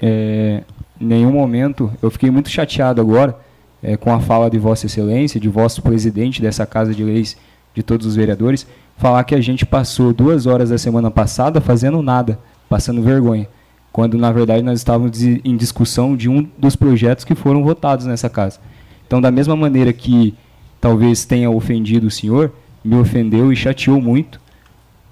[0.00, 0.62] é,
[1.00, 1.90] em nenhum momento.
[2.02, 3.38] Eu fiquei muito chateado agora
[3.82, 7.36] é, com a fala de Vossa Excelência, de vosso presidente dessa Casa de Leis,
[7.74, 12.02] de todos os vereadores, falar que a gente passou duas horas da semana passada fazendo
[12.02, 13.48] nada, passando vergonha,
[13.92, 18.28] quando na verdade nós estávamos em discussão de um dos projetos que foram votados nessa
[18.28, 18.58] casa.
[19.06, 20.34] Então, da mesma maneira que
[20.80, 22.52] talvez tenha ofendido o senhor,
[22.84, 24.40] me ofendeu e chateou muito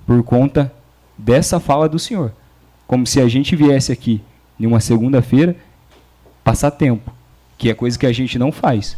[0.07, 0.73] por conta
[1.17, 2.33] dessa fala do senhor.
[2.87, 4.21] Como se a gente viesse aqui
[4.59, 5.57] em uma segunda-feira
[6.47, 7.13] passar tempo,
[7.59, 8.97] que é coisa que a gente não faz.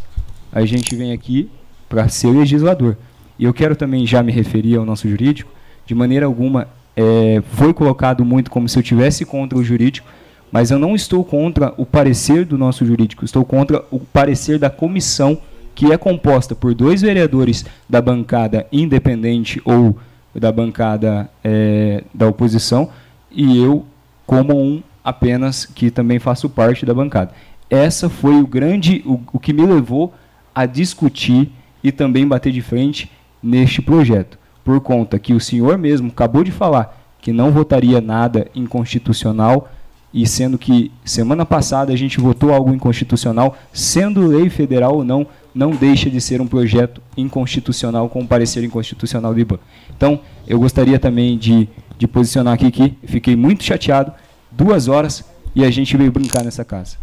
[0.52, 1.49] A gente vem aqui
[1.89, 2.94] para ser legislador.
[3.39, 5.51] E eu quero também já me referir ao nosso jurídico,
[5.86, 10.07] de maneira alguma é, foi colocado muito como se eu tivesse contra o jurídico,
[10.52, 14.68] mas eu não estou contra o parecer do nosso jurídico, estou contra o parecer da
[14.68, 15.39] comissão
[15.75, 19.97] que é composta por dois vereadores da bancada independente ou
[20.35, 22.91] da bancada é, da oposição
[23.31, 23.86] e eu
[24.27, 27.33] como um apenas que também faço parte da bancada.
[27.70, 30.12] Essa foi o grande, o, o que me levou
[30.55, 31.51] a discutir
[31.83, 33.11] e também bater de frente
[33.43, 38.49] neste projeto, por conta que o senhor mesmo acabou de falar que não votaria nada
[38.55, 39.70] inconstitucional
[40.12, 45.27] e sendo que semana passada a gente votou algo inconstitucional, sendo lei federal ou não,
[45.55, 49.59] não deixa de ser um projeto inconstitucional com parecer inconstitucional do IBAN.
[49.97, 54.12] Então, eu gostaria também de, de posicionar aqui que fiquei muito chateado,
[54.59, 56.97] duas horas, e a gente veio brincar nessa casa.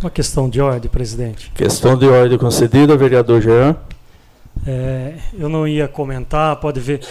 [0.00, 1.52] Uma questão de ordem, presidente.
[1.54, 3.76] Questão de ordem concedida, vereador Jean.
[4.66, 7.06] É, eu não ia comentar, pode ver,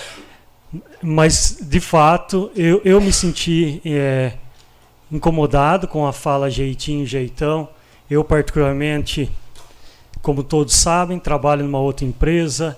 [1.02, 4.34] mas de fato eu, eu me senti é,
[5.12, 7.70] incomodado com a fala jeitinho, jeitão.
[8.10, 9.32] Eu, particularmente,
[10.22, 12.78] como todos sabem, trabalho numa outra empresa,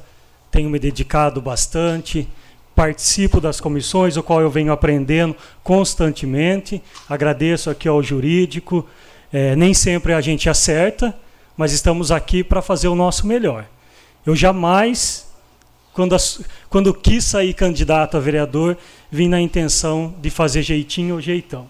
[0.52, 2.28] tenho me dedicado bastante,
[2.76, 6.82] participo das comissões, o qual eu venho aprendendo constantemente.
[7.08, 8.88] Agradeço aqui ao jurídico.
[9.32, 11.16] É, nem sempre a gente acerta,
[11.56, 13.66] mas estamos aqui para fazer o nosso melhor.
[14.26, 15.28] Eu jamais,
[15.94, 16.16] quando,
[16.70, 18.78] quando quis sair candidato a vereador,
[19.12, 21.68] vim na intenção de fazer jeitinho ou jeitão.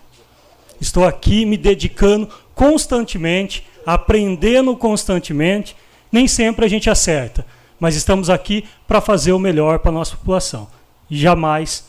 [0.79, 5.75] Estou aqui me dedicando constantemente, aprendendo constantemente.
[6.11, 7.45] Nem sempre a gente acerta,
[7.79, 10.67] mas estamos aqui para fazer o melhor para a nossa população.
[11.15, 11.85] Jamais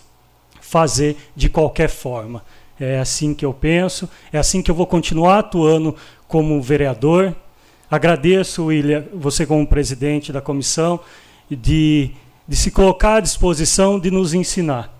[0.61, 2.43] fazer de qualquer forma.
[2.79, 5.95] É assim que eu penso, é assim que eu vou continuar atuando
[6.27, 7.35] como vereador.
[7.91, 10.99] Agradeço, William, você como presidente da comissão,
[11.49, 12.11] de,
[12.49, 14.93] de se colocar à disposição de nos ensinar.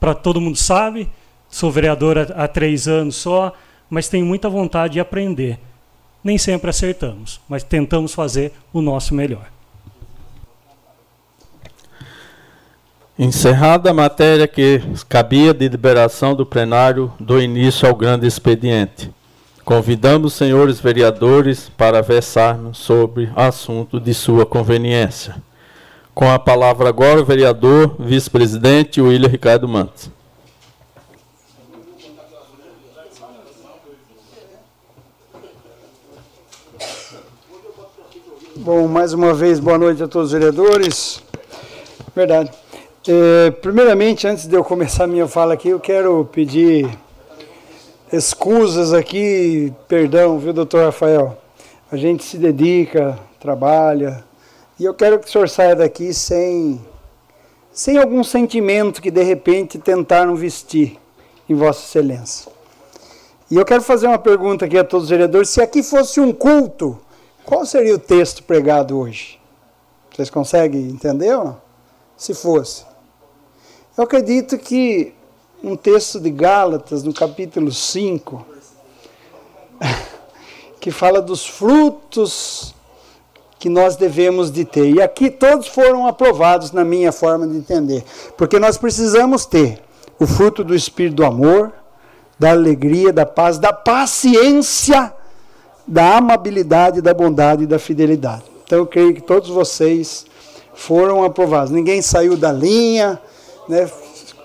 [0.00, 1.10] Para todo mundo sabe,
[1.48, 3.52] Sou vereador há, há três anos só,
[3.88, 5.58] mas tenho muita vontade de aprender.
[6.22, 9.50] Nem sempre acertamos, mas tentamos fazer o nosso melhor.
[13.18, 19.10] Encerrada a matéria que cabia de liberação do plenário, do início ao grande expediente.
[19.64, 25.34] Convidamos os senhores vereadores para versarmos sobre assunto de sua conveniência.
[26.14, 30.12] Com a palavra agora o vereador vice-presidente William Ricardo Mantes.
[38.54, 41.20] Bom, mais uma vez, boa noite a todos os vereadores.
[42.14, 42.67] Verdade.
[43.10, 46.86] É, primeiramente, antes de eu começar minha fala aqui, eu quero pedir
[48.12, 51.38] escusas aqui, perdão, viu, doutor Rafael?
[51.90, 54.22] A gente se dedica, trabalha,
[54.78, 56.84] e eu quero que o senhor saia daqui sem,
[57.72, 60.98] sem algum sentimento que de repente tentaram vestir
[61.48, 62.52] em Vossa Excelência.
[63.50, 66.30] E eu quero fazer uma pergunta aqui a todos os vereadores: se aqui fosse um
[66.30, 66.98] culto,
[67.42, 69.40] qual seria o texto pregado hoje?
[70.14, 71.34] Vocês conseguem entender?
[71.34, 71.68] Ou não?
[72.14, 72.87] Se fosse.
[73.98, 75.12] Eu acredito que
[75.60, 78.46] um texto de Gálatas, no capítulo 5,
[80.80, 82.72] que fala dos frutos
[83.58, 84.88] que nós devemos de ter.
[84.88, 88.04] E aqui todos foram aprovados na minha forma de entender.
[88.36, 89.82] Porque nós precisamos ter
[90.16, 91.72] o fruto do espírito do amor,
[92.38, 95.12] da alegria, da paz, da paciência
[95.84, 98.44] da amabilidade, da bondade e da fidelidade.
[98.64, 100.24] Então eu creio que todos vocês
[100.72, 101.72] foram aprovados.
[101.72, 103.20] Ninguém saiu da linha,
[103.68, 103.90] né?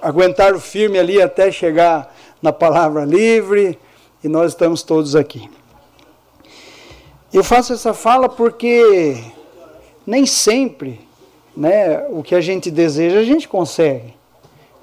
[0.01, 3.79] aguentaram firme ali até chegar na palavra livre,
[4.23, 5.49] e nós estamos todos aqui.
[7.33, 9.17] Eu faço essa fala porque
[10.05, 10.99] nem sempre
[11.55, 14.13] né, o que a gente deseja a gente consegue.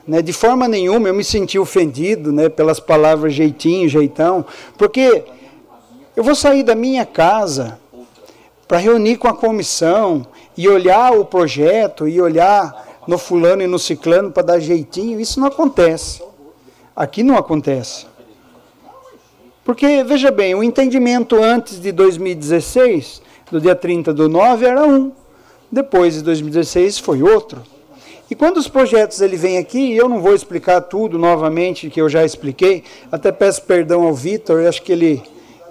[0.06, 0.20] Né?
[0.22, 4.44] De forma nenhuma eu me senti ofendido né, pelas palavras jeitinho, jeitão,
[4.76, 5.24] porque
[6.16, 7.78] eu vou sair da minha casa
[8.66, 13.78] para reunir com a comissão e olhar o projeto e olhar no fulano e no
[13.78, 15.20] ciclano para dar jeitinho.
[15.20, 16.22] Isso não acontece.
[16.94, 18.06] Aqui não acontece.
[19.64, 25.12] Porque, veja bem, o entendimento antes de 2016, do dia 30 do 9, era um.
[25.70, 27.62] Depois de 2016 foi outro.
[28.30, 32.08] E quando os projetos ele vem aqui, eu não vou explicar tudo novamente que eu
[32.08, 35.22] já expliquei, até peço perdão ao Vitor, acho que ele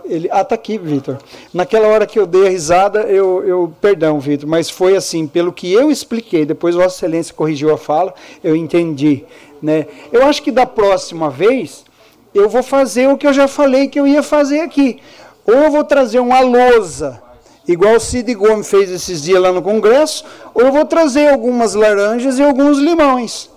[0.10, 1.18] ele, ah, tá aqui, Vitor.
[1.54, 5.54] Naquela hora que eu dei a risada, eu, eu perdão, Vitor, mas foi assim, pelo
[5.54, 8.14] que eu expliquei, depois Vossa Excelência corrigiu a fala,
[8.44, 9.24] eu entendi.
[9.62, 9.86] Né?
[10.12, 11.86] Eu acho que da próxima vez,
[12.34, 15.00] eu vou fazer o que eu já falei que eu ia fazer aqui.
[15.46, 17.22] Ou eu vou trazer uma lousa,
[17.68, 21.76] igual o Cid Gomes fez esses dias lá no Congresso, ou eu vou trazer algumas
[21.76, 23.50] laranjas e alguns limões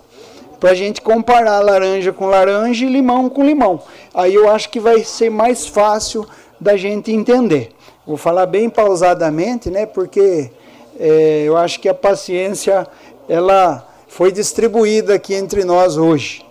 [0.63, 3.81] para a gente comparar laranja com laranja e limão com limão.
[4.13, 6.25] Aí eu acho que vai ser mais fácil
[6.63, 7.71] da gente entender.
[8.07, 9.85] Vou falar bem pausadamente, né?
[9.85, 10.49] Porque
[10.97, 12.87] é, eu acho que a paciência
[13.27, 16.45] ela foi distribuída aqui entre nós hoje.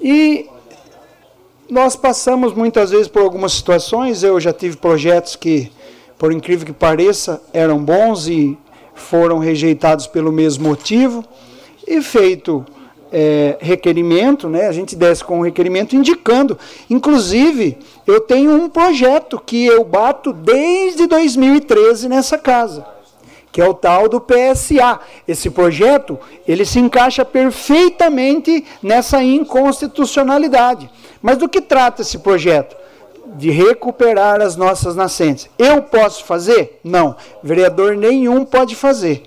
[0.00, 0.48] E
[1.68, 4.22] nós passamos muitas vezes por algumas situações.
[4.22, 5.70] Eu já tive projetos que,
[6.18, 8.56] por incrível que pareça, eram bons e
[8.94, 11.22] foram rejeitados pelo mesmo motivo.
[11.86, 12.64] E feito
[13.12, 16.58] é, requerimento, né, a gente desce com um requerimento indicando.
[16.88, 22.96] Inclusive, eu tenho um projeto que eu bato desde 2013 nessa casa
[23.56, 25.00] que é o tal do PSA.
[25.26, 30.90] Esse projeto, ele se encaixa perfeitamente nessa inconstitucionalidade.
[31.22, 32.76] Mas do que trata esse projeto?
[33.34, 35.48] De recuperar as nossas nascentes.
[35.58, 36.80] Eu posso fazer?
[36.84, 37.16] Não.
[37.42, 39.22] Vereador nenhum pode fazer.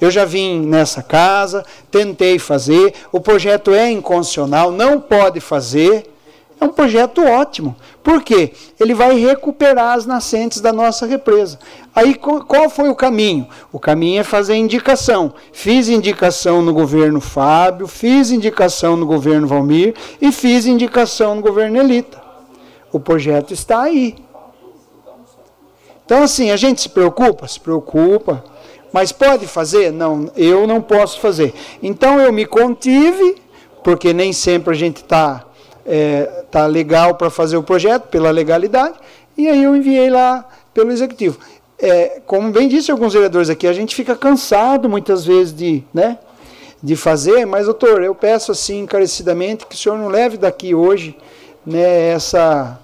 [0.00, 6.12] Eu já vim nessa casa, tentei fazer, o projeto é inconstitucional, não pode fazer.
[6.58, 7.76] É um projeto ótimo.
[8.02, 8.52] Por quê?
[8.80, 11.58] Ele vai recuperar as nascentes da nossa represa.
[11.94, 13.46] Aí qual foi o caminho?
[13.70, 15.34] O caminho é fazer indicação.
[15.52, 21.78] Fiz indicação no governo Fábio, fiz indicação no governo Valmir e fiz indicação no governo
[21.78, 22.22] Elita.
[22.90, 24.16] O projeto está aí.
[26.06, 27.46] Então, assim, a gente se preocupa?
[27.48, 28.42] Se preocupa.
[28.92, 29.92] Mas pode fazer?
[29.92, 31.54] Não, eu não posso fazer.
[31.82, 33.36] Então, eu me contive,
[33.82, 35.44] porque nem sempre a gente está
[35.84, 38.94] é, tá legal para fazer o projeto, pela legalidade,
[39.36, 41.38] e aí eu enviei lá pelo executivo
[41.78, 46.18] é, como bem disse alguns vereadores aqui, a gente fica cansado muitas vezes de, né,
[46.82, 51.16] de fazer, mas doutor, eu peço assim encarecidamente que o senhor não leve daqui hoje
[51.64, 52.80] né, essa.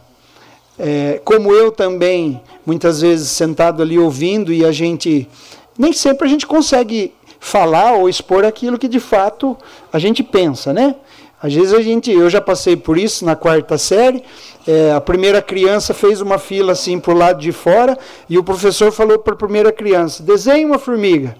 [0.79, 5.29] É, como eu também, muitas vezes sentado ali ouvindo e a gente.
[5.79, 9.57] Nem sempre a gente consegue falar ou expor aquilo que de fato
[9.93, 10.95] a gente pensa, né?
[11.43, 14.23] Às vezes a gente, eu já passei por isso na quarta série,
[14.67, 18.45] é, a primeira criança fez uma fila assim para o lado de fora e o
[18.45, 21.35] professor falou para a primeira criança: desenhe uma formiga.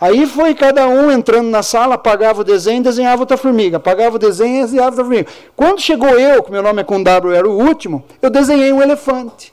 [0.00, 4.18] Aí foi cada um entrando na sala, apagava o desenho, desenhava outra formiga, apagava o
[4.18, 5.26] desenho, desenhava outra formiga.
[5.56, 8.82] Quando chegou eu, que meu nome é com W, era o último, eu desenhei um
[8.82, 9.52] elefante.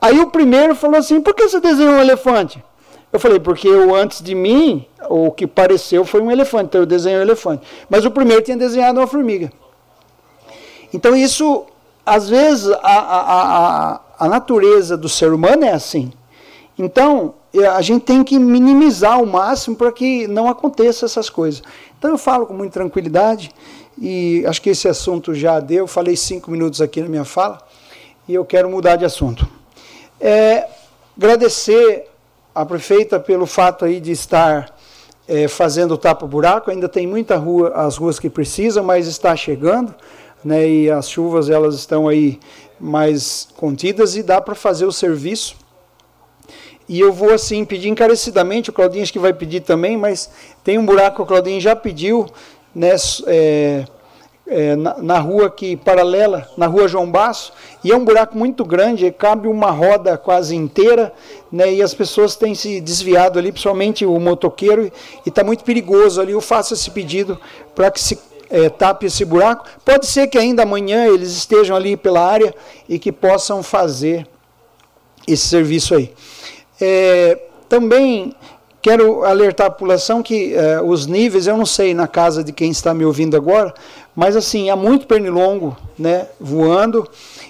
[0.00, 2.62] Aí o primeiro falou assim: por que você desenhou um elefante?
[3.16, 6.86] Eu falei, porque o antes de mim, o que pareceu foi um elefante, então eu
[6.86, 7.66] desenhei um elefante.
[7.88, 9.50] Mas o primeiro tinha desenhado uma formiga.
[10.92, 11.64] Então isso,
[12.04, 13.20] às vezes, a, a,
[13.94, 16.12] a, a natureza do ser humano é assim.
[16.78, 17.32] Então,
[17.74, 21.62] a gente tem que minimizar ao máximo para que não aconteça essas coisas.
[21.98, 23.50] Então eu falo com muita tranquilidade
[23.98, 25.86] e acho que esse assunto já deu.
[25.86, 27.66] Falei cinco minutos aqui na minha fala
[28.28, 29.48] e eu quero mudar de assunto.
[30.20, 30.68] É,
[31.16, 32.10] agradecer
[32.56, 34.74] a prefeita pelo fato aí de estar
[35.28, 39.94] é, fazendo o tapa-buraco, ainda tem muita rua, as ruas que precisam, mas está chegando,
[40.42, 42.40] né, e as chuvas elas estão aí
[42.80, 45.54] mais contidas e dá para fazer o serviço.
[46.88, 50.30] E eu vou assim pedir encarecidamente, o Claudinho acho que vai pedir também, mas
[50.64, 52.24] tem um buraco que o Claudinho já pediu,
[52.74, 52.92] né,
[53.26, 53.84] é,
[54.46, 57.52] é, na, na, rua que paralela, na rua João Basso,
[57.82, 61.12] e é um buraco muito grande, cabe uma roda quase inteira,
[61.50, 64.90] né, e as pessoas têm se desviado ali, principalmente o motoqueiro,
[65.24, 66.32] e está muito perigoso ali.
[66.32, 67.38] Eu faço esse pedido
[67.74, 68.18] para que se
[68.50, 69.66] é, tape esse buraco.
[69.84, 72.54] Pode ser que ainda amanhã eles estejam ali pela área
[72.88, 74.26] e que possam fazer
[75.26, 76.12] esse serviço aí.
[76.80, 78.34] É, também
[78.86, 82.70] quero alertar a população que é, os níveis, eu não sei na casa de quem
[82.70, 83.74] está me ouvindo agora,
[84.14, 87.04] mas assim, há muito pernilongo né, voando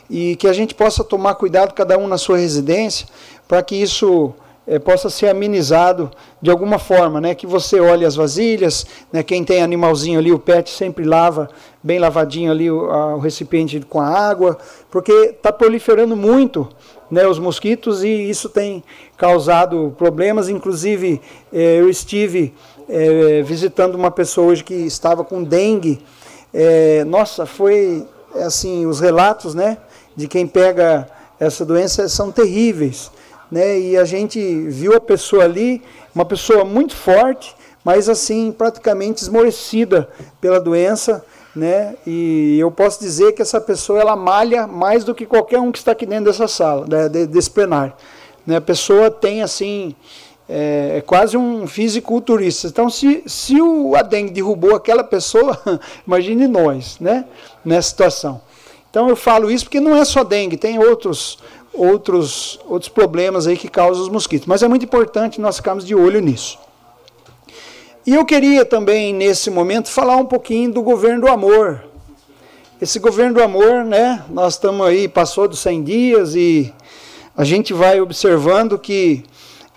[0.09, 3.07] e que a gente possa tomar cuidado, cada um na sua residência,
[3.47, 4.33] para que isso
[4.67, 7.35] é, possa ser amenizado de alguma forma, né?
[7.35, 9.23] Que você olhe as vasilhas, né?
[9.23, 11.51] Quem tem animalzinho ali, o pet sempre lava
[11.83, 14.59] bem lavadinho ali o, a, o recipiente com a água,
[14.91, 16.67] porque está proliferando muito,
[17.11, 17.27] né?
[17.27, 18.83] Os mosquitos e isso tem
[19.17, 20.49] causado problemas.
[20.49, 21.21] Inclusive,
[21.53, 22.55] é, eu estive
[22.89, 26.01] é, visitando uma pessoa hoje que estava com dengue
[26.59, 29.77] é, nossa, foi assim, os relatos né,
[30.17, 31.07] de quem pega
[31.39, 33.11] essa doença são terríveis.
[33.51, 33.79] Né?
[33.79, 35.83] E a gente viu a pessoa ali,
[36.15, 37.55] uma pessoa muito forte,
[37.85, 40.09] mas assim, praticamente esmorecida
[40.41, 41.23] pela doença.
[41.57, 41.95] Né?
[42.07, 45.79] E eu posso dizer que essa pessoa ela malha mais do que qualquer um que
[45.79, 47.95] está aqui dentro dessa sala, desse plenário.
[48.47, 48.57] Né?
[48.57, 49.97] A pessoa tem assim
[50.47, 52.69] é, é, quase um fisiculturista.
[52.69, 55.59] Então, se, se o Adeng derrubou aquela pessoa,
[56.07, 57.25] imagine nós, né?
[57.65, 58.41] Nessa situação.
[58.91, 61.39] Então, eu falo isso porque não é só dengue, tem outros,
[61.75, 64.47] outros, outros problemas aí que causam os mosquitos.
[64.47, 66.59] Mas é muito importante nós ficarmos de olho nisso.
[68.07, 71.83] E eu queria também, nesse momento, falar um pouquinho do governo do amor.
[72.81, 74.23] Esse governo do amor, né?
[74.31, 76.73] Nós estamos aí, passou dos 100 dias e
[77.37, 79.25] a gente vai observando que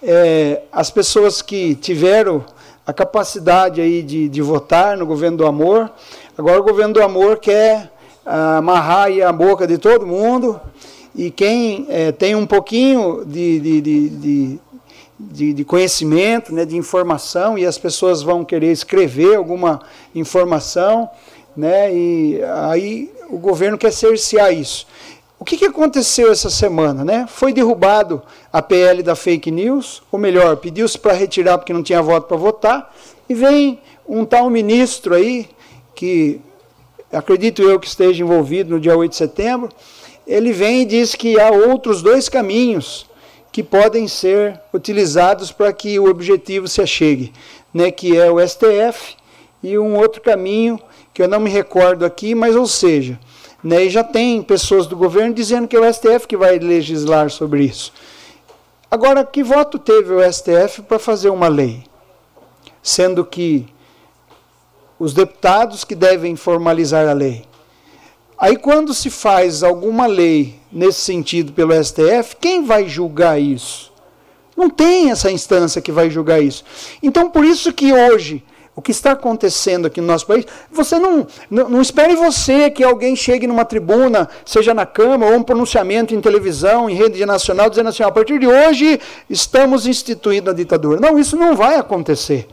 [0.03, 2.45] é, as pessoas que tiveram
[2.85, 5.91] a capacidade aí de, de votar no governo do amor,
[6.37, 7.91] agora o governo do amor quer
[8.23, 10.61] amarrar aí a boca de todo mundo.
[11.15, 14.59] E quem é, tem um pouquinho de, de, de, de
[15.19, 19.81] de, de, conhecimento, né, de informação, e as pessoas vão querer escrever alguma
[20.15, 21.09] informação,
[21.57, 24.87] né, e aí o governo quer cercear isso.
[25.37, 27.03] O que, que aconteceu essa semana?
[27.03, 27.25] Né?
[27.27, 32.01] Foi derrubado a PL da fake news, ou melhor, pediu-se para retirar porque não tinha
[32.01, 32.95] voto para votar,
[33.27, 35.49] e vem um tal ministro aí,
[35.95, 36.39] que
[37.11, 39.69] acredito eu que esteja envolvido no dia 8 de setembro,
[40.25, 43.08] ele vem e diz que há outros dois caminhos
[43.51, 47.33] que podem ser utilizados para que o objetivo se achegue,
[47.73, 49.15] né, que é o STF
[49.63, 50.79] e um outro caminho
[51.13, 53.19] que eu não me recordo aqui, mas ou seja,
[53.63, 57.29] né, e já tem pessoas do governo dizendo que é o STF que vai legislar
[57.29, 57.91] sobre isso.
[58.91, 61.83] Agora, que voto teve o STF para fazer uma lei?
[62.81, 63.67] Sendo que
[64.97, 67.45] os deputados que devem formalizar a lei.
[68.37, 73.91] Aí, quando se faz alguma lei nesse sentido pelo STF, quem vai julgar isso?
[74.55, 76.63] Não tem essa instância que vai julgar isso.
[77.01, 78.43] Então, por isso que hoje,
[78.75, 82.83] o que está acontecendo aqui no nosso país, você não, não, não espere você que
[82.83, 87.69] alguém chegue numa tribuna, seja na Câmara, ou um pronunciamento em televisão, em rede nacional,
[87.69, 88.99] dizendo assim, a partir de hoje
[89.29, 90.99] estamos instituindo a ditadura.
[90.99, 92.47] Não, isso não vai acontecer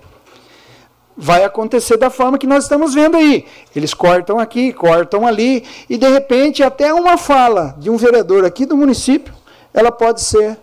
[1.17, 3.47] vai acontecer da forma que nós estamos vendo aí.
[3.75, 8.67] Eles cortam aqui, cortam ali, e de repente até uma fala de um vereador aqui
[8.67, 9.33] do município,
[9.73, 10.59] ela pode ser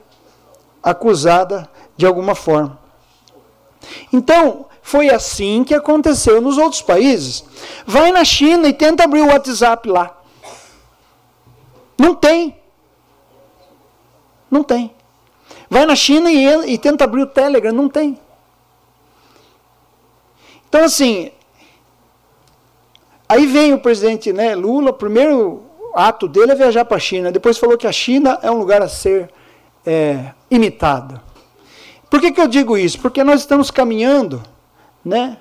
[0.82, 2.80] acusada de alguma forma.
[4.11, 7.43] Então, foi assim que aconteceu nos outros países.
[7.85, 10.17] Vai na China e tenta abrir o WhatsApp lá.
[11.98, 12.57] Não tem.
[14.51, 14.93] Não tem.
[15.69, 17.72] Vai na China e, e tenta abrir o Telegram.
[17.72, 18.19] Não tem.
[20.74, 21.30] Então, assim,
[23.30, 25.61] aí vem o presidente né, Lula, o primeiro
[25.93, 27.32] ato dele é viajar para a China.
[27.32, 29.32] Depois falou que a China é um lugar a ser
[29.85, 31.22] é, imitado.
[32.10, 33.00] Por que, que eu digo isso?
[33.00, 34.42] Porque nós estamos caminhando
[35.06, 35.38] né,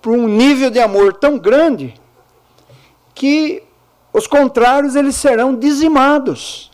[0.00, 1.92] para um nível de amor tão grande
[3.14, 3.62] que
[4.14, 6.70] os contrários eles serão dizimados.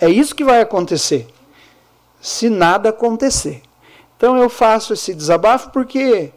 [0.00, 1.28] É isso que vai acontecer,
[2.20, 3.62] se nada acontecer.
[4.16, 6.32] Então eu faço esse desabafo porque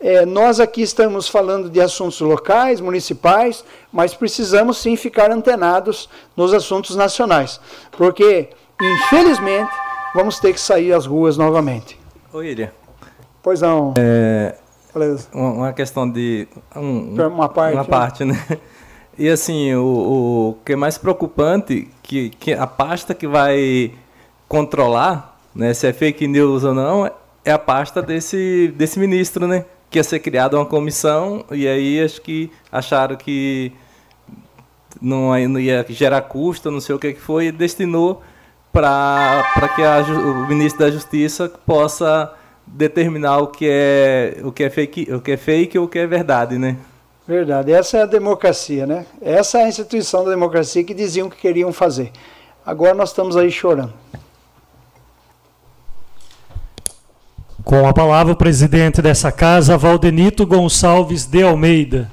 [0.00, 6.54] é, nós aqui estamos falando de assuntos locais, municipais, mas precisamos sim ficar antenados nos
[6.54, 7.60] assuntos nacionais,
[7.92, 8.48] porque
[8.80, 9.70] infelizmente
[10.14, 11.98] vamos ter que sair às ruas novamente.
[12.32, 12.72] Oi, Ilha.
[13.42, 13.94] Pois não.
[13.98, 14.54] É,
[15.32, 17.88] uma questão de um, uma parte, uma né?
[17.88, 18.58] parte, né?
[19.18, 23.92] E assim, o, o que é mais preocupante que, que a pasta que vai
[24.46, 27.10] controlar né, se é fake news ou não,
[27.44, 29.64] é a pasta desse, desse ministro, né?
[29.90, 33.72] Que ia ser criada uma comissão e aí acho que acharam que
[35.02, 38.22] não, não ia gerar custo, não sei o que, que foi, e destinou
[38.70, 39.42] para
[39.74, 42.32] que a, o ministro da Justiça possa
[42.64, 45.98] determinar o que é o que é fake, o que é fake ou o que
[45.98, 46.76] é verdade, né?
[47.26, 47.72] Verdade.
[47.72, 49.06] Essa é a democracia, né?
[49.20, 52.12] Essa é a instituição da democracia que diziam que queriam fazer.
[52.64, 53.92] Agora nós estamos aí chorando.
[57.68, 62.10] Com a palavra, o presidente dessa casa, Valdenito Gonçalves de Almeida.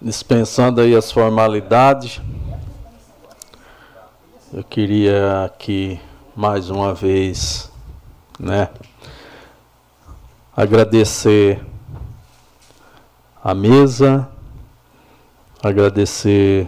[0.00, 2.22] Dispensando aí as formalidades,
[4.50, 6.00] eu queria aqui
[6.34, 7.70] mais uma vez,
[8.38, 8.70] né,
[10.56, 11.62] agradecer
[13.44, 14.26] a mesa,
[15.62, 16.66] agradecer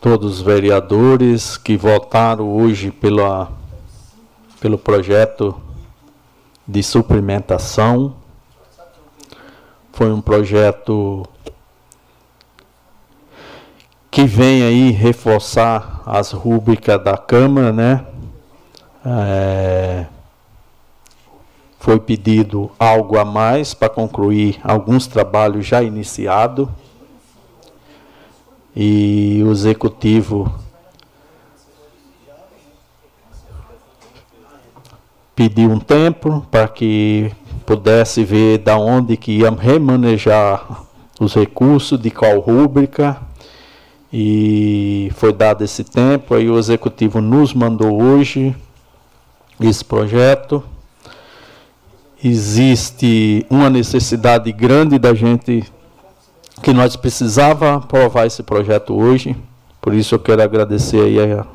[0.00, 3.52] todos os vereadores que votaram hoje pela,
[4.58, 5.54] pelo projeto
[6.66, 8.16] de suplementação.
[9.92, 11.26] Foi um projeto
[14.10, 18.06] que vem aí reforçar as rúbricas da Câmara, né?
[19.04, 20.06] É,
[21.78, 26.68] foi pedido algo a mais para concluir alguns trabalhos já iniciados
[28.74, 30.52] e o executivo
[35.34, 37.32] pediu um tempo para que
[37.64, 40.84] pudesse ver da onde que ia remanejar
[41.18, 43.20] os recursos, de qual rúbrica,
[44.12, 48.56] e foi dado esse tempo, aí o executivo nos mandou hoje
[49.60, 50.62] esse projeto.
[52.22, 55.64] Existe uma necessidade grande da gente
[56.62, 59.36] que nós precisava aprovar esse projeto hoje.
[59.80, 61.46] Por isso eu quero agradecer aí a,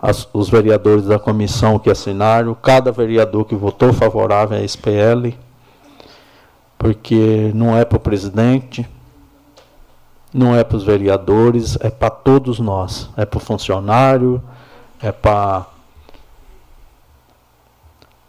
[0.00, 5.34] as, os vereadores da comissão que assinaram, cada vereador que votou favorável à SPL,
[6.78, 8.88] porque não é para o presidente,
[10.32, 14.40] não é para os vereadores, é para todos nós, é para o funcionário,
[15.02, 15.66] é para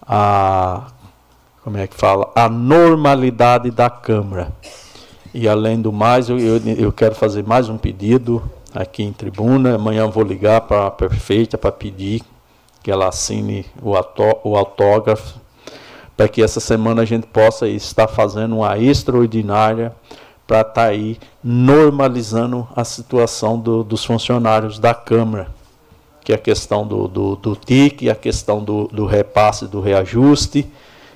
[0.01, 0.88] a
[1.63, 4.51] como é que fala a normalidade da Câmara.
[5.33, 8.43] E além do mais, eu, eu, eu quero fazer mais um pedido
[8.75, 9.75] aqui em tribuna.
[9.75, 12.21] Amanhã vou ligar para a prefeita para pedir
[12.83, 13.91] que ela assine o,
[14.43, 15.39] o autógrafo,
[16.17, 19.95] para que essa semana a gente possa estar fazendo uma extraordinária
[20.45, 25.47] para estar tá aí normalizando a situação do, dos funcionários da Câmara,
[26.25, 30.69] que é a questão do, do, do TIC, a questão do, do repasse do reajuste,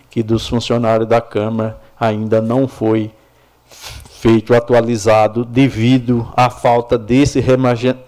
[0.10, 3.12] que dos funcionários da Câmara ainda não foi
[4.26, 7.40] feito atualizado devido à falta desse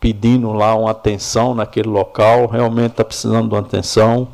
[0.00, 4.28] pedindo lá uma atenção naquele local, realmente está precisando de uma atenção.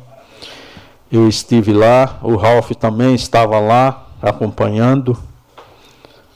[1.11, 5.17] Eu estive lá, o Ralph também estava lá acompanhando.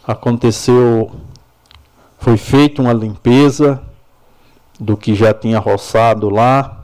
[0.06, 1.12] Aconteceu,
[2.20, 3.82] foi feita uma limpeza
[4.80, 6.83] do que já tinha roçado lá,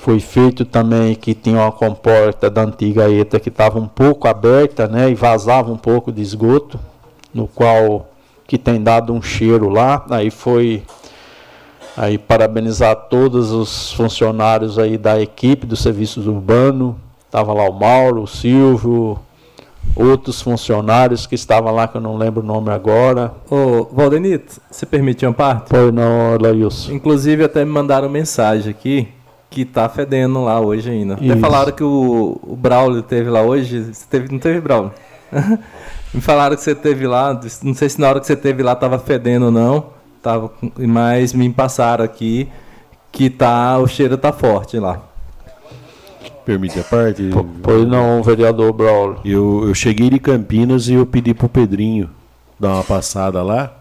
[0.00, 4.88] foi feito também que tinha uma comporta da antiga ETA que estava um pouco aberta,
[4.88, 6.80] né, e vazava um pouco de esgoto,
[7.34, 8.08] no qual
[8.46, 10.04] que tem dado um cheiro lá.
[10.08, 10.82] Aí foi
[11.94, 16.98] aí parabenizar todos os funcionários aí da equipe do serviços urbano.
[17.30, 19.18] Tava lá o Mauro, o Silvio,
[19.94, 23.34] outros funcionários que estavam lá que eu não lembro o nome agora.
[23.50, 25.68] Ô, Valdenito, você permite uma parte?
[25.68, 26.90] Pois não, Laílson.
[26.90, 29.19] Inclusive até me mandaram mensagem aqui
[29.50, 31.14] que tá fedendo lá hoje ainda.
[31.20, 31.32] Isso.
[31.32, 33.92] Até falaram que o, o Braulio teve lá hoje.
[33.92, 34.92] Você teve, não teve Braulio?
[36.14, 37.38] me falaram que você teve lá.
[37.62, 39.86] Não sei se na hora que você teve lá tava fedendo ou não.
[40.22, 42.48] Tava, mas me passaram aqui
[43.10, 45.02] que tá, o cheiro tá forte lá.
[46.44, 47.30] Permite a parte?
[47.62, 49.20] Pois não, vereador Braulio.
[49.24, 52.08] Eu, eu cheguei de Campinas e eu pedi pro Pedrinho
[52.58, 53.72] dar uma passada lá.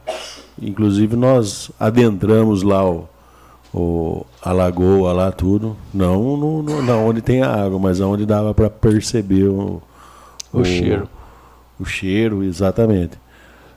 [0.62, 3.08] Inclusive nós adentramos lá o
[3.74, 5.76] o, a lagoa lá, tudo.
[5.94, 9.82] Não, no, no, não onde tem a água, mas onde dava para perceber o,
[10.52, 11.10] o, o, cheiro.
[11.80, 13.18] O cheiro, exatamente.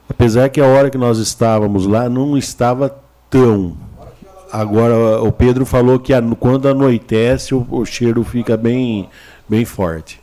[0.08, 2.94] Apesar que a hora que nós estávamos lá não estava
[3.30, 3.76] tão.
[4.50, 9.08] Agora, o Pedro falou que a, quando anoitece, o, o, cheiro fica bem,
[9.48, 10.20] bem forte.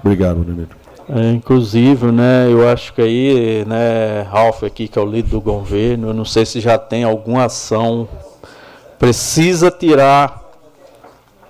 [0.00, 0.76] Obrigado, Neneto.
[1.08, 5.40] É, inclusive, né, eu acho que aí, né, Ralph aqui, que é o líder do
[5.40, 8.08] governo, eu não sei se já tem alguma ação
[9.02, 10.40] precisa tirar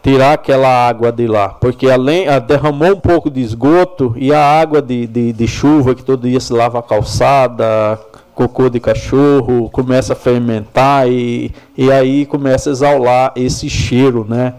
[0.02, 4.42] tirar aquela água de lá, porque além a, derramou um pouco de esgoto e a
[4.42, 8.00] água de, de, de, chuva que todo dia se lava a calçada,
[8.34, 14.54] cocô de cachorro, começa a fermentar e, e aí começa a exalar esse cheiro, né?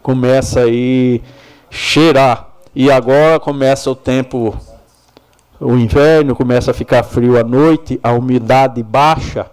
[0.00, 1.20] Começa aí
[1.68, 2.48] cheirar.
[2.74, 4.56] E agora começa o tempo,
[5.60, 9.50] o inverno começa a ficar frio à noite, a umidade baixa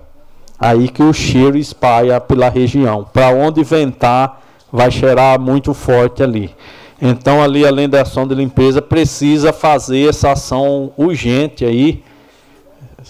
[0.60, 3.06] aí que o cheiro espalha pela região.
[3.14, 6.54] Para onde ventar, vai cheirar muito forte ali.
[7.02, 12.04] Então, ali, além da ação de limpeza, precisa fazer essa ação urgente aí.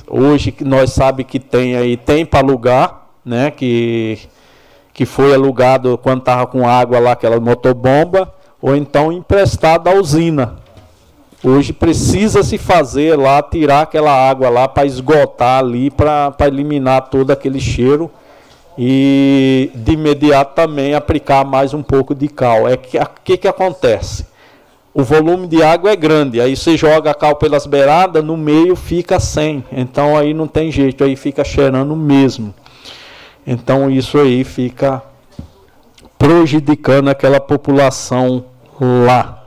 [0.08, 3.50] Hoje nós sabe que tem aí, tem para alugar, né?
[3.50, 4.19] Que,
[4.94, 10.58] que foi alugado quando estava com água lá, aquela motobomba, ou então emprestado à usina.
[11.42, 17.32] Hoje precisa se fazer lá, tirar aquela água lá para esgotar ali, para eliminar todo
[17.32, 18.11] aquele cheiro
[18.77, 22.68] e de imediato também aplicar mais um pouco de cal.
[22.68, 24.27] É que que, que acontece?
[24.93, 28.76] O volume de água é grande, aí você joga a cal pelas beiradas, no meio
[28.76, 29.64] fica sem.
[29.72, 32.53] Então aí não tem jeito, aí fica cheirando mesmo.
[33.48, 35.01] Então isso aí fica
[36.18, 38.43] prejudicando aquela população
[38.82, 39.39] lá.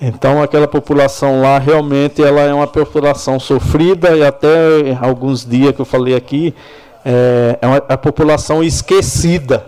[0.00, 5.80] Então aquela população lá realmente ela é uma população sofrida e até alguns dias que
[5.80, 6.54] eu falei aqui
[7.04, 9.66] é, é uma, a população esquecida.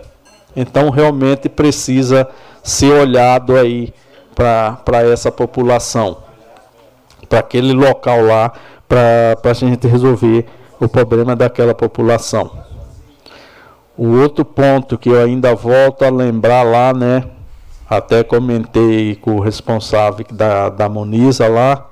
[0.55, 2.27] Então realmente precisa
[2.63, 3.93] ser olhado aí
[4.35, 6.17] para essa população,
[7.27, 8.53] para aquele local lá,
[8.87, 10.45] para a gente resolver
[10.79, 12.51] o problema daquela população.
[13.97, 17.23] O outro ponto que eu ainda volto a lembrar lá, né?
[17.91, 21.89] Até comentei com o responsável da, da Moniza lá,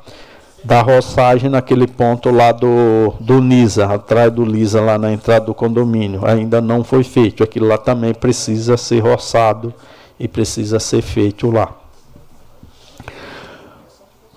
[0.63, 5.53] da roçagem naquele ponto lá do, do Nisa, atrás do Lisa, lá na entrada do
[5.53, 6.25] condomínio.
[6.25, 7.43] Ainda não foi feito.
[7.43, 9.73] Aquilo lá também precisa ser roçado
[10.17, 11.75] e precisa ser feito lá.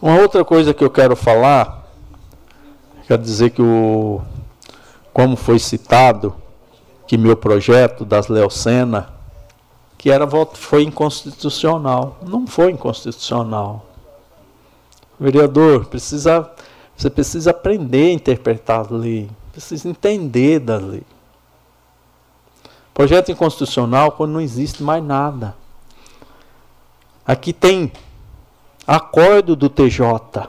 [0.02, 1.86] Uma outra coisa que eu quero falar,
[3.06, 4.20] quer dizer que o,
[5.12, 6.34] como foi citado,
[7.06, 9.11] que meu projeto das Leocena,
[10.02, 12.18] que era foi inconstitucional.
[12.22, 13.86] Não foi inconstitucional.
[15.18, 16.50] Vereador, precisa,
[16.96, 21.04] você precisa aprender a interpretar a lei, precisa entender da lei.
[22.92, 25.54] Projeto inconstitucional quando não existe mais nada.
[27.24, 27.92] Aqui tem
[28.84, 30.48] acordo do TJ.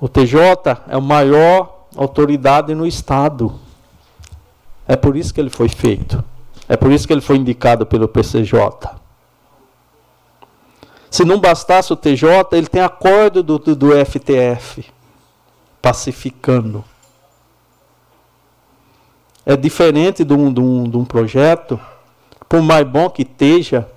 [0.00, 3.65] O TJ é o maior autoridade no Estado.
[4.86, 6.22] É por isso que ele foi feito.
[6.68, 8.88] É por isso que ele foi indicado pelo PCJ.
[11.10, 14.84] Se não bastasse o TJ, ele tem acordo do, do, do FTF
[15.80, 16.84] pacificando.
[19.44, 21.80] É diferente de um, de, um, de um projeto,
[22.48, 23.88] por mais bom que esteja,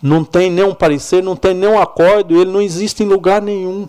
[0.00, 3.88] não tem nenhum parecer, não tem nenhum acordo, ele não existe em lugar nenhum.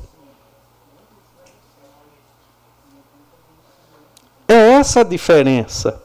[4.47, 6.02] É essa a diferença.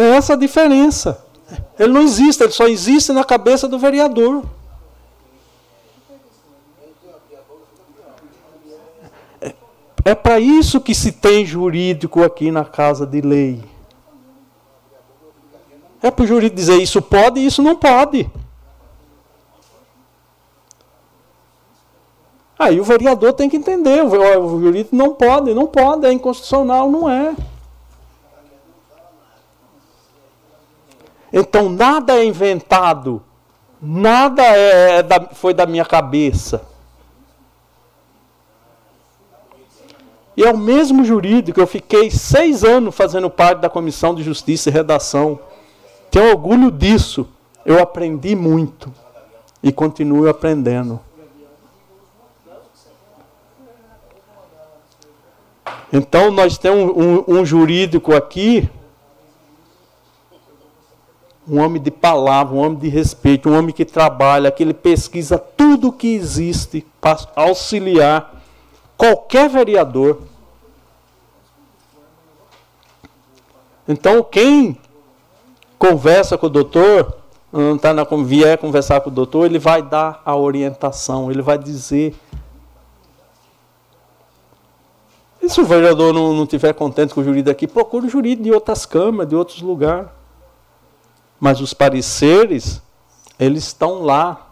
[0.00, 1.22] É essa a diferença.
[1.78, 4.44] Ele não existe, ele só existe na cabeça do vereador.
[10.02, 13.62] É, para isso que se tem jurídico aqui na casa de lei.
[16.02, 18.30] É para o jurídico dizer isso pode e isso não pode.
[22.58, 27.08] Aí o vereador tem que entender, o jurídico não pode, não pode, é inconstitucional, não
[27.08, 27.36] é.
[31.32, 33.22] Então nada é inventado,
[33.80, 36.62] nada é, é da, foi da minha cabeça.
[40.36, 44.70] E é o mesmo jurídico, eu fiquei seis anos fazendo parte da Comissão de Justiça
[44.70, 45.38] e Redação.
[46.10, 47.28] Tenho orgulho disso.
[47.64, 48.92] Eu aprendi muito
[49.62, 50.98] e continuo aprendendo.
[55.92, 58.68] Então nós temos um, um, um jurídico aqui,
[61.50, 65.36] um homem de palavra, um homem de respeito, um homem que trabalha, que ele pesquisa
[65.36, 68.40] tudo o que existe para auxiliar
[68.96, 70.20] qualquer vereador.
[73.88, 74.78] Então quem
[75.76, 77.16] conversa com o doutor,
[77.52, 81.58] não tá na, vier conversar com o doutor, ele vai dar a orientação, ele vai
[81.58, 82.14] dizer.
[85.42, 88.44] E se o vereador não, não tiver contente com o jurídico aqui, procure o jurídico
[88.44, 90.19] de outras câmaras, de outros lugares.
[91.40, 92.82] Mas os pareceres,
[93.38, 94.50] eles estão lá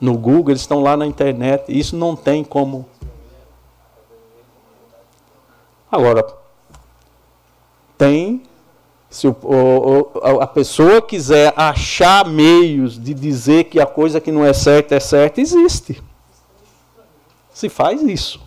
[0.00, 1.64] no Google, eles estão lá na internet.
[1.68, 2.86] Isso não tem como.
[5.90, 6.26] Agora,
[7.96, 8.42] tem
[9.14, 14.44] se o, o, a pessoa quiser achar meios de dizer que a coisa que não
[14.44, 16.02] é certa é certa, existe.
[17.52, 18.42] Se faz isso.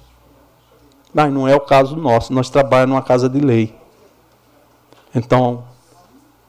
[1.13, 2.33] Mas não é o caso nosso.
[2.33, 3.73] Nós trabalhamos numa casa de lei.
[5.15, 5.63] Então,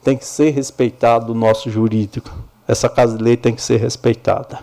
[0.03, 2.31] tem que ser respeitado o nosso jurídico.
[2.67, 4.61] Essa casa de lei tem que ser respeitada.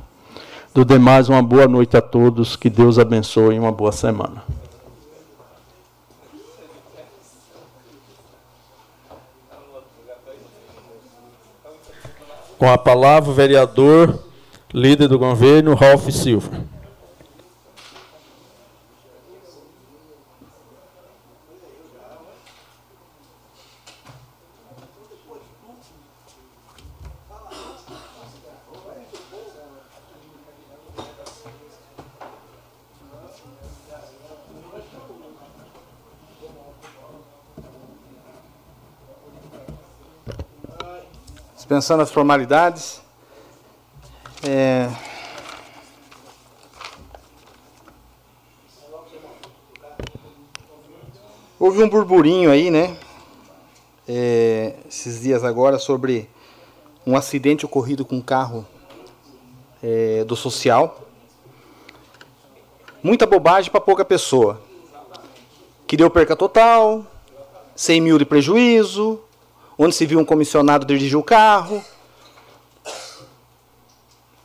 [0.73, 2.55] Do demais, uma boa noite a todos.
[2.55, 4.43] Que Deus abençoe e uma boa semana.
[12.57, 14.19] Com a palavra, o vereador,
[14.73, 16.74] líder do governo, Ralph Silva.
[41.65, 43.01] Dispensando as formalidades.
[44.47, 44.87] É...
[51.59, 52.95] Houve um burburinho aí, né?
[54.07, 56.29] É, esses dias agora sobre
[57.03, 58.63] um acidente ocorrido com um carro
[59.81, 61.01] é, do social.
[63.01, 64.61] Muita bobagem para pouca pessoa.
[65.87, 67.03] Que deu perca total,
[67.75, 69.24] 100 mil de prejuízo,
[69.77, 71.83] onde se viu um comissionado dirigir o carro.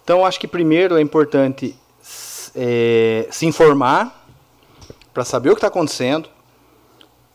[0.02, 1.78] Então, acho que primeiro é importante
[2.54, 4.26] é, se informar,
[5.12, 6.28] para saber o que está acontecendo.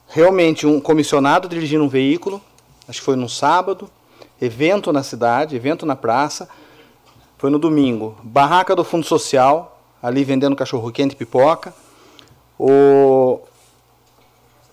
[0.08, 2.42] Realmente, um comissionado dirigindo um veículo,
[2.88, 3.90] acho que foi no sábado,
[4.42, 6.48] evento na cidade, evento na praça.
[7.38, 8.18] Foi no domingo.
[8.24, 11.74] Barraca do Fundo Social, ali vendendo cachorro quente e pipoca.
[12.58, 13.42] O,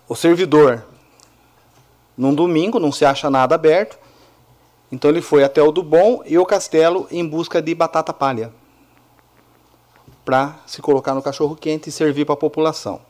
[0.09, 0.85] o servidor,
[2.17, 3.99] num domingo, não se acha nada aberto.
[4.91, 8.53] Então ele foi até o do Bom e o Castelo em busca de batata palha
[10.25, 13.01] para se colocar no cachorro quente e servir para a população.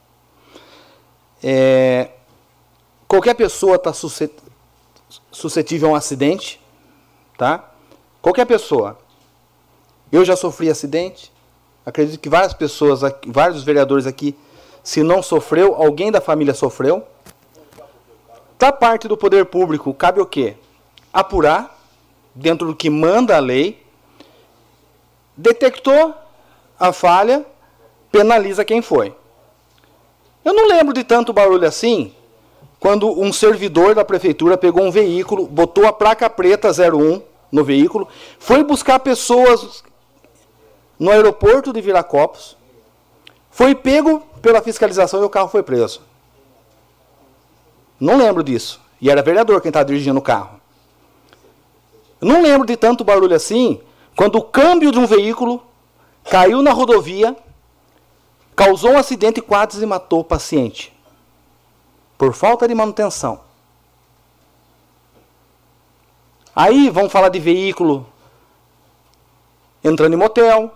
[1.42, 2.10] É,
[3.06, 3.92] qualquer pessoa está
[5.30, 6.60] suscetível a um acidente,
[7.36, 7.70] tá?
[8.20, 8.98] Qualquer pessoa.
[10.10, 11.32] Eu já sofri acidente.
[11.84, 14.36] Acredito que várias pessoas, aqui, vários vereadores aqui,
[14.84, 17.04] se não sofreu, alguém da família sofreu.
[18.62, 20.54] Da parte do poder público, cabe o quê?
[21.12, 21.76] Apurar,
[22.32, 23.84] dentro do que manda a lei.
[25.36, 26.14] Detectou
[26.78, 27.44] a falha,
[28.12, 29.16] penaliza quem foi.
[30.44, 32.14] Eu não lembro de tanto barulho assim
[32.78, 38.06] quando um servidor da prefeitura pegou um veículo, botou a placa preta 01 no veículo,
[38.38, 39.82] foi buscar pessoas
[41.00, 42.56] no aeroporto de Viracopos,
[43.50, 46.11] foi pego pela fiscalização e o carro foi preso.
[48.02, 48.80] Não lembro disso.
[49.00, 50.60] E era vereador quem estava dirigindo o carro.
[52.20, 53.80] Não lembro de tanto barulho assim
[54.16, 55.62] quando o câmbio de um veículo
[56.24, 57.36] caiu na rodovia,
[58.56, 60.92] causou um acidente e quase matou o paciente.
[62.18, 63.40] Por falta de manutenção.
[66.56, 68.04] Aí vamos falar de veículo
[69.82, 70.74] entrando em motel,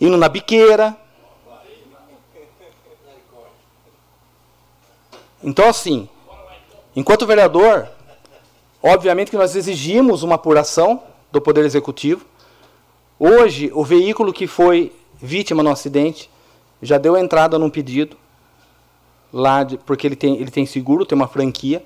[0.00, 0.96] indo na biqueira.
[5.42, 6.08] Então, assim,
[6.94, 7.88] enquanto vereador,
[8.82, 12.24] obviamente que nós exigimos uma apuração do Poder Executivo,
[13.20, 16.30] Hoje, o veículo que foi vítima no acidente
[16.80, 18.16] já deu entrada num pedido,
[19.32, 21.84] lá de, porque ele tem, ele tem seguro, tem uma franquia.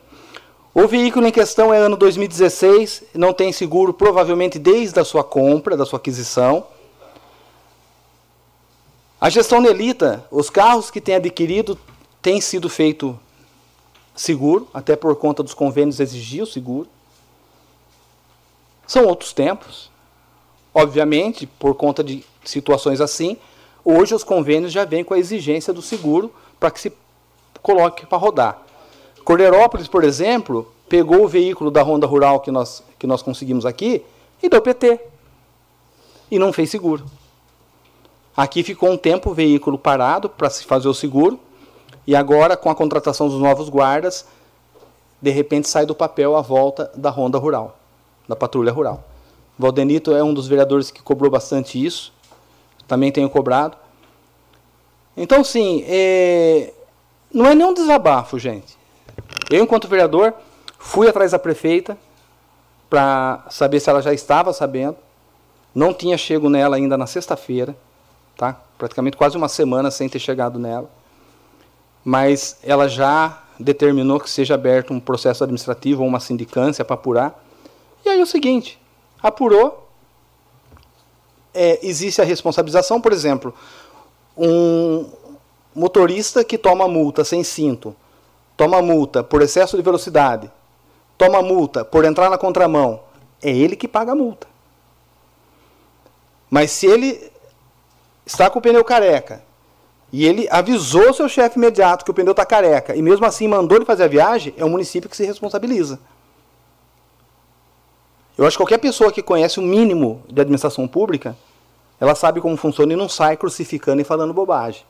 [0.75, 5.75] O veículo em questão é ano 2016, não tem seguro provavelmente desde a sua compra,
[5.75, 6.67] da sua aquisição.
[9.19, 11.79] A gestão Nelita, os carros que tem adquirido
[12.21, 13.19] têm sido feito
[14.15, 16.89] seguro, até por conta dos convênios exigir o seguro.
[18.87, 19.91] São outros tempos.
[20.75, 23.37] Obviamente, por conta de situações assim,
[23.85, 26.93] hoje os convênios já vêm com a exigência do seguro para que se
[27.63, 28.63] coloque para rodar.
[29.25, 34.05] Cordeirópolis, por exemplo, pegou o veículo da Ronda Rural que nós, que nós conseguimos aqui
[34.43, 35.01] e deu PT.
[36.31, 37.05] E não fez seguro.
[38.37, 41.39] Aqui ficou um tempo o veículo parado para se fazer o seguro.
[42.07, 44.27] E agora, com a contratação dos novos guardas,
[45.21, 47.79] de repente sai do papel a volta da Ronda Rural,
[48.29, 49.05] da patrulha rural.
[49.59, 52.13] Valdenito é um dos vereadores que cobrou bastante isso.
[52.89, 53.77] Também tenho cobrado.
[55.17, 56.73] Então, sim, é...
[57.33, 58.77] não é nenhum desabafo, gente.
[59.51, 60.35] Eu, enquanto vereador,
[60.79, 61.97] fui atrás da prefeita
[62.91, 64.97] para saber se ela já estava sabendo.
[65.75, 67.77] Não tinha chego nela ainda na sexta-feira,
[68.37, 68.61] tá?
[68.77, 70.91] praticamente quase uma semana sem ter chegado nela.
[72.05, 77.45] Mas ela já determinou que seja aberto um processo administrativo ou uma sindicância para apurar.
[78.05, 78.79] E aí é o seguinte,
[79.23, 79.89] apurou,
[81.55, 83.55] é, existe a responsabilização, por exemplo,
[84.37, 85.09] um
[85.75, 87.95] motorista que toma multa sem cinto,
[88.57, 90.51] toma multa por excesso de velocidade,
[91.17, 93.01] toma multa por entrar na contramão,
[93.41, 94.47] é ele que paga a multa.
[96.51, 97.31] Mas se ele
[98.27, 99.43] está com o pneu careca
[100.13, 103.79] e ele avisou seu chefe imediato que o pneu está careca e mesmo assim mandou
[103.79, 105.99] ele fazer a viagem, é o município que se responsabiliza.
[108.37, 111.37] Eu acho que qualquer pessoa que conhece o mínimo de administração pública,
[111.99, 114.85] ela sabe como funciona e não sai crucificando e falando bobagem.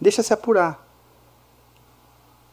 [0.00, 0.84] Deixa se apurar.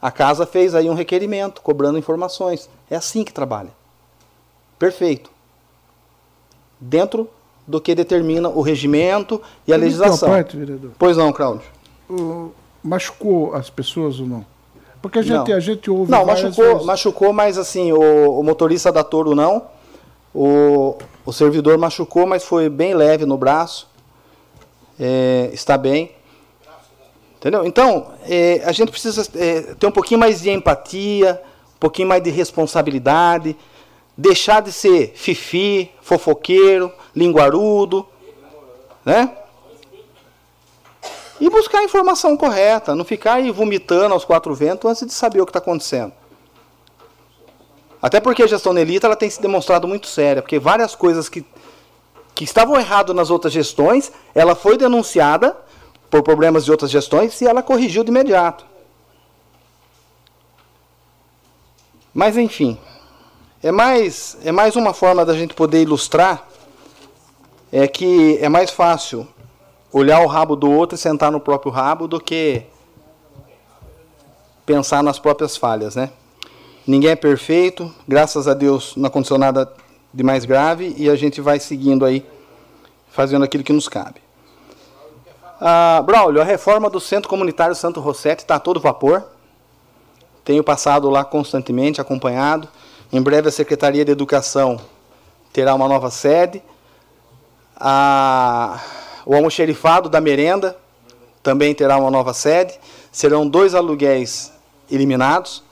[0.00, 2.68] A casa fez aí um requerimento, cobrando informações.
[2.90, 3.70] É assim que trabalha.
[4.78, 5.30] Perfeito.
[6.78, 7.30] Dentro
[7.66, 10.28] do que determina o regimento e a legislação.
[10.28, 10.92] Parte, vereador.
[10.98, 11.66] Pois não, Cláudio.
[12.08, 12.50] O,
[12.82, 14.44] machucou as pessoas ou não?
[15.00, 16.10] Porque a gente, a gente ouve.
[16.10, 16.86] Não, machucou, vezes.
[16.86, 19.66] machucou, mas assim, o, o, motorista da Toro não.
[20.34, 23.88] O, o servidor machucou, mas foi bem leve no braço.
[24.98, 26.12] É, está bem.
[27.36, 27.66] Entendeu?
[27.66, 31.42] Então, é, a gente precisa é, ter um pouquinho mais de empatia,
[31.76, 33.54] um pouquinho mais de responsabilidade,
[34.16, 38.06] deixar de ser fifi, fofoqueiro, linguarudo,
[39.04, 39.36] né?
[41.40, 45.40] e buscar a informação correta, não ficar aí vomitando aos quatro ventos antes de saber
[45.40, 46.12] o que está acontecendo.
[48.00, 51.44] Até porque a gestão Nelita ela tem se demonstrado muito séria, porque várias coisas que,
[52.34, 55.56] que estavam erradas nas outras gestões, ela foi denunciada
[56.10, 58.64] por problemas de outras gestões e ela corrigiu de imediato.
[62.12, 62.78] Mas enfim,
[63.64, 66.46] é mais, é mais uma forma da gente poder ilustrar
[67.72, 69.26] é que é mais fácil
[69.90, 72.62] olhar o rabo do outro e sentar no próprio rabo do que
[74.66, 76.10] pensar nas próprias falhas, né?
[76.86, 79.72] Ninguém é perfeito, graças a Deus não aconteceu nada
[80.12, 82.22] de mais grave e a gente vai seguindo aí,
[83.08, 84.20] fazendo aquilo que nos cabe.
[85.58, 89.24] Ah, Braulio, a reforma do Centro Comunitário Santo Rossetti está a todo vapor.
[90.44, 92.68] Tenho passado lá constantemente, acompanhado.
[93.14, 94.76] Em breve a Secretaria de Educação
[95.52, 96.60] terá uma nova sede.
[97.76, 98.80] A,
[99.24, 100.76] o almoxerifado da merenda
[101.40, 102.74] também terá uma nova sede.
[103.12, 104.52] Serão dois aluguéis
[104.90, 105.62] eliminados.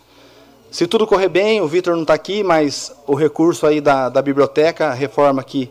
[0.70, 4.22] Se tudo correr bem, o Vitor não está aqui, mas o recurso aí da, da
[4.22, 5.68] biblioteca, a reforma aqui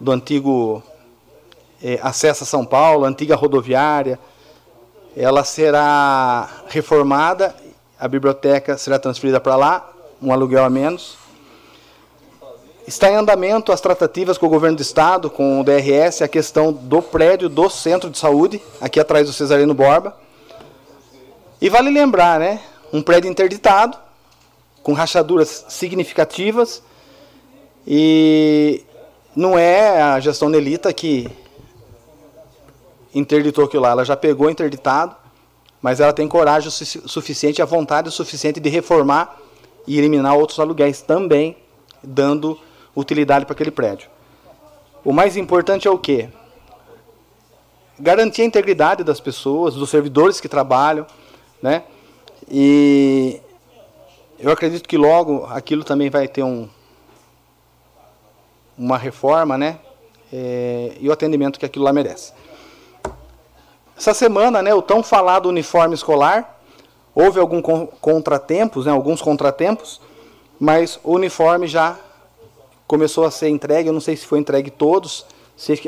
[0.00, 0.82] do antigo
[1.80, 4.18] é, acesso a São Paulo, antiga rodoviária,
[5.16, 7.54] ela será reformada,
[7.96, 9.91] a biblioteca será transferida para lá,
[10.22, 11.16] um aluguel a menos.
[12.86, 16.72] Está em andamento as tratativas com o governo do estado, com o DRS, a questão
[16.72, 20.16] do prédio do centro de saúde, aqui atrás do Cesarino Borba.
[21.60, 22.60] E vale lembrar, né?
[22.92, 23.96] Um prédio interditado,
[24.82, 26.82] com rachaduras significativas,
[27.86, 28.84] e
[29.34, 31.30] não é a gestão Nelita que
[33.14, 35.14] interditou aquilo lá, ela já pegou interditado,
[35.80, 39.41] mas ela tem coragem su suficiente, a vontade suficiente de reformar
[39.86, 41.56] e eliminar outros aluguéis também,
[42.02, 42.58] dando
[42.94, 44.08] utilidade para aquele prédio.
[45.04, 46.28] O mais importante é o quê?
[47.98, 51.06] Garantir a integridade das pessoas, dos servidores que trabalham,
[51.60, 51.84] né?
[52.48, 53.40] E
[54.38, 56.68] eu acredito que logo aquilo também vai ter um,
[58.76, 59.78] uma reforma, né?
[60.32, 62.32] É, e o atendimento que aquilo lá merece.
[63.96, 66.60] Essa semana, né, o tão falado uniforme escolar,
[67.14, 67.62] houve alguns
[68.00, 70.00] contratempos, né, alguns contratempos,
[70.58, 71.98] mas o uniforme já
[72.86, 75.24] começou a ser entregue, eu não sei se foi entregue todos,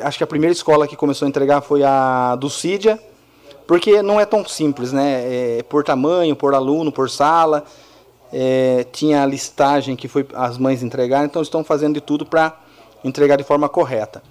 [0.02, 2.98] acho que a primeira escola que começou a entregar foi a do Cídia,
[3.66, 5.58] porque não é tão simples, né?
[5.58, 7.64] É por tamanho, por aluno, por sala.
[8.32, 12.54] É, tinha a listagem que foi as mães entregaram, então estão fazendo de tudo para
[13.02, 14.22] entregar de forma correta.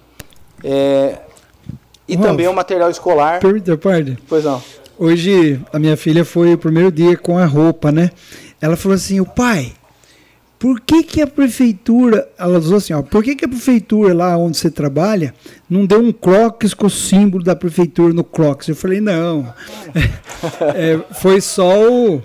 [0.62, 1.20] É,
[2.06, 3.40] e também o material escolar.
[3.40, 4.18] Permita, parte.
[4.28, 4.62] Pois não.
[4.96, 8.10] Hoje a minha filha foi o primeiro dia com a roupa, né?
[8.60, 9.72] Ela falou assim: o pai,
[10.56, 14.36] por que, que a prefeitura, ela usou assim, ó, por que, que a prefeitura lá
[14.36, 15.34] onde você trabalha
[15.68, 18.68] não deu um crocs com o símbolo da prefeitura no crocs?
[18.68, 19.52] Eu falei, não,
[20.74, 22.22] é, foi só o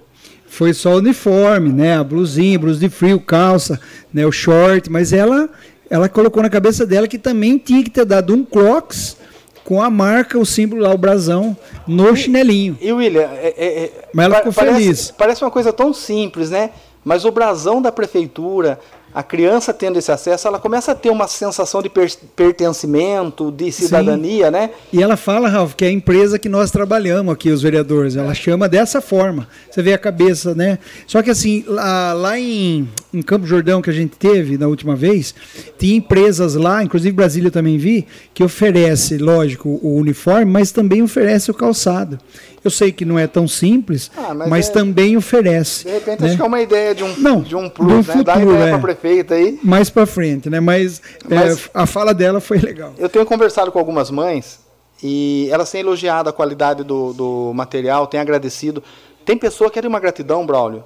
[0.47, 3.79] foi só o uniforme, né, a blusinha, blusa de frio, calça,
[4.13, 5.49] né, o short, mas ela
[5.89, 9.17] ela colocou na cabeça dela que também tinha que ter dado um crocs
[9.63, 11.55] com a marca, o símbolo lá, o brasão,
[11.87, 12.77] no chinelinho.
[12.81, 15.11] E William, é, é, é mas ela ficou parece, feliz.
[15.11, 16.71] Parece uma coisa tão simples, né?
[17.03, 18.79] Mas o brasão da prefeitura,
[19.13, 24.45] a criança tendo esse acesso, ela começa a ter uma sensação de pertencimento, de cidadania,
[24.45, 24.51] Sim.
[24.51, 24.69] né?
[24.93, 28.15] E ela fala, Ralf, que é a empresa que nós trabalhamos aqui, os vereadores.
[28.15, 29.47] Ela chama dessa forma.
[29.69, 30.77] Você vê a cabeça, né?
[31.07, 34.95] Só que assim, lá, lá em, em Campo Jordão, que a gente teve na última
[34.95, 35.33] vez,
[35.77, 41.49] tinha empresas lá, inclusive Brasília também vi, que oferece, lógico, o uniforme, mas também oferece
[41.49, 42.19] o calçado.
[42.63, 45.85] Eu sei que não é tão simples, ah, mas, mas é, também oferece.
[45.85, 46.27] De repente, né?
[46.27, 48.03] acho que é uma ideia de um, não, de um plus, um né?
[48.03, 49.59] futuro, Dá ideia é, para prefeita aí.
[49.63, 50.59] Mais para frente, né?
[50.59, 52.93] Mas, é, mas é, a fala dela foi legal.
[52.97, 54.59] Eu tenho conversado com algumas mães
[55.01, 58.83] e elas têm elogiado a qualidade do, do material, têm agradecido.
[59.25, 60.83] Tem pessoa que quer uma gratidão, Braulio,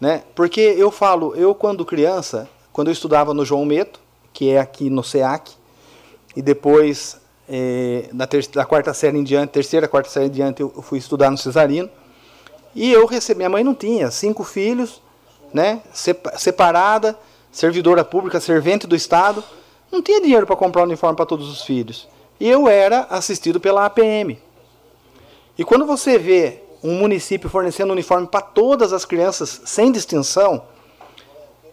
[0.00, 0.22] né?
[0.34, 4.00] Porque eu falo, eu quando criança, quando eu estudava no João Meto,
[4.32, 5.52] que é aqui no SEAC,
[6.34, 10.70] e depois é, da, da, quarta série em diante, terceira, quarta série em diante, eu
[10.70, 11.90] fui estudar no Cesarino.
[12.74, 15.02] E eu recebi, minha mãe não tinha, cinco filhos,
[15.52, 17.18] né, separada,
[17.50, 19.42] servidora pública, servente do Estado,
[19.90, 22.08] não tinha dinheiro para comprar uniforme para todos os filhos.
[22.38, 24.38] E eu era assistido pela APM.
[25.58, 30.62] E quando você vê um município fornecendo uniforme para todas as crianças, sem distinção,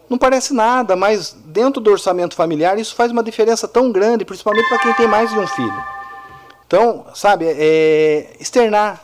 [0.08, 4.68] não parece nada, mas dentro do orçamento familiar isso faz uma diferença tão grande, principalmente
[4.68, 5.84] para quem tem mais de um filho.
[6.66, 9.02] Então, sabe, é, externar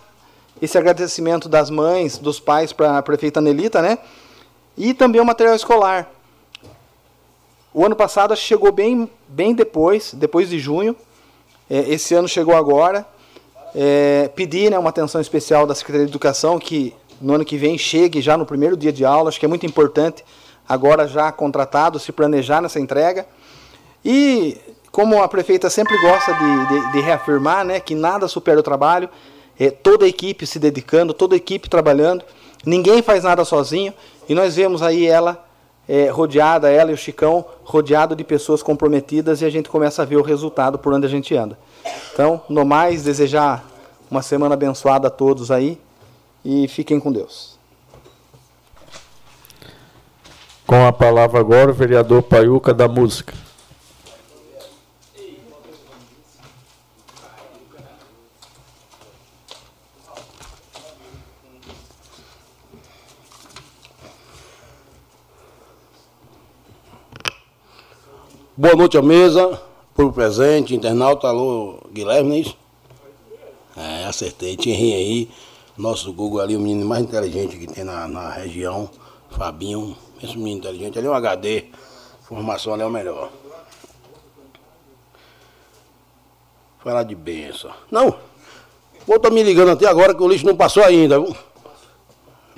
[0.61, 3.99] esse agradecimento das mães, dos pais para a prefeita Nelita, né?
[4.77, 6.11] E também o material escolar.
[7.73, 10.97] O ano passado chegou bem, bem depois, depois de junho.
[11.69, 13.07] É, esse ano chegou agora.
[13.75, 17.77] É, pedi né, uma atenção especial da Secretaria de Educação que no ano que vem
[17.77, 19.29] chegue já no primeiro dia de aula.
[19.29, 20.25] Acho que é muito importante
[20.69, 23.27] agora já contratado, se planejar nessa entrega.
[24.05, 24.57] E
[24.91, 29.09] como a prefeita sempre gosta de, de, de reafirmar né, que nada supera o trabalho,
[29.59, 32.25] é, toda a equipe se dedicando, toda a equipe trabalhando,
[32.65, 33.93] ninguém faz nada sozinho,
[34.29, 35.45] e nós vemos aí ela
[35.89, 40.05] é, rodeada, ela e o Chicão, rodeado de pessoas comprometidas, e a gente começa a
[40.05, 41.59] ver o resultado por onde a gente anda.
[42.13, 43.65] Então, no mais, desejar
[44.11, 45.81] uma semana abençoada a todos aí,
[46.45, 47.59] e fiquem com Deus.
[50.67, 53.35] Com a palavra agora, o vereador Paiuca da Música.
[68.57, 69.61] Boa noite à mesa,
[69.95, 72.57] por presente, internauta, alô, Guilherme, não é isso?
[73.77, 75.31] É, acertei, tinha aí,
[75.79, 78.91] nosso Google ali, o menino mais inteligente que tem na, na região,
[79.31, 81.67] Fabinho, esse menino inteligente, ali é um HD,
[82.23, 83.31] formação ali é o melhor.
[86.83, 87.71] Falar de benção.
[87.91, 88.15] Não,
[89.07, 91.17] vou tá me ligando até agora que o lixo não passou ainda?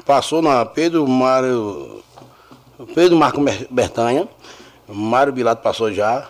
[0.05, 2.03] Passou na Pedro Mário,
[2.95, 3.41] Pedro Marco
[3.71, 4.29] Bertanha,
[4.89, 6.29] Mário Bilato passou já,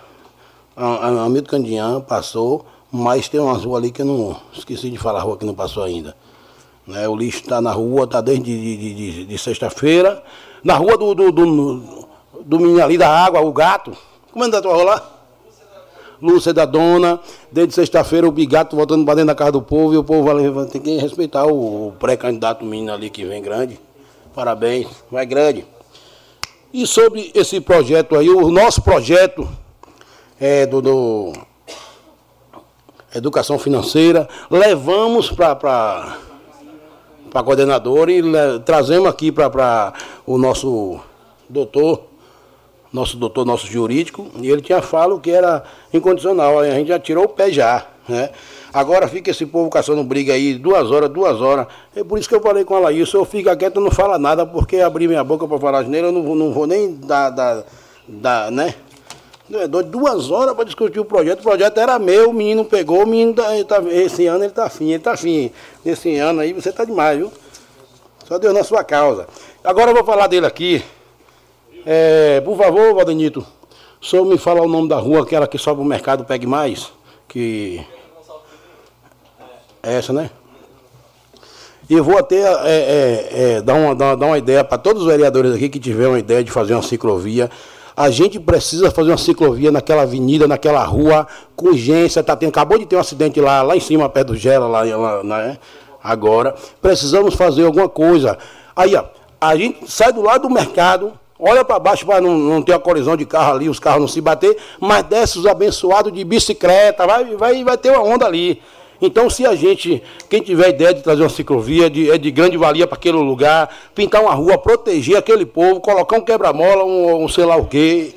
[0.77, 5.23] Amido Candian passou, mas tem umas ruas ali que eu não esqueci de falar a
[5.23, 6.15] rua que não passou ainda.
[6.87, 7.09] Né?
[7.09, 10.23] O lixo está na rua, está desde de, de, de, de sexta-feira.
[10.63, 12.07] Na rua do, do, do,
[12.45, 13.97] do menino ali da água, o gato.
[14.31, 15.13] Como é que tua rua lá?
[16.21, 19.99] Lúcia da Dona, desde sexta-feira o bigato voltando para dentro da casa do povo e
[19.99, 20.23] o povo
[20.53, 23.79] vai ter que respeitar o pré-candidato menino ali que vem grande.
[24.35, 25.67] Parabéns, vai grande.
[26.73, 29.49] E sobre esse projeto aí, o nosso projeto
[30.41, 31.33] é do, do
[33.15, 36.19] Educação Financeira, levamos para
[37.35, 39.93] a coordenadora e le, trazemos aqui para
[40.27, 41.01] o nosso
[41.49, 42.03] doutor,
[42.93, 47.25] nosso doutor, nosso jurídico, e ele tinha falado que era incondicional, a gente já tirou
[47.25, 48.31] o pé já, né?
[48.77, 51.67] Agora fica esse povo caçando briga aí, duas horas, duas horas.
[51.95, 53.17] É por isso que eu falei com ela isso.
[53.17, 56.35] Eu fico quieto, não fala nada, porque abrir minha boca para falar nele, eu não,
[56.35, 57.65] não vou nem dar, dar,
[58.07, 58.75] dar né?
[59.53, 61.41] É duas horas para discutir o projeto.
[61.41, 64.65] O projeto era meu, o menino pegou, o menino tá, tá, esse ano ele tá
[64.65, 65.53] afim, ele tá afim.
[65.85, 67.33] Esse ano aí você tá demais, viu?
[68.27, 69.29] Só Deus na sua causa.
[69.63, 70.85] Agora eu vou falar dele aqui.
[71.85, 73.47] É, por favor, Valdenito,
[74.07, 76.93] senhor me fala o nome da rua, aquela que sobe o mercado Pegue Mais,
[77.27, 77.85] que
[79.83, 80.31] essa, né?
[81.89, 85.55] E vou até é, é, é, dar, uma, dar, uma ideia para todos os vereadores
[85.55, 87.51] aqui que tiver uma ideia de fazer uma ciclovia.
[87.97, 91.27] A gente precisa fazer uma ciclovia naquela avenida, naquela rua,
[91.57, 92.23] com urgência.
[92.23, 94.83] Tá tendo, acabou de ter um acidente lá, lá em cima, perto do Gela, lá,
[94.83, 95.59] lá né?
[96.03, 96.55] agora.
[96.81, 98.37] Precisamos fazer alguma coisa.
[98.75, 99.05] Aí, ó,
[99.41, 102.81] a gente sai do lado do mercado, olha para baixo para não, não ter uma
[102.81, 107.07] colisão de carro ali, os carros não se bater, mas desce os abençoados de bicicleta,
[107.07, 108.61] vai, vai, vai ter uma onda ali.
[109.01, 112.57] Então, se a gente, quem tiver ideia de trazer uma ciclovia, de, é de grande
[112.57, 117.29] valia para aquele lugar, pintar uma rua, proteger aquele povo, colocar um quebra-mola, um, um
[117.29, 118.15] sei lá o quê,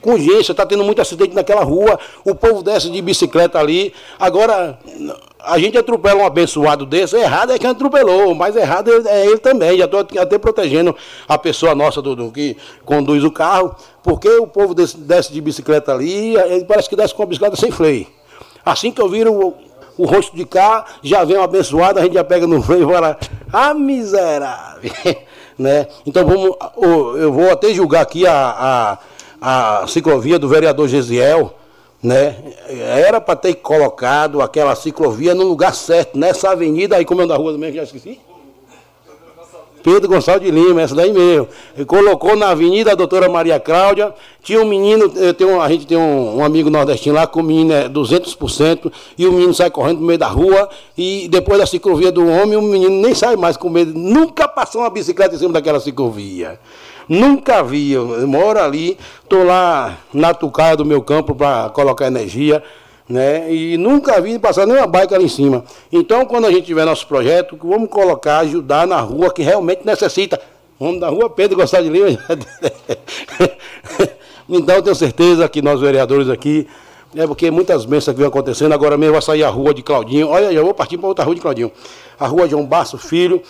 [0.00, 3.92] com urgência, está tendo muito acidente naquela rua, o povo desce de bicicleta ali.
[4.18, 4.78] Agora,
[5.40, 9.78] a gente atropela um abençoado desse, errado é quem atropelou, mas errado é ele também.
[9.78, 10.94] Já estou até protegendo
[11.26, 15.40] a pessoa nossa do, do, que conduz o carro, porque o povo desce, desce de
[15.40, 18.06] bicicleta ali, ele parece que desce com a bicicleta sem freio.
[18.64, 19.54] Assim que eu viro
[19.98, 22.92] o rosto de cá, já vem um abençoado, a gente já pega no freio e
[22.92, 23.18] fala,
[23.52, 24.92] ah, miserável.
[25.58, 25.88] né?
[26.06, 26.56] Então vamos,
[27.20, 28.98] eu vou até julgar aqui a,
[29.40, 31.52] a, a ciclovia do vereador Gesiel,
[32.00, 32.36] né?
[32.68, 37.36] Era para ter colocado aquela ciclovia no lugar certo, nessa avenida aí, como é da
[37.36, 38.20] rua mesmo, já esqueci?
[39.82, 41.48] Pedro Gonçalves de Lima, essa daí mesmo.
[41.76, 44.12] Ele colocou na Avenida Doutora Maria Cláudia.
[44.42, 47.42] Tinha um menino, eu tenho, a gente tem um, um amigo nordestino lá, que o
[47.42, 51.66] menino é 200%, e o menino sai correndo no meio da rua, e depois da
[51.66, 53.98] ciclovia do homem, o menino nem sai mais com medo.
[53.98, 56.58] Nunca passou uma bicicleta em cima daquela ciclovia.
[57.08, 57.92] Nunca vi.
[57.92, 62.62] Eu moro ali, estou lá na tucaia do meu campo para colocar energia
[63.08, 63.52] né?
[63.52, 65.64] E nunca vi passar nenhuma bike ali em cima.
[65.90, 70.40] Então, quando a gente tiver nosso projeto, vamos colocar, ajudar na rua que realmente necessita.
[70.78, 72.08] Vamos da rua Pedro Gostar de Lima.
[74.48, 76.68] então, tenho certeza que nós vereadores aqui,
[77.16, 80.28] é porque muitas bênçãos que vem acontecendo, agora mesmo vai sair a rua de Claudinho.
[80.28, 81.72] Olha, já vou partir para outra rua de Claudinho.
[82.20, 83.42] A rua João Basso Filho.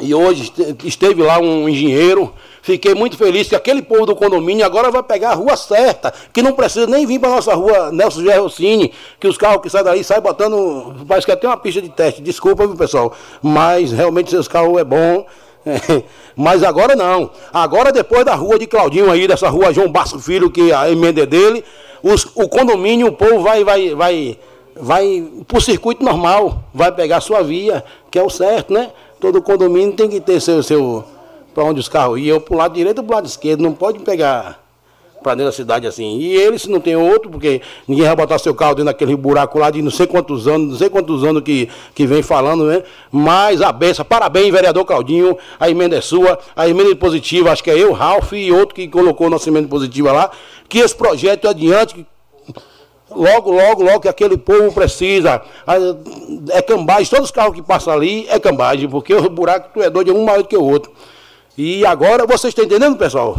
[0.00, 0.52] E hoje
[0.84, 2.32] esteve lá um engenheiro
[2.62, 6.40] Fiquei muito feliz que aquele povo do condomínio agora vai pegar a rua certa, que
[6.40, 10.04] não precisa nem vir para nossa rua Nelson Gerrocini, que os carros que saem daí
[10.04, 10.94] saem botando.
[11.06, 12.22] Parece que até uma pista de teste.
[12.22, 13.12] Desculpa, viu, pessoal?
[13.42, 15.26] Mas realmente seus carros é bom.
[16.36, 17.30] Mas agora não.
[17.52, 21.22] Agora, depois da rua de Claudinho aí, dessa rua João Basco Filho, que a emenda
[21.22, 21.64] é dele,
[22.00, 24.38] os, o condomínio, o povo vai, vai, vai
[24.74, 28.90] vai por circuito normal, vai pegar sua via, que é o certo, né?
[29.20, 31.04] Todo condomínio tem que ter seu, seu
[31.54, 33.72] para onde os carros iam, para o lado direito ou para o lado esquerdo, não
[33.72, 34.62] pode pegar
[35.22, 36.18] para dentro da cidade assim.
[36.18, 39.58] E ele, se não tem outro, porque ninguém vai botar seu carro dentro daquele buraco
[39.58, 42.82] lá de não sei quantos anos, não sei quantos anos que, que vem falando, né?
[43.10, 47.70] Mas a benção, parabéns, vereador Claudinho, a emenda é sua, a emenda positiva, acho que
[47.70, 50.30] é eu, Ralph e outro que colocou nossa emenda positiva lá,
[50.68, 52.06] que esse projeto é adiante,
[53.10, 55.42] logo, logo, logo que aquele povo precisa.
[56.50, 59.88] É cambagem, todos os carros que passam ali é cambagem, porque o buraco tu é
[59.88, 60.92] doido, é um maior do que o outro.
[61.56, 63.36] E agora vocês estão entendendo, pessoal?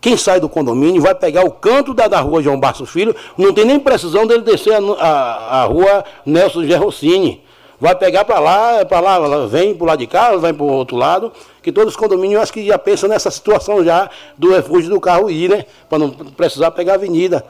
[0.00, 3.52] Quem sai do condomínio vai pegar o canto da, da rua João Basso Filho, não
[3.52, 7.42] tem nem precisão dele descer a, a, a rua Nelson Gerrocini.
[7.80, 10.96] Vai pegar para lá, para lá, vem para lado de cá, vem para o outro
[10.96, 11.32] lado,
[11.62, 15.28] que todos os condomínios acho que já pensam nessa situação já do refúgio do carro
[15.30, 15.66] ir, né?
[15.88, 17.44] Para não precisar pegar a avenida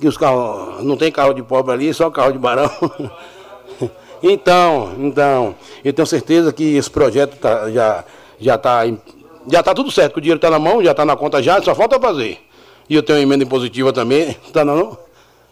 [0.00, 2.70] que os carros, não tem carro de pobre ali, só carro de barão.
[4.22, 8.04] então, então, eu tenho certeza que esse projeto tá, já
[8.40, 8.86] já está
[9.50, 11.74] já tá tudo certo, o dinheiro está na mão, já está na conta já, só
[11.74, 12.38] falta fazer.
[12.88, 14.96] E eu tenho uma emenda impositiva também, está não?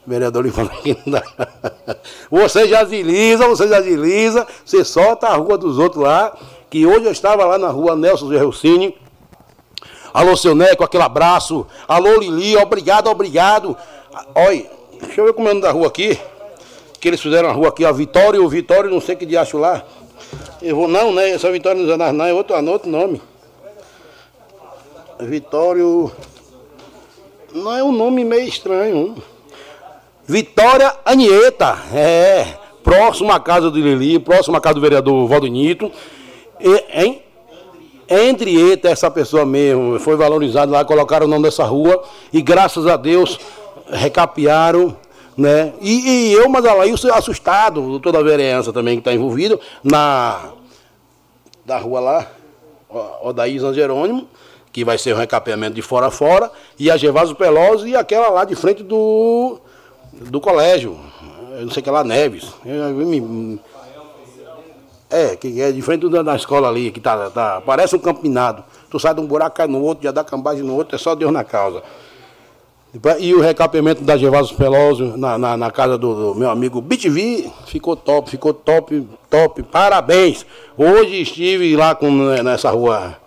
[0.06, 1.22] O vereador falou que não dá.
[2.30, 6.32] Você já agiliza, você já agiliza, você solta a rua dos outros lá,
[6.70, 8.96] que hoje eu estava lá na rua Nelson Gerrocini.
[10.14, 11.66] Alô, seu Neco, aquele abraço.
[11.88, 13.76] Alô, Lili, obrigado, obrigado.
[14.34, 16.18] Olha, deixa eu ver como é o da rua aqui.
[17.00, 19.58] Que eles fizeram a rua aqui, a Vitória, o Vitória, não sei que de acho
[19.58, 19.82] lá.
[20.62, 21.30] Eu vou, não, né?
[21.30, 23.20] Essa Vitória nos Anais, não, é outro, outro nome.
[25.20, 26.10] Vitório.
[27.52, 29.16] Não é um nome meio estranho.
[30.26, 32.46] Vitória Anieta, é.
[32.82, 35.90] Próximo à casa do Lili, próximo à casa do vereador Valdinito.
[36.60, 37.22] E, hein?
[38.08, 42.86] Entre eita, essa pessoa mesmo, foi valorizado lá, colocaram o nome dessa rua e graças
[42.86, 43.36] a Deus
[43.88, 44.96] recapearam,
[45.36, 45.72] né?
[45.80, 50.52] E, e eu, mas eu assustado, toda a vereança também que está envolvido, na
[51.64, 52.26] da rua lá,
[53.22, 54.28] Odaí São Jerônimo,
[54.76, 58.28] que vai ser um recapeamento de fora a fora, e a Gevaso Pelosi e aquela
[58.28, 59.58] lá de frente do,
[60.12, 61.00] do colégio,
[61.58, 62.52] eu não sei que lá, Neves.
[62.62, 63.58] Eu, me,
[65.08, 68.62] é, que é de frente da, escola ali, que tá, tá, parece um campinado.
[68.90, 71.14] Tu sai de um buraco, cai no outro, já dá cambagem no outro, é só
[71.14, 71.82] Deus na causa.
[73.18, 77.50] E o recapeamento da Gervásio Peloso na, na, na, casa do, do, meu amigo BTV
[77.64, 79.62] ficou top, ficou top, top.
[79.62, 80.44] Parabéns!
[80.76, 82.10] Hoje estive lá com,
[82.42, 83.24] nessa rua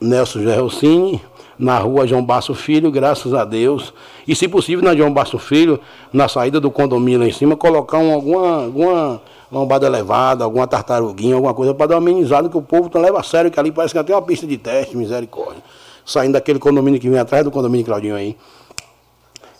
[0.00, 1.20] Nelson Gerrocini,
[1.58, 3.92] na rua João Basso Filho, graças a Deus.
[4.26, 5.78] E se possível na João Basso Filho,
[6.12, 9.22] na saída do condomínio lá em cima, colocar um, alguma, alguma
[9.52, 13.20] lombada elevada, alguma tartaruguinha, alguma coisa para dar uma amenizada, que o povo tá leva
[13.20, 15.62] a sério, que ali parece que até uma pista de teste, misericórdia
[16.04, 18.36] saindo daquele condomínio que vem atrás do condomínio Claudinho aí.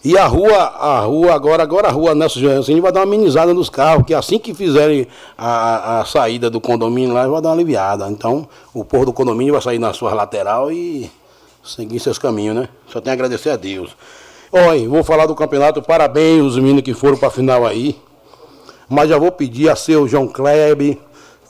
[0.03, 3.53] E a rua, a rua agora, agora a rua Nelson Joãozinho vai dar uma amenizada
[3.53, 5.07] nos carros, que assim que fizerem
[5.37, 8.09] a, a saída do condomínio lá, vai dar uma aliviada.
[8.09, 11.11] Então, o povo do condomínio vai sair na sua lateral e
[11.63, 12.69] seguir seus caminhos, né?
[12.87, 13.95] Só tem a agradecer a Deus.
[14.51, 17.95] Oi, vou falar do campeonato, parabéns os meninos que foram para a final aí.
[18.89, 20.97] Mas já vou pedir a seu João Kleber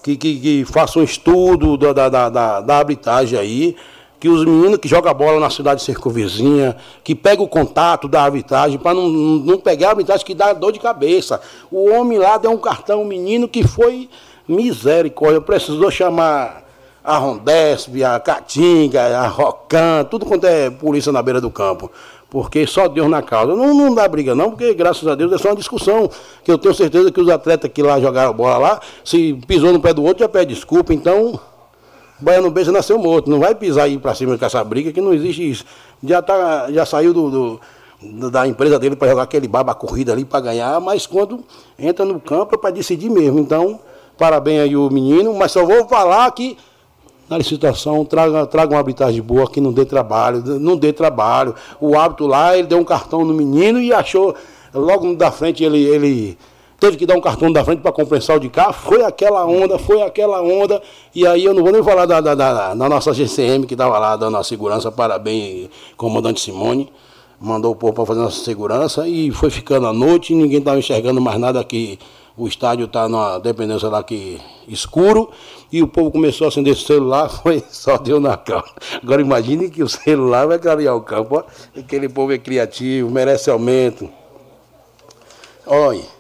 [0.03, 3.77] que, que, que faça um estudo da, da, da, da, arbitragem aí
[4.21, 8.79] que os meninos que jogam bola na cidade circunvizinha, que pegam o contato da arbitragem,
[8.79, 11.41] para não, não pegar a arbitragem que dá dor de cabeça.
[11.71, 14.11] O homem lá deu um cartão, um menino que foi
[14.47, 16.65] misericórdia, precisou chamar
[17.03, 21.91] a Rondesp, a Catinga, a Rocan, tudo quanto é polícia na beira do campo.
[22.29, 23.57] Porque só Deus na causa.
[23.57, 26.09] Não, não dá briga não, porque graças a Deus é só uma discussão.
[26.45, 29.81] Que eu tenho certeza que os atletas que lá jogaram bola lá, se pisou no
[29.81, 30.95] pé do outro, já pede desculpa.
[30.95, 31.41] Então,
[32.21, 35.13] Baiano Beija nasceu morto, não vai pisar aí para cima com essa briga que não
[35.13, 35.65] existe isso.
[36.03, 37.61] Já, tá, já saiu do, do
[38.31, 41.45] da empresa dele para jogar aquele baba corrida ali para ganhar, mas quando
[41.79, 43.39] entra no campo é para decidir mesmo.
[43.39, 43.79] Então,
[44.17, 46.57] parabéns aí o menino, mas só vou falar que
[47.29, 51.55] na licitação traga, traga uma arbitragem boa que não dê trabalho, não dê trabalho.
[51.81, 54.35] O hábito lá, ele deu um cartão no menino e achou,
[54.75, 56.39] logo da frente ele, ele
[56.81, 59.79] teve que dar um cartão da frente para compensar o de cá, foi aquela onda,
[59.79, 60.83] foi aquela onda,
[61.15, 63.99] e aí eu não vou nem falar da, da, da, da nossa GCM que estava
[63.99, 66.91] lá dando a segurança, parabéns, comandante Simone,
[67.39, 71.21] mandou o povo para fazer nossa segurança, e foi ficando à noite, ninguém estava enxergando
[71.21, 71.99] mais nada aqui,
[72.35, 75.31] o estádio está numa dependência lá que escuro,
[75.71, 78.65] e o povo começou a acender o celular, foi só deu na calma.
[79.03, 81.79] Agora imagine que o celular vai clarear o campo, ó.
[81.79, 84.09] aquele povo é criativo, merece aumento.
[85.67, 86.20] Olha,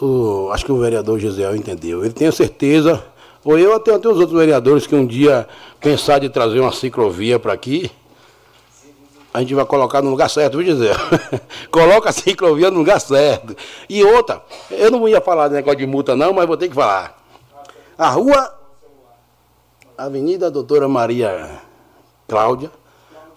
[0.00, 2.04] o, acho que o vereador Gisel entendeu.
[2.04, 3.04] Ele tem certeza,
[3.44, 5.46] ou eu até, até os outros vereadores que um dia
[5.80, 7.90] pensar de trazer uma ciclovia para aqui,
[9.34, 10.94] a gente vai colocar no lugar certo, vou dizer.
[11.72, 13.56] Coloca a ciclovia no lugar certo.
[13.88, 16.74] E outra, eu não ia falar de negócio de multa não, mas vou ter que
[16.74, 17.18] falar.
[17.96, 18.54] A rua
[19.96, 21.60] Avenida Doutora Maria
[22.28, 22.70] Cláudia,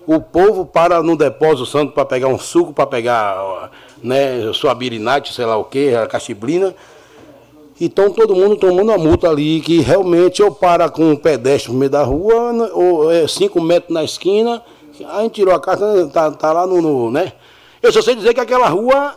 [0.06, 3.72] o povo para no depósito santo para pegar um suco, para pegar
[4.04, 6.76] né, sua birinate, sei lá o que, a cachibrina.
[7.80, 11.78] Então todo mundo tomando a multa ali, que realmente ou para com o pedestre no
[11.78, 14.64] meio da rua, ou é cinco metros na esquina,
[15.10, 17.34] a gente tirou a carta, tá, tá lá no, no, né?
[17.82, 19.16] Eu só sei dizer que aquela rua,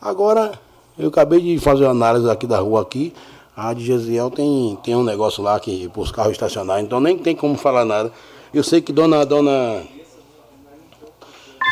[0.00, 0.52] agora,
[0.98, 3.12] eu acabei de fazer uma análise aqui da rua aqui,
[3.56, 7.16] a de Gesiel tem, tem um negócio lá que para os carros estacionar, então nem
[7.16, 8.10] tem como falar nada.
[8.52, 9.82] Eu sei que dona, dona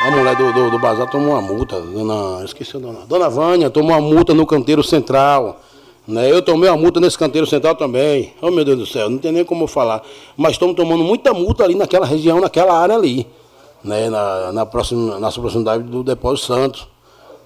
[0.03, 3.93] a mulher do, do, do bazar tomou uma multa, dona, esqueci a dona, Vânia tomou
[3.93, 5.61] uma multa no canteiro central.
[6.09, 6.29] Né?
[6.29, 8.35] Eu tomei uma multa nesse canteiro central também.
[8.43, 10.03] Oh meu Deus do céu, não tem nem como falar.
[10.37, 13.29] Mas estamos tomando muita multa ali naquela região, naquela área ali.
[13.85, 14.11] Né?
[14.11, 16.89] Na, na, próxima, na proximidade do Depósito Santos.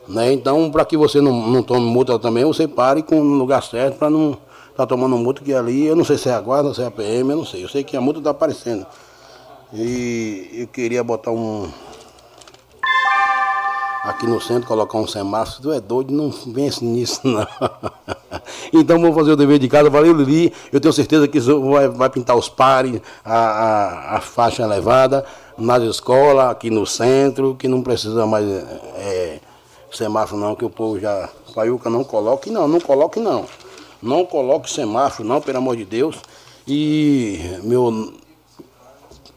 [0.09, 0.33] Né?
[0.33, 3.99] Então, para que você não, não tome multa também, você pare com no lugar certo
[3.99, 4.39] para não estar
[4.77, 6.91] tá tomando multa que ali, eu não sei se é a guarda, se é a
[6.91, 7.63] PM, eu não sei.
[7.63, 8.87] Eu sei que a multa está aparecendo.
[9.75, 11.69] E eu queria botar um,
[14.05, 17.47] aqui no centro, colocar um semáforo, tu é doido, não vence nisso não.
[18.73, 22.09] então vou fazer o dever de casa, valeu Lili, eu tenho certeza que vai, vai
[22.09, 25.25] pintar os pares, a, a, a, faixa elevada,
[25.59, 29.41] nas escolas, aqui no centro, que não precisa mais é,
[29.93, 33.47] semáforo não, que o povo já, Paiuca não coloque não, não coloque não.
[34.03, 36.17] Não coloque semáforo não, pelo amor de Deus.
[36.69, 38.13] E meu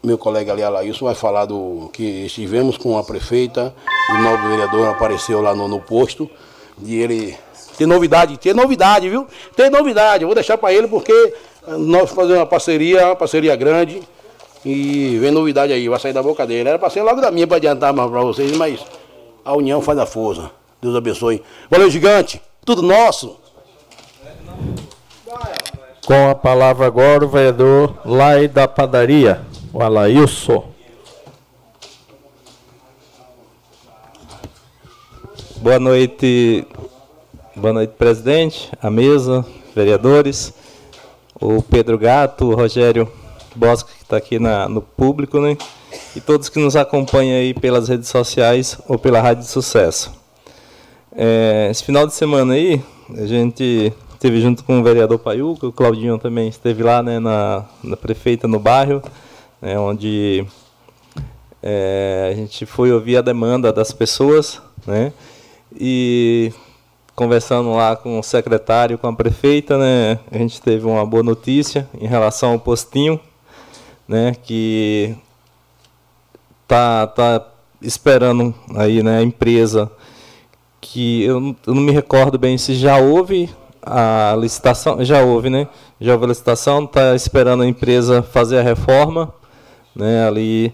[0.02, 3.74] meu colega ali, Alailson, vai falar do que estivemos com a prefeita,
[4.10, 6.28] o novo vereador apareceu lá no, no posto,
[6.82, 7.36] e ele
[7.76, 9.26] tem novidade, tem novidade, viu?
[9.54, 11.34] Tem novidade, vou deixar para ele porque
[11.66, 14.02] nós fazemos uma parceria, uma parceria grande,
[14.64, 16.68] e vem novidade aí, vai sair da boca dele.
[16.68, 18.80] Era para ser logo da minha para adiantar mais para vocês, mas
[19.44, 20.50] a união faz a força.
[20.80, 21.42] Deus abençoe.
[21.70, 23.36] Valeu, gigante, tudo nosso.
[26.06, 29.42] Com a palavra agora o vereador Lai da Padaria.
[29.72, 30.64] O Alailson.
[35.58, 36.66] Boa noite,
[37.54, 40.52] boa noite, presidente, a mesa, vereadores,
[41.40, 43.10] o Pedro Gato, o Rogério
[43.54, 45.56] Bosco, que está aqui na, no público, né?
[46.16, 50.12] E todos que nos acompanham aí pelas redes sociais ou pela Rádio Sucesso.
[51.14, 52.82] É, esse final de semana aí,
[53.16, 57.64] a gente esteve junto com o vereador Paiuca, o Claudinho também esteve lá, né, na,
[57.84, 59.00] na prefeita no bairro,
[59.60, 60.46] né, onde
[61.62, 65.12] é, a gente foi ouvir a demanda das pessoas, né,
[65.74, 66.52] e
[67.14, 71.88] conversando lá com o secretário, com a prefeita, né, a gente teve uma boa notícia
[72.00, 73.20] em relação ao postinho,
[74.08, 75.14] né, que
[76.66, 77.46] tá, tá
[77.82, 79.90] esperando aí, né, a empresa
[80.80, 83.50] que eu, eu não me recordo bem se já houve
[83.82, 85.68] a licitação, já houve, né?
[86.00, 89.32] Já houve a licitação, está esperando a empresa fazer a reforma
[89.94, 90.72] né, ali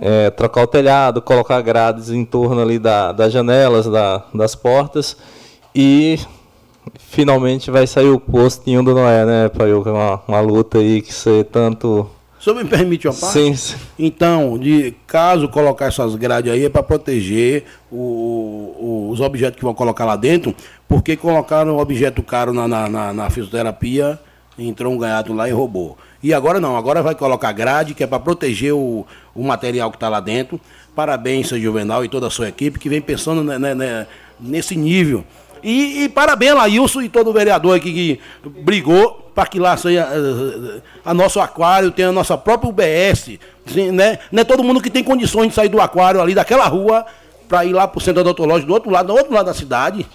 [0.00, 5.16] é, trocar o telhado, colocar grades em torno ali da, das janelas, da, das portas
[5.74, 6.18] e
[6.98, 11.44] finalmente vai sair o postinho do Noé, né, para uma, uma luta aí que você
[11.44, 13.32] tanto o senhor me permite uma parte?
[13.32, 13.76] Sim, sim.
[13.98, 19.64] Então, de caso colocar essas grades aí é para proteger o, o, os objetos que
[19.64, 20.54] vão colocar lá dentro,
[20.86, 24.20] porque colocaram um objeto caro na, na, na, na fisioterapia,
[24.56, 25.98] entrou um ganhado lá e roubou.
[26.22, 29.96] E agora não, agora vai colocar grade, que é para proteger o, o material que
[29.96, 30.60] está lá dentro.
[30.94, 34.06] Parabéns, seu Juvenal e toda a sua equipe que vem pensando né, né,
[34.40, 35.24] nesse nível.
[35.62, 38.20] E, e parabéns, Laílson e todo o vereador aqui que
[38.62, 43.38] brigou para que lá seja a, eh, a, nosso aquário, tenha a nossa própria UBS.
[43.92, 44.18] Né?
[44.32, 47.06] Não é todo mundo que tem condições de sair do aquário ali daquela rua
[47.48, 50.06] para ir lá para o centro odontológico do outro lado, do outro lado da cidade.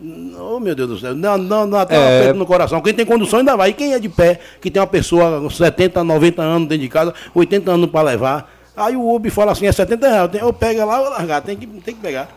[0.00, 1.14] Oh, meu Deus do céu.
[1.14, 2.32] Não, não, não até é...
[2.32, 2.80] no coração.
[2.80, 3.70] Quem tem condição ainda vai.
[3.70, 6.88] E quem é de pé, que tem uma pessoa com 70, 90 anos dentro de
[6.88, 8.52] casa, 80 anos para levar.
[8.76, 10.30] Aí o Uber fala assim, é 70 reais.
[10.42, 11.40] Ou pega lá ou largar.
[11.42, 12.28] Tem que, tem que pegar.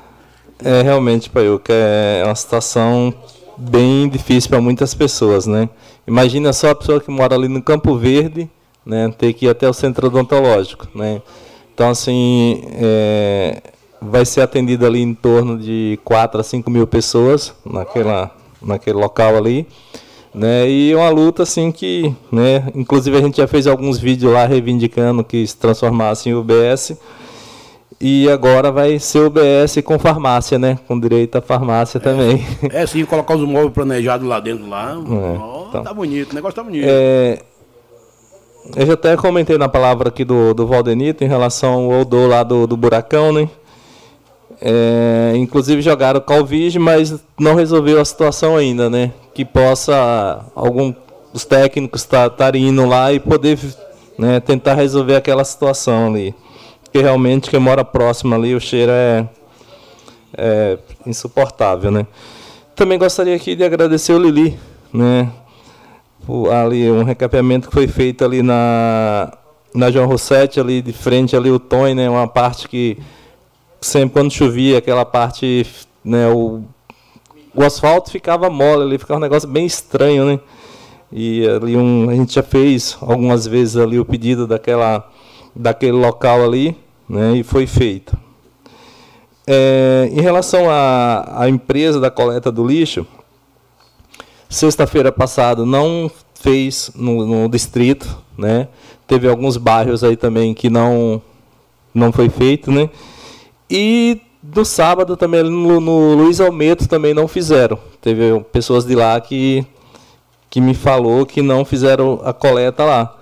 [0.63, 3.13] É, realmente, Paiuca, é uma situação
[3.57, 5.69] bem difícil para muitas pessoas, né?
[6.05, 8.49] Imagina só a pessoa que mora ali no Campo Verde,
[8.85, 11.21] né, ter que ir até o centro odontológico, né?
[11.73, 13.61] Então, assim, é,
[14.01, 19.35] vai ser atendido ali em torno de 4 a 5 mil pessoas naquela, naquele local
[19.35, 19.67] ali.
[20.33, 24.45] Né, e uma luta assim que, né, inclusive a gente já fez alguns vídeos lá
[24.45, 26.95] reivindicando que se transformasse em UBS.
[27.99, 30.77] E agora vai ser UBS com farmácia, né?
[30.87, 32.45] Com direito à farmácia é, também.
[32.71, 34.91] É sim, colocar os móveis planejados lá dentro lá.
[34.91, 36.85] É, então, tá bonito, o negócio tá bonito.
[36.87, 37.39] É,
[38.75, 42.43] eu já até comentei na palavra aqui do, do Valdenito em relação ao odor lá
[42.43, 43.49] do, do buracão, né?
[44.59, 49.11] É, inclusive jogaram Calvige, mas não resolveu a situação ainda, né?
[49.33, 50.93] Que possa algum
[51.31, 53.59] dos técnicos estarem tá, indo lá e poder
[54.17, 56.33] né, tentar resolver aquela situação ali.
[56.83, 59.27] Porque realmente quem mora próximo ali, o cheiro é,
[60.35, 62.07] é insuportável, né?
[62.75, 64.57] Também gostaria aqui de agradecer o Lili,
[64.91, 65.31] né?
[66.25, 69.31] Por, ali um recapeamento que foi feito ali na
[69.75, 72.09] na João Rossetti ali de frente ali o Tony, né?
[72.09, 72.97] Uma parte que
[73.87, 75.65] sempre quando chovia aquela parte,
[76.03, 76.27] né?
[76.29, 76.63] O,
[77.53, 80.39] o asfalto ficava mole ali, ficava um negócio bem estranho, né?
[81.11, 85.09] E ali um, a gente já fez algumas vezes ali o pedido daquela,
[85.55, 86.75] daquele local ali,
[87.07, 88.17] né, e foi feito.
[89.45, 93.07] É, em relação à, à empresa da coleta do lixo,
[94.49, 98.67] sexta-feira passada não fez no, no, distrito, né?
[99.07, 101.21] Teve alguns bairros aí também que não
[101.93, 102.89] não foi feito, né?
[103.69, 107.77] E do sábado também no, no Luiz Almeto também não fizeram.
[108.01, 109.65] Teve pessoas de lá que
[110.49, 113.17] que me falou que não fizeram a coleta lá.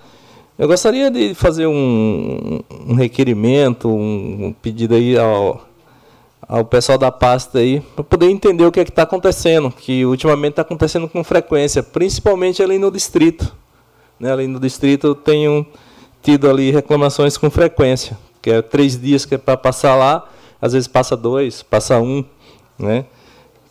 [0.58, 5.66] Eu gostaria de fazer um, um requerimento, um, um, pedido aí ao,
[6.48, 10.52] ao pessoal da pasta aí, para poder entender o que é está acontecendo, que ultimamente
[10.52, 13.54] está acontecendo com frequência, principalmente ali no distrito.
[14.18, 14.32] Né?
[14.32, 15.66] Ali no distrito eu tenho
[16.22, 20.26] tido ali reclamações com frequência, que é três dias que é para passar lá,
[20.60, 22.24] às vezes passa dois, passa um,
[22.78, 23.04] né?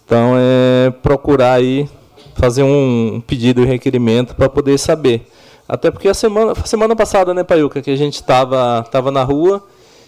[0.05, 1.89] Então é procurar aí
[2.35, 5.27] fazer um pedido e requerimento para poder saber.
[5.67, 9.64] Até porque a semana, semana passada, né, Paiuca, que a gente estava tava na rua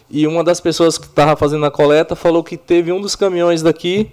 [0.09, 3.61] e uma das pessoas que estava fazendo a coleta falou que teve um dos caminhões
[3.61, 4.11] daqui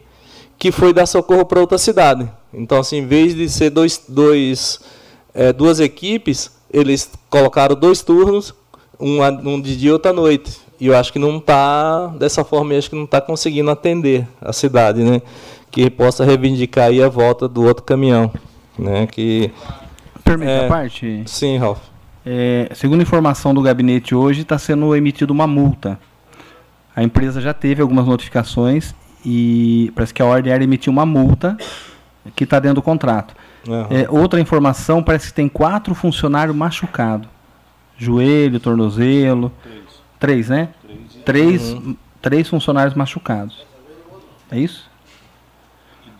[0.58, 2.30] que foi dar socorro para outra cidade.
[2.52, 4.80] Então, assim, em vez de ser dois, dois,
[5.34, 8.54] é, duas equipes, eles colocaram dois turnos,
[8.98, 10.63] um, um de dia e outro à noite.
[10.84, 14.28] E eu acho que não está, dessa forma, eu acho que não está conseguindo atender
[14.38, 15.22] a cidade, né?
[15.70, 18.30] que possa reivindicar aí a volta do outro caminhão.
[18.78, 19.50] Né, que,
[20.22, 21.22] Permita é, a parte?
[21.24, 21.78] Sim, Ralf.
[22.26, 25.98] É, segundo informação do gabinete hoje, está sendo emitida uma multa.
[26.94, 31.56] A empresa já teve algumas notificações e parece que a ordem era emitir uma multa
[32.36, 33.34] que está dentro do contrato.
[33.66, 33.86] Uhum.
[33.88, 37.26] É, outra informação, parece que tem quatro funcionários machucados.
[37.96, 39.50] Joelho, tornozelo.
[39.62, 39.83] Três.
[40.24, 40.68] Três, né?
[40.82, 41.96] Três, três, uhum.
[42.22, 43.66] três funcionários machucados.
[44.50, 44.90] É isso?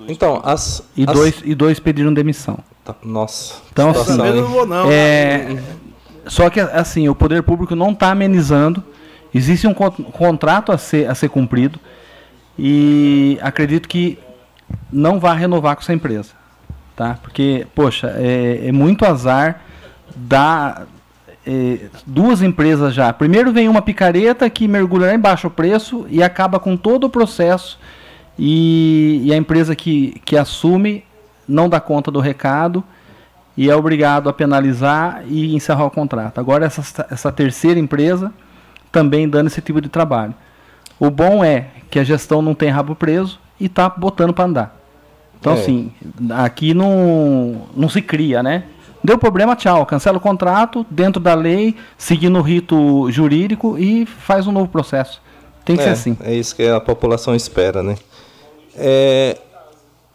[0.06, 0.86] Então, as.
[0.94, 1.14] E, as...
[1.14, 2.58] Dois, e dois pediram demissão.
[2.84, 3.62] Tá, nossa.
[3.72, 4.16] Então, assim.
[4.16, 5.56] Não vou, não, é,
[6.26, 8.84] só que, assim, o poder público não está amenizando.
[9.34, 11.80] Existe um contrato a ser, a ser cumprido.
[12.58, 14.18] E acredito que
[14.92, 16.32] não vai renovar com essa empresa.
[16.94, 17.18] Tá?
[17.22, 19.62] Porque, poxa, é, é muito azar
[20.14, 20.86] dar.
[21.46, 23.12] É, duas empresas já.
[23.12, 27.10] Primeiro vem uma picareta que mergulha lá embaixo o preço e acaba com todo o
[27.10, 27.78] processo
[28.38, 31.04] e, e a empresa que, que assume
[31.46, 32.82] não dá conta do recado
[33.56, 36.38] e é obrigado a penalizar e encerrar o contrato.
[36.38, 38.32] Agora, essa, essa terceira empresa
[38.90, 40.34] também dando esse tipo de trabalho.
[40.98, 44.76] O bom é que a gestão não tem rabo preso e está botando para andar.
[45.38, 45.56] Então, é.
[45.56, 45.92] assim,
[46.30, 48.64] aqui não, não se cria, né?
[49.04, 49.84] Deu problema, tchau.
[49.84, 55.20] Cancela o contrato dentro da lei, seguindo o rito jurídico e faz um novo processo.
[55.62, 56.16] Tem que é, ser assim.
[56.22, 57.96] É isso que a população espera, né?
[58.74, 59.38] É,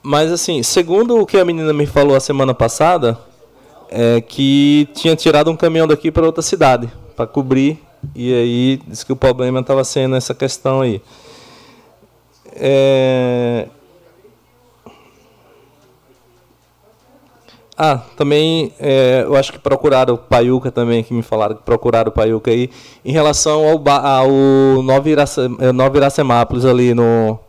[0.01, 3.15] mas assim, segundo o que a menina me falou a semana passada,
[3.91, 7.79] é que tinha tirado um caminhão daqui para outra cidade para cobrir
[8.15, 10.99] e aí disse que o problema estava sendo essa questão aí.
[12.55, 13.67] É...
[17.81, 22.09] Ah, também é, eu acho que procuraram o Paiuca também, que me falaram que procuraram
[22.09, 22.69] o Paiuca aí,
[23.05, 25.07] em relação ao, ao Nova,
[25.73, 27.39] Nova Iracemápolis ali no,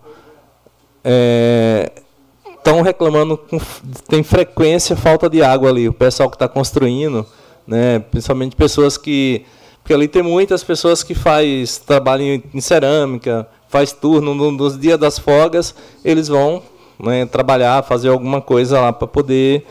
[2.56, 3.58] estão é, reclamando com,
[4.06, 5.88] tem frequência falta de água ali.
[5.88, 7.26] O pessoal que está construindo,
[7.66, 9.44] né, principalmente pessoas que
[9.82, 14.78] porque ali tem muitas pessoas que faz trabalho em, em cerâmica, faz turno no, nos
[14.78, 16.62] dias das folgas, eles vão
[17.00, 19.66] né, trabalhar, fazer alguma coisa lá para poder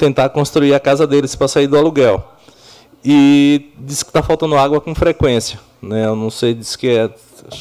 [0.00, 2.26] tentar construir a casa deles para sair do aluguel.
[3.04, 5.60] E diz que está faltando água com frequência.
[5.82, 6.06] Né?
[6.06, 7.10] Eu não sei, diz que é,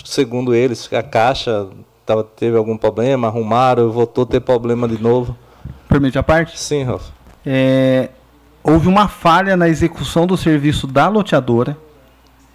[0.06, 1.68] segundo eles, a caixa
[2.06, 5.36] tava, teve algum problema, arrumaram, voltou a ter problema de novo.
[5.90, 6.58] Permite a parte?
[6.58, 7.10] Sim, Ralf.
[7.46, 8.10] É,
[8.64, 11.78] houve uma falha na execução do serviço da loteadora.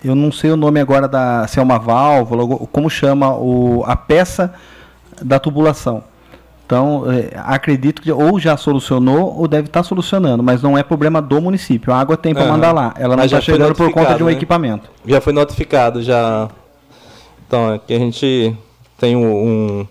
[0.02, 3.96] Eu não sei o nome agora da se é uma válvula, como chama o, a
[3.96, 4.54] peça
[5.22, 6.04] da tubulação.
[6.67, 11.20] Então, é, acredito que ou já solucionou ou deve estar solucionando, mas não é problema
[11.20, 11.93] do município.
[11.93, 12.52] A água tem para Aham.
[12.52, 12.94] mandar lá.
[12.99, 14.33] Ela não está chegando por conta de um né?
[14.33, 14.89] equipamento.
[15.07, 16.49] Já foi notificado, já.
[17.47, 18.57] Então, aqui a gente
[18.99, 19.86] tem um,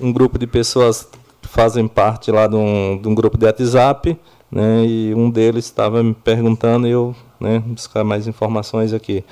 [0.00, 1.08] um grupo de pessoas
[1.40, 4.18] que fazem parte lá de um, de um grupo de WhatsApp,
[4.50, 4.84] né?
[4.84, 9.24] E um deles estava me perguntando e eu, né, buscar mais informações aqui.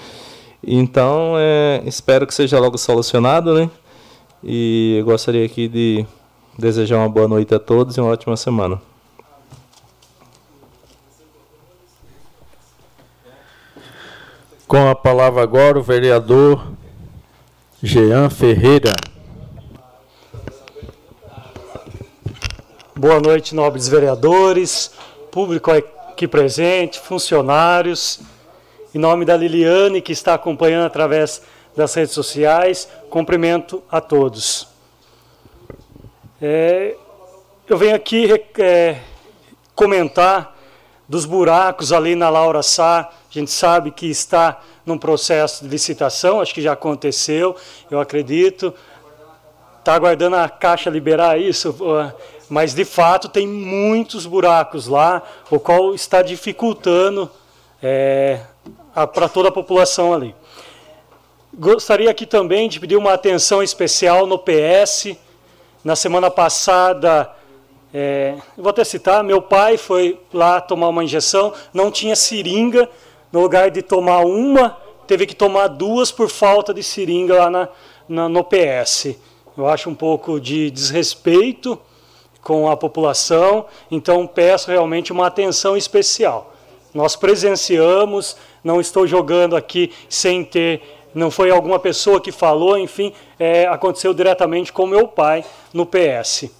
[0.65, 3.69] Então, é, espero que seja logo solucionado, né?
[4.45, 6.07] E eu gostaria aqui de
[6.59, 8.81] desejar uma boa noite a todos e uma ótima semana.
[14.67, 16.73] Com a palavra agora o vereador
[17.83, 18.93] Jean Ferreira.
[22.99, 24.91] Boa noite, nobres vereadores,
[25.31, 28.21] público aqui presente, funcionários.
[28.95, 31.43] Em nome da Liliane, que está acompanhando através
[31.77, 34.76] das redes sociais, cumprimento a todos.
[36.41, 36.95] É,
[37.67, 38.99] eu venho aqui é,
[39.75, 40.55] comentar
[41.09, 43.11] dos buracos ali na Laura Sá.
[43.11, 47.57] A gente sabe que está num processo de licitação, acho que já aconteceu,
[47.91, 48.75] eu acredito.
[49.79, 51.75] Está aguardando a Caixa liberar isso,
[52.51, 57.31] mas de fato tem muitos buracos lá, o qual está dificultando
[57.83, 58.41] é,
[59.15, 60.35] para toda a população ali.
[61.55, 65.17] Gostaria aqui também de pedir uma atenção especial no PS.
[65.87, 67.31] Na semana passada,
[67.95, 72.91] é, vou até citar, meu pai foi lá tomar uma injeção, não tinha seringa,
[73.31, 77.69] no lugar de tomar uma, teve que tomar duas por falta de seringa lá na,
[78.09, 79.15] na, no PS.
[79.57, 81.79] Eu acho um pouco de desrespeito
[82.43, 86.53] com a população, então peço realmente uma atenção especial.
[86.93, 90.83] Nós presenciamos, não estou jogando aqui sem ter,
[91.17, 96.51] não foi alguma pessoa que falou, enfim, é, aconteceu diretamente com meu pai no PS.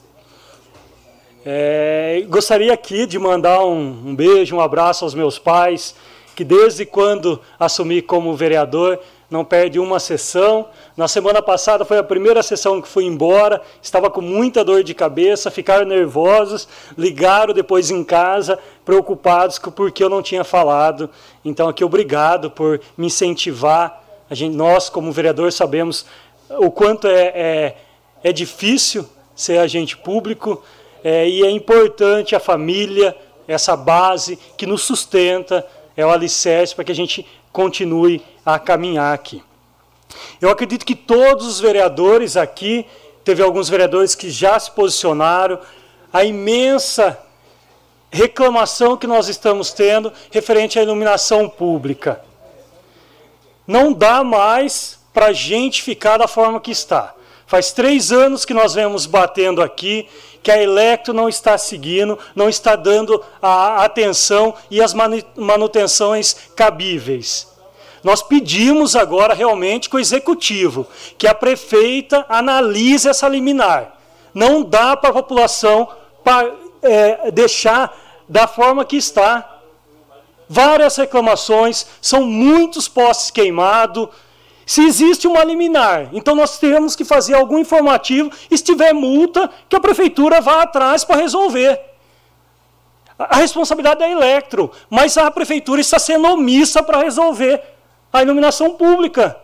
[1.45, 5.95] É, gostaria aqui de mandar um, um beijo, um abraço aos meus pais,
[6.35, 8.99] que desde quando assumi como vereador
[9.31, 10.69] não perde uma sessão.
[10.97, 14.95] Na semana passada foi a primeira sessão que fui embora, estava com muita dor de
[14.95, 21.11] cabeça, ficaram nervosos, ligaram depois em casa, preocupados porque eu não tinha falado.
[21.45, 24.06] Então aqui obrigado por me incentivar.
[24.29, 26.07] A gente, nós como vereador sabemos
[26.51, 27.77] o quanto é, é,
[28.23, 30.63] é difícil ser agente público
[31.05, 36.85] é, e é importante a família, essa base que nos sustenta, é o alicerce para
[36.85, 39.43] que a gente continue a caminhar aqui.
[40.41, 42.87] Eu acredito que todos os vereadores aqui,
[43.25, 45.59] teve alguns vereadores que já se posicionaram,
[46.13, 47.19] a imensa
[48.11, 52.26] reclamação que nós estamos tendo referente à iluminação pública.
[53.67, 57.15] Não dá mais para a gente ficar da forma que está.
[57.47, 60.09] Faz três anos que nós vemos batendo aqui,
[60.43, 67.49] que a Electro não está seguindo, não está dando a atenção e as manutenções cabíveis.
[68.03, 70.87] Nós pedimos agora realmente com o executivo
[71.19, 73.97] que a prefeita analise essa liminar.
[74.33, 75.89] Não dá para a população
[76.23, 76.49] pra,
[76.83, 77.97] é, deixar
[78.29, 79.56] da forma que está.
[80.49, 84.09] Várias reclamações, são muitos postes queimados.
[84.65, 88.31] Se existe uma liminar, então nós temos que fazer algum informativo.
[88.51, 91.81] E se tiver multa, que a prefeitura vá atrás para resolver.
[93.19, 97.63] A responsabilidade é Electro, mas a prefeitura está sendo omissa para resolver
[98.13, 99.37] a iluminação pública.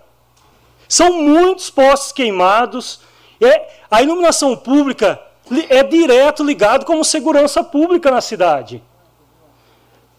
[0.88, 3.00] São muitos postes queimados.
[3.40, 5.20] É, a iluminação pública
[5.68, 8.82] é direto ligado como segurança pública na cidade.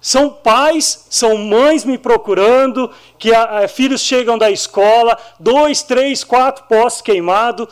[0.05, 6.25] São pais, são mães me procurando, que a, a, filhos chegam da escola, dois, três,
[6.25, 7.69] quatro postes queimados.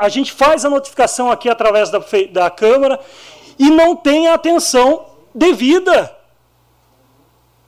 [0.00, 2.98] A gente faz a notificação aqui através da, da Câmara
[3.58, 5.04] e não tem a atenção
[5.34, 6.16] devida.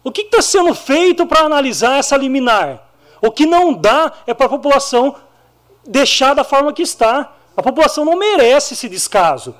[0.03, 2.89] O que está sendo feito para analisar essa liminar?
[3.21, 5.15] O que não dá é para a população
[5.87, 7.35] deixar da forma que está.
[7.55, 9.55] A população não merece esse descaso.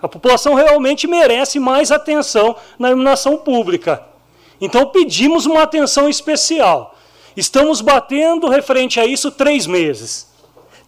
[0.00, 4.04] A população realmente merece mais atenção na iluminação pública.
[4.60, 6.94] Então pedimos uma atenção especial.
[7.36, 10.28] Estamos batendo referente a isso três meses.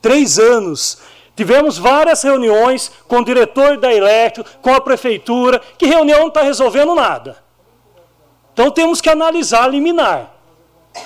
[0.00, 0.98] Três anos.
[1.36, 6.42] Tivemos várias reuniões com o diretor da Electro, com a prefeitura, que reunião não está
[6.42, 7.36] resolvendo nada.
[8.52, 10.34] Então temos que analisar liminar.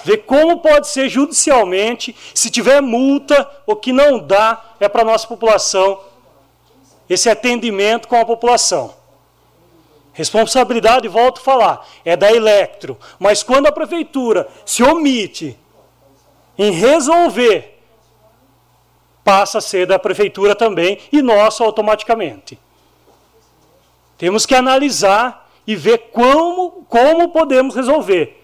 [0.05, 5.05] Ver como pode ser judicialmente, se tiver multa, o que não dá é para a
[5.05, 6.01] nossa população
[7.13, 8.95] esse atendimento com a população.
[10.13, 12.99] Responsabilidade, volto a falar, é da Electro.
[13.19, 15.59] Mas quando a prefeitura se omite
[16.59, 17.73] em resolver
[19.25, 22.59] passa a ser da prefeitura também e nosso automaticamente.
[24.19, 28.41] Temos que analisar e ver como, como podemos resolver.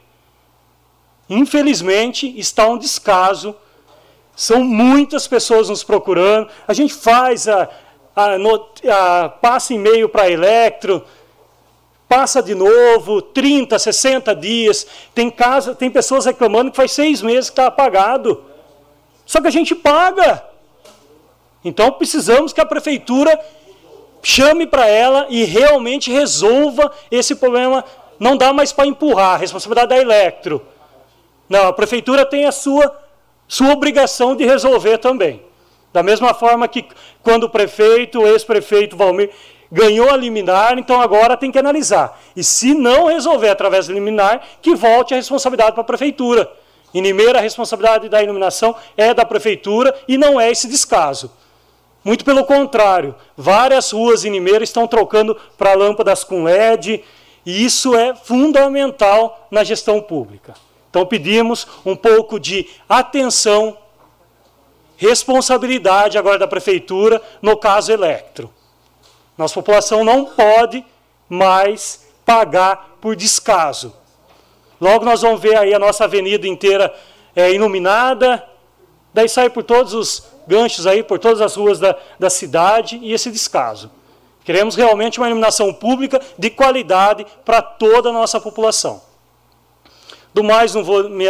[1.29, 3.55] Infelizmente, está um descaso.
[4.35, 6.49] São muitas pessoas nos procurando.
[6.67, 7.69] A gente faz a,
[8.19, 11.05] a, a passa e-mail para Electro,
[12.09, 14.87] passa de novo, 30, 60 dias.
[15.15, 18.43] Tem casa, tem pessoas reclamando que faz seis meses que está apagado.
[19.25, 20.43] Só que a gente paga.
[21.65, 23.39] Então precisamos que a prefeitura
[24.23, 27.85] chame para ela e realmente resolva esse problema.
[28.19, 30.61] Não dá mais para empurrar, a responsabilidade da Electro.
[31.49, 32.95] Não, a prefeitura tem a sua,
[33.47, 35.48] sua obrigação de resolver também.
[35.92, 36.86] Da mesma forma que
[37.23, 39.31] quando o prefeito, o ex-prefeito Valmir,
[39.70, 42.18] ganhou a liminar, então agora tem que analisar.
[42.34, 46.50] E se não resolver através da liminar, que volte a responsabilidade para a prefeitura.
[46.94, 51.31] Em Limeira, a responsabilidade da iluminação é da prefeitura e não é esse descaso.
[52.02, 57.05] Muito pelo contrário, várias ruas em Limeira estão trocando para lâmpadas com LED,
[57.44, 60.55] e isso é fundamental na gestão pública.
[60.89, 63.76] Então pedimos um pouco de atenção,
[64.99, 68.52] responsabilidade agora da prefeitura no caso Electro.
[69.39, 70.85] Nossa população não pode
[71.28, 73.94] mais pagar por descaso.
[74.81, 76.93] Logo nós vamos ver aí a nossa avenida inteira
[77.35, 78.44] é, iluminada,
[79.15, 83.12] daí sai por todos os ganchos aí, por todas as ruas da, da cidade e
[83.12, 83.91] esse descaso.
[84.44, 89.01] Queremos realmente uma iluminação pública de qualidade para toda a nossa população.
[90.35, 91.27] Do mais, não vou me,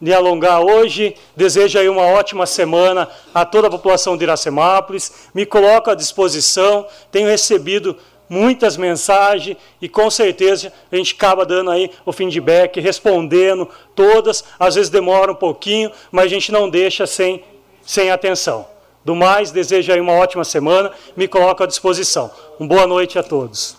[0.00, 1.14] me alongar hoje.
[1.36, 5.28] Desejo aí uma ótima semana a toda a população de Iracemápolis.
[5.34, 6.86] Me coloco à disposição.
[7.10, 7.96] Tenho recebido
[8.28, 14.44] muitas mensagens e com certeza a gente acaba dando aí o feedback, respondendo todas.
[14.58, 17.42] Às vezes demora um pouquinho, mas a gente não deixa sem,
[17.82, 18.66] sem atenção.
[19.04, 20.92] Do mais, desejo aí uma ótima semana.
[21.16, 22.30] Me coloco à disposição.
[22.58, 23.76] Uma boa noite a todos.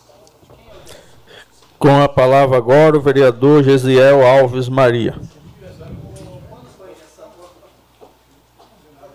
[1.78, 5.16] Com a palavra agora o vereador Gesiel Alves Maria.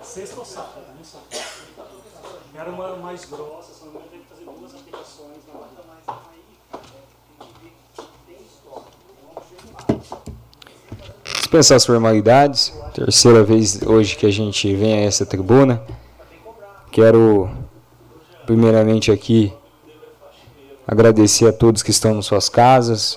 [0.02, 0.84] Sexta ou sábado?
[2.57, 5.39] Era uma mais grossa, só não tem que fazer duas aplicações
[11.36, 12.75] Dispensar as formalidades.
[12.93, 15.81] Terceira vez hoje que a gente vem a essa tribuna.
[16.91, 17.49] Quero,
[18.47, 19.52] primeiramente aqui,
[20.84, 23.17] agradecer a todos que estão nas suas casas,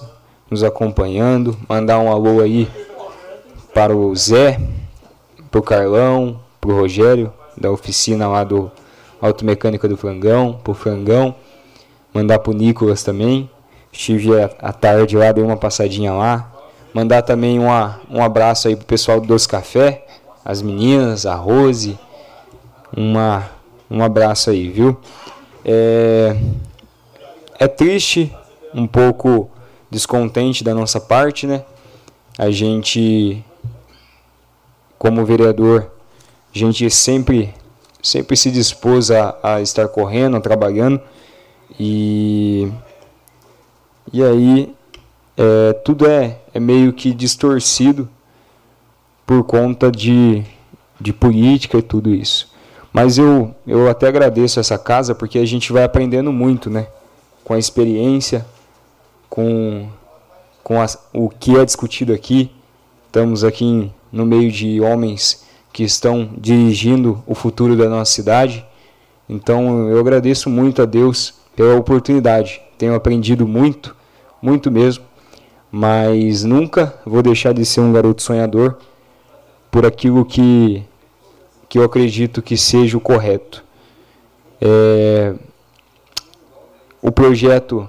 [0.52, 1.58] nos acompanhando.
[1.68, 2.70] Mandar um alô aí
[3.74, 4.60] para o Zé,
[5.50, 8.72] para o Carlão, para o Rogério, da oficina lá do
[9.22, 11.36] Automecânica do Frangão, para o Frangão.
[12.14, 13.50] Mandar para o Nicolas também.
[13.92, 14.30] Estive
[14.60, 16.52] à tarde lá, dei uma passadinha lá.
[16.94, 20.06] Mandar também uma, um abraço aí pro pessoal do Doce Café,
[20.44, 21.98] as meninas, a Rose.
[22.96, 23.50] Uma,
[23.90, 24.98] um abraço aí, viu?
[25.64, 26.36] É,
[27.60, 28.34] é triste,
[28.74, 29.50] um pouco
[29.90, 31.64] descontente da nossa parte, né?
[32.38, 33.44] A gente,
[34.98, 35.92] como vereador,
[36.54, 37.54] a gente sempre,
[38.02, 41.02] sempre se dispôs a, a estar correndo, trabalhando
[41.80, 42.72] e
[44.12, 44.74] e aí
[45.36, 48.10] é, tudo é, é meio que distorcido
[49.26, 50.44] por conta de,
[51.00, 52.50] de política e tudo isso.
[52.94, 56.88] Mas eu, eu até agradeço essa casa porque a gente vai aprendendo muito, né?
[57.44, 58.46] Com a experiência,
[59.30, 59.88] com,
[60.64, 60.76] com
[61.14, 62.50] o que é discutido aqui.
[63.06, 65.46] Estamos aqui em, no meio de homens
[65.78, 68.66] que estão dirigindo o futuro da nossa cidade.
[69.30, 72.60] Então eu agradeço muito a Deus pela oportunidade.
[72.80, 73.96] Tenho aprendido muito,
[74.42, 75.06] muito mesmo
[75.72, 78.80] mas nunca vou deixar de ser um garoto sonhador
[79.70, 80.84] por aquilo que,
[81.70, 83.64] que eu acredito que seja o correto.
[84.60, 85.36] É,
[87.00, 87.88] o projeto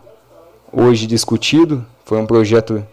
[0.70, 2.84] hoje discutido foi um projeto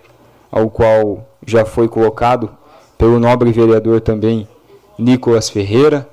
[0.49, 2.49] ao qual já foi colocado
[2.98, 4.48] pelo nobre vereador também
[4.98, 6.07] Nicolas Ferreira,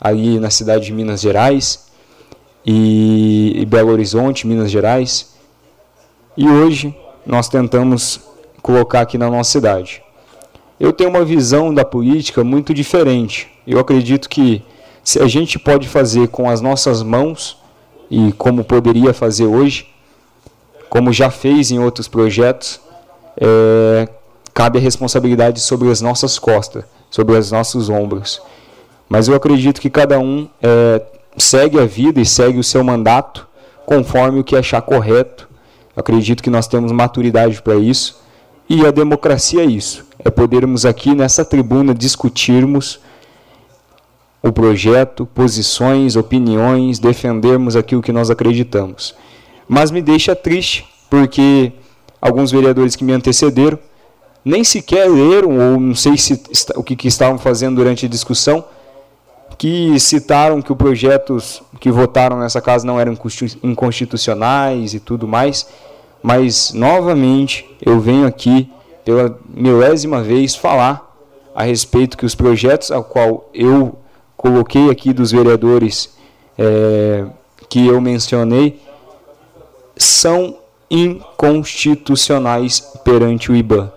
[0.00, 1.88] ali na cidade de Minas Gerais
[2.64, 5.34] e, Belo Horizonte, Minas Gerais.
[6.36, 6.94] E hoje
[7.26, 8.20] nós tentamos
[8.62, 10.02] colocar aqui na nossa cidade.
[10.78, 13.50] Eu tenho uma visão da política muito diferente.
[13.66, 14.62] Eu acredito que
[15.02, 17.56] se a gente pode fazer com as nossas mãos,
[18.10, 19.86] e como poderia fazer hoje,
[20.88, 22.80] como já fez em outros projetos,
[23.36, 24.08] é,
[24.54, 28.40] cabe a responsabilidade sobre as nossas costas, sobre os nossos ombros.
[29.08, 31.02] Mas eu acredito que cada um é,
[31.36, 33.46] segue a vida e segue o seu mandato
[33.86, 35.48] conforme o que achar correto
[35.98, 38.22] Acredito que nós temos maturidade para isso.
[38.68, 43.00] E a democracia é isso: é podermos aqui nessa tribuna discutirmos
[44.40, 49.12] o projeto, posições, opiniões, defendermos aquilo que nós acreditamos.
[49.66, 51.72] Mas me deixa triste, porque
[52.20, 53.80] alguns vereadores que me antecederam
[54.48, 56.40] nem sequer leram, ou não sei se,
[56.74, 58.64] o que, que estavam fazendo durante a discussão,
[59.58, 63.16] que citaram que os projetos que votaram nessa casa não eram
[63.62, 65.68] inconstitucionais e tudo mais,
[66.22, 68.70] mas novamente eu venho aqui
[69.04, 71.04] pela milésima vez falar
[71.54, 73.98] a respeito que os projetos ao qual eu
[74.36, 76.16] coloquei aqui dos vereadores
[76.56, 77.26] é,
[77.68, 78.80] que eu mencionei
[79.96, 80.56] são
[80.90, 83.92] inconstitucionais perante o IBAN.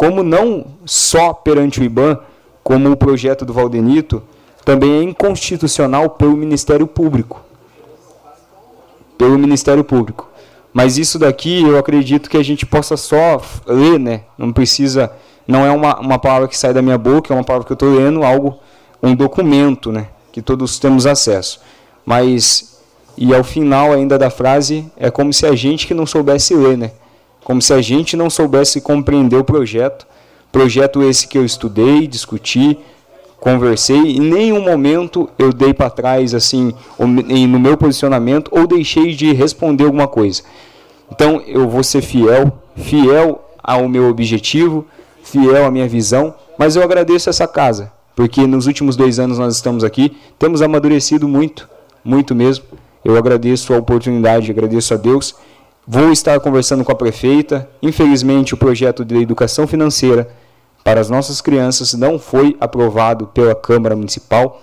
[0.00, 2.18] Como não só perante o IBAN,
[2.64, 4.22] como o projeto do Valdenito,
[4.64, 7.44] também é inconstitucional pelo Ministério Público.
[9.18, 10.26] Pelo Ministério Público.
[10.72, 14.22] Mas isso daqui eu acredito que a gente possa só ler, né?
[14.38, 15.12] Não precisa.
[15.46, 17.74] Não é uma, uma palavra que sai da minha boca, é uma palavra que eu
[17.74, 18.58] estou lendo, algo,
[19.02, 20.08] um documento, né?
[20.32, 21.60] Que todos temos acesso.
[22.06, 22.80] Mas,
[23.18, 26.78] e ao final ainda da frase, é como se a gente que não soubesse ler,
[26.78, 26.92] né?
[27.44, 30.06] Como se a gente não soubesse compreender o projeto.
[30.52, 32.78] Projeto esse que eu estudei, discuti,
[33.38, 39.32] conversei, em nenhum momento eu dei para trás assim no meu posicionamento ou deixei de
[39.32, 40.42] responder alguma coisa.
[41.10, 44.86] Então eu vou ser fiel, fiel ao meu objetivo,
[45.22, 49.54] fiel à minha visão, mas eu agradeço essa casa, porque nos últimos dois anos nós
[49.54, 51.68] estamos aqui, temos amadurecido muito,
[52.04, 52.64] muito mesmo.
[53.04, 55.34] Eu agradeço a oportunidade, agradeço a Deus.
[55.92, 57.68] Vou estar conversando com a prefeita.
[57.82, 60.30] Infelizmente, o projeto de educação financeira
[60.84, 64.62] para as nossas crianças não foi aprovado pela Câmara Municipal,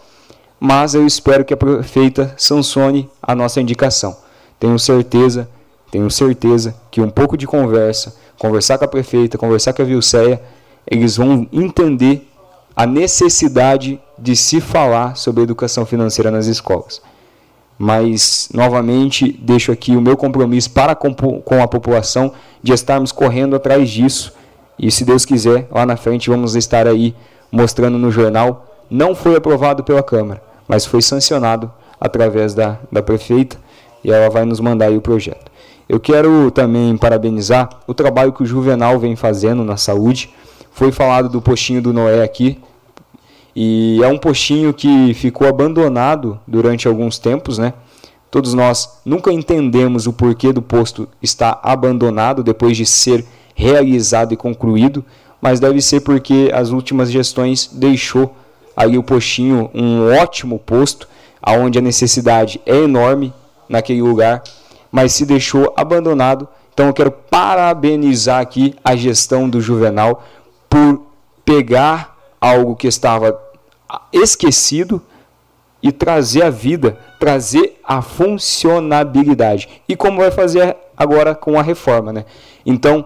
[0.57, 4.15] mas eu espero que a prefeita sancione a nossa indicação.
[4.57, 5.49] Tenho certeza,
[5.91, 10.41] tenho certeza que um pouco de conversa, conversar com a prefeita, conversar com a Vilceia,
[10.89, 12.25] eles vão entender
[12.73, 17.01] a necessidade de se falar sobre educação financeira nas escolas.
[17.77, 22.31] Mas, novamente, deixo aqui o meu compromisso para com a população
[22.61, 24.33] de estarmos correndo atrás disso
[24.79, 27.15] e se Deus quiser, lá na frente vamos estar aí
[27.51, 28.65] mostrando no jornal.
[28.89, 33.57] Não foi aprovado pela Câmara, mas foi sancionado através da, da prefeita
[34.03, 35.51] e ela vai nos mandar aí o projeto.
[35.89, 40.29] Eu quero também parabenizar o trabalho que o Juvenal vem fazendo na saúde.
[40.71, 42.59] Foi falado do postinho do Noé aqui.
[43.59, 47.73] E é um postinho que ficou abandonado durante alguns tempos, né?
[48.29, 54.37] Todos nós nunca entendemos o porquê do posto estar abandonado depois de ser realizado e
[54.37, 55.03] concluído,
[55.41, 58.35] mas deve ser porque as últimas gestões deixou
[58.75, 61.09] ali o postinho um ótimo posto,
[61.41, 63.33] aonde a necessidade é enorme
[63.67, 64.43] naquele lugar,
[64.91, 66.47] mas se deixou abandonado.
[66.75, 70.23] Então eu quero parabenizar aqui a gestão do Juvenal
[70.69, 71.01] por
[71.43, 73.46] pegar algo que estava
[74.11, 75.01] esquecido
[75.81, 79.81] e trazer a vida, trazer a funcionabilidade.
[79.87, 82.25] E como vai fazer agora com a reforma, né?
[82.65, 83.05] Então,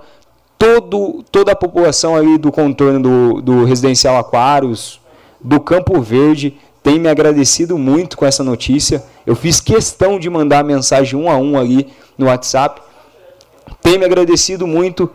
[0.58, 5.00] todo, toda a população ali do contorno do, do residencial Aquários,
[5.40, 9.03] do Campo Verde, tem me agradecido muito com essa notícia.
[9.26, 11.88] Eu fiz questão de mandar mensagem um a um ali
[12.18, 12.82] no WhatsApp.
[13.82, 15.10] Tem me agradecido muito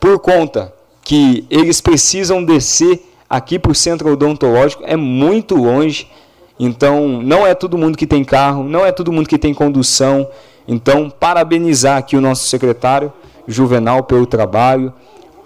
[0.00, 6.06] por conta que eles precisam descer aqui para o centro odontológico, é muito longe.
[6.60, 10.28] Então, não é todo mundo que tem carro, não é todo mundo que tem condução.
[10.68, 13.10] Então, parabenizar aqui o nosso secretário
[13.48, 14.92] Juvenal pelo trabalho,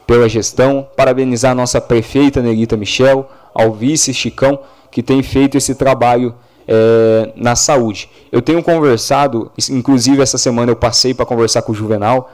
[0.05, 4.59] pela gestão, parabenizar a nossa prefeita Nelita Michel, ao vice Chicão,
[4.91, 6.35] que tem feito esse trabalho
[6.67, 8.11] é, na saúde.
[8.33, 12.33] Eu tenho conversado, inclusive essa semana eu passei para conversar com o Juvenal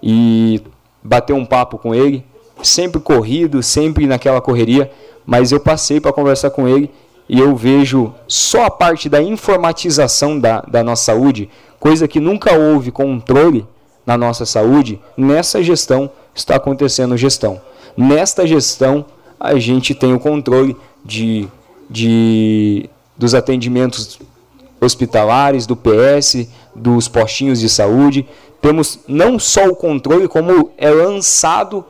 [0.00, 0.62] e
[1.02, 2.24] bater um papo com ele,
[2.66, 4.90] sempre corrido, sempre naquela correria,
[5.24, 6.90] mas eu passei para conversar com ele
[7.28, 11.48] e eu vejo só a parte da informatização da, da nossa saúde,
[11.80, 13.66] coisa que nunca houve controle
[14.06, 17.60] na nossa saúde, nessa gestão está acontecendo gestão.
[17.96, 19.06] Nesta gestão,
[19.38, 21.48] a gente tem o controle de,
[21.88, 24.18] de, dos atendimentos
[24.80, 28.26] hospitalares, do PS, dos postinhos de saúde.
[28.60, 31.84] Temos não só o controle, como é lançado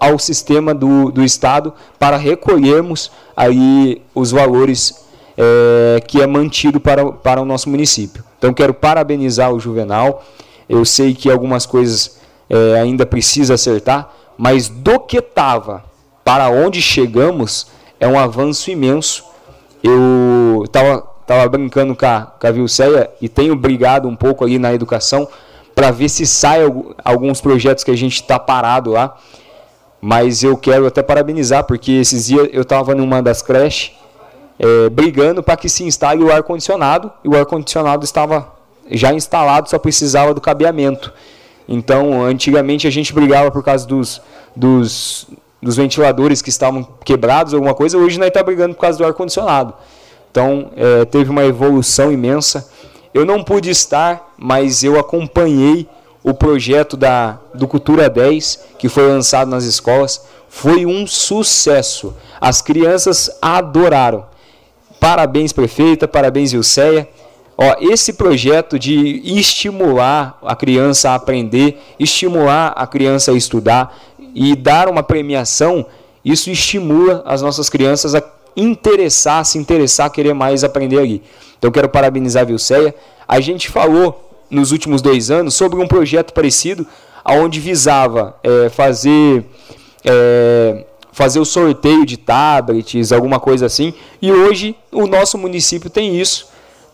[0.00, 7.12] ao sistema do, do Estado para recolhermos aí os valores é, que é mantido para,
[7.12, 8.24] para o nosso município.
[8.38, 10.24] Então quero parabenizar o Juvenal
[10.68, 12.20] eu sei que algumas coisas
[12.50, 15.82] é, ainda precisa acertar, mas do que estava
[16.22, 17.68] para onde chegamos
[17.98, 19.24] é um avanço imenso.
[19.82, 24.58] Eu estava tava brincando com a, com a Vilceia e tenho brigado um pouco ali
[24.58, 25.28] na educação
[25.74, 26.60] para ver se sai
[27.04, 29.16] alguns projetos que a gente está parado lá.
[30.00, 33.92] Mas eu quero até parabenizar, porque esses dias eu estava numa das creches
[34.58, 38.52] é, brigando para que se instale o ar-condicionado, e o ar-condicionado estava
[38.90, 41.12] já instalado, só precisava do cabeamento.
[41.68, 44.22] Então, antigamente a gente brigava por causa dos,
[44.56, 45.26] dos,
[45.60, 49.04] dos ventiladores que estavam quebrados, alguma coisa, hoje nós estamos tá brigando por causa do
[49.04, 49.74] ar-condicionado.
[50.30, 52.68] Então, é, teve uma evolução imensa.
[53.12, 55.88] Eu não pude estar, mas eu acompanhei
[56.22, 60.20] o projeto da, do Cultura 10, que foi lançado nas escolas.
[60.48, 62.14] Foi um sucesso.
[62.40, 64.26] As crianças adoraram.
[64.98, 67.08] Parabéns, prefeita, parabéns, Ilceia.
[67.56, 73.96] Ó, esse projeto de estimular a criança a aprender, estimular a criança a estudar
[74.34, 75.84] e dar uma premiação,
[76.24, 78.22] isso estimula as nossas crianças a
[78.56, 81.22] interessar, se interessar, querer mais aprender ali.
[81.58, 82.94] Então quero parabenizar a Vilceia.
[83.26, 86.86] A gente falou nos últimos dois anos sobre um projeto parecido,
[87.24, 89.44] onde visava é, fazer
[90.04, 93.92] é, fazer o sorteio de tablets, alguma coisa assim.
[94.22, 96.48] E hoje o nosso município tem isso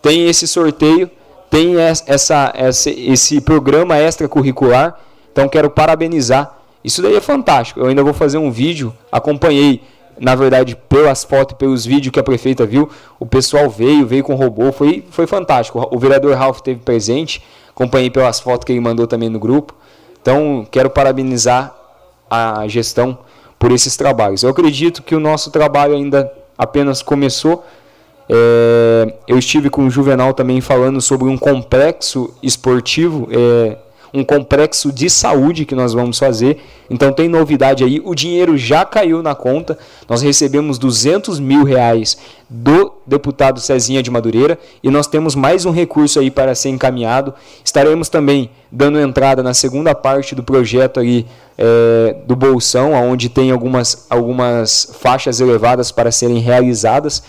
[0.05, 1.11] tem esse sorteio,
[1.49, 5.01] tem essa, essa, esse programa extracurricular.
[5.33, 6.59] Então quero parabenizar.
[6.85, 7.81] Isso daí é fantástico.
[7.81, 8.95] Eu ainda vou fazer um vídeo.
[9.11, 9.81] Acompanhei,
[10.19, 12.89] na verdade, pelas fotos, pelos vídeos que a prefeita viu.
[13.19, 14.73] O pessoal veio, veio com robô.
[14.73, 15.89] Foi, foi fantástico.
[15.91, 17.43] O vereador Ralph teve presente.
[17.71, 19.75] Acompanhei pelas fotos que ele mandou também no grupo.
[20.21, 21.75] Então quero parabenizar
[22.31, 23.19] a gestão
[23.59, 24.43] por esses trabalhos.
[24.43, 27.65] Eu acredito que o nosso trabalho ainda apenas começou
[28.29, 33.77] é, eu estive com o Juvenal também falando sobre um complexo esportivo, é,
[34.15, 36.63] um complexo de saúde que nós vamos fazer.
[36.89, 38.01] Então tem novidade aí.
[38.05, 39.77] O dinheiro já caiu na conta.
[40.09, 42.17] Nós recebemos 200 mil reais
[42.49, 47.35] do deputado Cezinha de Madureira e nós temos mais um recurso aí para ser encaminhado.
[47.65, 51.27] Estaremos também dando entrada na segunda parte do projeto aí
[51.59, 57.25] é, do Bolsão, onde tem algumas, algumas faixas elevadas para serem realizadas.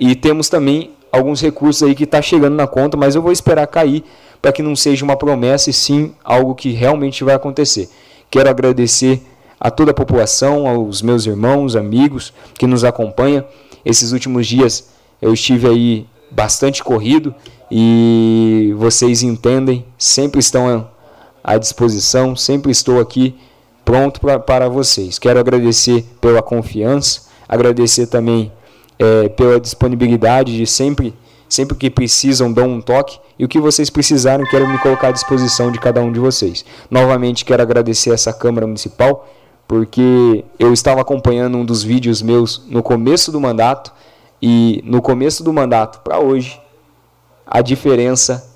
[0.00, 3.68] E temos também alguns recursos aí que está chegando na conta, mas eu vou esperar
[3.68, 4.02] cair
[4.44, 7.88] para que não seja uma promessa e sim algo que realmente vai acontecer.
[8.30, 9.22] Quero agradecer
[9.58, 13.42] a toda a população, aos meus irmãos, amigos que nos acompanham.
[13.86, 14.90] Esses últimos dias
[15.22, 17.34] eu estive aí bastante corrido
[17.70, 20.90] e vocês entendem, sempre estão
[21.42, 23.34] à disposição, sempre estou aqui
[23.82, 25.18] pronto pra, para vocês.
[25.18, 28.52] Quero agradecer pela confiança, agradecer também
[28.98, 31.14] é, pela disponibilidade de sempre,
[31.54, 33.18] sempre que precisam, dão um toque.
[33.38, 36.64] E o que vocês precisarem, quero me colocar à disposição de cada um de vocês.
[36.90, 39.28] Novamente, quero agradecer essa Câmara Municipal,
[39.66, 43.92] porque eu estava acompanhando um dos vídeos meus no começo do mandato,
[44.42, 46.60] e no começo do mandato para hoje,
[47.46, 48.52] a diferença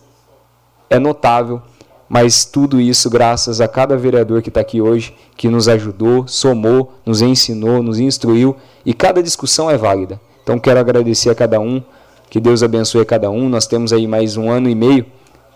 [0.90, 1.62] é notável
[2.08, 6.92] mas tudo isso graças a cada vereador que está aqui hoje, que nos ajudou, somou,
[7.04, 10.18] nos ensinou, nos instruiu, e cada discussão é válida.
[10.42, 11.82] Então quero agradecer a cada um,
[12.30, 13.48] que Deus abençoe cada um.
[13.48, 15.06] Nós temos aí mais um ano e meio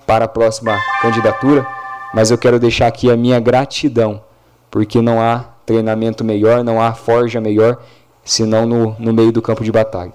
[0.07, 1.67] para a próxima candidatura,
[2.15, 4.23] mas eu quero deixar aqui a minha gratidão,
[4.70, 7.78] porque não há treinamento melhor, não há forja melhor,
[8.25, 10.12] senão no, no meio do campo de batalha.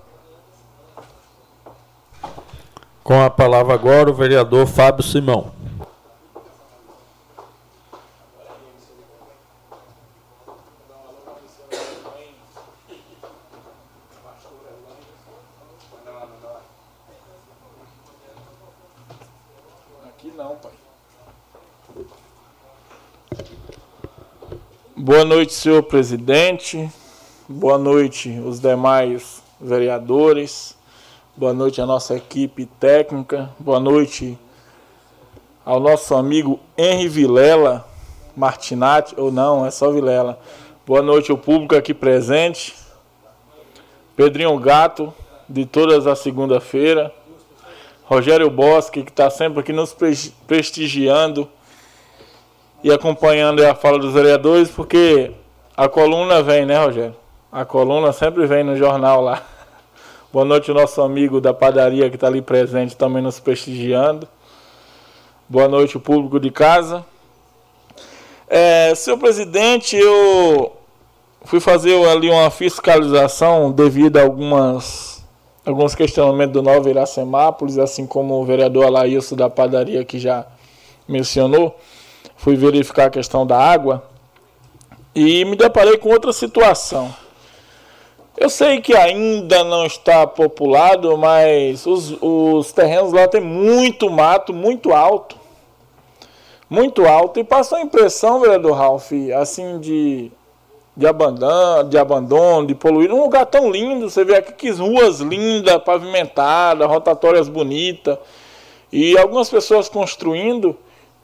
[3.03, 5.51] Com a palavra agora o vereador Fábio Simão.
[25.07, 26.91] Boa noite, senhor presidente.
[27.47, 30.75] Boa noite, os demais vereadores.
[31.33, 33.49] Boa noite à nossa equipe técnica.
[33.57, 34.37] Boa noite
[35.63, 37.87] ao nosso amigo Henri Vilela
[38.35, 40.37] Martinati, ou não, é só Vilela.
[40.85, 42.75] Boa noite ao público aqui presente.
[44.13, 45.13] Pedrinho Gato,
[45.47, 47.13] de todas as segunda-feira.
[48.03, 49.95] Rogério Bosque, que está sempre aqui nos
[50.45, 51.49] prestigiando
[52.83, 55.31] e acompanhando a fala dos vereadores, porque
[55.75, 57.15] a coluna vem, né, Rogério?
[57.51, 59.41] A coluna sempre vem no jornal lá.
[60.31, 64.27] Boa noite, nosso amigo da padaria que está ali presente também nos prestigiando.
[65.49, 67.05] Boa noite, o público de casa.
[68.47, 70.73] É, senhor presidente, eu
[71.43, 75.25] fui fazer ali uma fiscalização devido a algumas,
[75.65, 80.45] alguns questionamentos do Nova Iracemápolis, assim como o vereador Alailson da padaria que já
[81.07, 81.75] mencionou
[82.37, 84.03] fui verificar a questão da água
[85.13, 87.13] e me deparei com outra situação.
[88.37, 94.53] Eu sei que ainda não está populado, mas os, os terrenos lá tem muito mato,
[94.53, 95.35] muito alto.
[96.69, 97.39] Muito alto.
[97.39, 100.31] E passou a impressão, vereador Ralph, assim, de
[100.97, 103.15] de abandono, de abandono, de poluído.
[103.15, 108.17] Um lugar tão lindo, você vê aqui que ruas lindas, pavimentadas, rotatórias bonitas.
[108.91, 110.75] E algumas pessoas construindo.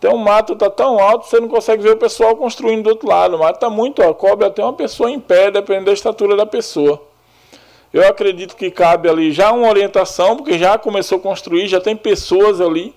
[0.03, 3.07] Então o mato está tão alto, você não consegue ver o pessoal construindo do outro
[3.07, 3.37] lado.
[3.37, 6.45] O mato está muito, ó, cobre até uma pessoa em pé, dependendo da estatura da
[6.45, 7.01] pessoa.
[7.93, 11.95] Eu acredito que cabe ali já uma orientação, porque já começou a construir, já tem
[11.95, 12.93] pessoas ali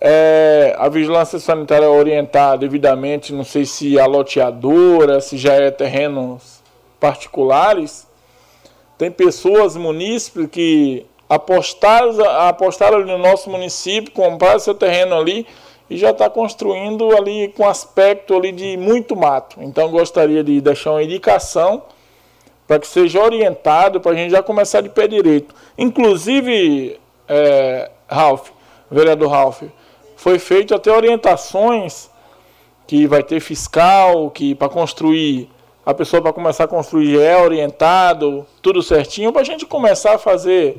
[0.00, 6.64] é, a vigilância sanitária orientar devidamente, não sei se a loteadora, se já é terrenos
[6.98, 8.08] particulares,
[8.98, 15.46] tem pessoas, munícipes, que apostaram, apostaram ali no nosso município, compraram seu terreno ali
[15.92, 19.58] e já está construindo ali com aspecto ali de muito mato.
[19.60, 21.82] Então gostaria de deixar uma indicação
[22.66, 25.54] para que seja orientado para a gente já começar de pé direito.
[25.76, 26.98] Inclusive,
[27.28, 28.48] é, Ralph,
[28.90, 29.64] vereador Ralph,
[30.16, 32.10] foi feito até orientações
[32.86, 35.50] que vai ter fiscal, que para construir,
[35.84, 40.18] a pessoa para começar a construir é orientado, tudo certinho, para a gente começar a
[40.18, 40.78] fazer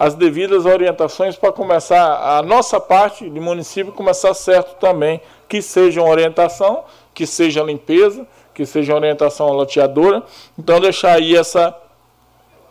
[0.00, 6.00] as devidas orientações para começar a nossa parte de município começar certo também, que seja
[6.00, 10.22] uma orientação, que seja limpeza, que seja orientação loteadora.
[10.56, 11.76] Então deixar aí essa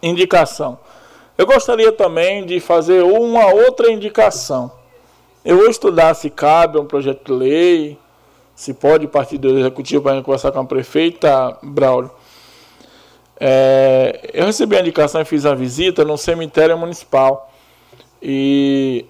[0.01, 0.79] indicação.
[1.37, 4.71] Eu gostaria também de fazer uma outra indicação.
[5.43, 7.99] Eu vou estudar se cabe um projeto de lei,
[8.55, 12.09] se pode partir do executivo para conversar com a prefeita Braulio.
[13.39, 17.51] É, eu recebi a indicação e fiz a visita no cemitério municipal.
[18.21, 19.05] E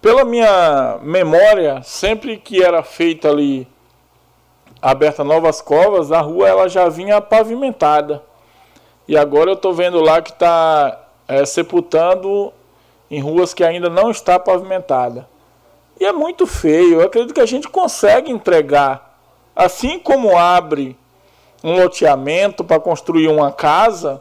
[0.00, 3.66] pela minha memória, sempre que era feita ali
[4.80, 8.22] aberta novas covas, a rua ela já vinha pavimentada.
[9.08, 12.52] E agora eu estou vendo lá que está é, sepultando
[13.10, 15.28] em ruas que ainda não está pavimentada.
[15.98, 17.00] E é muito feio.
[17.00, 19.18] Eu acredito que a gente consegue entregar.
[19.54, 20.96] Assim como abre
[21.64, 24.20] um loteamento para construir uma casa,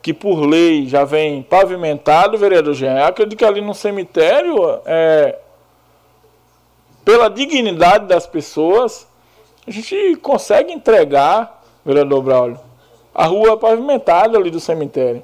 [0.00, 3.04] que por lei já vem pavimentado, vereador Jean.
[3.04, 5.38] Acredito que ali no cemitério, é,
[7.04, 9.06] pela dignidade das pessoas,
[9.66, 12.60] a gente consegue entregar, vereador Braulio,
[13.14, 15.22] a rua pavimentada ali do cemitério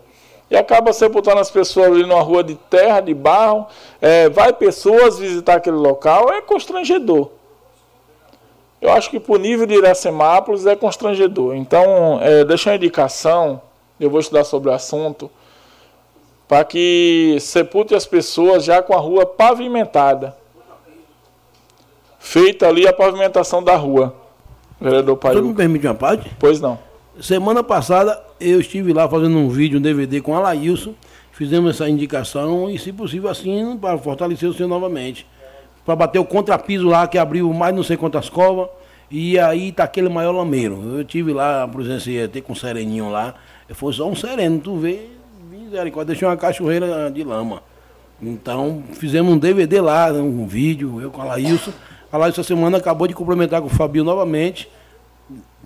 [0.50, 3.66] e acaba sepultando as pessoas ali numa rua de terra, de barro.
[4.00, 7.30] É, vai pessoas visitar aquele local, é constrangedor.
[8.84, 11.56] Eu acho que por nível de Iracemápolis é constrangedor.
[11.56, 13.62] Então, é, deixa uma indicação,
[13.98, 15.30] eu vou estudar sobre o assunto,
[16.46, 20.36] para que sepulte as pessoas já com a rua pavimentada.
[22.18, 24.14] Feita ali a pavimentação da rua.
[24.78, 25.32] Vereador Pai.
[25.32, 26.30] Você me permite uma parte?
[26.38, 26.78] Pois não.
[27.18, 30.92] Semana passada eu estive lá fazendo um vídeo, um DVD com a Laílson,
[31.32, 35.26] fizemos essa indicação e, se possível, assim, para fortalecer o senhor novamente.
[35.84, 38.68] Para bater o contrapiso lá, que abriu mais não sei quantas covas,
[39.10, 40.98] e aí tá aquele maior lameiro.
[40.98, 43.34] Eu tive lá, exemplo, até com um sereninho lá,
[43.70, 45.08] foi só um sereno, tu vê,
[45.50, 47.62] misericórdia, deixei uma cachoeira de lama.
[48.22, 51.72] Então, fizemos um DVD lá, um vídeo, eu com a Laílson.
[52.10, 54.68] A Laílson essa semana acabou de complementar com o Fabio novamente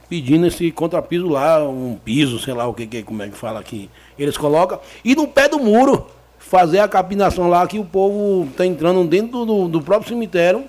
[0.09, 3.61] pedindo esse contrapiso lá, um piso, sei lá o que, que como é que fala
[3.61, 3.91] aqui.
[4.19, 4.81] Eles colocam.
[5.05, 6.07] E no pé do muro,
[6.49, 10.65] fazer a capinação lá que o povo está entrando dentro do, do, próprio cemitério,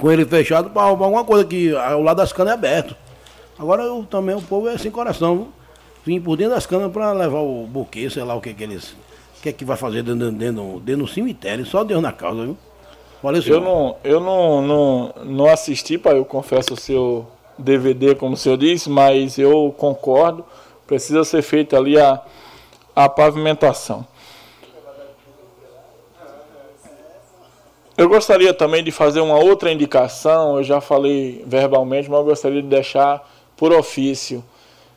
[0.00, 2.96] com ele fechado para alguma coisa que o lado das canas é aberto.
[3.56, 5.48] Agora eu, também o povo é sem coração,
[6.04, 8.90] vim por dentro das canas para levar o buquê, sei lá o que que eles.
[9.38, 12.42] O que é que vai fazer dentro, dentro, dentro do cemitério, só Deus na causa,
[12.42, 12.56] viu?
[13.22, 18.34] Valeu, eu não, eu não, não, não assisti, pai, eu confesso o seu DVD, como
[18.34, 20.44] o senhor disse, mas eu concordo,
[20.88, 22.20] precisa ser feita ali a,
[22.96, 24.04] a pavimentação.
[27.96, 32.62] Eu gostaria também de fazer uma outra indicação, eu já falei verbalmente, mas eu gostaria
[32.62, 34.42] de deixar por ofício,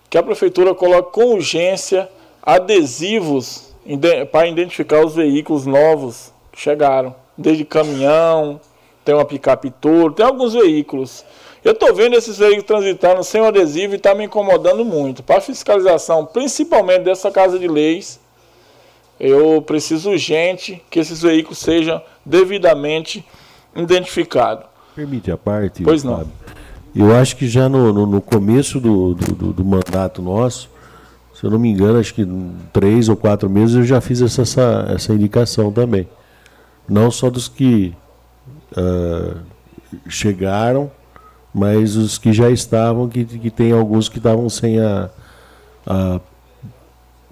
[0.10, 2.10] que a prefeitura coloque com urgência
[2.42, 3.74] adesivos
[4.32, 8.60] para identificar os veículos novos que chegaram, desde caminhão,
[9.04, 11.26] tem uma picape touro, tem alguns veículos
[11.66, 15.24] eu estou vendo esses veículos transitando sem o adesivo e está me incomodando muito.
[15.24, 18.20] Para fiscalização, principalmente dessa casa de leis,
[19.20, 23.26] eu preciso urgente que esses veículos sejam devidamente
[23.76, 24.66] identificados.
[24.96, 25.84] Permite a parte?
[25.84, 26.18] Pois não.
[26.18, 26.34] Fábio.
[26.96, 30.70] Eu acho que já no, no, no começo do, do, do, mandato nosso,
[31.34, 32.26] se eu não me engano, acho que
[32.72, 36.08] três ou quatro meses eu já fiz essa, essa, essa indicação também.
[36.88, 37.94] Não só dos que
[38.72, 39.38] uh,
[40.08, 40.90] chegaram,
[41.54, 45.10] mas os que já estavam, que, que tem alguns que estavam sem a,
[45.86, 46.22] a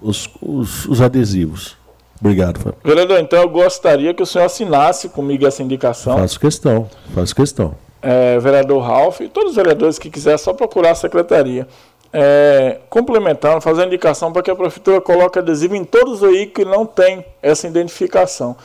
[0.04, 1.76] os, os, os, adesivos.
[2.20, 2.78] Obrigado, Fábio.
[2.84, 6.18] Vereador, então eu gostaria que o senhor assinasse comigo essa indicação.
[6.18, 7.74] Faço questão, faço questão.
[8.02, 11.66] é, vereador Ralph, e todos os vereadores que quiserem, é só procurar a secretaria.
[12.12, 16.64] É, complementando, fazendo indicação para que a prefeitura coloque adesivo em todos os veículos que
[16.64, 18.56] não tem essa identificação.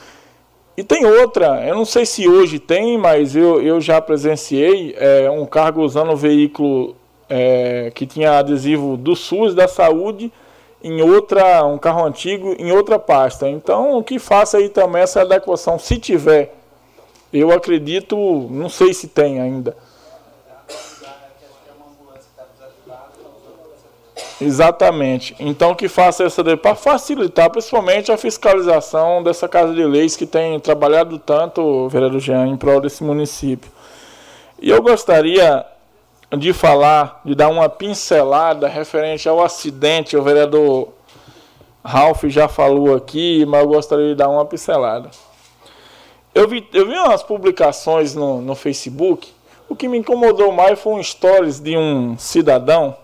[0.76, 5.28] E tem outra, eu não sei se hoje tem, mas eu, eu já presenciei é,
[5.28, 6.94] um cargo usando o veículo
[7.28, 10.32] é, que tinha adesivo do SUS, da saúde,
[10.82, 13.48] em outra, um carro antigo, em outra pasta.
[13.48, 16.54] Então, que faça aí também essa adequação, se tiver.
[17.32, 18.16] Eu acredito,
[18.50, 19.76] não sei se tem ainda.
[24.40, 25.36] Exatamente.
[25.38, 30.58] Então que faça essa para facilitar principalmente a fiscalização dessa casa de leis que tem
[30.58, 33.70] trabalhado tanto, vereador Jean, em prol desse município.
[34.58, 35.64] E eu gostaria
[36.36, 40.88] de falar, de dar uma pincelada referente ao acidente, o vereador
[41.84, 45.10] Ralph já falou aqui, mas eu gostaria de dar uma pincelada.
[46.34, 49.32] Eu vi, eu vi umas publicações no, no Facebook,
[49.68, 52.96] o que me incomodou mais foi um stories de um cidadão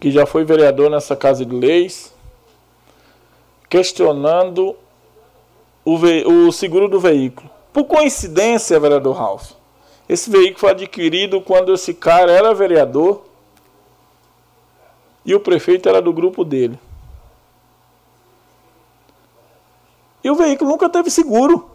[0.00, 2.14] que já foi vereador nessa Casa de Leis,
[3.68, 4.76] questionando
[5.84, 5.94] o,
[6.46, 7.50] o seguro do veículo.
[7.72, 9.52] Por coincidência, vereador Ralph,
[10.08, 13.24] esse veículo foi adquirido quando esse cara era vereador
[15.24, 16.78] e o prefeito era do grupo dele.
[20.24, 21.70] E o veículo nunca teve seguro.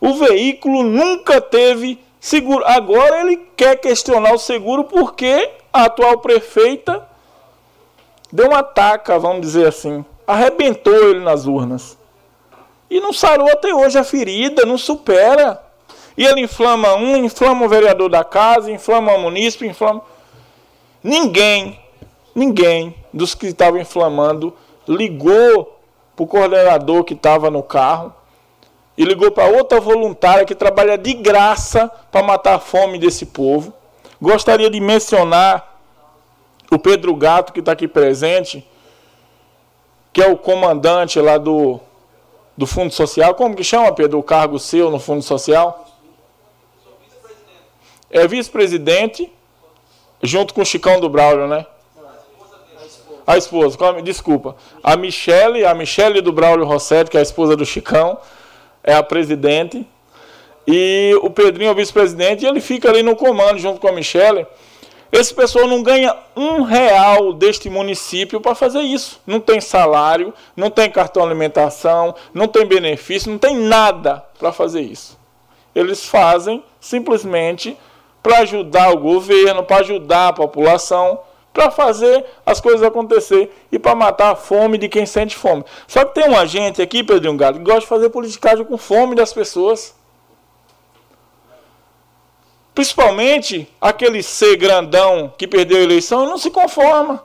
[0.00, 2.64] O veículo nunca teve seguro.
[2.66, 7.08] Agora ele quer questionar o seguro porque a atual prefeita
[8.30, 11.96] deu uma taca, vamos dizer assim, arrebentou ele nas urnas.
[12.90, 15.62] E não sarou até hoje a ferida, não supera.
[16.16, 20.02] E ele inflama um, inflama o vereador da casa, inflama o munícipe, inflama.
[21.02, 21.80] Ninguém,
[22.34, 24.54] ninguém dos que estavam inflamando
[24.86, 25.78] ligou
[26.14, 28.14] para o coordenador que estava no carro
[28.96, 33.72] e ligou para outra voluntária que trabalha de graça para matar a fome desse povo.
[34.20, 35.80] Gostaria de mencionar
[36.70, 38.66] o Pedro Gato, que está aqui presente,
[40.12, 41.80] que é o comandante lá do,
[42.56, 43.34] do Fundo Social.
[43.34, 45.81] Como que chama, Pedro, o cargo seu no Fundo Social?
[48.12, 49.32] É vice-presidente,
[50.22, 51.66] junto com o Chicão do Braulio, né?
[53.26, 54.54] A esposa, desculpa.
[54.82, 58.18] A Michele, a Michele do Braulio Rossetti, que é a esposa do Chicão,
[58.84, 59.86] é a presidente.
[60.66, 63.92] E o Pedrinho é o vice-presidente, e ele fica ali no comando junto com a
[63.92, 64.46] Michele.
[65.10, 69.20] Esse pessoal não ganha um real deste município para fazer isso.
[69.26, 74.82] Não tem salário, não tem cartão alimentação, não tem benefício, não tem nada para fazer
[74.82, 75.18] isso.
[75.74, 77.76] Eles fazem simplesmente
[78.22, 81.20] para ajudar o governo, para ajudar a população,
[81.52, 85.64] para fazer as coisas acontecer e para matar a fome de quem sente fome.
[85.86, 89.14] Só que tem um agente aqui, Pedrinho Galo, que gosta de fazer politicagem com fome
[89.14, 89.94] das pessoas.
[92.74, 97.22] Principalmente aquele ser grandão que perdeu a eleição não se conforma.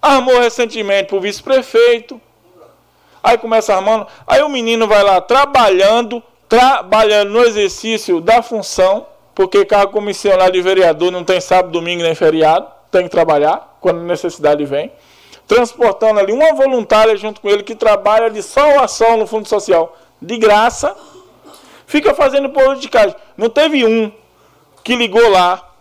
[0.00, 2.18] Armou recentemente para o vice-prefeito.
[3.22, 4.06] Aí começa armando.
[4.26, 10.60] Aí o menino vai lá trabalhando, trabalhando no exercício da função, porque cargo comissionário de
[10.60, 14.92] vereador não tem sábado, domingo nem feriado, tem que trabalhar quando necessidade vem.
[15.48, 20.36] Transportando ali uma voluntária junto com ele que trabalha de sol no Fundo Social, de
[20.36, 20.94] graça
[21.90, 23.16] Fica fazendo politicagem.
[23.36, 24.12] Não teve um
[24.84, 25.74] que ligou lá.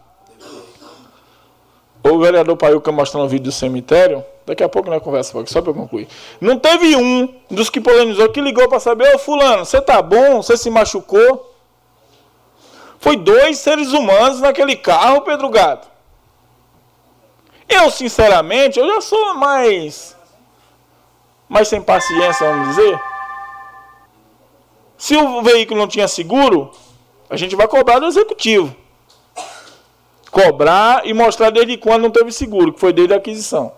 [2.04, 4.26] O vereador Paiuca mostrando um vídeo do cemitério.
[4.50, 6.08] Daqui a pouco nós conversa, só para concluir.
[6.42, 10.42] Não teve um dos que polemizou que ligou para saber, ô fulano, você tá bom?
[10.42, 11.54] Você se machucou?
[13.00, 15.88] Foi dois seres humanos naquele carro, Pedro Gato.
[17.70, 20.18] Eu, sinceramente, eu já sou mais.
[21.48, 23.00] mais sem paciência, vamos dizer.
[24.98, 26.72] Se o veículo não tinha seguro,
[27.30, 28.76] a gente vai cobrar do executivo.
[30.32, 33.78] Cobrar e mostrar desde quando não teve seguro, que foi desde a aquisição.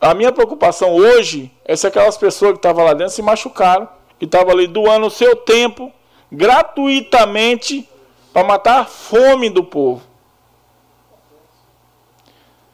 [0.00, 3.86] A minha preocupação hoje é se aquelas pessoas que estavam lá dentro se machucaram,
[4.18, 5.92] que estavam ali doando o seu tempo
[6.32, 7.88] gratuitamente
[8.32, 10.02] para matar a fome do povo.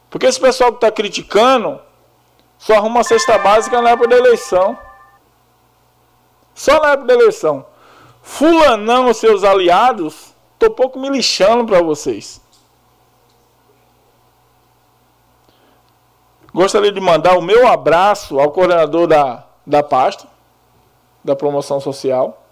[0.08, 1.80] Porque esse pessoal que está criticando
[2.58, 4.78] só arruma a cesta básica na época da eleição.
[6.54, 7.66] Só na época da eleição.
[8.22, 12.40] Fulanão, os seus aliados, tô pouco me lixando para vocês.
[16.56, 20.26] Gostaria de mandar o meu abraço ao coordenador da, da pasta,
[21.22, 22.42] da promoção social.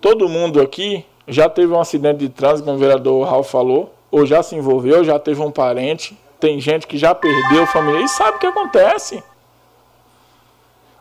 [0.00, 4.24] Todo mundo aqui já teve um acidente de trânsito, como o vereador Ralf falou, ou
[4.24, 6.16] já se envolveu, já teve um parente.
[6.38, 9.24] Tem gente que já perdeu família e sabe o que acontece.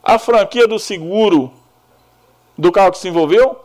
[0.01, 1.53] a franquia do seguro
[2.57, 3.63] do carro que se envolveu,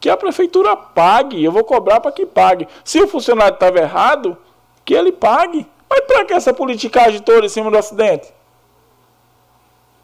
[0.00, 1.44] que a prefeitura pague.
[1.44, 2.66] Eu vou cobrar para que pague.
[2.82, 4.36] Se o funcionário estava errado,
[4.84, 5.66] que ele pague.
[5.88, 8.32] Mas para que essa politicagem toda em cima do acidente?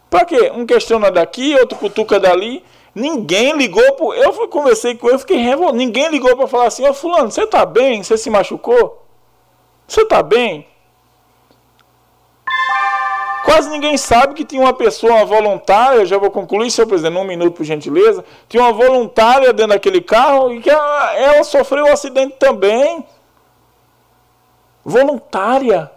[0.09, 0.51] Para quê?
[0.55, 2.65] Um questiona daqui, outro cutuca dali.
[2.95, 3.93] Ninguém ligou.
[3.93, 4.13] Pro...
[4.13, 5.79] Eu conversei com ele, fiquei revoltado.
[5.79, 8.03] Ninguém ligou para falar assim: Ô Fulano, você tá bem?
[8.03, 9.05] Você se machucou?
[9.87, 10.67] Você tá bem?
[13.45, 17.25] Quase ninguém sabe que tinha uma pessoa, uma voluntária, já vou concluir, senhor presidente, num
[17.25, 18.25] minuto, por gentileza.
[18.49, 23.05] Tinha uma voluntária dentro daquele carro e que ela, ela sofreu um acidente também.
[24.85, 25.91] Voluntária,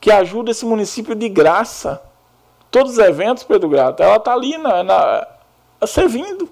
[0.00, 2.02] que ajuda esse município de graça.
[2.70, 5.26] Todos os eventos, Pedro Grato, ela está ali na, na,
[5.86, 6.48] servindo.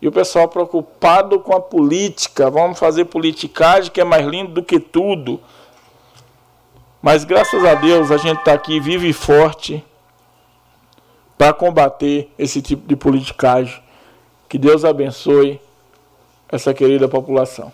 [0.00, 4.62] E o pessoal preocupado com a política, vamos fazer politicagem que é mais lindo do
[4.62, 5.40] que tudo.
[7.02, 9.84] Mas graças a Deus a gente está aqui vivo e forte
[11.36, 13.82] para combater esse tipo de politicagem.
[14.48, 15.60] Que Deus abençoe
[16.48, 17.72] essa querida população.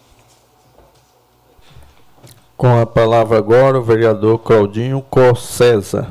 [2.65, 6.09] Com a palavra agora o vereador Claudinho Cossesa.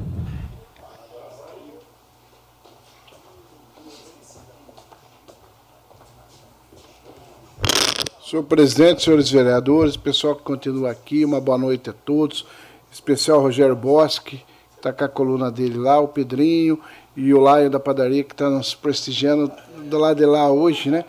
[8.24, 12.46] Senhor presidente, senhores vereadores, pessoal que continua aqui, uma boa noite a todos
[12.92, 14.46] especial Rogério Bosque, que
[14.78, 16.80] está com a coluna dele lá, o Pedrinho
[17.18, 19.52] e o Laio da padaria, que está nos prestigiando
[19.86, 21.04] do lado de lá hoje, né?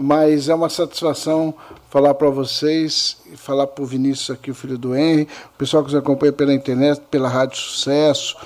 [0.00, 1.54] Mas é uma satisfação
[1.94, 5.92] falar para vocês, falar para o Vinícius aqui, o filho do Henry, o pessoal que
[5.92, 8.36] nos acompanha pela internet, pela Rádio Sucesso.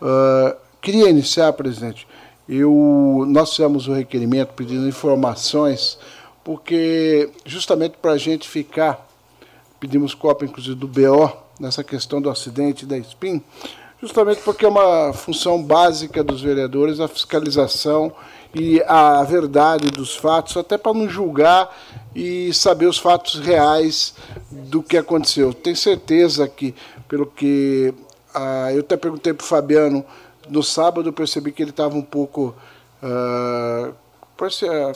[0.00, 2.06] Uh, queria iniciar, presidente,
[2.48, 5.98] eu, nós fizemos um requerimento pedindo informações,
[6.44, 9.04] porque justamente para a gente ficar,
[9.80, 13.42] pedimos cópia, inclusive, do BO, nessa questão do acidente da SPIN,
[14.00, 18.12] justamente porque é uma função básica dos vereadores a fiscalização
[18.54, 21.74] e a verdade dos fatos, até para não julgar
[22.14, 24.14] e saber os fatos reais
[24.50, 25.54] do que aconteceu.
[25.54, 26.74] Tenho certeza que,
[27.08, 27.94] pelo que
[28.34, 30.04] ah, eu até perguntei para o Fabiano
[30.48, 32.54] no sábado, eu percebi que ele estava um pouco.
[33.02, 33.92] Ah,
[34.36, 34.92] parecia,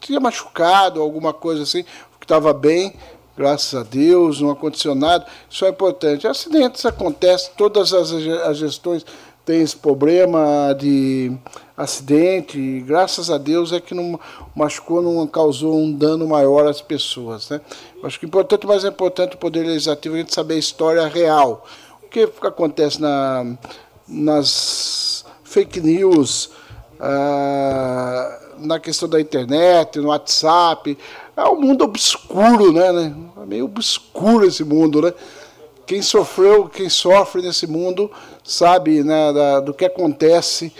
[0.00, 1.84] tinha machucado, alguma coisa assim,
[2.22, 2.94] que estava bem,
[3.36, 5.26] graças a Deus, não aconteceu nada.
[5.50, 6.26] Isso é importante.
[6.26, 9.04] Acidentes acontecem, todas as, as gestões
[9.44, 11.32] têm esse problema de
[11.76, 14.18] acidente, graças a Deus é que não
[14.54, 17.50] machucou, não causou um dano maior às pessoas.
[17.50, 17.60] Né?
[18.04, 21.06] Acho que é importante, mas é importante o Poder Legislativo a gente saber a história
[21.06, 21.66] real.
[22.02, 23.56] O que acontece na,
[24.06, 26.50] nas fake news,
[27.00, 30.96] ah, na questão da internet, no WhatsApp,
[31.36, 33.14] é um mundo obscuro, né, né?
[33.42, 35.12] É meio obscuro esse mundo, né?
[35.86, 38.10] Quem sofreu, quem sofre nesse mundo
[38.44, 40.72] sabe né, da, do que acontece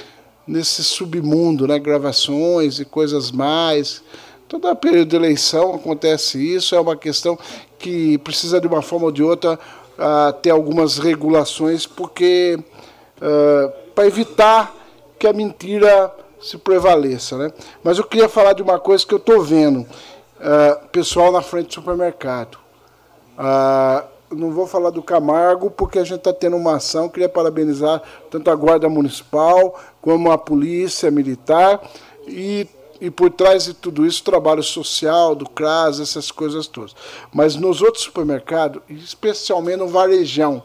[0.46, 1.78] nesse submundo, né?
[1.78, 4.02] Gravações e coisas mais.
[4.48, 7.38] Toda período de eleição acontece isso, é uma questão
[7.78, 12.58] que precisa de uma forma ou de outra uh, ter algumas regulações, porque
[13.16, 14.74] uh, para evitar
[15.18, 17.38] que a mentira se prevaleça.
[17.38, 17.52] Né?
[17.82, 21.68] Mas eu queria falar de uma coisa que eu estou vendo uh, pessoal na frente
[21.68, 22.58] do supermercado.
[23.38, 27.08] Uh, não vou falar do Camargo, porque a gente está tendo uma ação.
[27.08, 31.81] Queria parabenizar tanto a Guarda Municipal como a Polícia Militar
[32.26, 32.66] e,
[33.00, 36.94] e por trás de tudo isso, trabalho social, do CRAS, essas coisas todas.
[37.32, 40.62] Mas nos outros supermercados, especialmente no varejão,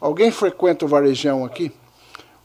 [0.00, 1.72] alguém frequenta o varejão aqui?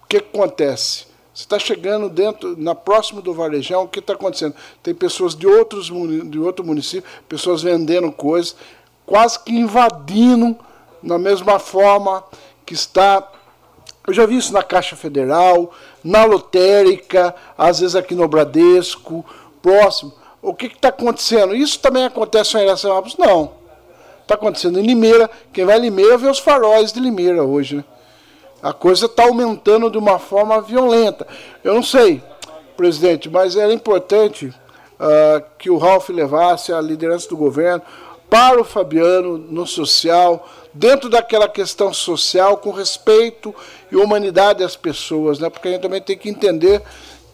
[0.03, 1.07] O que, que acontece?
[1.37, 4.55] Você está chegando dentro, na próximo do varejão, o que está acontecendo?
[4.81, 5.91] Tem pessoas de outros
[6.31, 8.55] de outro município, pessoas vendendo coisas,
[9.07, 10.55] quase que invadindo
[11.01, 12.23] na mesma forma
[12.65, 13.25] que está.
[14.05, 15.71] Eu já vi isso na Caixa Federal,
[16.03, 19.25] na lotérica, às vezes aqui no Bradesco,
[19.61, 20.13] próximo.
[20.41, 21.55] O que está acontecendo?
[21.55, 23.17] Isso também acontece em Iracemápolis?
[23.17, 23.51] Não.
[24.21, 25.29] Está acontecendo em Limeira.
[25.51, 27.83] Quem vai em Limeira vê os faróis de Limeira hoje, né?
[28.61, 31.27] A coisa está aumentando de uma forma violenta.
[31.63, 32.23] Eu não sei,
[32.75, 37.83] presidente, mas era importante uh, que o Ralph levasse a liderança do governo
[38.29, 43.53] para o Fabiano no social, dentro daquela questão social, com respeito
[43.91, 45.49] e humanidade às pessoas, né?
[45.49, 46.81] porque a gente também tem que entender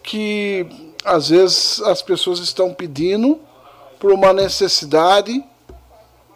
[0.02, 0.66] que
[1.04, 3.40] às vezes as pessoas estão pedindo
[3.98, 5.44] por uma necessidade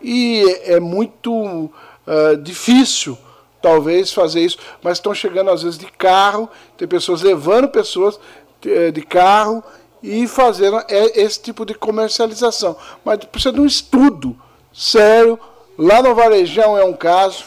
[0.02, 3.16] e é muito uh, difícil
[3.60, 8.18] talvez fazer isso, mas estão chegando às vezes de carro, tem pessoas levando pessoas
[8.64, 9.62] eh, de carro
[10.02, 12.76] e fazendo é, esse tipo de comercialização.
[13.04, 14.36] Mas precisa de um estudo
[14.72, 15.38] sério.
[15.76, 17.44] Lá no Varejão é um caso.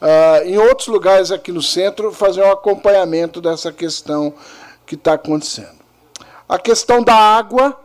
[0.00, 4.34] uh, em outros lugares aqui no centro, fazer um acompanhamento dessa questão
[4.86, 5.82] que está acontecendo.
[6.48, 7.78] A questão da água,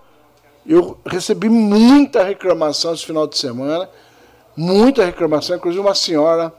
[0.65, 3.89] eu recebi muita reclamação esse final de semana,
[4.55, 6.53] muita reclamação, inclusive uma senhora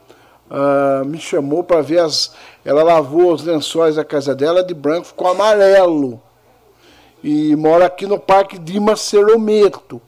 [0.49, 2.33] uh, me chamou para ver as.
[2.65, 6.21] Ela lavou os lençóis da casa dela de branco, ficou amarelo.
[7.23, 10.01] E mora aqui no Parque Dimas Cerometo.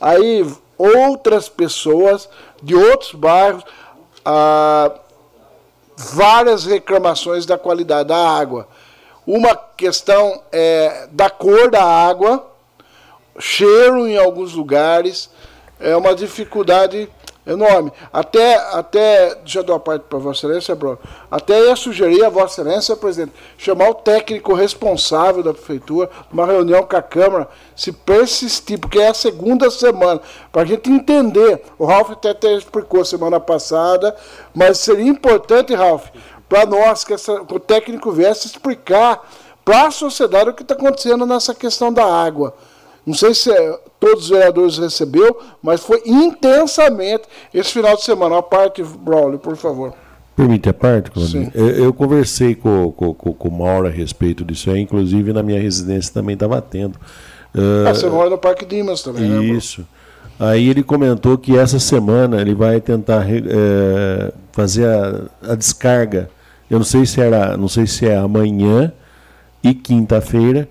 [0.00, 2.28] Aí outras pessoas
[2.62, 3.64] de outros bairros,
[4.24, 4.90] ah,
[5.96, 8.68] várias reclamações da qualidade da água.
[9.26, 12.46] Uma questão é da cor da água,
[13.38, 15.30] cheiro em alguns lugares,
[15.80, 17.08] é uma dificuldade
[17.46, 17.92] enorme.
[18.12, 20.98] Até, até eu dar uma parte para Vossa Excelência, Bruno.
[21.30, 26.82] Até ia sugerir a Vossa Excelência, presidente, chamar o técnico responsável da prefeitura, uma reunião
[26.82, 31.62] com a Câmara, se persistir, porque é a segunda semana, para a gente entender.
[31.78, 34.16] O Ralf até, até explicou semana passada,
[34.54, 36.08] mas seria importante, Ralf,
[36.48, 39.28] para nós, que, essa, que o técnico viesse explicar
[39.64, 42.54] para a sociedade o que está acontecendo nessa questão da água.
[43.06, 48.38] Não sei se é, todos os vereadores recebeu, mas foi intensamente esse final de semana.
[48.38, 49.94] A parte, Braulio, por favor.
[50.36, 51.50] Permite a parte, Claudinho?
[51.54, 55.42] Eu, eu, conversei com, com, com, com o Mauro a respeito disso aí, inclusive na
[55.42, 56.96] minha residência também estava tendo.
[57.54, 59.82] Uh, ah, você mora no Parque Dimas também, né, Isso.
[59.82, 59.86] Né,
[60.40, 66.28] aí ele comentou que essa semana ele vai tentar é, fazer a, a, descarga.
[66.68, 68.92] Eu não sei se era, não sei se é amanhã
[69.62, 70.68] e quinta-feira,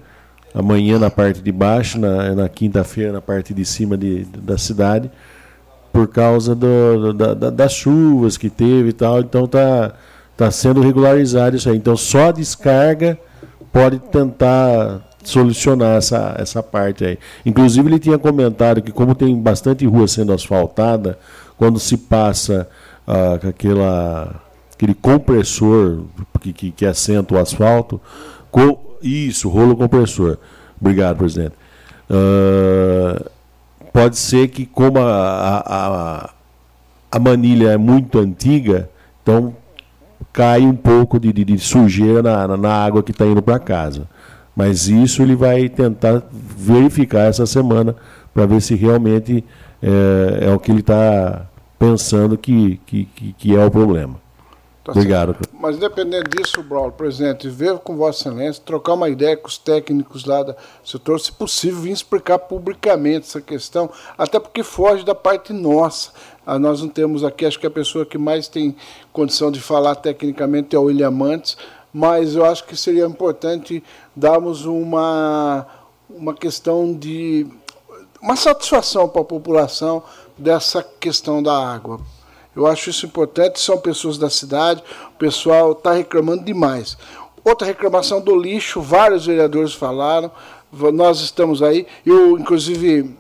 [0.54, 5.10] amanhã na parte de baixo, na, na quinta-feira na parte de cima de, da cidade,
[5.92, 9.20] por causa do, da, da, das chuvas que teve e tal.
[9.20, 9.94] Então tá,
[10.38, 11.78] tá sendo regularizado isso aí.
[11.78, 13.18] Então só a descarga
[13.72, 17.20] pode tentar solucionar essa, essa parte aí.
[17.46, 21.18] Inclusive ele tinha comentado que como tem bastante rua sendo asfaltada,
[21.58, 22.68] quando se passa
[23.08, 24.42] ah, aquela,
[24.74, 26.04] aquele compressor
[26.42, 28.02] que, que, que assenta o asfalto,
[28.52, 30.38] com, isso, rolo compressor.
[30.80, 31.54] Obrigado, presidente.
[32.10, 33.30] Uh,
[33.92, 36.30] pode ser que, como a, a,
[37.12, 38.90] a, manilha é muito antiga,
[39.22, 39.56] então
[40.32, 44.08] cai um pouco de, de, de sujeira na, na água que está indo para casa.
[44.56, 47.96] Mas isso ele vai tentar verificar essa semana
[48.34, 49.44] para ver se realmente
[49.82, 51.46] é, é o que ele está
[51.78, 53.06] pensando que, que,
[53.38, 54.23] que é o problema.
[54.84, 55.34] Tá Obrigado.
[55.34, 55.50] Certo.
[55.58, 60.26] Mas independente disso, Braulio, presidente, ver com Vossa Excelência, trocar uma ideia com os técnicos
[60.26, 65.54] lá do setor, se possível, vir explicar publicamente essa questão, até porque foge da parte
[65.54, 66.12] nossa.
[66.46, 68.76] Ah, nós não temos aqui, acho que a pessoa que mais tem
[69.14, 71.56] condição de falar tecnicamente é o William Mantes,
[71.94, 73.82] mas eu acho que seria importante
[74.14, 75.66] darmos uma,
[76.10, 77.48] uma questão de.
[78.22, 80.04] uma satisfação para a população
[80.38, 82.02] dessa questão da água
[82.56, 84.84] eu acho isso importante, são pessoas da cidade,
[85.16, 86.98] o pessoal está reclamando demais.
[87.44, 90.32] Outra reclamação do lixo, vários vereadores falaram,
[90.94, 93.16] nós estamos aí, eu, inclusive,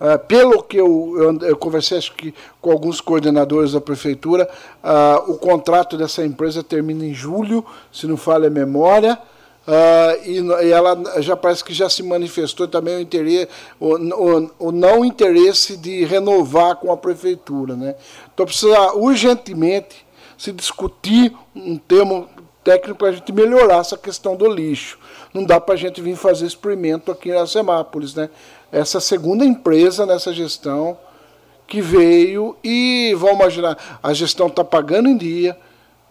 [0.00, 4.48] Uh, pelo que eu, eu, eu, conversei acho que com alguns coordenadores da prefeitura,
[4.80, 9.18] uh, o contrato dessa empresa termina em julho, se não falha a memória.
[9.68, 14.50] Uh, e, e, ela já parece que já se manifestou também o interesse, o, o,
[14.58, 17.94] o, não interesse de renovar com a prefeitura, né?
[18.32, 20.06] Então precisa urgentemente
[20.38, 22.26] se discutir um termo
[22.64, 24.98] técnico para a gente melhorar essa questão do lixo.
[25.34, 28.30] Não dá para a gente vir fazer experimento aqui em Semápolis, né?
[28.72, 30.98] Essa segunda empresa nessa gestão
[31.66, 35.54] que veio e vamos imaginar a gestão está pagando em dia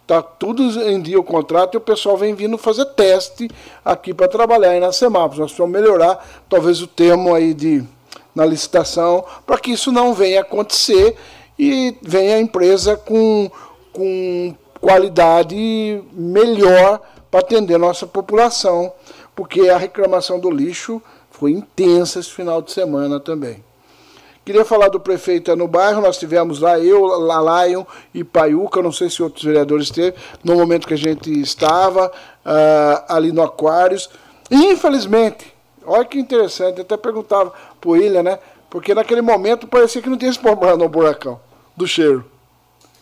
[0.08, 3.46] Está tudo em dia o contrato e o pessoal vem vindo fazer teste
[3.84, 5.36] aqui para trabalhar aí na Semapos.
[5.36, 7.84] Nós precisamos melhorar, talvez, o termo aí de,
[8.34, 11.14] na licitação, para que isso não venha acontecer
[11.58, 13.50] e venha a empresa com,
[13.92, 18.90] com qualidade melhor para atender a nossa população,
[19.36, 23.62] porque a reclamação do lixo foi intensa esse final de semana também.
[24.48, 29.10] Queria falar do prefeito no bairro, nós tivemos lá, eu, Lalayon e Paiuca, não sei
[29.10, 34.08] se outros vereadores teve, no momento que a gente estava uh, ali no Aquários.
[34.50, 38.38] Infelizmente, olha que interessante, até perguntava para o William, né?
[38.70, 41.38] Porque naquele momento parecia que não tinha esse problema no buracão
[41.76, 42.24] do cheiro.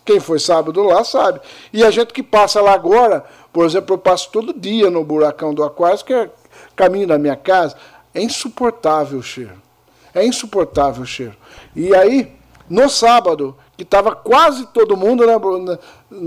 [0.05, 1.41] Quem foi sábado lá sabe.
[1.73, 5.55] E a gente que passa lá agora, por exemplo, eu passo todo dia no buracão
[5.55, 6.29] do Aquários, que é
[6.75, 7.77] caminho da minha casa,
[8.13, 9.65] é insuportável o cheiro.
[10.17, 11.37] É insuportável o cheiro.
[11.75, 12.33] E aí,
[12.71, 15.35] no sábado, que estava quase todo mundo né,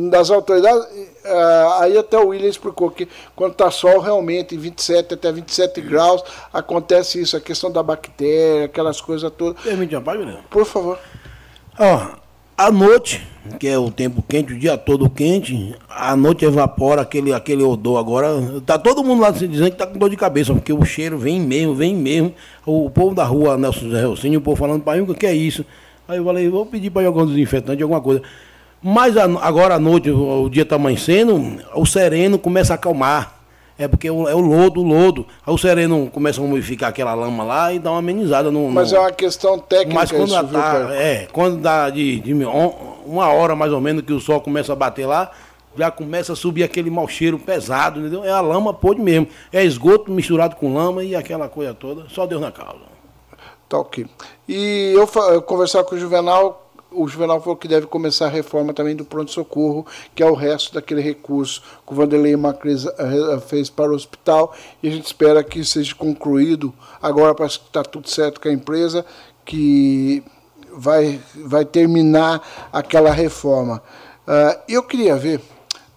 [0.10, 5.16] das autoridades, uh, aí até o William explicou que quando está sol, realmente, em 27
[5.16, 6.24] até 27 graus,
[6.54, 9.62] acontece isso, a questão da bactéria, aquelas coisas todas.
[9.64, 10.40] Permite uma página?
[10.52, 11.00] Por favor.
[11.80, 12.29] Ó,
[12.60, 13.26] à noite,
[13.58, 17.98] que é o tempo quente, o dia todo quente, à noite evapora aquele, aquele odor.
[17.98, 18.28] Agora,
[18.66, 21.40] tá todo mundo lá dizendo que tá com dor de cabeça, porque o cheiro vem
[21.40, 22.34] mesmo, vem mesmo.
[22.66, 25.66] O povo da rua, Nelson José Rocinho, o povo falando, pai, o que é isso?
[26.06, 28.22] Aí eu falei, vou pedir para jogar um desinfetante, alguma coisa.
[28.84, 33.39] Mas agora à noite, o dia está amanhecendo, o sereno começa a acalmar.
[33.80, 35.26] É porque é o, é o lodo, o lodo.
[35.48, 38.70] Aí o sereno começa a umificar aquela lama lá e dá uma amenizada no.
[38.70, 38.98] Mas no...
[38.98, 39.96] é uma questão técnica.
[39.96, 44.12] Mas quando isso, tá, é, quando dá de, de, uma hora mais ou menos que
[44.12, 45.32] o sol começa a bater lá,
[45.78, 48.26] já começa a subir aquele mau cheiro pesado, entendeu?
[48.26, 49.30] É a lama pode mesmo.
[49.52, 52.04] É esgoto misturado com lama e aquela coisa toda.
[52.10, 52.90] Só Deus na causa.
[53.70, 54.06] Tá ok.
[54.46, 58.74] E eu, eu conversar com o Juvenal o Juvenal falou que deve começar a reforma
[58.74, 63.40] também do pronto-socorro, que é o resto daquele recurso que o Vanderlei Macris eh, eh,
[63.40, 66.74] fez para o hospital, e a gente espera que seja concluído.
[67.02, 69.06] Agora parece que está tudo certo com a empresa,
[69.46, 70.24] que
[70.76, 73.82] vai, vai terminar aquela reforma.
[74.28, 75.42] Uh, eu queria ver,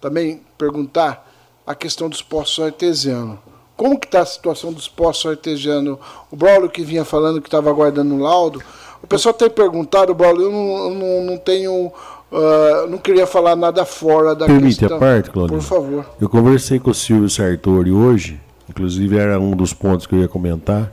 [0.01, 1.31] também perguntar
[1.65, 3.37] a questão dos postos artesianos.
[3.75, 5.97] Como que está a situação dos postos artesianos?
[6.31, 8.61] O Braulio que vinha falando que estava aguardando o laudo,
[9.03, 11.91] o pessoal tem perguntado, Paulo, eu não, não, não tenho.
[12.31, 14.97] Uh, não queria falar nada fora da Permite questão.
[14.97, 15.57] a parte, Claudio?
[15.57, 16.05] Por favor.
[16.19, 20.27] Eu conversei com o Silvio Sartori hoje, inclusive era um dos pontos que eu ia
[20.27, 20.91] comentar.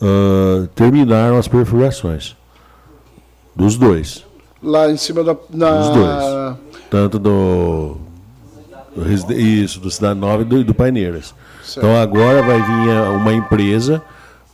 [0.00, 2.36] Uh, terminaram as perfurações.
[3.54, 4.24] Dos dois.
[4.62, 5.36] Lá em cima da.
[5.50, 5.78] Na...
[5.78, 6.56] Dos dois.
[6.88, 7.96] Tanto do.
[8.94, 11.34] do isso, do Cidade Nova e do, do Paineiras.
[11.64, 11.78] Certo.
[11.78, 14.00] Então agora vai vir uma empresa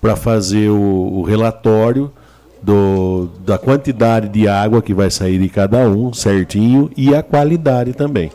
[0.00, 2.10] para fazer o, o relatório
[2.64, 7.92] do, da quantidade de água que vai sair de cada um certinho e a qualidade
[7.92, 8.32] também.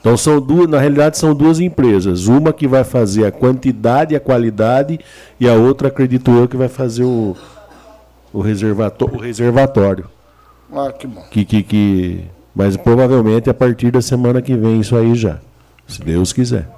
[0.00, 4.16] Então são duas, na realidade são duas empresas, uma que vai fazer a quantidade e
[4.16, 4.98] a qualidade
[5.38, 7.36] e a outra acredito eu que vai fazer o,
[8.32, 10.06] o, reservatório, o reservatório.
[10.74, 11.22] Ah, que bom.
[11.30, 15.38] Que, que, que, mas provavelmente a partir da semana que vem isso aí já,
[15.86, 16.68] se Deus quiser.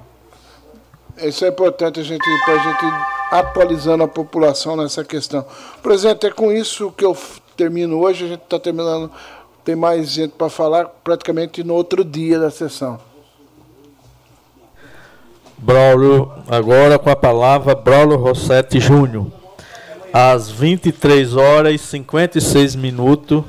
[1.17, 5.45] Isso é importante a gente, para a gente atualizando a população nessa questão.
[5.81, 7.17] Presidente, é com isso que eu
[7.55, 9.11] termino hoje, a gente está terminando,
[9.63, 12.99] tem mais gente para falar praticamente no outro dia da sessão.
[15.57, 19.27] Braulio, agora com a palavra Braulio Rossetti Júnior.
[20.13, 23.43] Às 23 horas e 56 minutos,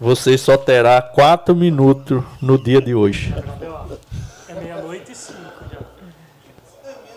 [0.00, 3.34] você só terá 4 minutos no dia de hoje.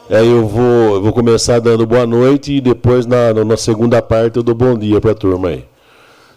[0.10, 4.38] Aí eu vou, eu vou começar dando boa noite e depois na, na segunda parte
[4.38, 5.66] eu dou bom dia para a turma aí.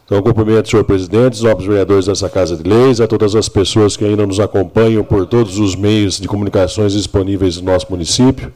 [0.04, 3.48] Então, cumprimento o senhor presidente, os novos vereadores dessa Casa de Leis, a todas as
[3.48, 8.52] pessoas que ainda nos acompanham por todos os meios de comunicações disponíveis no nosso município,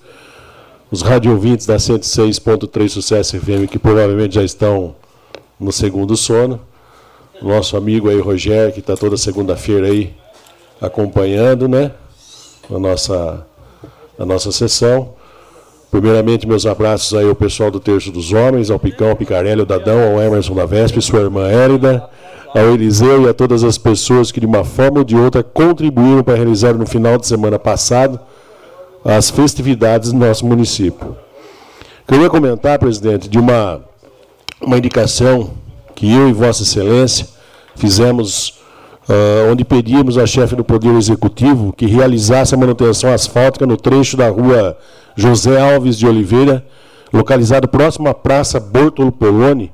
[0.90, 4.96] os radiovintes da 106.3 Sucesso FM, que provavelmente já estão
[5.60, 6.60] no segundo sono,
[7.40, 10.12] nosso amigo aí, Rogério, que está toda segunda-feira aí
[10.80, 11.92] acompanhando, né,
[12.68, 13.46] a nossa
[14.18, 15.14] a nossa sessão.
[15.90, 19.66] Primeiramente, meus abraços aí ao pessoal do Terço dos Homens, ao Picão, ao Picarelli, ao
[19.66, 22.08] Dadão, ao Emerson da Vespe, sua irmã Hélida,
[22.54, 26.22] ao Eliseu e a todas as pessoas que, de uma forma ou de outra, contribuíram
[26.22, 28.18] para realizar no final de semana passado
[29.04, 31.16] as festividades do nosso município.
[32.06, 33.80] Queria comentar, presidente, de uma,
[34.60, 35.50] uma indicação
[35.94, 37.28] que eu e Vossa Excelência
[37.76, 38.60] fizemos
[39.08, 44.16] Uh, onde pedimos à chefe do Poder Executivo que realizasse a manutenção asfáltica no trecho
[44.16, 44.78] da rua
[45.14, 46.64] José Alves de Oliveira,
[47.12, 49.70] localizado próximo à Praça Bortolo Poloni,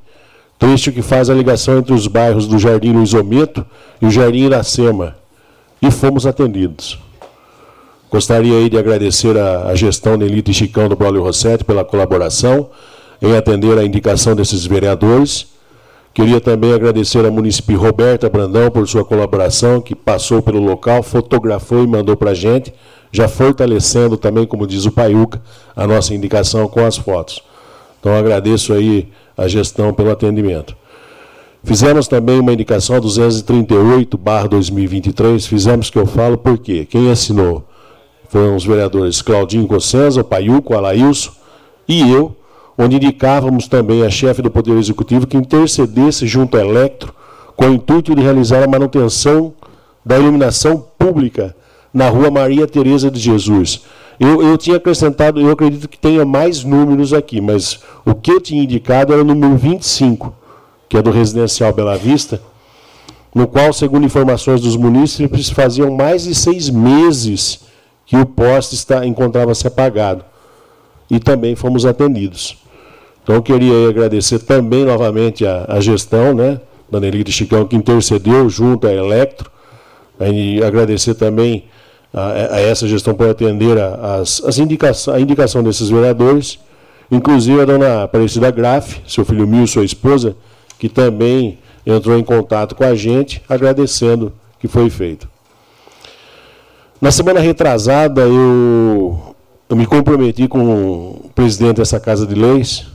[0.59, 3.65] trecho que faz a ligação entre os bairros do Jardim Luiz Ometo
[4.03, 5.15] e o Jardim Iracema.
[5.81, 6.99] E fomos atendidos.
[8.11, 12.69] Gostaria aí de agradecer a gestão Nelito e Chicão do Braulio Rossetti pela colaboração
[13.23, 15.47] em atender a indicação desses vereadores
[16.21, 21.83] Queria também agradecer à município Roberta Brandão por sua colaboração, que passou pelo local, fotografou
[21.83, 22.75] e mandou para a gente,
[23.11, 25.41] já fortalecendo também, como diz o Paiuca,
[25.75, 27.43] a nossa indicação com as fotos.
[27.99, 30.77] Então agradeço aí a gestão pelo atendimento.
[31.65, 37.65] Fizemos também uma indicação 238/2023, fizemos que eu falo porque quem assinou
[38.29, 41.31] foram os vereadores Claudinho Cossenza, o Paiuco, Alailson
[41.89, 42.37] e eu,
[42.77, 47.15] onde indicávamos também a chefe do Poder Executivo que intercedesse junto à Electro
[47.57, 49.53] com o intuito de realizar a manutenção
[50.05, 51.55] da iluminação pública
[51.93, 53.83] na rua Maria Tereza de Jesus.
[54.19, 58.41] Eu, eu tinha acrescentado, eu acredito que tenha mais números aqui, mas o que eu
[58.41, 60.35] tinha indicado era o número 25,
[60.89, 62.41] que é do Residencial Bela Vista,
[63.35, 67.61] no qual, segundo informações dos munícipes, faziam mais de seis meses
[68.05, 70.25] que o poste encontrava-se apagado.
[71.11, 72.57] E também fomos atendidos.
[73.23, 76.61] Então, eu queria agradecer também novamente a, a gestão, né,
[76.91, 79.51] da Nelita Chicão, que intercedeu junto à Electro.
[80.21, 81.65] E agradecer também
[82.13, 86.59] a, a, essa gestão por atender a, as, as indicação, a indicação desses vereadores,
[87.11, 90.37] inclusive a dona Aparecida Graff, seu filho Mil, sua esposa,
[90.79, 95.29] que também entrou em contato com a gente, agradecendo que foi feito.
[97.01, 99.30] Na semana retrasada, eu,
[99.71, 102.89] eu me comprometi com o presidente dessa Casa de Leis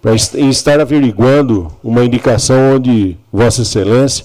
[0.00, 4.24] para estar averiguando uma indicação onde Vossa Excelência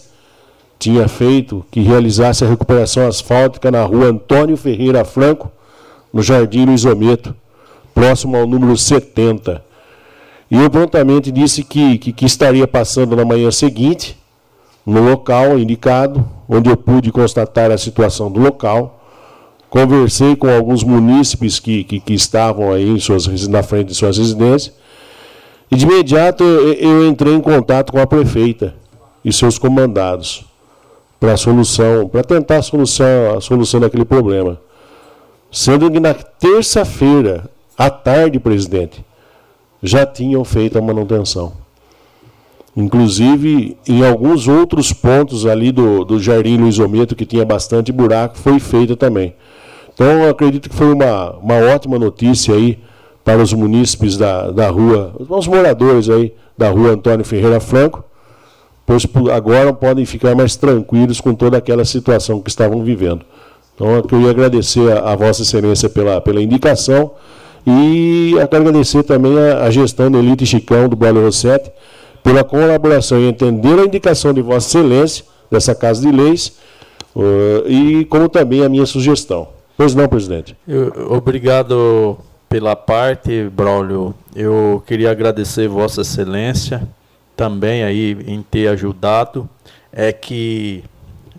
[0.79, 5.51] tinha feito que realizasse a recuperação asfáltica na rua Antônio Ferreira Franco,
[6.13, 7.35] no Jardim Luiz Ometo,
[7.93, 9.61] próximo ao número 70.
[10.49, 14.17] E eu prontamente disse que, que, que estaria passando na manhã seguinte,
[14.85, 18.96] no local indicado, onde eu pude constatar a situação do local.
[19.69, 24.17] Conversei com alguns munícipes que, que, que estavam aí em suas, na frente de suas
[24.17, 24.73] residências.
[25.69, 28.73] E de imediato eu, eu entrei em contato com a prefeita
[29.23, 30.45] e seus comandados
[31.19, 34.59] para solução, para tentar a solução, a solução daquele problema.
[35.51, 39.03] Sendo que na terça-feira, à tarde, presidente,
[39.81, 41.53] já tinham feito a manutenção.
[42.75, 48.37] Inclusive, em alguns outros pontos ali do, do Jardim Luiz Ometo, que tinha bastante buraco,
[48.37, 49.33] foi feita também.
[49.97, 52.77] Então, acredito que foi uma, uma ótima notícia aí
[53.25, 58.03] para os munícipes da, da rua, os moradores aí da rua Antônio Ferreira Franco,
[58.85, 63.25] pois agora podem ficar mais tranquilos com toda aquela situação que estavam vivendo.
[63.73, 67.13] Então, eu queria agradecer a, a Vossa Excelência pela, pela indicação
[67.65, 71.71] e agradecer também a, a gestão da Elite Chicão do Belo Rossetti,
[72.23, 76.53] pela colaboração e entender a indicação de Vossa Excelência, dessa Casa de Leis,
[77.15, 79.56] uh, e como também a minha sugestão.
[79.77, 80.57] Pois não, presidente.
[80.67, 82.17] Eu, obrigado
[82.49, 84.15] pela parte, Braulio.
[84.35, 86.87] Eu queria agradecer Vossa Excelência
[87.35, 89.47] também aí em ter ajudado.
[89.93, 90.83] É que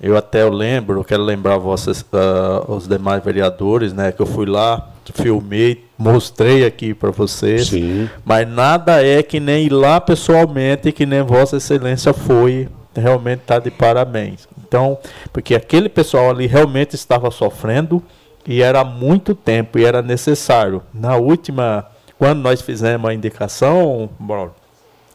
[0.00, 4.46] eu até eu lembro, quero lembrar vossas, uh, os demais vereadores, né, que eu fui
[4.46, 7.68] lá, filmei, mostrei aqui para vocês.
[7.68, 8.08] Sim.
[8.24, 12.68] Mas nada é que nem ir lá pessoalmente, que nem Vossa Excelência foi.
[12.94, 14.48] Realmente está de parabéns.
[14.66, 14.98] Então,
[15.32, 18.02] porque aquele pessoal ali realmente estava sofrendo
[18.46, 20.82] e era muito tempo e era necessário.
[20.92, 21.86] Na última,
[22.18, 24.08] quando nós fizemos a indicação,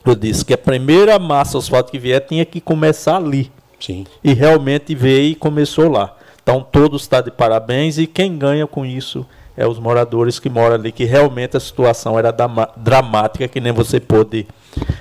[0.05, 3.51] eu disse que a primeira massa asfalto que vier tinha que começar ali.
[3.79, 4.05] Sim.
[4.23, 6.15] E realmente veio e começou lá.
[6.41, 9.25] Então todos estão tá de parabéns e quem ganha com isso
[9.55, 12.35] é os moradores que moram ali, que realmente a situação era
[12.75, 14.47] dramática, que nem você pôde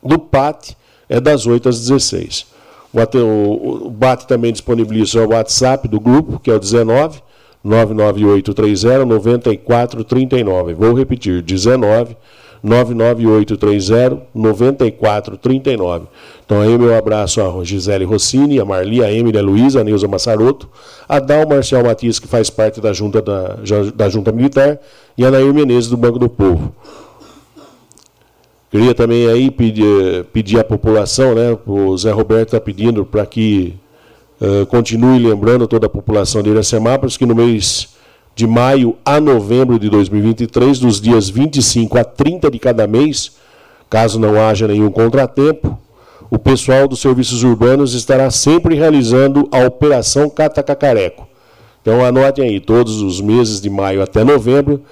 [0.00, 0.76] do PAT
[1.08, 2.46] é das 8 às 16.
[2.92, 7.20] O BAT também disponibiliza o WhatsApp do grupo, que é o 19
[7.64, 10.74] 99830 9439.
[10.74, 12.16] Vou repetir, 19
[12.62, 16.06] 99830 9439.
[16.44, 20.68] Então aí meu abraço a Gisele Rossini, a Marli, a Emília Luiza, a Neuza Massaroto,
[21.08, 23.56] a Dal Marcial Matias, que faz parte da junta, da,
[23.94, 24.78] da junta Militar,
[25.16, 26.72] e a Nair Menezes, do Banco do Povo.
[28.70, 31.56] Queria também aí pedir, pedir à população, né?
[31.66, 33.74] O Zé Roberto está pedindo para que
[34.40, 37.88] uh, continue lembrando toda a população de Iracemápolis que no mês
[38.38, 43.32] de maio a novembro de 2023, dos dias 25 a 30 de cada mês,
[43.90, 45.76] caso não haja nenhum contratempo,
[46.30, 51.26] o pessoal dos serviços urbanos estará sempre realizando a Operação Catacacareco.
[51.82, 54.84] Então anotem aí, todos os meses de maio até novembro,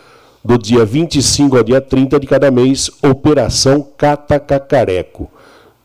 [0.44, 5.30] do dia 25 ao dia 30 de cada mês, Operação Catacacareco.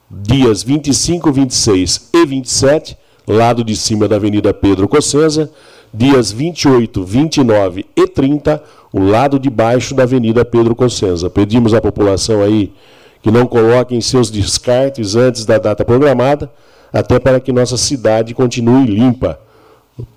[0.10, 5.52] Dias 25, 26 e 27, lado de cima da Avenida Pedro Cossenza,
[5.94, 11.30] dias 28, 29 e 30, o lado de baixo da Avenida Pedro Cossenza.
[11.30, 12.74] Pedimos à população aí
[13.22, 16.52] que não coloquem seus descartes antes da data programada,
[16.92, 19.40] até para que nossa cidade continue limpa.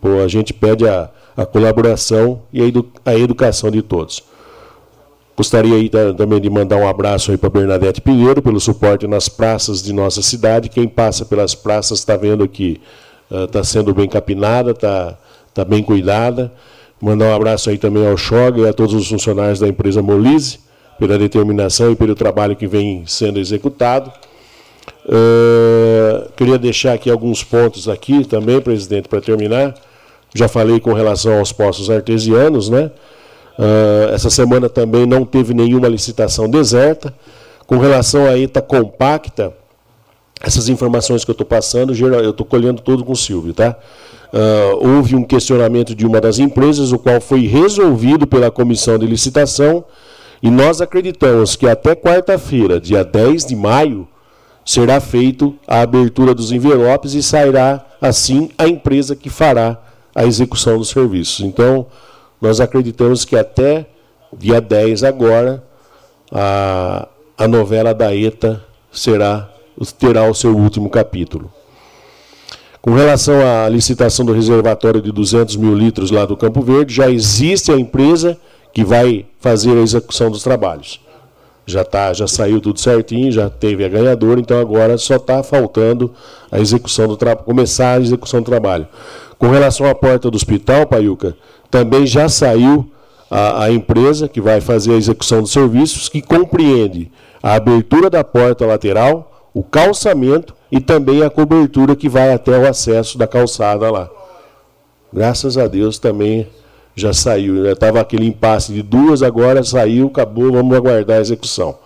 [0.00, 4.22] Pô, a gente pede a, a colaboração e a, edu, a educação de todos.
[5.36, 9.82] Gostaria aí também de mandar um abraço aí para Bernadette Pinheiro pelo suporte nas praças
[9.82, 10.68] de nossa cidade.
[10.68, 12.80] Quem passa pelas praças está vendo que
[13.28, 15.18] está uh, sendo bem capinada, está
[15.54, 16.52] tá bem cuidada.
[17.00, 20.58] Mandar um abraço aí também ao Chog e a todos os funcionários da empresa Molise
[20.98, 24.12] pela determinação e pelo trabalho que vem sendo executado.
[25.06, 29.74] Uh, queria deixar aqui alguns pontos aqui também, presidente, para terminar.
[30.34, 32.90] Já falei com relação aos postos artesianos, né?
[33.58, 37.14] Uh, essa semana também não teve nenhuma licitação deserta.
[37.66, 39.52] Com relação à ETA compacta,
[40.40, 43.76] essas informações que eu estou passando, eu estou colhendo tudo com o Silvio, tá?
[44.34, 49.06] Uh, houve um questionamento de uma das empresas, o qual foi resolvido pela comissão de
[49.06, 49.84] licitação,
[50.42, 54.08] e nós acreditamos que até quarta-feira, dia 10 de maio,
[54.64, 59.80] será feito a abertura dos envelopes e sairá assim a empresa que fará
[60.12, 61.44] a execução dos serviços.
[61.44, 61.86] Então,
[62.40, 63.86] nós acreditamos que até
[64.36, 65.62] dia 10 agora,
[66.32, 67.06] a,
[67.38, 69.48] a novela da ETA será,
[69.96, 71.52] terá o seu último capítulo.
[72.84, 77.10] Com relação à licitação do reservatório de 200 mil litros lá do Campo Verde, já
[77.10, 78.36] existe a empresa
[78.74, 81.00] que vai fazer a execução dos trabalhos.
[81.64, 86.12] Já, tá, já saiu tudo certinho, já teve a ganhadora, então agora só está faltando
[86.52, 88.86] a execução do começar a execução do trabalho.
[89.38, 91.34] Com relação à porta do hospital, Paiuca,
[91.70, 92.86] também já saiu
[93.30, 97.10] a, a empresa que vai fazer a execução dos serviços, que compreende
[97.42, 102.68] a abertura da porta lateral, o calçamento e também a cobertura que vai até o
[102.68, 104.10] acesso da calçada lá.
[105.12, 106.48] Graças a Deus também
[106.94, 107.70] já saiu.
[107.70, 111.78] Estava aquele impasse de duas, agora saiu, acabou, vamos aguardar a execução.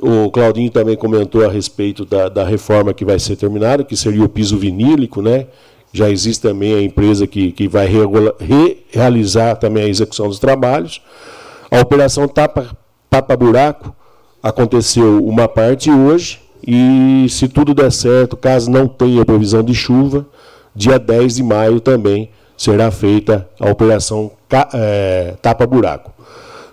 [0.00, 4.22] O Claudinho também comentou a respeito da, da reforma que vai ser terminada, que seria
[4.22, 5.46] o piso vinílico, né?
[5.96, 11.00] já existe também a empresa que, que vai re, realizar também a execução dos trabalhos.
[11.70, 12.76] A operação Tapa,
[13.08, 13.94] Tapa Buraco
[14.42, 20.26] aconteceu uma parte hoje, e se tudo der certo, caso não tenha previsão de chuva,
[20.74, 24.32] dia 10 de maio também será feita a operação
[24.74, 26.12] é, Tapa Buraco.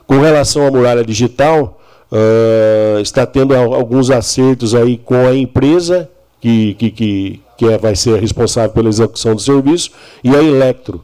[0.08, 1.80] Com relação à muralha digital,
[2.12, 6.10] uh, está tendo alguns acertos aí com a empresa
[6.40, 9.92] que, que, que, que é, vai ser responsável pela execução do serviço,
[10.24, 11.04] e a Electro,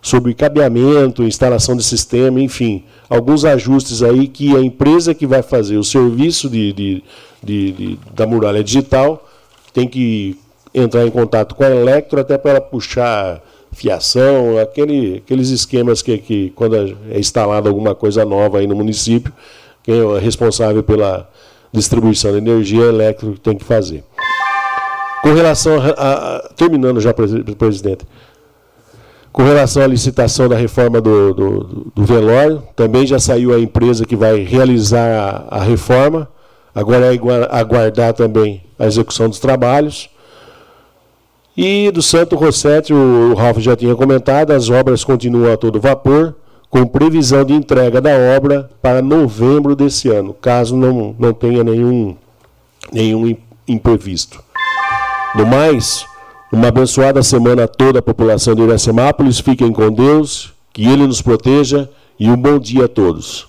[0.00, 5.76] sobre cabeamento, instalação de sistema, enfim, alguns ajustes aí que a empresa que vai fazer
[5.76, 7.04] o serviço de, de,
[7.42, 9.26] de, de da muralha digital
[9.72, 10.38] tem que
[10.74, 13.40] entrar em contato com a Electro até para puxar
[13.72, 16.76] fiação, aquele, aqueles esquemas que, que quando
[17.10, 19.32] é instalada alguma coisa nova aí no município,
[19.82, 21.28] quem é responsável pela
[21.72, 24.02] distribuição de energia, a Electro tem que fazer.
[25.22, 28.06] Com relação a, a, terminando já, presidente.
[29.32, 34.04] Com relação à licitação da reforma do, do, do, velório, também já saiu a empresa
[34.04, 36.28] que vai realizar a, a reforma.
[36.74, 37.18] Agora é
[37.50, 40.08] aguardar também a execução dos trabalhos.
[41.56, 46.34] E do Santo Rossetti, o, Ralf já tinha comentado, as obras continuam a todo vapor,
[46.70, 52.14] com previsão de entrega da obra para novembro desse ano, caso não, não tenha nenhum,
[52.92, 53.36] nenhum
[53.66, 54.40] imprevisto.
[55.34, 56.06] No mais,
[56.50, 59.38] uma abençoada semana a toda a população de Iracemápolis.
[59.38, 63.46] Fiquem com Deus, que Ele nos proteja e um bom dia a todos.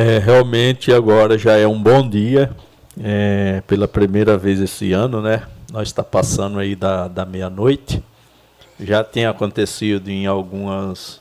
[0.00, 2.52] É, realmente agora já é um bom dia,
[3.02, 5.42] é, pela primeira vez esse ano, né?
[5.72, 8.00] Nós está passando aí da, da meia-noite.
[8.78, 11.20] Já tem acontecido em alguns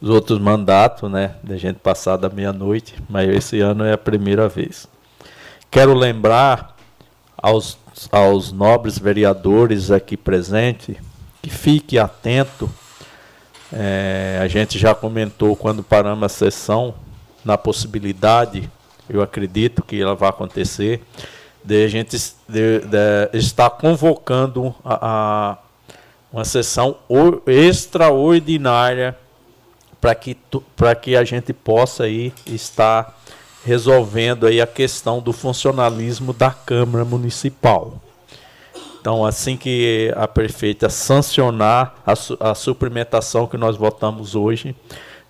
[0.00, 1.34] outros mandatos, né?
[1.42, 4.88] Da gente passar da meia-noite, mas esse ano é a primeira vez.
[5.70, 6.74] Quero lembrar
[7.36, 7.76] aos,
[8.10, 10.96] aos nobres vereadores aqui presentes
[11.42, 12.66] que fique atento.
[13.70, 16.94] É, a gente já comentou quando paramos a sessão
[17.46, 18.68] na possibilidade,
[19.08, 21.00] eu acredito que ela vai acontecer,
[21.62, 22.16] de a gente
[22.48, 25.58] de, de estar convocando a, a
[26.32, 26.98] uma sessão
[27.46, 29.16] extraordinária
[30.00, 30.36] para que,
[31.00, 33.16] que a gente possa aí estar
[33.64, 38.00] resolvendo aí a questão do funcionalismo da Câmara Municipal.
[39.00, 44.74] Então, assim que a prefeita sancionar a, su a suplementação que nós votamos hoje,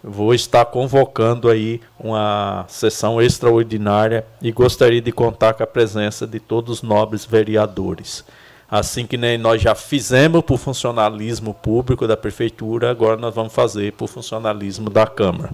[0.06, 6.38] vou estar convocando aí uma sessão extraordinária e gostaria de contar com a presença de
[6.38, 8.24] todos os nobres vereadores.
[8.70, 13.52] Assim que nem nós já fizemos para o funcionalismo público da prefeitura, agora nós vamos
[13.52, 15.50] fazer para o funcionalismo da Câmara.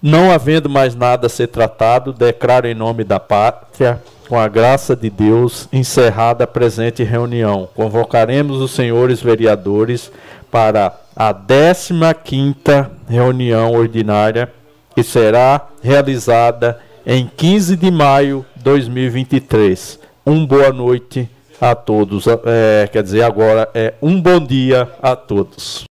[0.00, 4.94] Não havendo mais nada a ser tratado, declaro em nome da pátria, com a graça
[4.94, 7.68] de Deus, encerrada a presente reunião.
[7.74, 10.12] Convocaremos os senhores vereadores
[10.50, 14.52] para a 15ª reunião ordinária,
[14.94, 19.98] que será realizada em 15 de maio de 2023.
[20.24, 21.28] Um boa noite
[21.60, 22.24] a todos.
[22.46, 25.88] É, quer dizer, agora é um bom dia a todos.